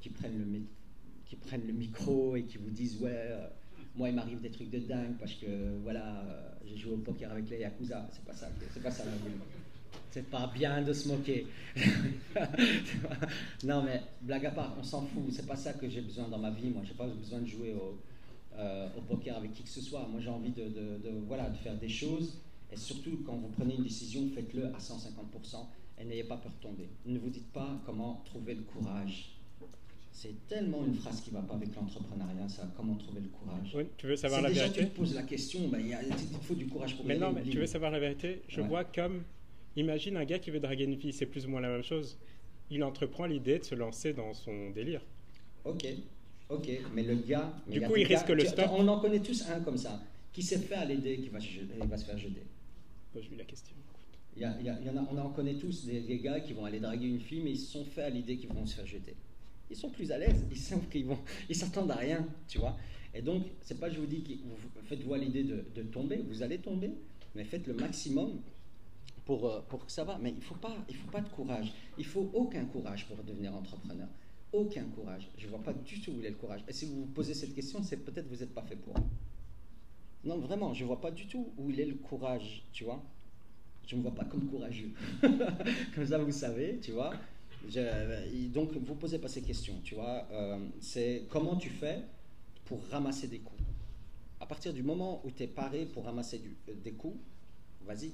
qui 0.00 0.10
prennent, 0.10 0.38
le, 0.38 0.60
qui 1.26 1.36
prennent 1.36 1.66
le 1.66 1.72
micro 1.72 2.36
et 2.36 2.44
qui 2.44 2.58
vous 2.58 2.70
disent 2.70 3.00
Ouais, 3.00 3.10
euh, 3.12 3.46
moi, 3.96 4.08
il 4.08 4.14
m'arrive 4.14 4.40
des 4.40 4.50
trucs 4.50 4.70
de 4.70 4.80
dingue 4.80 5.16
parce 5.18 5.34
que 5.34 5.46
voilà, 5.82 6.20
euh, 6.20 6.50
j'ai 6.66 6.76
joué 6.76 6.92
au 6.92 6.98
poker 6.98 7.30
avec 7.30 7.48
les 7.50 7.60
Yakuza. 7.60 8.08
C'est 8.12 8.24
pas 8.24 8.34
ça, 8.34 8.48
c'est 8.72 8.82
pas 8.82 8.90
ça 8.90 9.04
la 9.04 9.12
vie 9.12 9.36
c'est 10.14 10.30
pas 10.30 10.46
bien 10.54 10.80
de 10.80 10.92
se 10.92 11.08
moquer. 11.08 11.44
non, 13.64 13.82
mais 13.82 14.00
blague 14.22 14.46
à 14.46 14.52
part, 14.52 14.76
on 14.78 14.82
s'en 14.84 15.02
fout. 15.02 15.24
C'est 15.32 15.44
pas 15.46 15.56
ça 15.56 15.72
que 15.72 15.88
j'ai 15.88 16.02
besoin 16.02 16.28
dans 16.28 16.38
ma 16.38 16.50
vie. 16.50 16.70
Moi, 16.70 16.82
j'ai 16.84 16.94
pas 16.94 17.08
besoin 17.08 17.40
de 17.40 17.46
jouer 17.46 17.74
au, 17.74 17.98
euh, 18.56 18.88
au, 18.96 19.00
poker 19.00 19.36
avec 19.36 19.52
qui 19.54 19.64
que 19.64 19.68
ce 19.68 19.80
soit. 19.80 20.06
Moi, 20.08 20.20
j'ai 20.20 20.30
envie 20.30 20.52
de, 20.52 20.70
voilà, 21.26 21.50
de 21.50 21.56
faire 21.56 21.76
des 21.76 21.88
choses. 21.88 22.34
Et 22.72 22.76
surtout, 22.76 23.24
quand 23.26 23.34
vous 23.34 23.48
prenez 23.48 23.74
une 23.74 23.82
décision, 23.82 24.28
faites-le 24.32 24.66
à 24.66 24.78
150% 24.78 25.66
et 25.98 26.04
n'ayez 26.04 26.24
pas 26.24 26.36
peur 26.36 26.52
de 26.52 26.62
tomber. 26.62 26.88
Ne 27.06 27.18
vous 27.18 27.30
dites 27.30 27.50
pas 27.52 27.80
comment 27.86 28.22
trouver 28.24 28.54
le 28.54 28.62
courage. 28.62 29.30
C'est 30.12 30.46
tellement 30.46 30.84
une 30.86 30.94
phrase 30.94 31.20
qui 31.20 31.30
ne 31.30 31.36
va 31.36 31.42
pas 31.42 31.54
avec 31.54 31.74
l'entrepreneuriat, 31.74 32.48
ça. 32.48 32.70
Comment 32.76 32.94
trouver 32.94 33.20
le 33.20 33.28
courage 33.28 33.72
oui, 33.74 33.84
Tu 33.96 34.06
veux 34.06 34.14
savoir 34.16 34.42
la 34.42 34.48
déjà 34.48 34.62
vérité 34.62 34.84
tu 34.84 34.90
te 34.90 34.96
poses 34.96 35.14
la 35.14 35.24
question, 35.24 35.66
ben, 35.68 35.80
il 35.80 36.42
faut 36.42 36.54
du 36.54 36.66
courage 36.66 36.96
pour 36.96 37.04
Mais 37.04 37.18
non, 37.18 37.32
mais 37.32 37.42
tu 37.42 37.58
veux 37.58 37.66
savoir 37.66 37.90
la 37.90 37.98
vérité 37.98 38.42
Je 38.48 38.60
vois 38.60 38.84
comme 38.84 39.24
Imagine 39.76 40.16
un 40.16 40.24
gars 40.24 40.38
qui 40.38 40.50
veut 40.50 40.60
draguer 40.60 40.84
une 40.84 40.96
fille, 40.96 41.12
c'est 41.12 41.26
plus 41.26 41.46
ou 41.46 41.50
moins 41.50 41.60
la 41.60 41.68
même 41.68 41.82
chose. 41.82 42.16
Il 42.70 42.84
entreprend 42.84 43.26
l'idée 43.26 43.58
de 43.58 43.64
se 43.64 43.74
lancer 43.74 44.12
dans 44.12 44.32
son 44.32 44.70
délire. 44.70 45.00
Ok, 45.64 45.86
ok, 46.48 46.68
mais 46.94 47.02
le 47.02 47.16
gars. 47.16 47.52
du 47.66 47.80
coup, 47.80 47.96
il 47.96 48.06
risque 48.06 48.28
le 48.28 48.44
stop. 48.44 48.66
On 48.70 48.86
en 48.86 49.00
connaît 49.00 49.20
tous 49.20 49.44
un 49.48 49.60
comme 49.60 49.76
ça, 49.76 50.00
qui 50.32 50.42
s'est 50.42 50.58
fait 50.58 50.74
à 50.74 50.84
l'idée 50.84 51.16
qui 51.16 51.28
va, 51.28 51.38
va 51.86 51.98
se 51.98 52.04
faire 52.04 52.18
jeter. 52.18 52.42
Moi, 53.12 53.22
je 53.22 53.30
lui 53.30 53.36
la 53.36 53.44
question. 53.44 53.74
On 54.40 55.18
en 55.18 55.30
connaît 55.30 55.54
tous 55.54 55.84
des, 55.84 56.18
gars 56.18 56.40
qui 56.40 56.52
vont 56.52 56.64
aller 56.64 56.80
draguer 56.80 57.06
une 57.06 57.20
fille, 57.20 57.40
mais 57.40 57.52
ils 57.52 57.58
se 57.58 57.72
sont 57.72 57.84
fait 57.84 58.02
à 58.02 58.10
l'idée 58.10 58.36
qu'ils 58.36 58.52
vont 58.52 58.66
se 58.66 58.76
faire 58.76 58.86
jeter. 58.86 59.14
Ils 59.70 59.76
sont 59.76 59.90
plus 59.90 60.10
à 60.12 60.18
l'aise, 60.18 60.44
ils 60.50 60.58
savent 60.58 60.88
qu'ils 60.88 61.06
vont, 61.06 61.18
ils 61.48 61.56
s'attendent 61.56 61.90
à 61.90 61.96
rien, 61.96 62.26
tu 62.48 62.58
vois. 62.58 62.76
Et 63.14 63.22
donc, 63.22 63.44
c'est 63.62 63.78
pas 63.78 63.88
je 63.90 63.98
vous 63.98 64.06
dis 64.06 64.22
que 64.22 64.32
vous 64.32 64.56
faites-vous 64.86 65.14
à 65.14 65.18
l'idée 65.18 65.44
de, 65.44 65.82
tomber, 65.82 66.16
vous 66.28 66.42
allez 66.42 66.58
tomber, 66.58 66.90
mais 67.34 67.44
faites 67.44 67.66
le 67.66 67.74
maximum 67.74 68.40
pour, 69.24 69.46
euh, 69.46 69.60
pour 69.68 69.86
que 69.86 69.92
ça 69.92 70.04
va. 70.04 70.18
Mais 70.20 70.34
il 70.36 70.42
faut, 70.42 70.56
pas, 70.56 70.76
il 70.88 70.96
faut 70.96 71.10
pas 71.10 71.20
de 71.20 71.28
courage. 71.28 71.72
Il 71.96 72.04
faut 72.04 72.30
aucun 72.34 72.64
courage 72.66 73.06
pour 73.06 73.16
devenir 73.22 73.54
entrepreneur. 73.54 74.08
aucun 74.52 74.84
courage. 74.84 75.28
Je 75.38 75.46
vois 75.46 75.62
pas 75.62 75.72
du 75.72 76.00
tout 76.00 76.10
où 76.10 76.22
est 76.22 76.30
le 76.30 76.36
courage. 76.36 76.64
Et 76.68 76.72
si 76.72 76.86
vous 76.86 77.02
vous 77.02 77.06
posez 77.06 77.34
cette 77.34 77.54
question, 77.54 77.82
c'est 77.82 77.98
peut-être 77.98 78.26
vous 78.26 78.36
n'êtes 78.36 78.54
pas 78.54 78.62
fait 78.62 78.76
pour. 78.76 78.94
Non, 80.24 80.38
vraiment, 80.38 80.74
je 80.74 80.84
vois 80.84 81.00
pas 81.00 81.10
du 81.10 81.26
tout 81.26 81.52
où 81.56 81.70
il 81.70 81.80
est 81.80 81.86
le 81.86 81.94
courage, 81.94 82.64
tu 82.72 82.84
vois. 82.84 83.02
Je 83.86 83.94
ne 83.94 84.00
me 84.00 84.02
vois 84.08 84.14
pas 84.14 84.24
comme 84.24 84.46
courageux. 84.46 84.90
comme 85.94 86.06
ça, 86.06 86.18
vous 86.18 86.32
savez, 86.32 86.78
tu 86.80 86.92
vois. 86.92 87.12
donc, 88.52 88.72
vous 88.72 88.94
posez 88.94 89.18
pas 89.18 89.28
ces 89.28 89.42
questions, 89.42 89.80
tu 89.82 89.94
vois. 89.94 90.26
Euh, 90.32 90.58
c'est 90.80 91.24
comment 91.28 91.56
tu 91.56 91.70
fais 91.70 92.02
pour 92.64 92.80
ramasser 92.90 93.28
des 93.28 93.40
coups. 93.40 93.62
À 94.40 94.46
partir 94.46 94.72
du 94.72 94.82
moment 94.82 95.20
où 95.24 95.30
tu 95.30 95.42
es 95.42 95.46
paré 95.46 95.86
pour 95.86 96.04
ramasser 96.04 96.42
des 96.66 96.92
coups, 96.92 97.18
vas-y, 97.86 98.12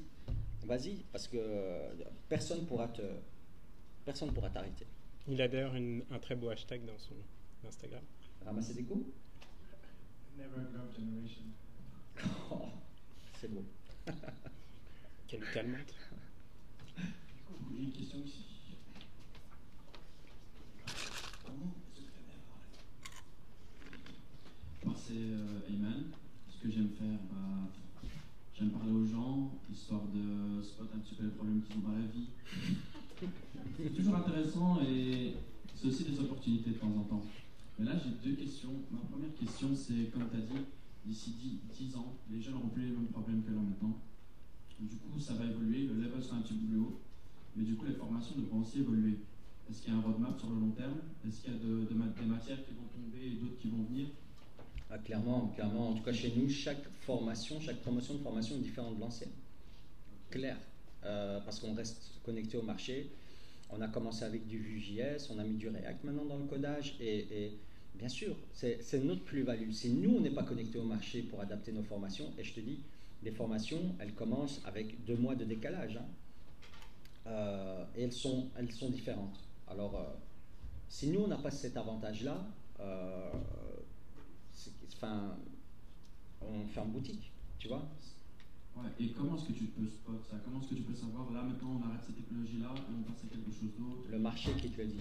vas-y, 0.65 0.97
parce 1.13 1.27
que 1.29 1.39
personne 2.29 2.67
pourra 2.67 2.89
te, 2.89 3.03
personne 4.05 4.33
pourra 4.33 4.51
t'arrêter. 4.51 4.87
Il 5.29 5.41
a 5.41 5.49
d'ailleurs 5.49 5.75
un 5.75 6.19
très 6.19 6.35
beau 6.35 6.49
hashtag 6.49 6.85
dans 6.85 6.99
son 6.99 7.15
Instagram. 7.67 8.03
Ramasser 8.45 8.75
des 8.75 8.83
coups? 8.83 9.07
Never 10.37 10.67
grow 10.73 10.91
generation. 10.97 11.45
Oh, 12.51 12.69
c'est 13.41 13.53
beau. 13.53 13.65
Quelle 15.31 15.49
calmante. 15.55 15.95
Une 17.79 17.93
question 17.93 18.19
ici. 18.27 18.47
Comment 21.45 21.73
Moi, 24.85 24.95
c'est 24.97 25.13
euh. 25.13 25.61
Ce 26.49 26.65
que 26.65 26.71
j'aime 26.73 26.89
faire, 26.99 27.21
bah, 27.31 27.71
j'aime 28.59 28.71
parler 28.71 28.91
aux 28.91 29.07
gens, 29.07 29.53
histoire 29.73 30.03
de 30.13 30.61
spot 30.61 30.91
un 30.97 30.99
petit 30.99 31.15
peu 31.15 31.23
les 31.23 31.31
problèmes 31.31 31.63
qu'ils 31.63 31.77
ont 31.77 31.89
dans 31.89 31.93
la 31.93 32.07
vie. 32.07 32.31
C'est 33.77 33.95
toujours 33.95 34.17
intéressant 34.17 34.81
et 34.83 35.37
c'est 35.77 35.87
aussi 35.87 36.05
des 36.05 36.19
opportunités 36.19 36.71
de 36.71 36.75
temps 36.75 36.89
en 36.89 37.05
temps. 37.05 37.25
Mais 37.79 37.87
là, 37.87 37.93
j'ai 37.97 38.31
deux 38.31 38.35
questions. 38.35 38.75
Ma 38.91 38.99
première 38.99 39.35
question, 39.37 39.77
c'est, 39.77 40.11
comme 40.13 40.29
tu 40.29 40.37
as 40.37 40.41
dit, 40.41 40.65
d'ici 41.07 41.61
10, 41.79 41.97
ans, 41.97 42.17
les 42.33 42.43
jeunes 42.43 42.55
n'auront 42.55 42.69
plus 42.69 42.83
les 42.83 42.91
mêmes 42.91 43.07
problèmes 43.07 43.45
que 43.45 43.53
là 43.53 43.61
maintenant. 43.61 43.97
Du 44.81 44.97
coup, 44.97 45.19
ça 45.19 45.35
va 45.35 45.45
évoluer, 45.45 45.87
le 45.87 45.95
level 45.95 46.23
sera 46.23 46.37
un 46.37 46.41
petit 46.41 46.55
peu 46.55 46.67
plus 46.67 46.79
haut, 46.79 47.01
mais 47.57 47.65
du 47.65 47.75
coup, 47.77 47.85
les 47.87 47.95
formations 47.95 48.37
devront 48.37 48.61
aussi 48.61 48.81
évoluer. 48.81 49.19
Est-ce 49.71 49.83
qu'il 49.83 49.93
y 49.93 49.97
a 49.97 49.99
un 49.99 50.03
roadmap 50.03 50.39
sur 50.39 50.51
le 50.51 50.59
long 50.59 50.71
terme? 50.71 50.99
Est-ce 51.27 51.43
qu'il 51.43 51.53
y 51.53 51.57
a 51.57 51.59
de, 51.59 51.85
des 51.85 52.25
matières 52.27 52.65
qui 52.65 52.73
vont 52.73 52.89
tomber 52.93 53.27
et 53.27 53.35
d'autres 53.35 53.59
qui 53.61 53.69
vont 53.69 53.85
venir? 53.85 54.07
Ah, 54.91 54.99
Clairement, 54.99 55.49
clairement. 55.55 55.91
En 55.91 55.95
tout 55.95 56.03
cas, 56.03 56.13
chez 56.13 56.33
nous, 56.35 56.49
chaque 56.49 56.83
formation, 57.03 57.61
chaque 57.61 57.81
promotion 57.83 58.15
de 58.15 58.21
formation 58.21 58.57
est 58.57 58.61
différente 58.61 58.97
de 58.97 59.01
l'ancienne. 59.01 59.31
Clair. 60.31 60.57
Euh, 61.05 61.41
parce 61.41 61.61
qu'on 61.61 61.75
reste 61.75 62.21
connecté 62.25 62.57
au 62.57 62.63
marché. 62.63 63.11
On 63.71 63.81
a 63.81 63.89
commencé 63.89 64.25
avec 64.25 64.49
du 64.49 64.59
Vue.js, 64.59 65.29
on 65.31 65.39
a 65.39 65.45
mis 65.45 65.57
du 65.57 65.69
React 65.69 66.03
maintenant 66.05 66.25
dans 66.25 66.39
le 66.39 66.45
codage 66.45 66.97
et 67.01 67.53
Bien 67.95 68.09
sûr, 68.09 68.35
c'est 68.53 69.05
notre 69.05 69.25
plus-value. 69.25 69.71
Si 69.73 69.91
nous, 69.91 70.17
on 70.17 70.21
n'est 70.21 70.31
pas 70.31 70.43
connecté 70.43 70.79
au 70.79 70.85
marché 70.85 71.23
pour 71.23 71.41
adapter 71.41 71.71
nos 71.71 71.83
formations, 71.83 72.33
et 72.39 72.45
je 72.45 72.55
te 72.55 72.61
dis, 72.61 72.79
les 73.23 73.31
formations, 73.31 73.95
elles 73.99 74.15
commencent 74.15 74.61
avec 74.65 75.05
deux 75.05 75.17
mois 75.17 75.35
de 75.35 75.45
décalage. 75.45 75.97
Hein. 75.97 76.07
Euh, 77.27 77.85
et 77.97 78.03
elles 78.03 78.13
sont, 78.13 78.49
elles 78.57 78.73
sont 78.73 78.91
différentes. 78.91 79.41
Alors, 79.69 79.95
euh, 79.95 80.05
si 80.89 81.09
nous, 81.09 81.21
on 81.21 81.29
n'a 81.29 81.37
pas 81.37 81.51
cet 81.51 81.77
avantage-là, 81.77 82.47
euh, 82.81 83.31
enfin, 84.95 85.37
on 86.41 86.81
en 86.81 86.87
boutique, 86.87 87.31
tu 87.59 87.69
vois. 87.69 87.89
Ouais, 88.77 88.89
et 88.99 89.09
comment 89.09 89.37
est-ce 89.37 89.49
que 89.49 89.53
tu 89.53 89.65
peux 89.65 89.87
spot 89.87 90.25
ça 90.31 90.37
Comment 90.45 90.61
est-ce 90.61 90.71
que 90.71 90.75
tu 90.77 90.83
peux 90.83 90.95
savoir, 90.95 91.31
là, 91.33 91.43
maintenant, 91.43 91.79
on 91.81 91.89
arrête 91.89 92.01
cette 92.07 92.17
technologie-là 92.17 92.73
et 92.75 92.95
on 92.99 93.03
passe 93.03 93.25
à 93.25 93.29
quelque 93.29 93.51
chose 93.51 93.71
d'autre? 93.79 94.09
Le 94.11 94.19
marché 94.19 94.53
qui 94.53 94.71
te 94.71 94.81
le 94.81 94.89
dit. 94.89 95.01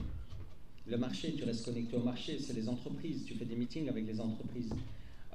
Le 0.88 0.98
marché, 0.98 1.36
tu 1.36 1.44
restes 1.44 1.66
connecté 1.66 1.96
au 1.96 2.04
marché, 2.04 2.40
c'est 2.40 2.54
les 2.54 2.68
entreprises. 2.68 3.24
Tu 3.26 3.36
fais 3.36 3.46
des 3.46 3.56
meetings 3.56 3.88
avec 3.90 4.06
les 4.06 4.20
entreprises. 4.20 4.74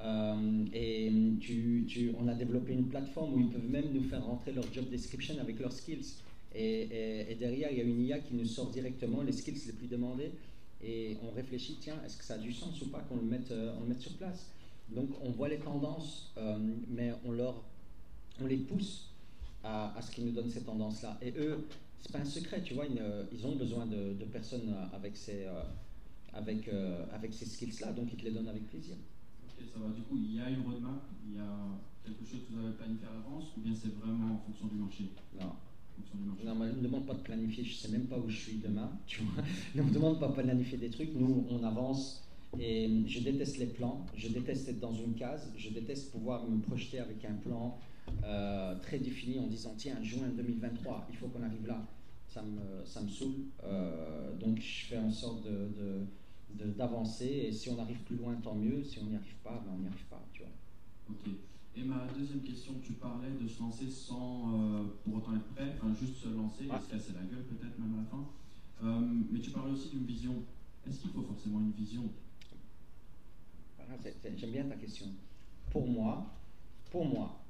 Euh, 0.03 0.65
et 0.73 1.11
tu, 1.41 1.85
tu, 1.87 2.13
on 2.19 2.29
a 2.29 2.35
développé 2.35 2.73
une 2.73 2.89
plateforme 2.89 3.35
où 3.35 3.41
ils 3.41 3.49
peuvent 3.49 3.71
même 3.71 3.93
nous 3.93 4.03
faire 4.03 4.25
rentrer 4.25 4.53
leur 4.53 4.71
job 4.73 4.89
description 4.91 5.39
avec 5.41 5.59
leurs 5.61 5.73
skills. 5.73 6.15
Et, 6.55 7.37
derrière, 7.39 7.71
il 7.73 7.79
y 7.79 7.81
a 7.81 7.85
une 7.85 8.01
IA 8.01 8.21
qui 8.21 8.35
nous 8.35 8.45
sort 8.45 8.71
directement 8.71 9.23
les 9.23 9.33
skills 9.33 9.61
les 9.67 9.73
plus 9.73 9.89
demandés. 9.89 10.33
Et 10.83 11.17
on 11.23 11.35
réfléchit, 11.35 11.79
tiens, 11.81 11.97
est-ce 12.05 12.17
que 12.17 12.25
ça 12.25 12.35
a 12.35 12.39
du 12.39 12.53
sens 12.53 12.81
ou 12.83 12.89
pas 12.89 13.01
qu'on 13.01 13.17
le 13.17 13.23
mette, 13.23 13.51
euh, 13.51 13.75
on 13.79 13.83
le 13.83 13.89
mette 13.89 14.01
sur 14.01 14.13
place? 14.13 14.51
Donc 14.91 15.09
on 15.23 15.31
voit 15.31 15.49
les 15.49 15.59
tendances, 15.59 16.33
euh, 16.37 16.59
mais 16.89 17.13
on, 17.25 17.33
leur, 17.33 17.65
on 18.41 18.47
les 18.47 18.59
pousse 18.59 19.09
à, 19.63 19.99
ce 20.03 20.11
qu'ils 20.11 20.27
nous 20.27 20.33
donnent 20.33 20.51
ces 20.51 20.61
tendances-là. 20.61 21.19
Et 21.23 21.33
eux, 21.39 21.67
c'est 22.03 22.13
pas 22.13 22.19
un 22.19 22.25
secret, 22.27 22.61
tu 22.63 22.75
vois, 22.75 22.85
ils, 22.85 23.47
ont 23.47 23.57
besoin 23.57 23.87
de, 23.87 24.13
personnes 24.31 24.75
avec 24.93 25.17
ces, 25.17 25.47
avec, 26.35 26.69
avec 27.15 27.33
ces 27.33 27.47
skills-là, 27.47 27.93
donc 27.93 28.09
ils 28.13 28.19
te 28.19 28.25
les 28.27 28.33
donnent 28.33 28.49
avec 28.49 28.69
plaisir. 28.69 28.97
Ok, 29.65 29.71
ça 29.73 29.79
va. 29.81 29.93
Du 29.95 30.03
coup, 30.03 30.17
il 30.17 30.37
y 30.37 30.41
a 30.41 30.51
une 30.51 30.63
roadmap, 30.63 31.03
il 31.27 31.37
y 31.37 31.39
a 31.39 31.57
quelque 32.05 32.25
chose 32.25 32.41
que 32.49 32.55
vous 32.55 32.67
avez 32.67 32.75
planifié 32.75 33.07
à 33.07 33.15
l'avance, 33.15 33.45
ou 33.57 33.61
bien 33.61 33.73
c'est 33.75 33.95
vraiment 33.95 34.35
en 34.35 34.39
fonction 34.39 34.67
du 34.67 34.77
marché? 34.77 35.05
Non. 35.41 35.53
Non, 36.45 36.55
ne 36.57 36.73
me 36.73 36.83
demande 36.83 37.07
pas 37.07 37.15
de 37.15 37.21
planifier, 37.21 37.65
je 37.65 37.71
ne 37.71 37.75
sais 37.75 37.89
même 37.89 38.07
pas 38.07 38.19
où 38.19 38.29
je 38.29 38.37
suis 38.37 38.57
demain, 38.57 38.91
tu 39.07 39.23
vois. 39.23 39.45
Ne 39.75 39.83
me 39.83 39.91
demande 39.91 40.19
pas 40.19 40.29
de 40.29 40.33
planifier 40.33 40.77
des 40.77 40.91
trucs, 40.91 41.15
nous 41.15 41.47
on 41.49 41.63
avance 41.63 42.25
et 42.59 42.91
je 43.07 43.21
déteste 43.21 43.59
les 43.59 43.67
plans, 43.67 44.05
je 44.17 44.29
déteste 44.29 44.69
être 44.69 44.81
dans 44.81 44.93
une 44.93 45.15
case, 45.15 45.53
je 45.57 45.71
déteste 45.71 46.11
pouvoir 46.11 46.49
me 46.49 46.61
projeter 46.61 46.99
avec 46.99 47.25
un 47.25 47.35
plan 47.35 47.79
euh, 48.25 48.75
très 48.81 48.99
défini 48.99 49.39
en 49.39 49.47
disant 49.47 49.75
tiens, 49.77 50.03
juin 50.03 50.29
2023, 50.37 51.07
il 51.11 51.17
faut 51.17 51.29
qu'on 51.29 51.43
arrive 51.43 51.67
là. 51.67 51.81
Ça 52.29 52.43
me, 52.43 52.85
ça 52.85 53.01
me 53.01 53.09
saoule. 53.09 53.45
Euh, 53.63 54.37
donc 54.37 54.59
je 54.59 54.87
fais 54.87 54.99
en 54.99 55.13
sorte 55.13 55.45
de, 55.45 56.05
d'avancer 56.55 57.27
et 57.27 57.53
si 57.53 57.69
on 57.69 57.79
arrive 57.79 57.99
plus 58.03 58.17
loin, 58.17 58.35
tant 58.37 58.55
mieux. 58.55 58.83
Si 58.83 58.99
on 59.01 59.07
n'y 59.07 59.17
arrive 59.17 59.37
pas, 59.43 59.63
ben 59.65 59.73
on 59.75 59.79
n'y 59.79 59.87
arrive 59.87 60.07
pas. 60.07 60.23
Tu 60.33 60.43
vois. 60.43 60.53
Ok. 61.11 61.33
Et 61.77 61.83
ma 61.83 62.07
deuxième 62.17 62.43
question, 62.43 62.75
tu 62.83 62.93
parlais 62.93 63.33
de 63.41 63.49
se 63.49 63.61
lancer 63.61 63.91
sans 63.91 64.55
euh, 64.55 64.85
pour 65.03 65.17
autant 65.17 65.35
être 65.35 65.49
prêt, 65.55 65.75
enfin 65.77 65.93
juste 65.93 66.17
se 66.17 66.29
lancer 66.29 66.65
et 66.65 66.69
se 66.69 66.91
casser 66.91 67.13
la 67.15 67.23
gueule 67.23 67.45
peut-être 67.45 67.79
même 67.79 67.95
à 67.95 68.03
la 68.03 68.05
fin. 68.05 69.11
mais 69.33 69.41
tu 69.41 69.51
parlais 69.51 69.73
aussi 69.73 69.91
d'une 69.91 70.07
vision. 70.07 70.35
Est-ce 70.87 71.01
qu'il 71.01 71.11
faut 71.11 71.23
forcément 71.23 71.61
une 71.61 71.73
vision? 71.73 72.09
J'aime 74.37 74.51
bien 74.51 74.65
ta 74.65 74.77
question. 74.77 75.07
Pour 75.71 75.87
moi, 75.89 76.33
pour 76.91 77.07
moi, 77.07 77.41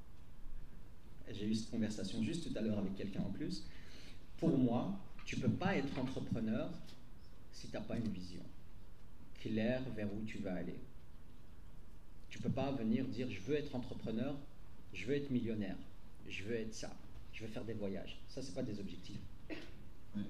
j'ai 1.31 1.45
eu 1.45 1.55
cette 1.55 1.69
conversation 1.69 2.23
juste 2.23 2.51
tout 2.51 2.57
à 2.57 2.61
l'heure 2.61 2.79
avec 2.79 2.95
quelqu'un 2.95 3.21
en 3.21 3.31
plus. 3.31 3.63
Pour 4.37 4.57
moi, 4.57 4.99
tu 5.25 5.37
ne 5.37 5.41
peux 5.41 5.51
pas 5.51 5.75
être 5.75 5.97
entrepreneur 5.99 6.71
si 7.51 7.67
tu 7.67 7.73
n'as 7.73 7.81
pas 7.81 7.97
une 7.97 8.09
vision 8.09 8.41
claire 9.45 9.81
vers 9.95 10.07
où 10.13 10.23
tu 10.25 10.39
vas 10.39 10.53
aller. 10.53 10.79
Tu 12.29 12.39
ne 12.39 12.43
peux 12.43 12.51
pas 12.51 12.71
venir 12.71 13.05
dire 13.05 13.29
je 13.29 13.39
veux 13.41 13.55
être 13.55 13.75
entrepreneur, 13.75 14.35
je 14.93 15.05
veux 15.05 15.15
être 15.15 15.29
millionnaire, 15.29 15.77
je 16.27 16.43
veux 16.43 16.55
être 16.55 16.73
ça, 16.73 16.91
je 17.31 17.43
veux 17.43 17.49
faire 17.49 17.63
des 17.63 17.73
voyages. 17.73 18.19
Ça, 18.27 18.41
ce 18.41 18.51
pas 18.51 18.63
des 18.63 18.79
objectifs. 18.79 19.21
Je 20.15 20.21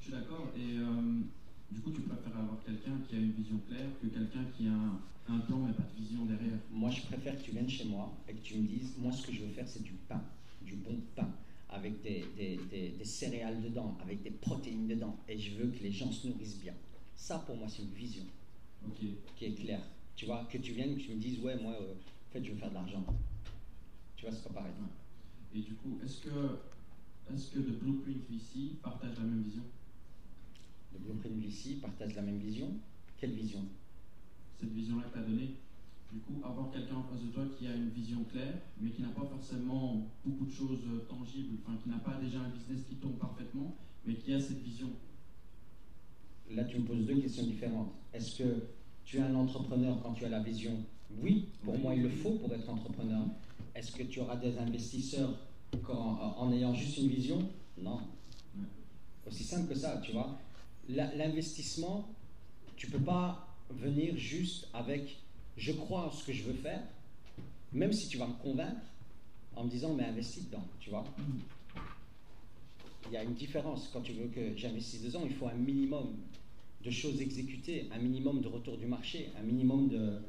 suis 0.00 0.12
d'accord. 0.12 0.52
Et 0.56 0.78
euh, 0.78 1.20
du 1.70 1.80
coup, 1.80 1.90
tu 1.90 2.02
préfères 2.02 2.36
avoir 2.36 2.62
quelqu'un 2.64 2.98
qui 3.08 3.16
a 3.16 3.18
une 3.18 3.32
vision 3.32 3.58
claire 3.68 3.88
que 4.02 4.06
quelqu'un 4.08 4.44
qui 4.56 4.66
a 4.68 4.72
un, 4.72 5.00
un 5.28 5.38
plan 5.40 5.58
mais 5.58 5.72
pas 5.72 5.82
de 5.82 6.02
vision 6.02 6.24
derrière? 6.24 6.58
Moi, 6.70 6.90
je 6.90 7.02
préfère 7.02 7.36
que 7.38 7.42
tu 7.42 7.52
viennes 7.52 7.68
chez 7.68 7.84
moi 7.84 8.12
et 8.28 8.34
que 8.34 8.42
tu 8.42 8.56
me 8.56 8.66
dises, 8.66 8.94
moi, 8.98 9.12
ce 9.12 9.26
que 9.26 9.32
je 9.32 9.42
veux 9.42 9.52
faire, 9.52 9.68
c'est 9.68 9.82
du 9.82 9.94
pain, 10.08 10.22
du 10.62 10.74
bon 10.74 10.98
pain, 11.14 11.30
avec 11.70 12.02
des, 12.02 12.24
des, 12.36 12.58
des, 12.98 13.04
céréales 13.04 13.62
dedans, 13.62 13.96
avec 14.02 14.22
des 14.22 14.30
protéines 14.30 14.86
dedans, 14.86 15.16
et 15.28 15.38
je 15.38 15.54
veux 15.56 15.68
que 15.68 15.82
les 15.82 15.92
gens 15.92 16.12
se 16.12 16.28
nourrissent 16.28 16.60
bien. 16.60 16.74
Ça, 17.16 17.38
pour 17.46 17.56
moi, 17.56 17.68
c'est 17.68 17.82
une 17.82 17.94
vision 17.94 18.24
qui 18.92 19.44
est 19.44 19.54
claire. 19.54 19.82
Tu 20.16 20.26
vois, 20.26 20.44
que 20.50 20.58
tu 20.58 20.72
viennes, 20.72 20.96
que 20.96 21.02
tu 21.02 21.10
me 21.12 21.20
dises, 21.20 21.40
ouais, 21.40 21.56
moi, 21.60 21.72
euh, 21.72 21.94
en 21.94 22.32
fait, 22.32 22.44
je 22.44 22.52
veux 22.52 22.58
faire 22.58 22.70
de 22.70 22.74
l'argent. 22.74 23.04
Tu 24.16 24.24
vois, 24.24 24.34
c'est 24.34 24.44
pas 24.44 24.54
pareil. 24.54 24.72
Et 25.54 25.60
du 25.60 25.74
coup, 25.74 25.98
est-ce 26.04 26.20
que, 26.20 26.58
est-ce 27.32 27.50
que 27.50 27.58
The 27.58 27.78
Blueprint 27.78 28.18
VC 28.30 28.76
partage 28.82 29.16
la 29.18 29.24
même 29.24 29.42
vision? 29.42 29.62
The 30.94 31.00
Blueprint 31.00 31.36
VC 31.42 31.80
partage 31.80 32.14
la 32.14 32.22
même 32.22 32.38
vision? 32.38 32.70
Quelle 33.18 33.32
vision? 33.32 33.64
Cette 34.60 34.72
vision-là 34.72 35.04
que 35.04 35.12
tu 35.14 35.18
as 35.18 35.22
donnée. 35.22 35.54
Du 36.12 36.20
coup, 36.20 36.40
avoir 36.44 36.70
quelqu'un 36.70 36.94
en 36.94 37.02
face 37.02 37.22
de 37.22 37.30
toi 37.32 37.44
qui 37.58 37.66
a 37.66 37.74
une 37.74 37.88
vision 37.88 38.22
claire, 38.24 38.54
mais 38.80 38.90
qui 38.90 39.02
n'a 39.02 39.08
pas 39.08 39.24
forcément 39.24 40.06
beaucoup 40.24 40.46
de 40.46 40.52
choses 40.52 40.84
euh, 40.86 41.00
tangibles, 41.08 41.58
enfin 41.66 41.76
qui 41.82 41.88
n'a 41.88 41.98
pas 41.98 42.20
déjà 42.22 42.38
un 42.38 42.50
business 42.50 42.84
qui 42.88 42.96
tombe 42.96 43.18
parfaitement, 43.18 43.76
mais 44.06 44.14
qui 44.14 44.32
a 44.32 44.40
cette 44.40 44.62
vision. 44.62 44.90
Là, 46.50 46.64
tu 46.64 46.78
me 46.78 46.84
poses 46.84 47.04
deux 47.06 47.20
questions 47.20 47.44
différentes. 47.44 47.92
Est-ce 48.12 48.38
que 48.38 48.66
tu 49.04 49.18
es 49.18 49.20
un 49.20 49.34
entrepreneur 49.34 50.00
quand 50.02 50.12
tu 50.12 50.24
as 50.24 50.28
la 50.28 50.40
vision? 50.40 50.76
Oui, 51.20 51.48
pour 51.62 51.78
moi, 51.78 51.94
il 51.94 52.02
le 52.02 52.08
faut 52.08 52.32
pour 52.32 52.52
être 52.52 52.68
entrepreneur. 52.68 53.26
Est-ce 53.74 53.92
que 53.92 54.02
tu 54.04 54.20
auras 54.20 54.36
des 54.36 54.58
investisseurs 54.58 55.38
en 55.88 56.52
ayant 56.52 56.74
juste 56.74 56.98
une 56.98 57.08
vision? 57.08 57.48
Non. 57.78 58.00
Aussi 59.26 59.44
simple 59.44 59.68
que 59.68 59.74
ça, 59.74 60.00
tu 60.04 60.12
vois. 60.12 60.38
L'investissement, 60.88 62.08
tu 62.76 62.88
peux 62.88 63.00
pas 63.00 63.48
venir 63.70 64.16
juste 64.16 64.68
avec 64.74 65.18
je 65.56 65.72
crois 65.72 66.06
en 66.06 66.10
ce 66.10 66.24
que 66.24 66.32
je 66.32 66.42
veux 66.42 66.54
faire, 66.54 66.82
même 67.72 67.92
si 67.92 68.08
tu 68.08 68.18
vas 68.18 68.26
me 68.26 68.34
convaincre 68.34 68.82
en 69.56 69.64
me 69.64 69.70
disant 69.70 69.94
mais 69.94 70.04
investis 70.04 70.44
dedans, 70.46 70.64
tu 70.80 70.90
vois. 70.90 71.04
Il 73.06 73.12
y 73.12 73.16
a 73.16 73.22
une 73.22 73.34
différence. 73.34 73.88
Quand 73.92 74.00
tu 74.00 74.12
veux 74.12 74.28
que 74.28 74.56
j'investisse 74.56 75.02
dedans, 75.02 75.22
il 75.24 75.34
faut 75.34 75.46
un 75.46 75.54
minimum 75.54 76.16
de 76.84 76.90
choses 76.90 77.20
exécutées, 77.20 77.88
un 77.92 77.98
minimum 77.98 78.40
de 78.40 78.48
retour 78.48 78.76
du 78.76 78.86
marché, 78.86 79.30
un 79.38 79.42
minimum 79.42 79.88
de, 79.88 80.20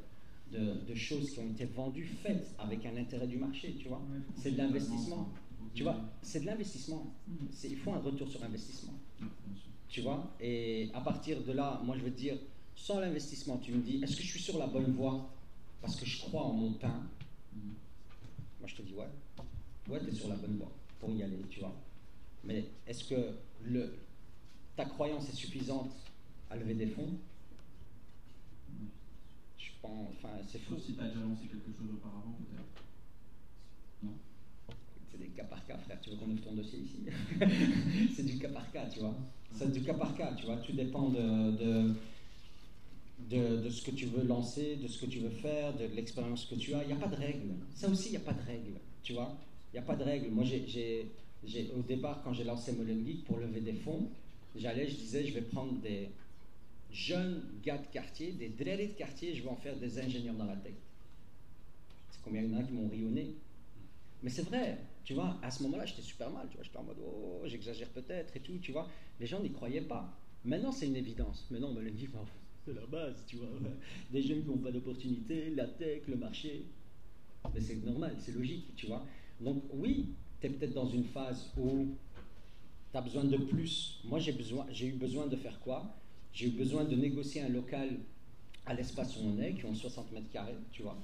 de, 0.52 0.94
choses 0.94 1.30
qui 1.30 1.38
ont 1.38 1.50
été 1.50 1.66
vendues, 1.66 2.08
faites 2.22 2.54
avec 2.58 2.86
un 2.86 2.96
intérêt 2.96 3.26
du 3.26 3.36
marché, 3.36 3.74
tu 3.78 3.88
vois. 3.88 4.02
c'est 4.36 4.52
de 4.52 4.58
l'investissement. 4.58 5.28
Tu 5.74 5.82
vois, 5.82 6.00
c'est 6.22 6.40
de 6.40 6.46
l'investissement. 6.46 7.14
Il 7.64 7.76
faut 7.76 7.92
un 7.92 7.98
retour 7.98 8.28
sur 8.28 8.42
investissement. 8.42 8.94
Tu 9.88 10.00
vois, 10.00 10.34
et 10.40 10.90
à 10.94 11.00
partir 11.00 11.42
de 11.42 11.52
là, 11.52 11.80
moi 11.84 11.96
je 11.98 12.02
veux 12.02 12.10
te 12.10 12.18
dire, 12.18 12.36
sans 12.74 13.00
l'investissement, 13.00 13.58
tu 13.58 13.72
me 13.72 13.82
dis, 13.82 14.00
est-ce 14.02 14.16
que 14.16 14.22
je 14.22 14.28
suis 14.28 14.40
sur 14.40 14.58
la 14.58 14.66
bonne 14.66 14.92
voie 14.92 15.30
parce 15.80 15.96
que 15.96 16.06
je 16.06 16.20
crois 16.22 16.42
en 16.42 16.54
mon 16.54 16.72
pain? 16.72 17.02
Moi 18.60 18.66
je 18.66 18.74
te 18.74 18.82
dis, 18.82 18.94
ouais, 18.94 19.08
ouais, 19.88 20.00
tu 20.02 20.08
es 20.08 20.14
sur 20.14 20.28
la 20.28 20.36
bonne 20.36 20.56
voie 20.56 20.72
pour 20.98 21.10
y 21.10 21.22
aller, 21.22 21.38
tu 21.50 21.60
vois. 21.60 21.74
Mais 22.44 22.64
est-ce 22.86 23.04
que 23.04 23.36
le, 23.62 23.94
ta 24.76 24.86
croyance 24.86 25.28
est 25.28 25.36
suffisante 25.36 25.92
à 26.50 26.56
lever 26.56 26.74
des 26.74 26.86
fonds 26.86 27.18
Je 29.58 29.70
pense, 29.82 30.08
enfin, 30.12 30.34
c'est 30.46 30.60
fou. 30.60 30.76
si 30.78 30.94
tu 30.94 31.00
as 31.00 31.08
déjà 31.08 31.20
lancé 31.20 31.46
quelque 31.46 31.70
chose 31.76 31.90
auparavant, 31.94 32.36
peut-être. 32.38 32.84
Non 34.02 34.14
C'est 35.10 35.18
des 35.18 35.28
cas 35.28 35.44
par 35.44 35.64
cas, 35.66 35.78
frère. 35.78 36.00
Tu 36.00 36.10
veux 36.10 36.16
qu'on 36.16 36.30
ouvre 36.30 36.42
ton 36.42 36.54
dossier 36.54 36.78
ici? 36.80 37.06
C'est 38.14 38.24
du 38.24 38.38
cas 38.38 38.48
par 38.48 38.70
cas, 38.72 38.86
tu 38.86 39.00
vois. 39.00 39.16
C'est 39.52 39.72
du 39.72 39.82
cas 39.82 39.94
par 39.94 40.14
cas, 40.16 40.34
tu 40.34 40.46
vois. 40.46 40.58
Tu 40.58 40.72
dépends 40.72 41.08
de, 41.08 41.50
de, 43.30 43.62
de, 43.62 43.70
ce 43.70 43.82
que 43.82 43.90
tu 43.90 44.06
veux 44.06 44.24
lancer, 44.24 44.76
de 44.76 44.86
ce 44.86 45.00
que 45.00 45.06
tu 45.06 45.18
veux 45.20 45.30
faire, 45.30 45.74
de 45.76 45.86
l'expérience 45.86 46.44
que 46.44 46.54
tu 46.54 46.74
as. 46.74 46.82
Il 46.82 46.88
n'y 46.88 46.92
a 46.92 46.96
pas 46.96 47.08
de 47.08 47.16
règle. 47.16 47.54
Ça 47.74 47.88
aussi, 47.88 48.08
il 48.08 48.12
n'y 48.12 48.18
a 48.18 48.20
pas 48.20 48.34
de 48.34 48.42
règle, 48.42 48.78
tu 49.02 49.14
vois. 49.14 49.36
Il 49.72 49.76
n'y 49.76 49.80
a 49.80 49.86
pas 49.86 49.96
de 49.96 50.04
règle. 50.04 50.30
Moi, 50.30 50.44
j'ai 50.44 51.10
au 51.76 51.82
départ, 51.82 52.22
quand 52.22 52.32
j'ai 52.32 52.44
lancé 52.44 52.72
Molen 52.72 53.04
Geek 53.04 53.24
pour 53.24 53.38
lever 53.38 53.60
des 53.60 53.74
fonds, 53.74 54.08
j'allais, 54.54 54.88
je 54.88 54.96
disais, 54.96 55.24
je 55.24 55.34
vais 55.34 55.42
prendre 55.42 55.72
des 55.80 56.10
jeunes 56.90 57.42
gars 57.62 57.78
de 57.78 57.86
quartier, 57.86 58.32
des 58.32 58.48
drérés 58.48 58.88
de 58.88 58.92
quartier, 58.94 59.34
je 59.34 59.42
vais 59.42 59.48
en 59.48 59.56
faire 59.56 59.76
des 59.76 59.98
ingénieurs 59.98 60.34
dans 60.34 60.46
la 60.46 60.56
tech. 60.56 60.74
C'est 62.10 62.22
combien 62.22 62.42
il 62.42 62.50
y 62.50 62.54
en 62.54 62.58
a 62.58 62.62
qui 62.62 62.72
m'ont 62.72 62.88
rionné. 62.88 63.34
Mais 64.22 64.30
c'est 64.30 64.42
vrai, 64.42 64.78
tu 65.04 65.14
vois, 65.14 65.38
à 65.42 65.50
ce 65.50 65.62
moment-là, 65.64 65.86
j'étais 65.86 66.02
super 66.02 66.30
mal, 66.30 66.48
tu 66.48 66.56
vois, 66.56 66.64
j'étais 66.64 66.78
en 66.78 66.82
mode, 66.82 66.96
oh, 67.00 67.42
j'exagère 67.44 67.88
peut-être 67.90 68.36
et 68.36 68.40
tout, 68.40 68.58
tu 68.58 68.72
vois. 68.72 68.88
Les 69.20 69.26
gens 69.26 69.40
n'y 69.40 69.52
croyaient 69.52 69.82
pas. 69.82 70.12
Maintenant, 70.44 70.72
c'est 70.72 70.86
une 70.86 70.96
évidence. 70.96 71.46
Maintenant, 71.50 71.72
Molen 71.72 71.96
Geek, 71.96 72.10
c'est 72.64 72.74
la 72.74 72.86
base, 72.86 73.22
tu 73.26 73.36
vois. 73.36 73.48
Des 74.10 74.22
jeunes 74.22 74.42
qui 74.42 74.48
n'ont 74.48 74.58
pas 74.58 74.72
d'opportunité, 74.72 75.50
la 75.50 75.66
tech, 75.66 76.02
le 76.08 76.16
marché. 76.16 76.64
Mais 77.54 77.60
c'est 77.60 77.84
normal, 77.84 78.16
c'est 78.18 78.32
logique, 78.32 78.74
tu 78.76 78.86
vois. 78.86 79.04
Donc, 79.40 79.62
oui, 79.72 80.14
tu 80.40 80.46
es 80.46 80.50
peut-être 80.50 80.74
dans 80.74 80.88
une 80.88 81.04
phase 81.04 81.52
où 81.56 81.94
tu 82.90 82.98
as 82.98 83.00
besoin 83.00 83.24
de 83.24 83.36
plus. 83.36 84.00
Moi, 84.04 84.18
j'ai, 84.18 84.32
besoin, 84.32 84.66
j'ai 84.72 84.88
eu 84.88 84.92
besoin 84.92 85.26
de 85.26 85.36
faire 85.36 85.60
quoi? 85.60 85.94
J'ai 86.36 86.48
eu 86.48 86.50
besoin 86.50 86.84
de 86.84 86.94
négocier 86.94 87.40
un 87.40 87.48
local 87.48 87.98
à 88.66 88.74
l'espace 88.74 89.16
où 89.16 89.20
on 89.24 89.40
est, 89.40 89.54
qui 89.54 89.64
ont 89.64 89.74
60 89.74 90.12
mètres 90.12 90.28
carrés, 90.30 90.58
tu 90.70 90.82
vois. 90.82 90.98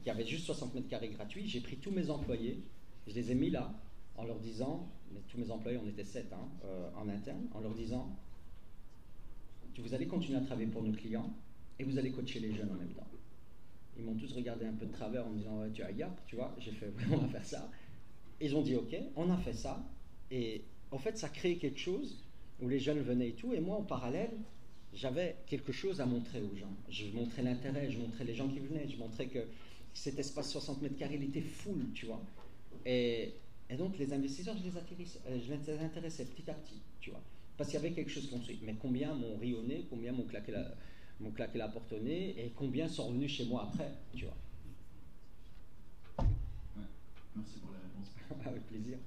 Il 0.00 0.08
y 0.08 0.10
avait 0.10 0.26
juste 0.26 0.46
60 0.46 0.74
mètres 0.74 0.88
carrés 0.88 1.10
gratuits. 1.10 1.46
J'ai 1.46 1.60
pris 1.60 1.76
tous 1.76 1.92
mes 1.92 2.10
employés, 2.10 2.58
je 3.06 3.14
les 3.14 3.30
ai 3.30 3.36
mis 3.36 3.50
là, 3.50 3.72
en 4.16 4.24
leur 4.24 4.40
disant, 4.40 4.90
tous 5.28 5.38
mes 5.38 5.48
employés, 5.52 5.78
on 5.80 5.88
était 5.88 6.02
7 6.02 6.32
hein, 6.32 6.48
euh, 6.64 6.90
en 6.96 7.08
interne, 7.08 7.46
en 7.54 7.60
leur 7.60 7.72
disant, 7.72 8.18
vous 9.78 9.94
allez 9.94 10.08
continuer 10.08 10.38
à 10.38 10.40
travailler 10.40 10.66
pour 10.66 10.82
nos 10.82 10.90
clients 10.90 11.32
et 11.78 11.84
vous 11.84 11.96
allez 11.96 12.10
coacher 12.10 12.40
les 12.40 12.52
jeunes 12.52 12.72
en 12.72 12.74
même 12.74 12.94
temps. 12.94 13.06
Ils 13.96 14.04
m'ont 14.04 14.16
tous 14.16 14.32
regardé 14.32 14.66
un 14.66 14.72
peu 14.72 14.86
de 14.86 14.92
travers 14.92 15.24
en 15.24 15.30
me 15.30 15.38
disant, 15.38 15.70
tu 15.72 15.84
as 15.84 15.92
gap, 15.92 16.20
tu 16.26 16.34
vois. 16.34 16.52
J'ai 16.58 16.72
fait, 16.72 16.92
on 17.12 17.18
va 17.18 17.28
faire 17.28 17.44
ça. 17.44 17.70
Ils 18.40 18.56
ont 18.56 18.62
dit 18.62 18.74
OK, 18.74 18.96
on 19.14 19.30
a 19.30 19.36
fait 19.36 19.52
ça. 19.52 19.88
Et 20.32 20.64
en 20.90 20.98
fait, 20.98 21.16
ça 21.16 21.28
a 21.28 21.30
créé 21.30 21.58
quelque 21.58 21.78
chose 21.78 22.24
où 22.60 22.68
les 22.68 22.78
jeunes 22.78 23.00
venaient 23.00 23.28
et 23.28 23.34
tout. 23.34 23.52
Et 23.52 23.60
moi, 23.60 23.76
en 23.76 23.82
parallèle, 23.82 24.30
j'avais 24.94 25.36
quelque 25.46 25.72
chose 25.72 26.00
à 26.00 26.06
montrer 26.06 26.40
aux 26.40 26.56
gens. 26.56 26.72
Je 26.88 27.06
montrais 27.08 27.42
l'intérêt, 27.42 27.90
je 27.90 27.98
montrais 27.98 28.24
les 28.24 28.34
gens 28.34 28.48
qui 28.48 28.58
venaient, 28.58 28.88
je 28.88 28.96
montrais 28.96 29.26
que 29.26 29.40
cet 29.94 30.18
espace 30.18 30.50
60 30.50 30.82
mètres 30.82 30.96
carrés, 30.96 31.16
il 31.16 31.24
était 31.24 31.40
full, 31.40 31.92
tu 31.94 32.06
vois. 32.06 32.22
Et, 32.86 33.34
donc, 33.76 33.98
les 33.98 34.12
investisseurs, 34.12 34.56
je 34.56 34.62
les, 34.64 34.70
euh, 34.70 35.38
je 35.44 35.72
les 35.72 35.78
intéressais 35.80 36.24
petit 36.24 36.50
à 36.50 36.54
petit, 36.54 36.80
tu 37.00 37.10
vois. 37.10 37.20
Parce 37.56 37.70
qu'il 37.70 37.78
y 37.80 37.84
avait 37.84 37.94
quelque 37.94 38.10
chose 38.10 38.30
qu'on 38.30 38.40
suit. 38.40 38.60
Mais 38.62 38.76
combien 38.80 39.14
m'ont 39.14 39.36
rionné, 39.36 39.86
combien 39.90 40.12
m'ont 40.12 40.24
claqué, 40.24 40.52
la, 40.52 40.74
claqué 41.34 41.58
la 41.58 41.68
porte 41.68 41.92
au 41.92 41.98
nez, 41.98 42.34
et 42.38 42.52
combien 42.54 42.88
sont 42.88 43.08
revenus 43.08 43.32
chez 43.32 43.44
moi 43.44 43.68
après, 43.70 43.92
tu 44.14 44.24
vois. 44.24 44.36
merci 47.36 47.58
pour 47.60 47.70
Avec 48.46 48.66
plaisir. 48.66 48.98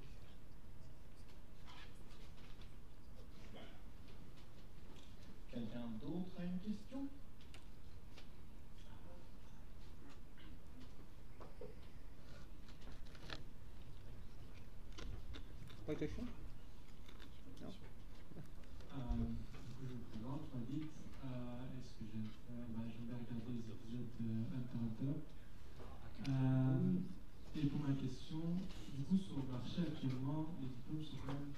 Quelqu'un 5.51 5.87
d'autre 5.99 6.31
a 6.39 6.45
une 6.45 6.59
question? 6.59 7.09
Pas 15.85 15.93
de 15.93 15.99
question 15.99 16.23
Non. 17.61 17.67
Euh, 18.93 19.25
du 19.27 19.73
coup, 19.75 19.83
je 19.89 19.93
me 19.93 20.03
présente, 20.07 20.41
je 20.47 20.57
m'invite. 20.57 20.91
Euh, 21.25 21.79
Est-ce 21.79 21.99
que 21.99 22.05
j'aime 22.11 22.29
faire 22.47 22.65
bah, 22.69 22.87
J'aime 22.87 23.07
bien 23.07 23.17
regarder 23.19 23.51
les 23.51 23.67
épisodes 23.67 24.07
de. 24.21 25.21
Euh, 26.29 26.93
et 27.55 27.65
pour 27.65 27.79
ma 27.81 27.93
question, 27.95 28.55
du 28.95 29.03
coup, 29.03 29.17
sur 29.17 29.35
le 29.37 29.51
marché 29.51 29.81
actuellement, 29.81 30.55
les 30.61 30.67
diplômes 30.67 31.03
sont 31.03 31.17
quand 31.25 31.33
même 31.33 31.51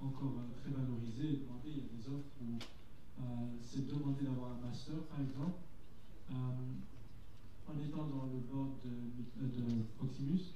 encore 0.00 0.34
euh, 0.40 0.60
très 0.60 0.70
valorisés. 0.74 1.46
Il 1.64 1.70
y 1.70 1.80
a 1.80 1.86
des 1.94 2.08
offres 2.10 2.34
où 2.42 2.58
euh, 3.76 3.82
c'est 3.88 3.94
demandé 3.94 4.24
d'avoir 4.24 4.52
un 4.52 4.66
master, 4.66 4.96
par 5.10 5.20
exemple. 5.20 5.60
Euh, 6.30 6.34
en 7.68 7.82
étant 7.82 8.06
dans 8.06 8.26
le 8.26 8.38
board 8.50 8.78
de, 8.84 9.82
Proximus, 9.96 10.54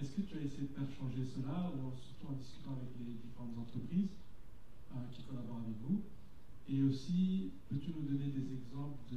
est-ce 0.00 0.10
que 0.10 0.20
tu 0.22 0.36
as 0.36 0.40
essayé 0.40 0.62
de 0.62 0.74
faire 0.74 0.90
changer 0.90 1.24
cela, 1.24 1.70
ou 1.70 1.94
surtout 1.96 2.34
en 2.34 2.36
discutant 2.36 2.72
avec 2.72 2.90
les 2.98 3.14
différentes 3.14 3.56
entreprises 3.56 4.10
qui 5.12 5.22
collaborent 5.22 5.62
avec 5.64 5.78
vous? 5.82 6.02
Et 6.68 6.82
aussi, 6.82 7.50
peux-tu 7.68 7.90
nous 7.92 8.02
donner 8.02 8.30
des 8.30 8.52
exemples 8.52 8.98
de, 9.10 9.16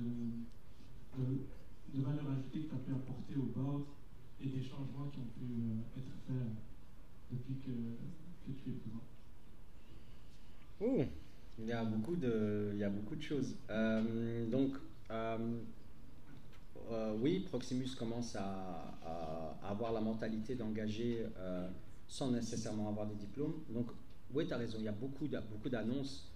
de, 1.18 1.98
de 1.98 2.02
valeur 2.02 2.30
ajoutée 2.30 2.62
que 2.62 2.70
tu 2.70 2.76
as 2.76 2.78
pu 2.78 2.92
apporter 2.94 3.36
au 3.36 3.52
board 3.52 3.84
et 4.40 4.48
des 4.48 4.64
changements 4.64 5.10
qui 5.12 5.20
ont 5.20 5.32
pu 5.36 5.44
euh, 5.44 6.00
être 6.00 6.12
faits 6.26 6.48
depuis 7.32 7.56
que, 7.56 7.72
tu 8.54 8.70
es 8.70 8.74
présent? 8.74 9.04
Oh, 10.82 11.06
il 11.60 11.66
y 11.66 11.72
a 11.72 11.84
beaucoup 11.84 12.16
de, 12.16 12.72
il 12.74 12.80
y 12.80 12.84
a 12.84 12.90
beaucoup 12.90 13.16
de 13.16 13.22
choses. 13.22 13.56
Euh, 13.70 14.48
donc, 14.48 14.74
euh, 15.12 15.38
oui, 17.20 17.40
Proximus 17.40 17.90
commence 17.98 18.36
à, 18.36 18.98
avoir 19.64 19.94
la 19.94 20.02
mentalité 20.02 20.56
d'engager 20.56 21.26
sans 22.08 22.32
nécessairement 22.32 22.90
avoir 22.90 23.08
des 23.08 23.16
diplômes. 23.16 23.54
Donc, 23.70 23.88
oui, 24.34 24.48
tu 24.48 24.54
as 24.54 24.58
raison, 24.58 24.78
il 24.80 24.86
y 24.86 24.90
a 24.90 24.94
beaucoup, 24.94 25.28
beaucoup 25.28 25.70
d'annonces. 25.70 26.30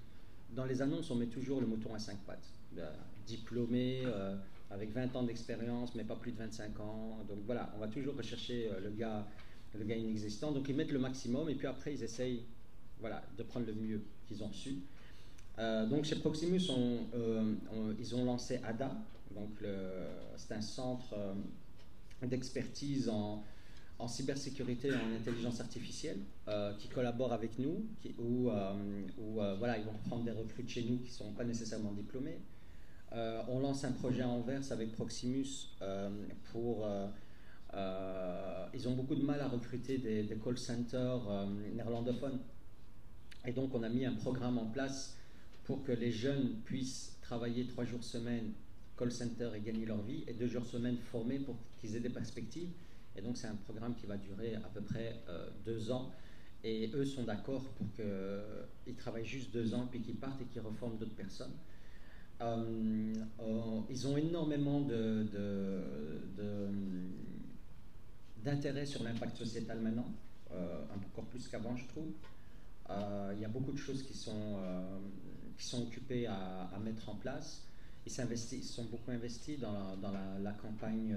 Dans 0.51 0.65
les 0.65 0.81
annonces, 0.81 1.11
on 1.11 1.15
met 1.15 1.25
toujours 1.25 1.59
le 1.59 1.67
mouton 1.67 1.93
à 1.93 1.99
cinq 1.99 2.17
pattes. 2.19 2.47
Diplômé, 3.25 4.03
avec 4.71 4.91
20 4.91 5.15
ans 5.15 5.23
d'expérience, 5.23 5.95
mais 5.95 6.03
pas 6.03 6.15
plus 6.15 6.31
de 6.31 6.37
25 6.37 6.79
ans. 6.79 7.19
Donc 7.27 7.39
voilà, 7.45 7.71
on 7.75 7.79
va 7.79 7.87
toujours 7.87 8.15
rechercher 8.15 8.69
euh, 8.69 8.79
le 8.79 8.89
gars, 8.91 9.25
le 9.77 9.85
gars 9.85 9.95
inexistant. 9.95 10.51
Donc 10.51 10.67
ils 10.69 10.75
mettent 10.75 10.91
le 10.91 10.99
maximum 10.99 11.49
et 11.49 11.55
puis 11.55 11.67
après 11.67 11.93
ils 11.93 12.03
essayent 12.03 12.43
voilà, 12.99 13.23
de 13.37 13.43
prendre 13.43 13.65
le 13.65 13.73
mieux 13.73 14.01
qu'ils 14.27 14.43
ont 14.43 14.51
su. 14.51 14.77
Euh, 15.57 15.85
donc 15.85 16.05
chez 16.05 16.15
Proximus, 16.17 16.61
euh, 16.69 17.55
ils 17.99 18.15
ont 18.15 18.25
lancé 18.25 18.59
ADA. 18.63 18.91
Donc 19.33 19.63
c'est 20.37 20.53
un 20.53 20.61
centre 20.61 21.15
d'expertise 22.21 23.09
en, 23.09 23.43
cybersécurité 24.07 24.89
et 24.89 24.93
en 24.93 25.15
intelligence 25.15 25.59
artificielle 25.59 26.19
qui 26.79 26.87
collabore 26.87 27.33
avec 27.33 27.59
nous, 27.59 27.85
où, 28.17 28.49
voilà, 29.57 29.77
ils 29.77 29.85
vont 29.85 29.97
prendre 30.07 30.23
des 30.23 30.31
recrues 30.31 30.63
de 30.63 30.69
chez 30.69 30.83
nous 30.83 30.97
qui 30.99 31.09
ne 31.09 31.15
sont 31.15 31.33
pas 31.33 31.43
nécessairement 31.43 31.91
diplômés. 31.91 32.39
Euh, 33.13 33.41
on 33.47 33.59
lance 33.59 33.85
un 33.85 33.91
projet 33.91 34.23
à 34.23 34.27
Anvers 34.27 34.71
avec 34.71 34.91
Proximus 34.91 35.69
euh, 35.81 36.09
pour. 36.51 36.85
Euh, 36.85 38.67
ils 38.73 38.87
ont 38.87 38.93
beaucoup 38.93 39.15
de 39.15 39.23
mal 39.23 39.39
à 39.41 39.47
recruter 39.47 39.97
des, 39.97 40.37
call 40.43 40.57
centers 40.57 41.21
néerlandophones. 41.73 42.39
Et 43.45 43.51
donc, 43.51 43.73
on 43.73 43.83
a 43.83 43.89
mis 43.89 44.05
un 44.05 44.13
programme 44.13 44.57
en 44.57 44.65
place 44.65 45.17
pour 45.65 45.83
que 45.83 45.91
les 45.91 46.11
jeunes 46.11 46.61
puissent 46.63 47.17
travailler 47.21 47.67
trois 47.67 47.85
jours 47.85 48.03
semaine 48.03 48.53
call 48.97 49.11
center 49.11 49.49
et 49.55 49.59
gagner 49.59 49.85
leur 49.85 50.01
vie, 50.01 50.23
et 50.27 50.33
deux 50.33 50.47
jours 50.47 50.65
semaine 50.65 50.97
formés 50.97 51.39
pour 51.39 51.57
qu'ils 51.77 51.95
aient 51.95 52.01
des 52.01 52.09
perspectives. 52.09 52.69
Et 53.17 53.21
donc, 53.21 53.35
c'est 53.37 53.47
un 53.47 53.55
programme 53.55 53.95
qui 53.95 54.05
va 54.05 54.15
durer 54.15 54.55
à 54.55 54.69
peu 54.73 54.81
près 54.81 55.21
deux 55.65 55.91
ans. 55.91 56.11
Et 56.63 56.89
eux 56.93 57.05
sont 57.05 57.23
d'accord 57.23 57.63
pour 57.75 57.87
qu'ils 57.93 58.95
travaillent 58.95 59.25
juste 59.25 59.53
deux 59.53 59.73
ans, 59.73 59.87
puis 59.89 60.01
qu'ils 60.01 60.15
partent 60.15 60.41
et 60.41 60.45
qu'ils 60.45 60.61
reforment 60.61 60.97
d'autres 60.97 61.15
personnes. 61.15 61.53
Euh, 62.41 63.13
euh, 63.39 63.79
ils 63.89 64.07
ont 64.07 64.17
énormément 64.17 64.81
d'intérêt 68.43 68.85
sur 68.85 69.03
l'impact 69.03 69.37
sociétal 69.37 69.79
maintenant, 69.79 70.11
euh, 70.51 70.83
encore 70.93 71.25
plus 71.25 71.47
qu'avant, 71.47 71.75
je 71.75 71.87
trouve. 71.87 72.11
Il 72.89 73.39
y 73.39 73.45
a 73.45 73.47
beaucoup 73.47 73.71
de 73.71 73.77
choses 73.77 74.03
qui 74.03 74.13
sont, 74.13 74.57
qui 75.57 75.65
sont 75.65 75.83
occupés 75.83 76.27
à, 76.27 76.79
mettre 76.83 77.09
en 77.09 77.15
place. 77.15 77.63
Ils, 78.05 78.11
ils 78.51 78.63
sont 78.63 78.85
beaucoup 78.85 79.11
investis 79.11 79.59
dans 79.59 79.71
la, 80.41 80.51
campagne 80.53 81.15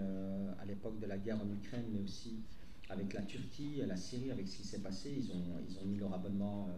à 0.60 0.64
l'époque 0.64 0.98
de 1.00 1.06
la 1.06 1.18
guerre 1.18 1.40
en 1.40 1.50
Ukraine, 1.50 1.84
mais 1.92 2.00
aussi 2.00 2.36
avec 2.88 3.12
la 3.12 3.22
Turquie, 3.22 3.82
la 3.86 3.96
Syrie, 3.96 4.30
avec 4.30 4.48
ce 4.48 4.58
qui 4.58 4.66
s'est 4.66 4.80
passé. 4.80 5.12
Ils 5.18 5.30
ont, 5.32 5.86
mis 5.86 5.98
leur 5.98 6.14
abonnement, 6.14 6.68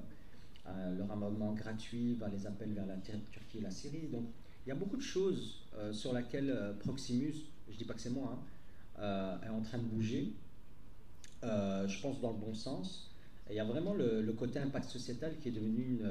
leur 0.66 1.10
abonnement 1.12 1.52
gratuit 1.52 2.14
vers 2.14 2.30
les 2.30 2.46
appels 2.46 2.72
vers 2.72 2.86
la 2.86 2.96
Turquie 2.96 3.58
et 3.58 3.60
la 3.60 3.70
Syrie. 3.70 4.08
Donc 4.10 4.24
il 4.66 4.70
y 4.70 4.72
a 4.72 4.74
beaucoup 4.74 4.96
de 4.96 5.02
choses 5.02 5.62
sur 5.92 6.12
lesquelles 6.12 6.74
Proximus, 6.80 7.34
je 7.68 7.72
ne 7.72 7.78
dis 7.78 7.84
pas 7.84 7.94
que 7.94 8.00
c'est 8.00 8.10
moi, 8.10 8.42
hein, 8.98 9.38
est 9.44 9.50
en 9.50 9.62
train 9.62 9.78
de 9.78 9.84
bouger. 9.84 10.32
je 11.42 12.02
pense 12.02 12.20
dans 12.20 12.32
le 12.32 12.38
bon 12.38 12.54
sens 12.54 13.10
il 13.50 13.56
y 13.56 13.60
a 13.60 13.64
vraiment 13.64 13.94
le, 13.94 14.32
côté 14.32 14.58
impact 14.58 14.88
sociétal 14.88 15.36
qui 15.40 15.48
est 15.48 15.52
devenu 15.52 15.82
une. 16.00 16.08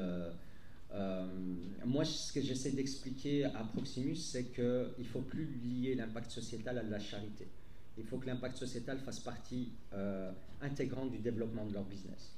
Euh, 0.92 1.20
euh, 1.20 1.86
moi, 1.86 2.06
ce 2.06 2.32
que 2.34 2.42
j'essaie 2.42 2.72
d'expliquer 2.72 3.46
à 3.46 3.64
Proximus, 3.64 4.16
c'est 4.16 4.46
qu'il 4.46 4.64
ne 4.64 5.04
faut 5.04 5.22
plus 5.22 5.46
lier 5.46 5.96
l'impact 5.96 6.32
sociétal 6.32 6.78
à 6.78 6.84
la 6.84 7.00
charité. 7.00 7.48
Il 7.98 8.06
faut 8.06 8.18
que 8.18 8.28
l'impact 8.28 8.58
sociétal 8.58 9.00
fasse 9.00 9.20
partie 9.20 9.72
euh, 9.94 10.32
intégrante 10.62 11.12
du 11.12 11.20
développement 11.20 11.66
de 11.66 11.74
leur 11.74 11.84
business. 11.84 12.34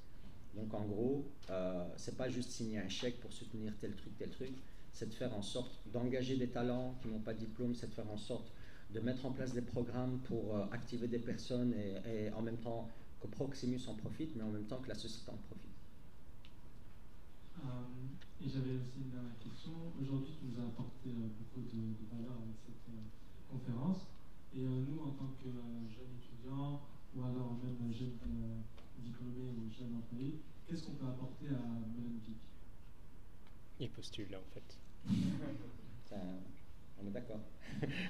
Donc, 0.56 0.74
en 0.74 0.86
gros, 0.86 1.26
euh, 1.50 1.86
c'est 1.98 2.18
pas 2.18 2.30
juste 2.30 2.52
signer 2.52 2.80
un 2.80 2.90
chèque 2.90 3.20
pour 3.22 3.32
soutenir 3.32 3.74
tel 3.80 3.94
truc, 3.96 4.18
tel 4.18 4.30
truc. 4.30 4.54
C'est 4.92 5.08
de 5.08 5.14
faire 5.14 5.34
en 5.34 5.42
sorte 5.42 5.80
d'engager 5.94 6.36
des 6.36 6.50
talents 6.50 6.96
qui 7.02 7.08
n'ont 7.08 7.20
pas 7.20 7.34
de 7.34 7.40
diplôme, 7.40 7.74
c'est 7.74 7.88
de 7.88 7.94
faire 7.94 8.10
en 8.12 8.18
sorte 8.18 8.52
de 8.94 9.00
mettre 9.00 9.26
en 9.26 9.32
place 9.32 9.54
des 9.54 9.62
programmes 9.62 10.20
pour 10.26 10.58
activer 10.74 11.08
des 11.08 11.20
personnes 11.20 11.74
et, 11.74 12.30
en 12.34 12.42
même 12.42 12.58
temps 12.58 12.90
que 13.22 13.28
Proximus 13.28 13.80
en 13.88 13.94
profite, 13.94 14.36
mais 14.36 14.44
en 14.44 14.50
même 14.50 14.66
temps 14.66 14.80
que 14.82 14.90
la 14.90 14.96
société 14.96 15.32
en 15.32 15.38
profite. 15.38 15.72
Euh, 17.64 18.01
et 18.44 18.50
j'avais 18.50 18.74
aussi 18.74 19.06
une 19.06 19.14
dernière 19.14 19.38
question. 19.38 19.70
Aujourd'hui, 20.02 20.34
tu 20.40 20.46
nous 20.50 20.58
as 20.58 20.66
apporté 20.66 21.14
euh, 21.14 21.30
beaucoup 21.38 21.62
de, 21.62 21.94
valeur 22.10 22.42
avec 22.42 22.58
cette 22.66 22.90
euh, 22.90 23.06
conférence. 23.50 24.10
Et 24.54 24.66
nous, 24.66 25.00
en 25.00 25.12
tant 25.12 25.30
que 25.40 25.48
jeunes 25.48 26.12
étudiants, 26.20 26.82
ou 27.16 27.24
alors 27.24 27.54
même 27.64 27.94
jeunes 27.94 28.20
diplômés 29.00 29.48
ou 29.48 29.72
jeunes 29.72 29.96
employés, 29.96 30.42
qu'est-ce 30.68 30.84
qu'on 30.84 30.92
peut 30.94 31.08
apporter 31.08 31.48
à 31.48 31.62
Molenbeek? 31.62 32.36
Il 33.80 33.90
postule 33.90 34.30
là, 34.30 34.40
en 34.40 34.50
fait. 34.52 34.78
on 37.02 37.08
est 37.08 37.12
d'accord. 37.12 37.40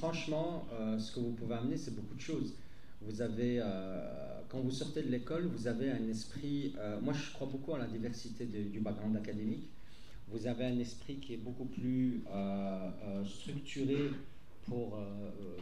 franchement, 0.00 0.66
euh, 0.72 0.98
ce 0.98 1.12
que 1.12 1.20
vous 1.20 1.32
pouvez 1.32 1.54
amener, 1.54 1.76
c'est 1.76 1.94
beaucoup 1.94 2.14
de 2.14 2.20
choses. 2.20 2.54
Vous 3.02 3.22
avez, 3.22 3.58
euh, 3.60 4.40
quand 4.48 4.60
vous 4.60 4.70
sortez 4.70 5.02
de 5.02 5.08
l'école, 5.08 5.46
vous 5.46 5.66
avez 5.66 5.90
un 5.90 6.08
esprit. 6.08 6.74
Euh, 6.78 7.00
moi, 7.00 7.14
je 7.14 7.32
crois 7.32 7.46
beaucoup 7.46 7.74
à 7.74 7.78
la 7.78 7.86
diversité 7.86 8.44
du 8.44 8.80
background 8.80 9.16
académique. 9.16 9.68
Vous 10.28 10.46
avez 10.46 10.66
un 10.66 10.78
esprit 10.78 11.16
qui 11.16 11.34
est 11.34 11.38
beaucoup 11.38 11.64
plus 11.64 12.22
structuré 13.26 14.10
pour 14.62 14.96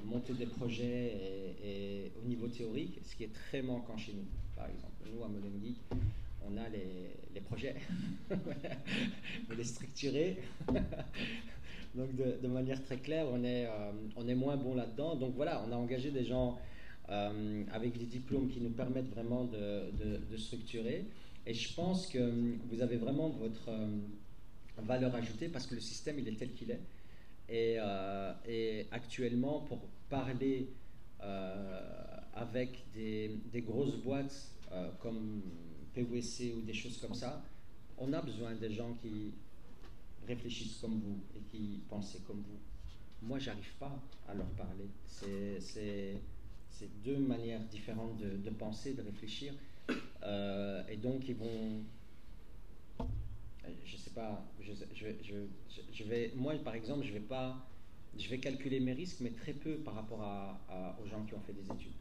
monter 0.04 0.34
des 0.34 0.44
projets 0.44 1.56
et, 1.64 2.12
au 2.22 2.28
niveau 2.28 2.48
théorique, 2.48 3.00
ce 3.02 3.16
qui 3.16 3.24
est 3.24 3.32
très 3.32 3.62
manquant 3.62 3.96
chez 3.96 4.12
nous. 4.12 4.26
Par 4.54 4.66
exemple, 4.66 4.92
nous 5.10 5.24
à 5.24 5.28
Modern 5.28 5.58
on 6.50 6.56
a 6.56 6.68
les, 6.68 7.40
projets, 7.40 7.74
vous 8.30 9.56
les 9.56 9.64
structurer. 9.64 10.38
Donc 11.94 12.14
de, 12.14 12.48
manière 12.48 12.82
très 12.84 12.98
claire, 12.98 13.26
euh, 13.32 13.92
on 14.16 14.28
est 14.28 14.34
moins 14.34 14.56
bon 14.56 14.74
là-dedans. 14.74 15.16
Donc 15.16 15.34
voilà, 15.36 15.64
on 15.68 15.72
a 15.72 15.76
engagé 15.76 16.10
des 16.10 16.24
gens 16.24 16.58
euh, 17.10 17.64
avec 17.72 17.98
des 17.98 18.06
diplômes 18.06 18.48
qui 18.48 18.60
nous 18.60 18.70
permettent 18.70 19.08
vraiment 19.08 19.44
de, 19.44 20.36
structurer. 20.36 21.06
Et 21.46 21.54
je 21.54 21.74
pense 21.74 22.06
que 22.06 22.56
vous 22.68 22.82
avez 22.82 22.96
vraiment 22.96 23.30
votre 23.30 23.70
euh, 23.70 23.86
valeur 24.78 25.14
ajoutée 25.14 25.48
parce 25.48 25.66
que 25.66 25.74
le 25.74 25.80
système, 25.80 26.18
il 26.18 26.28
est 26.28 26.36
tel 26.36 26.52
qu'il 26.52 26.70
est. 26.70 26.80
Et, 27.50 28.86
actuellement, 28.90 29.60
pour 29.60 29.80
parler 30.10 30.68
avec 32.34 32.84
des, 32.94 33.30
des, 33.52 33.62
grosses 33.62 33.96
boîtes 33.96 34.52
comme 35.00 35.42
PWC 35.94 36.54
ou 36.56 36.60
des 36.60 36.74
choses 36.74 36.98
comme 36.98 37.14
ça, 37.14 37.42
on 37.96 38.12
a 38.12 38.20
besoin 38.20 38.54
des 38.54 38.70
gens 38.70 38.94
qui 39.00 39.32
réfléchissent 40.26 40.78
comme 40.80 41.00
vous 41.00 41.20
et 41.34 41.40
qui 41.50 41.80
pensent 41.88 42.18
comme 42.26 42.42
vous. 42.42 42.58
Moi, 43.26 43.38
j'arrive 43.38 43.72
pas 43.80 43.98
à 44.28 44.34
leur 44.34 44.46
parler. 44.50 44.88
C'est 45.06 46.20
deux 47.04 47.18
manières 47.18 47.60
différentes 47.64 48.18
de, 48.18 48.50
penser, 48.50 48.94
de 48.94 49.02
réfléchir. 49.02 49.52
Euh, 50.22 50.82
et 50.88 50.96
donc, 50.96 51.28
ils 51.28 51.34
vont. 51.36 51.82
Je 53.84 53.96
sais 53.96 54.10
pas. 54.10 54.44
Je, 54.60 56.04
vais, 56.04 56.32
moi, 56.36 56.54
par 56.56 56.74
exemple, 56.74 57.04
je 57.04 57.12
vais 57.12 57.20
pas. 57.20 57.66
Je 58.16 58.28
vais 58.28 58.38
calculer 58.38 58.80
mes 58.80 58.92
risques, 58.92 59.20
mais 59.20 59.30
très 59.30 59.52
peu 59.52 59.76
par 59.76 59.94
rapport 59.94 60.20
aux 61.02 61.06
gens 61.06 61.24
qui 61.24 61.34
ont 61.34 61.40
fait 61.40 61.52
des 61.52 61.64
études. 61.64 61.92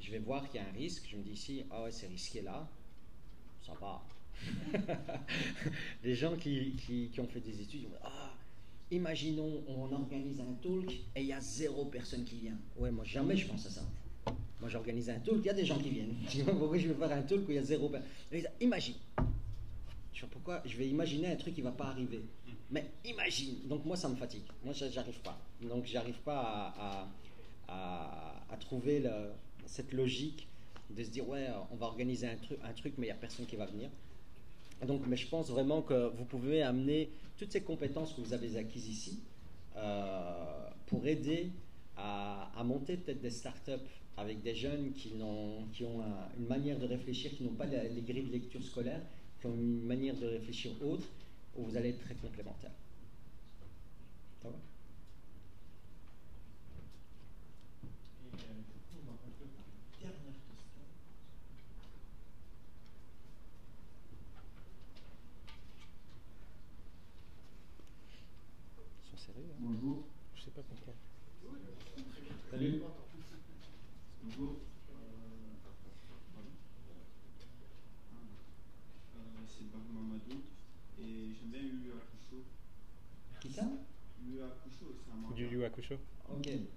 Je 0.00 0.10
vais 0.10 0.18
voir 0.18 0.48
qu'il 0.48 0.60
y 0.60 0.64
a 0.64 0.68
un 0.68 0.72
risque. 0.72 1.06
Je 1.10 1.16
me 1.16 1.22
dis 1.22 1.32
ici, 1.32 1.64
ah 1.70 1.84
ouais, 1.84 1.92
c'est 1.92 2.06
risqué 2.06 2.42
là. 2.42 2.68
Ça 3.62 3.72
va 3.80 4.02
les 6.02 6.14
gens 6.14 6.36
qui, 6.36 6.76
qui, 7.12 7.20
ont 7.20 7.26
fait 7.26 7.40
des 7.40 7.60
études, 7.60 7.86
ah, 8.02 8.33
imaginons, 8.90 9.62
on 9.68 9.92
organise 9.92 10.40
un 10.40 10.54
talk 10.62 10.90
et 11.14 11.20
il 11.20 11.26
y 11.26 11.32
a 11.32 11.40
zéro 11.40 11.86
personne 11.86 12.24
qui 12.24 12.36
vient. 12.36 12.58
Ouais, 12.76 12.90
moi 12.90 13.04
jamais 13.04 13.36
je 13.36 13.46
pense 13.46 13.66
à 13.66 13.70
ça. 13.70 13.82
Moi 14.60 14.68
j'organise 14.68 15.10
un 15.10 15.18
talk, 15.18 15.36
il 15.40 15.46
y 15.46 15.50
a 15.50 15.54
des 15.54 15.64
gens 15.64 15.78
qui 15.78 15.90
viennent. 15.90 16.14
pourquoi 16.58 16.78
je 16.78 16.88
vais 16.88 16.94
faire 16.94 17.12
un 17.12 17.22
talk 17.22 17.48
où 17.48 17.50
il 17.50 17.56
y 17.56 17.58
a 17.58 17.62
zéro 17.62 17.88
personne 17.88 18.08
Imagine. 18.60 18.94
Je 20.12 20.20
sais 20.20 20.26
pourquoi 20.30 20.62
je 20.64 20.76
vais 20.76 20.88
imaginer 20.88 21.28
un 21.28 21.36
truc 21.36 21.54
qui 21.54 21.62
va 21.62 21.72
pas 21.72 21.86
arriver. 21.86 22.22
Mais 22.70 22.90
imagine. 23.04 23.56
Donc 23.66 23.84
moi 23.84 23.96
ça 23.96 24.08
me 24.08 24.16
fatigue. 24.16 24.44
Moi 24.64 24.72
j'arrive 24.72 25.20
pas. 25.20 25.38
Donc 25.60 25.86
j'arrive 25.86 26.18
pas 26.24 26.72
à, 26.78 27.08
à, 27.68 28.44
à, 28.50 28.56
trouver 28.58 29.02
cette 29.66 29.92
logique 29.92 30.46
de 30.90 31.02
se 31.02 31.10
dire 31.10 31.28
ouais 31.28 31.48
on 31.72 31.76
va 31.76 31.86
organiser 31.86 32.28
un 32.28 32.36
truc, 32.36 32.58
un 32.62 32.72
truc 32.72 32.94
mais 32.98 33.06
il 33.06 33.10
n'y 33.10 33.16
a 33.16 33.16
personne 33.16 33.46
qui 33.46 33.56
va 33.56 33.66
venir. 33.66 33.90
Donc, 34.84 35.02
mais 35.06 35.16
je 35.16 35.28
pense 35.28 35.50
vraiment 35.50 35.82
que 35.82 36.10
vous 36.16 36.24
pouvez 36.24 36.62
amener 36.62 37.10
toutes 37.36 37.52
ces 37.52 37.62
compétences 37.62 38.12
que 38.12 38.20
vous 38.20 38.32
avez 38.32 38.56
acquises 38.56 38.88
ici 38.88 39.20
euh, 39.76 40.68
pour 40.86 41.06
aider 41.06 41.50
à, 41.96 42.62
monter 42.64 42.96
peut-être 42.96 43.20
des 43.20 43.30
startups 43.30 43.72
avec 44.16 44.42
des 44.42 44.54
jeunes 44.54 44.92
qui, 44.92 45.12
ont, 45.20 45.66
une 46.38 46.46
manière 46.46 46.78
de 46.78 46.86
réfléchir, 46.86 47.32
qui 47.36 47.44
n'ont 47.44 47.54
pas 47.54 47.66
les, 47.66 48.00
grilles 48.02 48.24
de 48.24 48.32
lecture 48.32 48.62
scolaire, 48.62 49.00
qui 49.40 49.46
ont 49.46 49.54
une 49.54 49.82
manière 49.82 50.16
de 50.16 50.26
réfléchir 50.26 50.70
autre, 50.82 51.06
où 51.56 51.64
vous 51.64 51.76
allez 51.76 51.90
être 51.90 52.00
très 52.00 52.14
complémentaires. 52.14 52.72
Ça 54.42 54.48
va? 54.48 54.56
Bonjour. 69.58 70.04
Je 70.34 70.42
sais 70.42 70.50
pas 70.50 70.60
pourquoi. 70.68 70.92
Salut. 72.50 72.82
Bonjour. 74.22 74.56
Euh, 74.90 74.92
c'est 79.46 79.64
Bar 79.72 79.80
Mamadou 79.94 80.42
et 81.00 81.32
j'aime 81.32 81.48
bien 81.50 81.62
Yu 81.62 81.92
Akusho. 81.92 82.44
Qui 83.40 83.50
ça? 83.50 83.62
Yu 84.22 84.42
Akusho, 84.42 84.94
c'est 84.94 85.10
un 85.10 85.16
manga. 85.16 85.34
Du 85.34 85.46
Yu 85.46 85.64
Akusho. 85.64 85.94
Ok. 86.28 86.46
Et 86.48 86.68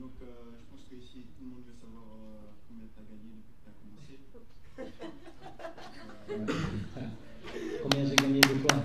donc, 0.00 0.14
euh, 0.22 0.50
je 0.58 0.64
pense 0.74 0.82
que 0.90 0.96
ici 0.96 1.26
tout 1.38 1.44
le 1.44 1.50
monde 1.50 1.62
veut 1.64 1.76
savoir 1.80 2.02
euh, 2.10 2.50
combien 2.66 2.86
tu 2.92 2.98
as 2.98 3.04
gagné 3.04 3.34
depuis 3.38 3.54
que 3.54 3.62
tu 3.62 3.68
as 3.70 3.74
commencé. 3.78 4.18
combien 7.82 8.04
j'ai 8.04 8.16
gagné 8.16 8.40
de 8.40 8.54
quoi 8.66 8.76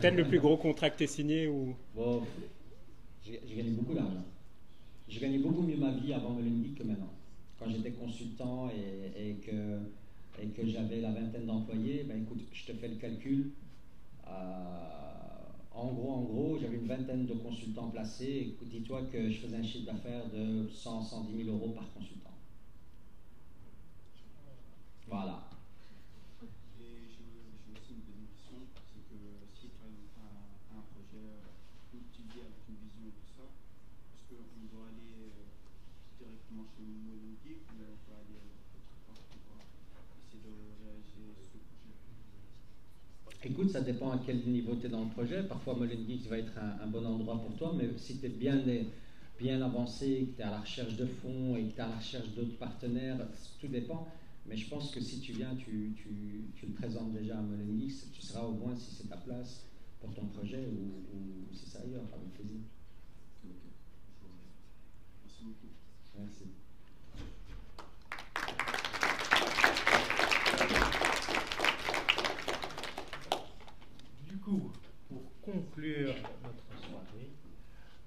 Peut-être 0.00 0.16
le 0.16 0.26
plus 0.26 0.40
gros 0.40 0.56
contrat 0.56 0.88
que 0.88 0.96
tu 0.96 1.06
signé 1.06 1.46
ou... 1.46 1.74
Bon, 1.94 2.22
j'ai 3.22 3.38
gagné 3.54 3.70
beaucoup 3.72 3.92
d'argent. 3.92 4.24
J'ai 5.06 5.20
gagné 5.20 5.38
beaucoup 5.38 5.60
mieux 5.62 5.76
ma 5.76 5.90
vie 5.90 6.14
avant 6.14 6.34
l'Olympique 6.34 6.76
que 6.76 6.84
maintenant. 6.84 7.12
Quand 7.58 7.68
j'étais 7.68 7.90
consultant 7.90 8.70
et, 8.70 9.34
que, 9.44 9.78
et 10.42 10.46
que 10.48 10.66
j'avais 10.66 11.02
la 11.02 11.10
vingtaine 11.10 11.44
d'employés, 11.44 12.04
ben 12.08 12.22
écoute, 12.22 12.40
je 12.50 12.64
te 12.64 12.72
fais 12.72 12.88
le 12.88 12.94
calcul. 12.94 13.50
Euh, 14.26 14.30
en 15.72 15.88
gros, 15.92 16.12
en 16.12 16.22
gros, 16.22 16.58
j'avais 16.58 16.76
une 16.76 16.86
vingtaine 16.86 17.26
de 17.26 17.34
consultants 17.34 17.90
placés. 17.90 18.56
Dis-toi 18.62 19.02
que 19.12 19.28
je 19.30 19.38
faisais 19.38 19.56
un 19.56 19.62
chiffre 19.62 19.92
d'affaires 19.92 20.30
de 20.30 20.66
100, 20.72 21.02
110 21.02 21.44
000 21.44 21.56
euros 21.56 21.72
par 21.72 21.92
consultant. 21.92 22.30
Voilà. 25.08 25.49
Écoute, 43.42 43.70
ça 43.70 43.80
dépend 43.80 44.10
à 44.10 44.20
quel 44.24 44.46
niveau 44.46 44.76
tu 44.76 44.86
es 44.86 44.88
dans 44.90 45.04
le 45.04 45.10
projet. 45.10 45.42
Parfois, 45.42 45.74
Geeks 45.88 46.26
va 46.28 46.38
être 46.38 46.52
un, 46.58 46.86
bon 46.86 47.04
endroit 47.06 47.40
pour 47.40 47.56
toi, 47.56 47.74
mais 47.76 47.88
si 47.96 48.18
tu 48.18 48.26
es 48.26 48.28
bien, 48.28 48.62
bien 49.38 49.62
avancé, 49.62 50.28
que 50.30 50.36
tu 50.36 50.40
es 50.40 50.44
à 50.44 50.50
la 50.50 50.60
recherche 50.60 50.94
de 50.96 51.06
fonds 51.06 51.56
et 51.56 51.64
que 51.64 51.72
tu 51.72 51.78
es 51.78 51.80
à 51.80 51.88
la 51.88 51.96
recherche 51.96 52.28
d'autres 52.36 52.58
partenaires, 52.58 53.16
tout 53.58 53.68
dépend. 53.68 54.06
Mais 54.46 54.56
je 54.56 54.68
pense 54.68 54.90
que 54.90 55.00
si 55.00 55.20
tu 55.20 55.32
viens, 55.32 55.54
tu, 55.56 55.94
tu, 55.96 56.66
le 56.66 56.72
présentes 56.74 57.12
déjà 57.12 57.38
à 57.38 57.42
Geeks, 57.78 58.12
tu 58.12 58.20
seras 58.20 58.42
au 58.42 58.52
moins 58.52 58.76
si 58.76 58.94
c'est 58.94 59.08
ta 59.08 59.16
place 59.16 59.64
pour 60.00 60.12
ton 60.12 60.26
projet 60.26 60.66
ou, 60.70 61.16
ou 61.16 61.54
si 61.54 61.64
c'est 61.66 61.78
ailleurs, 61.78 62.04
avec 62.12 62.34
plaisir. 62.34 62.60
Merci 65.24 65.44
beaucoup. 65.44 65.68
Merci. 66.18 66.44
Pour 74.50 75.22
conclure 75.42 76.14
notre 76.42 76.82
soirée, 76.82 77.30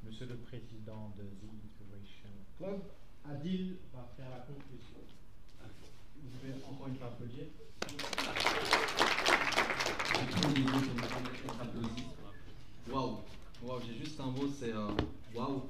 Monsieur 0.03 0.25
le 0.25 0.35
Président 0.35 1.13
de 1.17 1.23
The 1.23 1.47
Inspiration 1.63 2.29
Club, 2.57 2.81
Adil 3.23 3.77
va 3.93 4.09
faire 4.17 4.29
la 4.29 4.39
conclusion. 4.39 4.99
Vous 6.21 6.29
pouvez 6.29 6.53
encore 6.65 6.87
une 6.89 6.95
fois 6.95 7.07
applaudir. 7.07 7.45
Waouh, 12.91 13.19
wow, 13.63 13.79
j'ai 13.87 13.97
juste 14.03 14.19
un 14.19 14.25
mot, 14.25 14.49
c'est 14.53 14.73
euh, 14.73 14.89
waouh. 15.33 15.63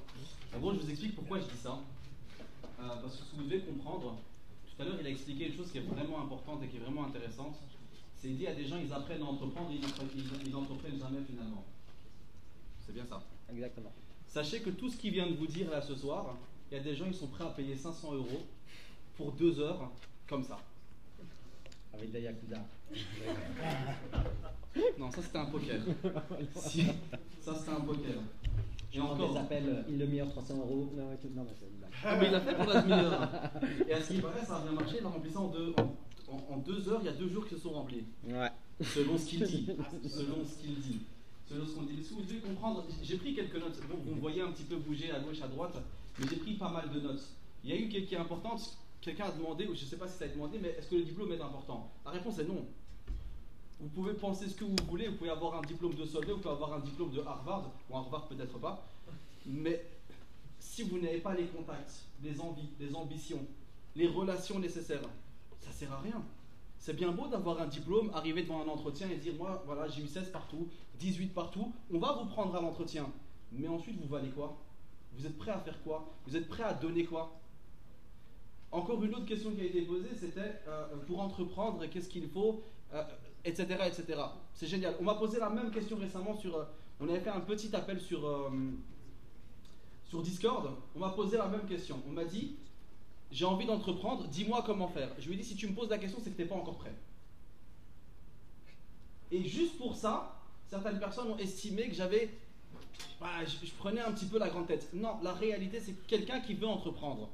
En 0.55 0.59
gros, 0.59 0.73
je 0.73 0.79
vous 0.79 0.89
explique 0.89 1.15
pourquoi 1.15 1.39
je 1.39 1.45
dis 1.45 1.61
ça. 1.61 1.79
Euh, 2.79 3.01
parce 3.01 3.15
que 3.17 3.23
ce 3.23 3.31
que 3.31 3.35
vous 3.35 3.43
devez 3.43 3.59
comprendre, 3.59 4.17
tout 4.65 4.81
à 4.81 4.85
l'heure, 4.85 4.97
il 4.99 5.05
a 5.05 5.09
expliqué 5.11 5.49
une 5.49 5.55
chose 5.55 5.71
qui 5.71 5.77
est 5.77 5.81
vraiment 5.81 6.23
importante 6.23 6.63
et 6.63 6.67
qui 6.67 6.77
est 6.77 6.81
vraiment 6.81 7.05
intéressante. 7.05 7.59
C'est 8.23 8.29
dit 8.29 8.47
à 8.47 8.53
des 8.53 8.65
gens, 8.65 8.77
ils 8.81 8.93
apprennent 8.93 9.21
à 9.21 9.25
entreprendre 9.25 9.69
et 9.69 9.75
ils 10.45 10.51
n'entreprennent 10.51 10.97
jamais 10.97 11.19
finalement. 11.27 11.65
C'est 12.79 12.93
bien 12.93 13.05
ça. 13.05 13.21
Exactement. 13.51 13.91
Sachez 14.27 14.61
que 14.61 14.69
tout 14.69 14.89
ce 14.89 14.95
qu'il 14.95 15.11
vient 15.11 15.27
de 15.27 15.35
vous 15.35 15.45
dire 15.45 15.69
là 15.69 15.81
ce 15.81 15.93
soir, 15.93 16.37
il 16.71 16.77
y 16.77 16.79
a 16.79 16.83
des 16.83 16.95
gens, 16.95 17.03
ils 17.05 17.13
sont 17.13 17.27
prêts 17.27 17.43
à 17.43 17.49
payer 17.49 17.75
500 17.75 18.13
euros 18.13 18.45
pour 19.17 19.33
deux 19.33 19.59
heures 19.59 19.91
comme 20.25 20.41
ça. 20.41 20.57
Avec 21.93 22.13
des 22.13 22.21
Yakuza. 22.21 22.59
non, 24.97 25.11
ça 25.11 25.21
c'était 25.21 25.39
un 25.39 25.47
poker. 25.47 25.81
ça 27.41 27.55
c'était 27.55 27.71
un 27.71 27.81
poker. 27.81 28.21
Et 28.93 29.01
encore. 29.01 29.33
des 29.33 29.37
appels, 29.37 29.83
il 29.89 29.97
le 29.97 30.07
meilleur 30.07 30.29
300 30.29 30.59
euros. 30.59 30.93
Non, 30.95 31.09
non 31.35 31.43
mais 31.43 31.55
c'est 31.59 31.67
Ah, 32.05 32.15
mais 32.17 32.27
il 32.29 32.35
a 32.35 32.39
fait 32.39 32.55
pour 32.55 32.67
la 32.67 32.81
demi-heure. 32.83 33.29
Et 33.85 33.93
à 33.93 34.01
ce 34.01 34.13
qui 34.13 34.21
paraît, 34.21 34.45
ça 34.45 34.55
a 34.55 34.61
bien 34.61 34.71
marché. 34.71 34.95
Il 35.01 35.05
a 35.05 35.09
rempli 35.09 35.29
ça 35.29 35.39
en 35.41 35.49
deux, 35.49 35.73
en, 35.77 35.93
deux 36.65 36.89
heures, 36.89 36.99
il 37.01 37.05
y 37.05 37.09
a 37.09 37.13
deux 37.13 37.29
jours 37.29 37.45
qui 37.45 37.55
se 37.55 37.61
sont 37.61 37.71
remplis. 37.71 38.03
Ouais. 38.25 38.49
Selon 38.81 39.17
ce 39.17 39.25
qu'il 39.25 39.43
dit. 39.43 39.67
Selon 40.07 40.45
ce 40.45 40.61
qu'il 40.61 40.79
dit. 40.79 40.99
Selon 41.49 41.65
ce 41.65 41.71
qu'on 41.73 41.83
dit. 41.83 42.01
vous 42.11 42.21
devez 42.21 42.39
comprendre, 42.39 42.85
j'ai 43.01 43.17
pris 43.17 43.33
quelques 43.33 43.55
notes. 43.55 43.79
vous 44.05 44.15
me 44.15 44.19
voyez 44.19 44.41
un 44.41 44.51
petit 44.51 44.63
peu 44.63 44.77
bouger 44.77 45.11
à 45.11 45.19
gauche, 45.19 45.41
à 45.41 45.47
droite, 45.47 45.75
mais 46.19 46.25
j'ai 46.29 46.37
pris 46.37 46.53
pas 46.53 46.69
mal 46.69 46.89
de 46.91 46.99
notes. 46.99 47.23
Il 47.63 47.69
y 47.69 47.73
a 47.73 47.75
eu 47.77 47.89
quelque 47.89 48.09
qui 48.09 48.15
est 48.15 48.19
importante. 48.19 48.77
Quelqu'un 49.01 49.25
a 49.25 49.31
demandé, 49.31 49.65
ou 49.65 49.75
je 49.75 49.83
ne 49.83 49.89
sais 49.89 49.97
pas 49.97 50.07
si 50.07 50.17
ça 50.17 50.23
a 50.23 50.27
été 50.27 50.35
demandé, 50.35 50.57
mais 50.61 50.69
est-ce 50.69 50.87
que 50.87 50.95
le 50.95 51.03
diplôme 51.03 51.31
est 51.33 51.41
important? 51.41 51.91
La 52.05 52.11
réponse 52.11 52.39
est 52.39 52.45
non. 52.45 52.65
Vous 53.81 53.89
pouvez 53.89 54.13
penser 54.13 54.47
ce 54.47 54.55
que 54.55 54.63
vous 54.63 54.75
voulez, 54.87 55.09
vous 55.09 55.17
pouvez 55.17 55.29
avoir 55.29 55.55
un 55.55 55.61
diplôme 55.61 55.93
de 55.93 56.05
soldat, 56.05 56.31
vous 56.31 56.39
pouvez 56.39 56.53
avoir 56.53 56.73
un 56.73 56.79
diplôme 56.79 57.11
de 57.11 57.19
Harvard, 57.19 57.69
ou 57.89 57.97
Harvard 57.97 58.27
peut-être 58.27 58.57
pas, 58.59 58.87
mais 59.45 59.85
si 60.59 60.83
vous 60.83 60.99
n'avez 60.99 61.17
pas 61.17 61.35
les 61.35 61.47
contacts, 61.47 62.05
les 62.23 62.39
envies, 62.39 62.69
les 62.79 62.95
ambitions, 62.95 63.45
les 63.95 64.07
relations 64.07 64.59
nécessaires, 64.59 65.01
ça 65.63 65.71
sert 65.71 65.91
à 65.91 65.99
rien. 65.99 66.21
C'est 66.77 66.95
bien 66.95 67.11
beau 67.11 67.27
d'avoir 67.27 67.61
un 67.61 67.67
diplôme, 67.67 68.11
arriver 68.13 68.43
devant 68.43 68.61
un 68.61 68.67
entretien 68.67 69.09
et 69.09 69.15
dire 69.15 69.33
moi 69.35 69.63
voilà 69.65 69.87
j'ai 69.87 70.01
eu 70.03 70.07
16 70.07 70.29
partout, 70.31 70.67
18 70.99 71.27
partout, 71.33 71.71
on 71.93 71.99
va 71.99 72.11
vous 72.13 72.25
prendre 72.25 72.55
à 72.55 72.61
l'entretien. 72.61 73.09
Mais 73.51 73.67
ensuite 73.67 73.99
vous 74.01 74.09
valez 74.09 74.29
quoi? 74.29 74.57
Vous 75.13 75.25
êtes 75.25 75.37
prêt 75.37 75.51
à 75.51 75.59
faire 75.59 75.81
quoi? 75.83 76.13
Vous 76.27 76.35
êtes 76.35 76.49
prêt 76.49 76.63
à 76.63 76.73
donner 76.73 77.05
quoi? 77.05 77.39
Encore 78.73 79.03
une 79.03 79.13
autre 79.13 79.25
question 79.25 79.51
qui 79.51 79.61
a 79.61 79.65
été 79.65 79.83
posée, 79.83 80.09
c'était 80.19 80.59
euh, 80.67 80.87
pour 81.05 81.21
entreprendre, 81.21 81.85
qu'est-ce 81.85 82.09
qu'il 82.09 82.27
faut, 82.27 82.63
etc. 83.45 83.67
Euh, 83.79 83.85
etc. 83.85 84.19
C'est 84.55 84.65
génial. 84.65 84.95
On 84.99 85.03
m'a 85.03 85.13
posé 85.13 85.37
la 85.37 85.51
même 85.51 85.69
question 85.69 85.95
récemment 85.95 86.35
sur... 86.35 86.55
Euh, 86.55 86.63
on 86.99 87.07
avait 87.07 87.19
fait 87.19 87.29
un 87.29 87.41
petit 87.41 87.75
appel 87.75 87.99
sur, 88.01 88.51
sur 90.05 90.23
Discord. 90.23 90.71
On 90.95 90.99
m'a 90.99 91.09
posé 91.09 91.37
la 91.37 91.47
même 91.47 91.65
question. 91.65 92.01
On 92.07 92.13
m'a 92.13 92.23
dit, 92.23 92.55
j'ai 93.33 93.45
envie 93.45 93.65
d'entreprendre, 93.65 94.27
dis-moi 94.27 94.61
comment 94.63 94.87
faire. 94.87 95.09
Je 95.17 95.27
lui 95.27 95.33
ai 95.33 95.37
dit, 95.37 95.43
si 95.43 95.55
tu 95.55 95.67
me 95.67 95.73
poses 95.73 95.89
la 95.89 95.97
question, 95.97 96.19
c'est 96.23 96.29
que 96.29 96.35
tu 96.35 96.43
n'es 96.43 96.47
pas 96.47 96.55
encore 96.55 96.77
prêt. 96.77 96.93
Et 99.31 99.43
juste 99.43 99.75
pour 99.79 99.95
ça, 99.95 100.39
certaines 100.69 100.99
personnes 100.99 101.31
ont 101.31 101.37
estimé 101.39 101.89
que 101.89 101.95
j'avais. 101.95 102.29
Ah, 103.19 103.43
je, 103.43 103.71
prenais 103.71 104.01
un 104.01 104.11
petit 104.11 104.27
peu 104.27 104.37
la 104.37 104.49
grande 104.49 104.67
tête. 104.67 104.87
Non, 104.93 105.17
la 105.23 105.33
réalité, 105.33 105.79
c'est 105.79 105.93
que 105.93 106.07
quelqu'un 106.07 106.41
qui 106.41 106.53
veut 106.53 106.67
entreprendre, 106.67 107.27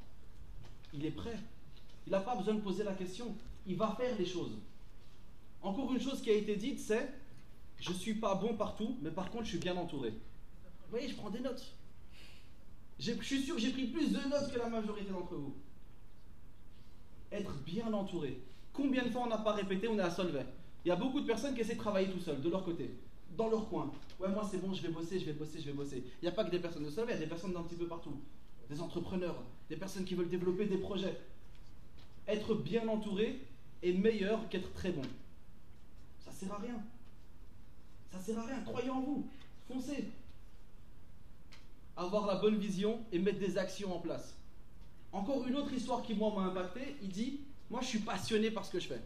il 0.93 1.05
est 1.05 1.11
prêt. 1.11 1.37
Il 2.07 2.11
n'a 2.11 2.21
pas 2.21 2.35
besoin 2.35 2.53
de 2.53 2.61
poser 2.61 2.85
la 2.85 2.93
question. 2.93 3.35
Il 3.67 3.75
va 3.75 3.93
faire 3.99 4.17
les 4.17 4.25
choses. 4.25 4.57
Encore 5.61 5.91
une 5.91 5.99
chose 5.99 6.21
qui 6.21 6.29
a 6.29 6.33
été 6.33 6.55
dite, 6.55 6.79
c'est 6.79 7.11
je 7.81 7.89
ne 7.89 7.95
suis 7.95 8.13
pas 8.13 8.35
bon 8.35 8.55
partout, 8.55 8.97
mais 9.01 9.11
par 9.11 9.29
contre, 9.31 9.43
je 9.43 9.49
suis 9.49 9.57
bien 9.57 9.75
entouré. 9.75 10.11
Vous 10.11 10.91
voyez, 10.91 11.09
je 11.09 11.15
prends 11.15 11.29
des 11.29 11.41
notes. 11.41 11.73
Je 12.99 13.11
suis 13.21 13.41
sûr 13.41 13.55
que 13.55 13.61
j'ai 13.61 13.71
pris 13.71 13.87
plus 13.87 14.13
de 14.13 14.29
notes 14.29 14.49
que 14.53 14.59
la 14.59 14.69
majorité 14.69 15.11
d'entre 15.11 15.35
vous 15.35 15.53
être 17.31 17.53
bien 17.65 17.91
entouré. 17.93 18.39
Combien 18.73 19.03
de 19.03 19.09
fois 19.09 19.23
on 19.23 19.27
n'a 19.27 19.37
pas 19.37 19.53
répété, 19.53 19.87
on 19.87 19.97
est 19.97 20.03
à 20.03 20.09
Solvay 20.09 20.45
Il 20.85 20.89
y 20.89 20.91
a 20.91 20.95
beaucoup 20.95 21.21
de 21.21 21.25
personnes 21.25 21.53
qui 21.53 21.61
essaient 21.61 21.75
de 21.75 21.79
travailler 21.79 22.09
tout 22.09 22.19
seuls, 22.19 22.41
de 22.41 22.49
leur 22.49 22.63
côté, 22.63 22.91
dans 23.37 23.49
leur 23.49 23.67
coin. 23.69 23.91
Ouais, 24.19 24.29
moi 24.29 24.47
c'est 24.49 24.57
bon, 24.57 24.73
je 24.73 24.81
vais 24.81 24.89
bosser, 24.89 25.19
je 25.19 25.25
vais 25.25 25.33
bosser, 25.33 25.59
je 25.59 25.65
vais 25.65 25.73
bosser. 25.73 26.03
Il 26.21 26.25
n'y 26.25 26.27
a 26.27 26.31
pas 26.31 26.43
que 26.43 26.51
des 26.51 26.59
personnes 26.59 26.85
de 26.85 26.89
Solvay, 26.89 27.13
il 27.13 27.15
y 27.15 27.17
a 27.17 27.25
des 27.25 27.29
personnes 27.29 27.53
d'un 27.53 27.63
petit 27.63 27.75
peu 27.75 27.87
partout. 27.87 28.17
Des 28.69 28.81
entrepreneurs, 28.81 29.35
des 29.69 29.75
personnes 29.75 30.05
qui 30.05 30.15
veulent 30.15 30.29
développer 30.29 30.65
des 30.65 30.77
projets. 30.77 31.19
Être 32.27 32.53
bien 32.53 32.87
entouré 32.87 33.39
est 33.81 33.93
meilleur 33.93 34.47
qu'être 34.49 34.71
très 34.73 34.91
bon. 34.91 35.01
Ça 36.19 36.31
sert 36.31 36.53
à 36.53 36.57
rien. 36.57 36.79
Ça 38.11 38.19
sert 38.19 38.37
à 38.37 38.45
rien. 38.45 38.61
Croyez 38.61 38.89
en 38.89 39.01
vous. 39.01 39.27
Foncez. 39.67 40.09
Avoir 41.97 42.27
la 42.27 42.35
bonne 42.35 42.57
vision 42.57 42.99
et 43.11 43.19
mettre 43.19 43.39
des 43.39 43.57
actions 43.57 43.95
en 43.95 43.99
place. 43.99 44.35
Encore 45.11 45.47
une 45.47 45.55
autre 45.55 45.73
histoire 45.73 46.01
qui, 46.01 46.13
moi, 46.13 46.33
m'a 46.35 46.43
impacté. 46.43 46.95
Il 47.01 47.09
dit 47.09 47.41
Moi, 47.69 47.81
je 47.81 47.87
suis 47.87 47.99
passionné 47.99 48.51
par 48.51 48.65
ce 48.65 48.71
que 48.71 48.79
je 48.79 48.87
fais. 48.87 49.01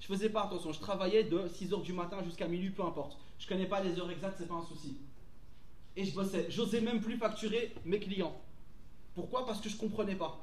Je 0.00 0.06
faisais 0.06 0.30
pas 0.30 0.44
attention. 0.44 0.72
Je 0.72 0.80
travaillais 0.80 1.24
de 1.24 1.38
6h 1.48 1.82
du 1.82 1.92
matin 1.92 2.22
jusqu'à 2.24 2.48
minuit, 2.48 2.70
peu 2.70 2.82
importe. 2.82 3.18
Je 3.38 3.46
connais 3.46 3.66
pas 3.66 3.82
les 3.82 3.98
heures 3.98 4.10
exactes, 4.10 4.36
c'est 4.38 4.48
pas 4.48 4.54
un 4.54 4.64
souci. 4.64 4.96
Et 5.96 6.04
je 6.04 6.14
bossais. 6.14 6.46
J'osais 6.50 6.80
même 6.80 7.00
plus 7.00 7.16
facturer 7.16 7.74
mes 7.84 7.98
clients. 7.98 8.34
Pourquoi? 9.14 9.44
Parce 9.44 9.60
que 9.60 9.68
je 9.68 9.76
comprenais 9.76 10.14
pas. 10.14 10.40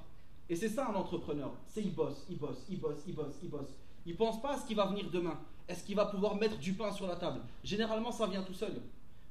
Et 0.50 0.56
c'est 0.56 0.70
ça 0.70 0.90
un 0.90 0.96
entrepreneur. 0.96 1.52
C'est 1.68 1.82
il 1.82 1.94
bosse, 1.94 2.26
il 2.30 2.38
bosse, 2.38 2.66
il 2.70 2.80
bosse, 2.80 3.04
il 3.08 3.16
bosse, 3.16 3.36
il 3.44 3.50
bosse. 3.50 3.70
Il 4.06 4.16
pense 4.16 4.42
pas 4.42 4.54
à 4.54 4.58
ce 4.60 4.66
qui 4.66 4.76
va 4.76 4.86
venir 4.86 5.10
demain. 5.12 5.40
Est-ce 5.68 5.84
qu'il 5.84 5.96
va 5.96 6.06
pouvoir 6.06 6.36
mettre 6.36 6.58
du 6.58 6.74
pain 6.74 6.92
sur 6.92 7.08
la 7.08 7.16
table? 7.16 7.42
Généralement, 7.64 8.12
ça 8.12 8.28
vient 8.28 8.44
tout 8.44 8.54
seul. 8.54 8.82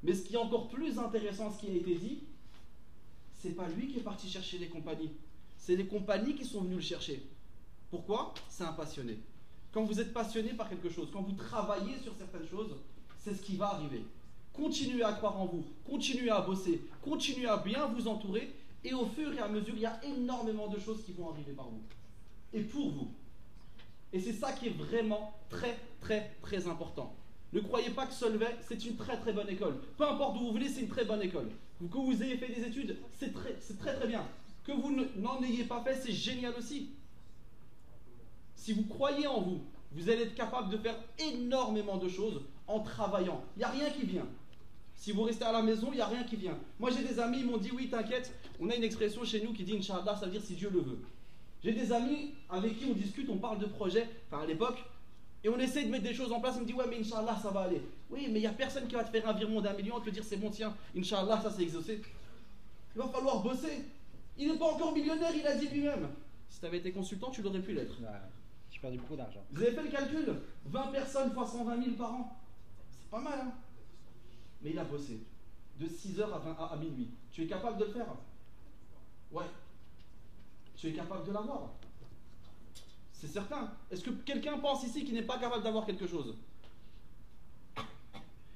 Mais 0.03 0.15
ce 0.15 0.23
qui 0.23 0.35
est 0.35 0.39
encore 0.39 0.69
plus 0.69 0.99
intéressant, 0.99 1.51
ce 1.51 1.61
qui 1.61 1.69
a 1.69 1.75
été 1.75 1.95
dit, 1.95 2.25
c'est 3.35 3.57
pas 3.57 3.69
lui 3.69 3.89
qui 3.89 3.99
est 3.99 4.03
parti 4.03 4.29
chercher 4.29 4.59
les 4.59 4.69
compagnies 4.69 5.13
c'est 5.57 5.77
les 5.77 5.87
compagnies 5.87 6.35
qui 6.35 6.45
sont 6.45 6.63
venues 6.63 6.77
le 6.77 6.81
chercher. 6.81 7.27
Pourquoi? 7.91 8.35
C'est 8.49 8.65
un 8.65 8.73
passionné. 8.73 9.19
Quand 9.73 9.85
vous 9.85 10.01
êtes 10.01 10.13
passionné 10.13 10.55
par 10.55 10.69
quelque 10.69 10.89
chose, 10.89 11.09
quand 11.13 11.23
vous 11.23 11.35
travaillez 11.35 11.99
sur 12.03 12.15
certaines 12.17 12.49
choses, 12.49 12.75
c'est 13.19 13.35
ce 13.35 13.43
qui 13.43 13.57
va 13.57 13.75
arriver. 13.75 14.05
Continuez 14.53 15.03
à 15.03 15.13
croire 15.13 15.39
en 15.41 15.47
vous, 15.47 15.65
continuez 15.85 16.31
à 16.31 16.41
bosser, 16.41 16.81
continuez 17.03 17.49
à 17.49 17.59
bien 17.59 17.87
vous 17.87 18.09
entourer, 18.09 18.55
et 18.85 18.95
au 18.95 19.07
fur 19.07 19.33
et 19.35 19.39
à 19.39 19.49
mesure, 19.49 19.75
il 19.75 19.83
y 19.83 19.87
a 19.87 20.01
énormément 20.05 20.69
de 20.69 20.79
choses 20.79 21.05
qui 21.05 21.13
vont 21.13 21.31
arriver 21.31 21.53
par 21.53 21.69
vous. 21.69 21.83
Et 22.53 22.61
pour 22.61 22.91
vous. 22.91 23.09
Et 24.13 24.21
c'est 24.21 24.33
ça 24.33 24.53
qui 24.53 24.69
est 24.69 24.77
vraiment 24.77 25.35
très, 25.51 25.77
très, 26.01 26.37
très 26.41 26.69
important. 26.69 27.15
Ne 27.53 27.61
croyez 27.61 27.91
pas 27.91 28.07
que 28.07 28.15
Solvay, 28.15 28.57
c'est 28.67 28.85
une 28.87 28.97
très, 28.97 29.19
très 29.19 29.33
bonne 29.33 29.49
école. 29.49 29.77
Peu 29.99 30.09
importe 30.09 30.37
où 30.37 30.47
vous 30.47 30.53
venez, 30.53 30.69
c'est 30.69 30.83
une 30.83 30.89
très 30.89 31.05
bonne 31.05 31.23
école. 31.23 31.51
Que 31.79 31.99
vous 31.99 32.23
ayez 32.23 32.39
fait 32.39 32.49
des 32.49 32.67
études, 32.67 32.97
c'est 33.19 33.35
très, 33.35 33.53
très, 33.53 33.95
très 33.95 34.07
bien. 34.07 34.25
Que 34.67 34.73
vous 34.73 34.93
n'en 35.17 35.41
ayez 35.45 35.63
pas 35.63 35.81
fait, 35.81 35.95
c'est 35.95 36.13
génial 36.13 36.53
aussi. 36.59 36.91
Si 38.57 38.73
vous 38.73 38.83
croyez 38.83 39.29
en 39.29 39.41
vous, 39.41 39.61
vous 39.93 40.11
allez 40.11 40.23
être 40.23 40.35
capable 40.35 40.71
de 40.71 40.77
faire 40.77 40.97
énormément 41.21 41.99
de 41.99 42.09
choses 42.09 42.43
en 42.67 42.81
travaillant. 42.81 43.45
Il 43.55 43.61
n'y 43.61 43.65
a 43.65 43.69
rien 43.69 43.91
qui 43.91 44.05
vient. 44.05 44.27
Si 44.97 45.13
vous 45.13 45.23
restez 45.23 45.45
à 45.45 45.53
la 45.53 45.63
maison, 45.63 45.91
il 45.93 45.97
n'y 45.97 46.01
a 46.01 46.07
rien 46.07 46.25
qui 46.25 46.35
vient. 46.35 46.59
Moi, 46.81 46.91
j'ai 46.91 47.05
des 47.05 47.21
amis, 47.21 47.39
ils 47.41 47.47
m'ont 47.47 47.59
dit 47.59 47.71
Oui, 47.71 47.89
t'inquiète, 47.89 48.33
on 48.59 48.69
a 48.69 48.75
une 48.75 48.83
expression 48.83 49.25
chez 49.25 49.41
nous 49.41 49.53
qui 49.53 49.63
dit 49.63 49.77
Inch'Allah, 49.77 50.17
ça 50.17 50.27
veut 50.27 50.33
dire 50.33 50.43
si 50.43 50.55
Dieu 50.55 50.71
le 50.73 50.81
veut. 50.81 50.99
J'ai 51.63 51.73
des 51.73 51.93
amis 51.93 52.35
avec 52.51 52.77
qui 52.77 52.87
on 52.91 52.95
discute, 52.95 53.29
on 53.31 53.37
parle 53.37 53.61
de 53.61 53.67
projets, 53.67 54.09
enfin 54.29 54.43
à 54.43 54.47
l'époque, 54.47 54.83
et 55.45 55.49
on 55.49 55.59
essaie 55.61 55.85
de 55.85 55.91
mettre 55.91 56.05
des 56.05 56.15
choses 56.15 56.33
en 56.33 56.41
place. 56.41 56.57
On 56.57 56.63
me 56.63 56.67
dit 56.67 56.75
Ouais, 56.75 56.87
mais 56.91 56.99
Inch'Allah, 56.99 57.39
ça 57.41 57.51
va 57.51 57.61
aller. 57.61 57.83
Oui, 58.11 58.27
mais 58.31 58.41
il 58.41 58.43
n'y 58.43 58.49
a 58.49 58.53
personne 58.53 58.89
qui 58.89 58.97
va 58.97 59.05
te 59.05 59.11
faire 59.11 59.29
un 59.29 59.33
virement 59.33 59.61
d'un 59.61 59.75
million 59.75 60.01
te 60.01 60.11
dire 60.11 60.25
C'est 60.25 60.39
bon, 60.39 60.51
tiens, 60.51 60.75
Inch'Allah, 60.97 61.41
ça 61.41 61.53
c'est 61.57 61.63
exaucé. 61.63 62.03
Il 62.97 62.99
va 62.99 63.07
falloir 63.09 63.43
bosser. 63.43 63.85
Il 64.39 64.49
n'est 64.49 64.59
pas 64.59 64.73
encore 64.73 64.93
millionnaire, 64.93 65.35
il 65.35 65.47
a 65.47 65.57
dit 65.57 65.69
lui-même. 65.69 66.09
Si 66.49 66.61
tu 66.61 66.67
avais 66.67 66.79
été 66.79 66.93
consultant, 66.93 67.31
tu 67.31 67.43
l'aurais 67.43 67.63
pu 67.63 67.73
l'être. 67.73 67.95
J'ai 68.71 68.79
perdu 68.81 68.99
beaucoup 68.99 69.17
d'argent. 69.17 69.45
Vous 69.51 69.63
avez 69.63 69.73
fait 69.73 69.83
le 69.83 69.89
calcul? 69.89 70.35
20 70.67 70.87
personnes 70.89 71.33
fois 71.33 71.47
120 71.47 71.83
000 71.83 71.97
par 71.97 72.15
an. 72.15 72.37
C'est 72.91 73.11
pas 73.11 73.21
mal, 73.21 73.39
hein 73.41 73.53
Mais 74.63 74.71
il 74.71 74.79
a 74.79 74.85
bossé. 74.85 75.21
De 75.79 75.87
6h 75.87 76.23
à, 76.23 76.65
à 76.65 76.77
minuit. 76.77 77.11
Tu 77.33 77.43
es 77.43 77.47
capable 77.47 77.79
de 77.79 77.85
le 77.85 77.91
faire? 77.91 78.07
Ouais. 79.33 79.45
Tu 80.77 80.89
es 80.89 80.93
capable 80.93 81.27
de 81.27 81.33
l'avoir? 81.33 81.71
C'est 83.13 83.29
certain. 83.29 83.73
Est-ce 83.91 84.05
que 84.05 84.11
quelqu'un 84.11 84.59
pense 84.59 84.85
ici 84.85 85.05
qu'il 85.05 85.15
n'est 85.15 85.23
pas 85.23 85.39
capable 85.39 85.65
d'avoir 85.65 85.87
quelque 85.87 86.07
chose? 86.07 86.37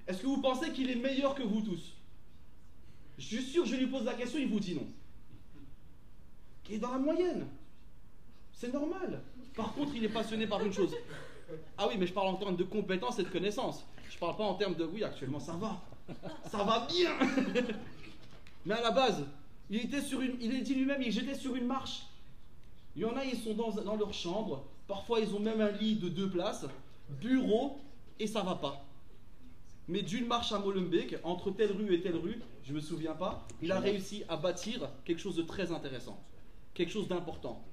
Est-ce 0.06 0.22
que 0.22 0.26
vous 0.26 0.42
pensez 0.42 0.72
qu'il 0.72 0.90
est 0.90 0.96
meilleur 0.96 1.34
que 1.34 1.42
vous 1.42 1.62
tous? 1.62 1.94
Je 3.16 3.24
suis 3.24 3.42
sûr, 3.42 3.64
je 3.64 3.76
lui 3.76 3.86
pose 3.86 4.04
la 4.04 4.14
question, 4.14 4.38
il 4.38 4.48
vous 4.48 4.60
dit 4.60 4.74
non. 4.74 4.86
Il 6.70 6.76
est 6.76 6.78
dans 6.78 6.92
la 6.92 6.98
moyenne. 6.98 7.46
C'est 8.52 8.72
normal. 8.72 9.20
Par 9.56 9.74
contre, 9.74 9.92
il 9.96 10.04
est 10.04 10.08
passionné 10.08 10.46
par 10.46 10.64
une 10.64 10.72
chose. 10.72 10.94
Ah 11.76 11.86
oui, 11.88 11.96
mais 11.98 12.06
je 12.06 12.12
parle 12.12 12.28
en 12.28 12.36
termes 12.36 12.56
de 12.56 12.62
compétences 12.62 13.18
et 13.18 13.24
de 13.24 13.28
connaissances. 13.28 13.84
Je 14.08 14.16
parle 14.18 14.36
pas 14.36 14.44
en 14.44 14.54
termes 14.54 14.76
de 14.76 14.84
oui, 14.84 15.02
actuellement 15.02 15.40
ça 15.40 15.52
va. 15.52 15.80
Ça 16.48 16.62
va 16.62 16.86
bien. 16.88 17.10
mais 18.66 18.74
à 18.74 18.82
la 18.82 18.90
base, 18.92 19.24
il 19.68 19.84
était 19.84 20.00
sur 20.00 20.20
une, 20.20 20.36
il 20.40 20.54
est 20.54 20.60
dit 20.60 20.74
lui-même, 20.74 21.02
j'étais 21.08 21.34
sur 21.34 21.56
une 21.56 21.66
marche. 21.66 22.02
Il 22.94 23.02
y 23.02 23.04
en 23.04 23.16
a, 23.16 23.24
ils 23.24 23.36
sont 23.36 23.54
dans, 23.54 23.70
dans 23.70 23.96
leur 23.96 24.12
chambre. 24.12 24.64
Parfois, 24.86 25.20
ils 25.20 25.34
ont 25.34 25.40
même 25.40 25.60
un 25.60 25.70
lit 25.70 25.96
de 25.96 26.08
deux 26.08 26.28
places, 26.28 26.66
bureau, 27.20 27.78
et 28.18 28.26
ça 28.26 28.42
va 28.42 28.56
pas. 28.56 28.84
Mais 29.88 30.02
d'une 30.02 30.26
marche 30.26 30.52
à 30.52 30.58
Molenbeek, 30.58 31.16
entre 31.24 31.50
telle 31.50 31.72
rue 31.72 31.94
et 31.94 32.00
telle 32.00 32.16
rue, 32.16 32.40
je 32.64 32.72
me 32.72 32.80
souviens 32.80 33.14
pas, 33.14 33.46
il 33.62 33.72
a 33.72 33.80
réussi 33.80 34.24
à 34.28 34.36
bâtir 34.36 34.88
quelque 35.04 35.20
chose 35.20 35.36
de 35.36 35.42
très 35.42 35.72
intéressant, 35.72 36.20
quelque 36.74 36.90
chose 36.90 37.08
d'important. 37.08 37.64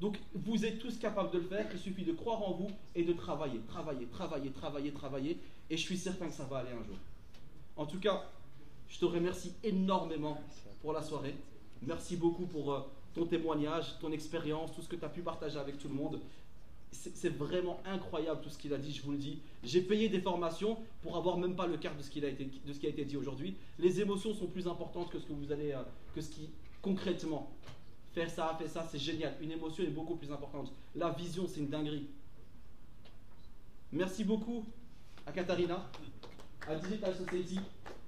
Donc, 0.00 0.18
vous 0.34 0.64
êtes 0.64 0.78
tous 0.78 0.98
capables 0.98 1.30
de 1.30 1.38
le 1.38 1.44
faire. 1.44 1.66
Il 1.72 1.78
suffit 1.78 2.04
de 2.04 2.12
croire 2.12 2.42
en 2.42 2.52
vous 2.52 2.70
et 2.94 3.02
de 3.02 3.12
travailler, 3.12 3.60
travailler, 3.68 4.06
travailler, 4.06 4.50
travailler, 4.50 4.92
travailler. 4.92 5.38
Et 5.68 5.76
je 5.76 5.82
suis 5.82 5.98
certain 5.98 6.26
que 6.28 6.34
ça 6.34 6.44
va 6.44 6.58
aller 6.58 6.70
un 6.70 6.84
jour. 6.84 6.96
En 7.76 7.86
tout 7.86 8.00
cas, 8.00 8.24
je 8.88 8.98
te 8.98 9.04
remercie 9.04 9.52
énormément 9.62 10.40
pour 10.80 10.92
la 10.92 11.02
soirée. 11.02 11.34
Merci 11.82 12.16
beaucoup 12.16 12.46
pour 12.46 12.72
euh, 12.72 12.80
ton 13.14 13.26
témoignage, 13.26 13.98
ton 14.00 14.10
expérience, 14.12 14.74
tout 14.74 14.82
ce 14.82 14.88
que 14.88 14.96
tu 14.96 15.04
as 15.04 15.08
pu 15.08 15.20
partager 15.20 15.58
avec 15.58 15.78
tout 15.78 15.88
le 15.88 15.94
monde. 15.94 16.20
C'est 16.92 17.32
vraiment 17.32 17.78
incroyable 17.86 18.40
tout 18.42 18.50
ce 18.50 18.58
qu'il 18.58 18.74
a 18.74 18.78
dit, 18.78 18.92
je 18.92 19.02
vous 19.02 19.12
le 19.12 19.18
dis. 19.18 19.38
J'ai 19.62 19.80
payé 19.80 20.08
des 20.08 20.20
formations 20.20 20.76
pour 21.02 21.16
avoir 21.16 21.38
même 21.38 21.54
pas 21.54 21.68
le 21.68 21.76
quart 21.76 21.96
de 21.96 22.02
ce, 22.02 22.10
a 22.24 22.28
été, 22.28 22.50
de 22.66 22.72
ce 22.72 22.80
qui 22.80 22.86
a 22.86 22.90
été 22.90 23.04
dit 23.04 23.16
aujourd'hui. 23.16 23.54
Les 23.78 24.00
émotions 24.00 24.34
sont 24.34 24.48
plus 24.48 24.66
importantes 24.66 25.08
que 25.08 25.20
ce 25.20 25.24
que 25.24 25.32
vous 25.32 25.52
allez, 25.52 25.70
euh, 25.70 25.82
que 26.14 26.20
ce 26.20 26.30
qui 26.30 26.50
concrètement 26.82 27.48
faire 28.12 28.30
ça, 28.30 28.56
faire 28.58 28.70
ça, 28.70 28.86
c'est 28.90 28.98
génial. 28.98 29.34
Une 29.40 29.52
émotion 29.52 29.84
est 29.84 29.88
beaucoup 29.88 30.16
plus 30.16 30.30
importante. 30.30 30.72
La 30.94 31.10
vision, 31.10 31.46
c'est 31.48 31.60
une 31.60 31.68
dinguerie. 31.68 32.06
Merci 33.92 34.24
beaucoup 34.24 34.64
à 35.26 35.32
Katharina, 35.32 35.90
à 36.66 36.74
Digital 36.76 37.14
Society. 37.16 37.58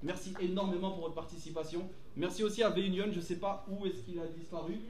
Merci 0.03 0.35
énormément 0.41 0.91
pour 0.93 1.03
votre 1.03 1.15
participation. 1.15 1.89
Merci 2.17 2.43
aussi 2.45 2.63
à 2.63 2.71
V-Union. 2.71 3.07
Je 3.11 3.19
ne 3.19 3.25
sais 3.25 3.37
pas 3.37 3.65
où 3.69 3.87
est-ce 3.87 4.03
qu'il 4.03 4.19
a 4.19 4.27
disparu. 4.27 4.81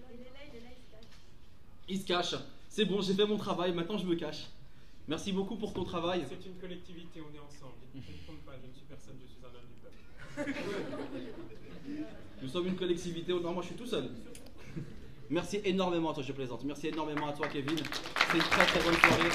Il 1.88 2.00
se 2.00 2.06
cache. 2.06 2.34
C'est 2.68 2.84
bon, 2.84 3.00
j'ai 3.02 3.14
fait 3.14 3.26
mon 3.26 3.36
travail. 3.36 3.72
Maintenant, 3.72 3.98
je 3.98 4.06
me 4.06 4.14
cache. 4.14 4.46
Merci 5.08 5.32
beaucoup 5.32 5.56
pour 5.56 5.72
ton 5.74 5.84
travail. 5.84 6.24
C'est 6.28 6.46
une 6.46 6.54
collectivité, 6.56 7.20
on 7.20 7.34
est 7.34 7.40
ensemble. 7.40 7.74
Je 7.94 7.98
ne 7.98 8.26
compte 8.26 8.44
pas, 8.46 8.52
je 8.62 8.68
ne 8.68 8.72
suis 8.72 8.84
personne, 8.88 9.16
je 9.20 9.26
suis 9.26 9.40
un 9.42 9.48
homme 9.48 9.66
du 9.68 9.80
peuple. 9.82 10.54
Nous 12.40 12.48
sommes 12.48 12.68
une 12.68 12.76
collectivité. 12.76 13.32
Non, 13.32 13.52
moi, 13.52 13.62
je 13.62 13.68
suis 13.68 13.76
tout 13.76 13.86
seul. 13.86 14.08
Merci 15.32 15.60
énormément 15.64 16.10
à 16.10 16.12
toi, 16.12 16.22
je 16.22 16.32
plaisante. 16.32 16.62
Merci 16.62 16.88
énormément 16.88 17.26
à 17.26 17.32
toi, 17.32 17.48
Kevin. 17.48 17.78
C'est 17.78 18.36
une 18.36 18.42
très 18.42 18.66
très 18.66 18.82
bonne 18.82 18.94
soirée. 18.96 19.30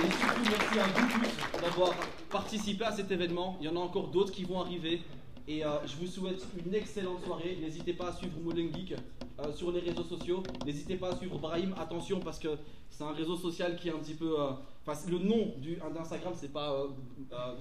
Et 0.00 0.10
surtout, 0.10 0.50
merci 0.50 0.78
à 0.78 0.84
vous 0.84 1.18
tous 1.18 1.60
d'avoir 1.62 1.94
participé 2.28 2.84
à 2.84 2.92
cet 2.92 3.10
événement. 3.10 3.56
Il 3.58 3.64
y 3.64 3.68
en 3.70 3.76
a 3.76 3.78
encore 3.78 4.08
d'autres 4.08 4.32
qui 4.32 4.44
vont 4.44 4.60
arriver. 4.60 5.00
Et 5.48 5.64
euh, 5.64 5.86
je 5.86 5.96
vous 5.96 6.06
souhaite 6.06 6.46
une 6.62 6.74
excellente 6.74 7.24
soirée. 7.24 7.56
N'hésitez 7.58 7.94
pas 7.94 8.08
à 8.08 8.12
suivre 8.12 8.34
Moulin 8.42 8.70
Geek 8.70 8.92
euh, 8.92 9.50
sur 9.54 9.72
les 9.72 9.80
réseaux 9.80 10.04
sociaux. 10.04 10.42
N'hésitez 10.66 10.96
pas 10.96 11.12
à 11.12 11.16
suivre 11.16 11.38
Brahim. 11.38 11.74
Attention 11.78 12.20
parce 12.20 12.38
que 12.38 12.58
c'est 12.90 13.02
un 13.04 13.12
réseau 13.12 13.36
social 13.36 13.76
qui 13.76 13.88
est 13.88 13.92
un 13.92 13.98
petit 13.98 14.12
peu. 14.12 14.38
Euh, 14.38 14.50
enfin, 14.86 15.00
le 15.10 15.20
nom 15.20 15.54
d'Instagram, 15.94 16.34
c'est 16.36 16.52
pas, 16.52 16.86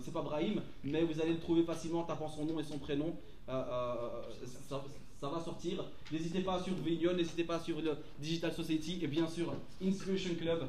c'est 0.02 0.14
pas 0.14 0.22
Brahim, 0.22 0.62
mais 0.84 1.04
vous 1.04 1.22
allez 1.22 1.32
le 1.32 1.40
trouver 1.40 1.64
facilement 1.64 2.02
en 2.02 2.04
tapant 2.04 2.28
son 2.28 2.44
nom 2.44 2.60
et 2.60 2.64
son 2.64 2.78
prénom. 2.78 3.16
Ça, 3.48 4.84
ça, 5.24 5.30
va 5.30 5.44
sortir. 5.44 5.84
N'hésitez 6.12 6.42
pas 6.42 6.62
suivre 6.62 6.78
Vignon, 6.84 7.14
n'hésitez 7.14 7.44
pas 7.44 7.60
suivre 7.60 7.82
le 7.82 7.98
Digital 8.20 8.54
Society 8.54 9.00
et 9.02 9.08
bien 9.08 9.28
sûr 9.28 9.54
Inspiration 9.82 10.36
Club. 10.36 10.68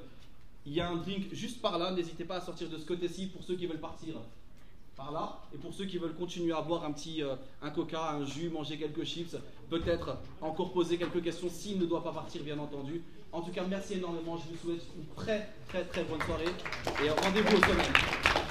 Il 0.66 0.72
y 0.72 0.81
a 0.81 0.89
un 0.89 0.97
drink 0.97 1.26
juste 1.32 1.60
par 1.60 1.78
là. 1.78 1.90
N'hésitez 1.90 2.24
pas 2.24 2.36
à 2.36 2.40
sortir 2.40 2.68
de 2.68 2.78
ce 2.78 2.86
côté-ci 2.86 3.26
pour 3.26 3.43
ceux 3.43 3.56
qui 3.56 3.66
veulent 3.66 3.81
partir 3.81 4.14
par 4.97 5.10
là. 5.12 5.40
Et 5.52 5.59
pour 5.59 5.74
ceux 5.74 5.86
qui 5.86 5.98
veulent 5.98 6.14
continuer 6.14 6.52
à 6.52 6.62
boire 6.62 6.85
un 6.85 6.93
petit 6.93 7.22
euh, 7.22 7.35
un 7.62 7.70
coca, 7.70 8.12
un 8.12 8.24
jus, 8.24 8.48
manger 8.48 8.78
quelques 8.78 9.05
chips, 9.05 9.36
peut-être 9.68 10.16
encore 10.40 10.72
poser 10.72 10.97
quelques 10.98 11.22
questions 11.22 11.48
s'il 11.51 11.81
ne 11.81 11.86
doit 11.86 12.05
pas 12.05 12.12
partir, 12.12 12.43
bien 12.44 12.59
entendu. 12.59 13.02
En 13.32 13.43
tout 13.43 13.51
cas, 13.51 13.64
merci 13.68 13.94
énormément. 13.94 14.39
Je 14.39 14.55
vous 14.55 14.56
souhaite 14.56 14.86
une 14.97 15.06
très, 15.16 15.48
très, 15.68 15.85
très 15.85 16.05
bonne 16.05 16.22
soirée. 16.22 16.44
Et 17.05 17.10
rendez-vous 17.10 17.56
au 17.56 17.60
sommet. 17.60 18.44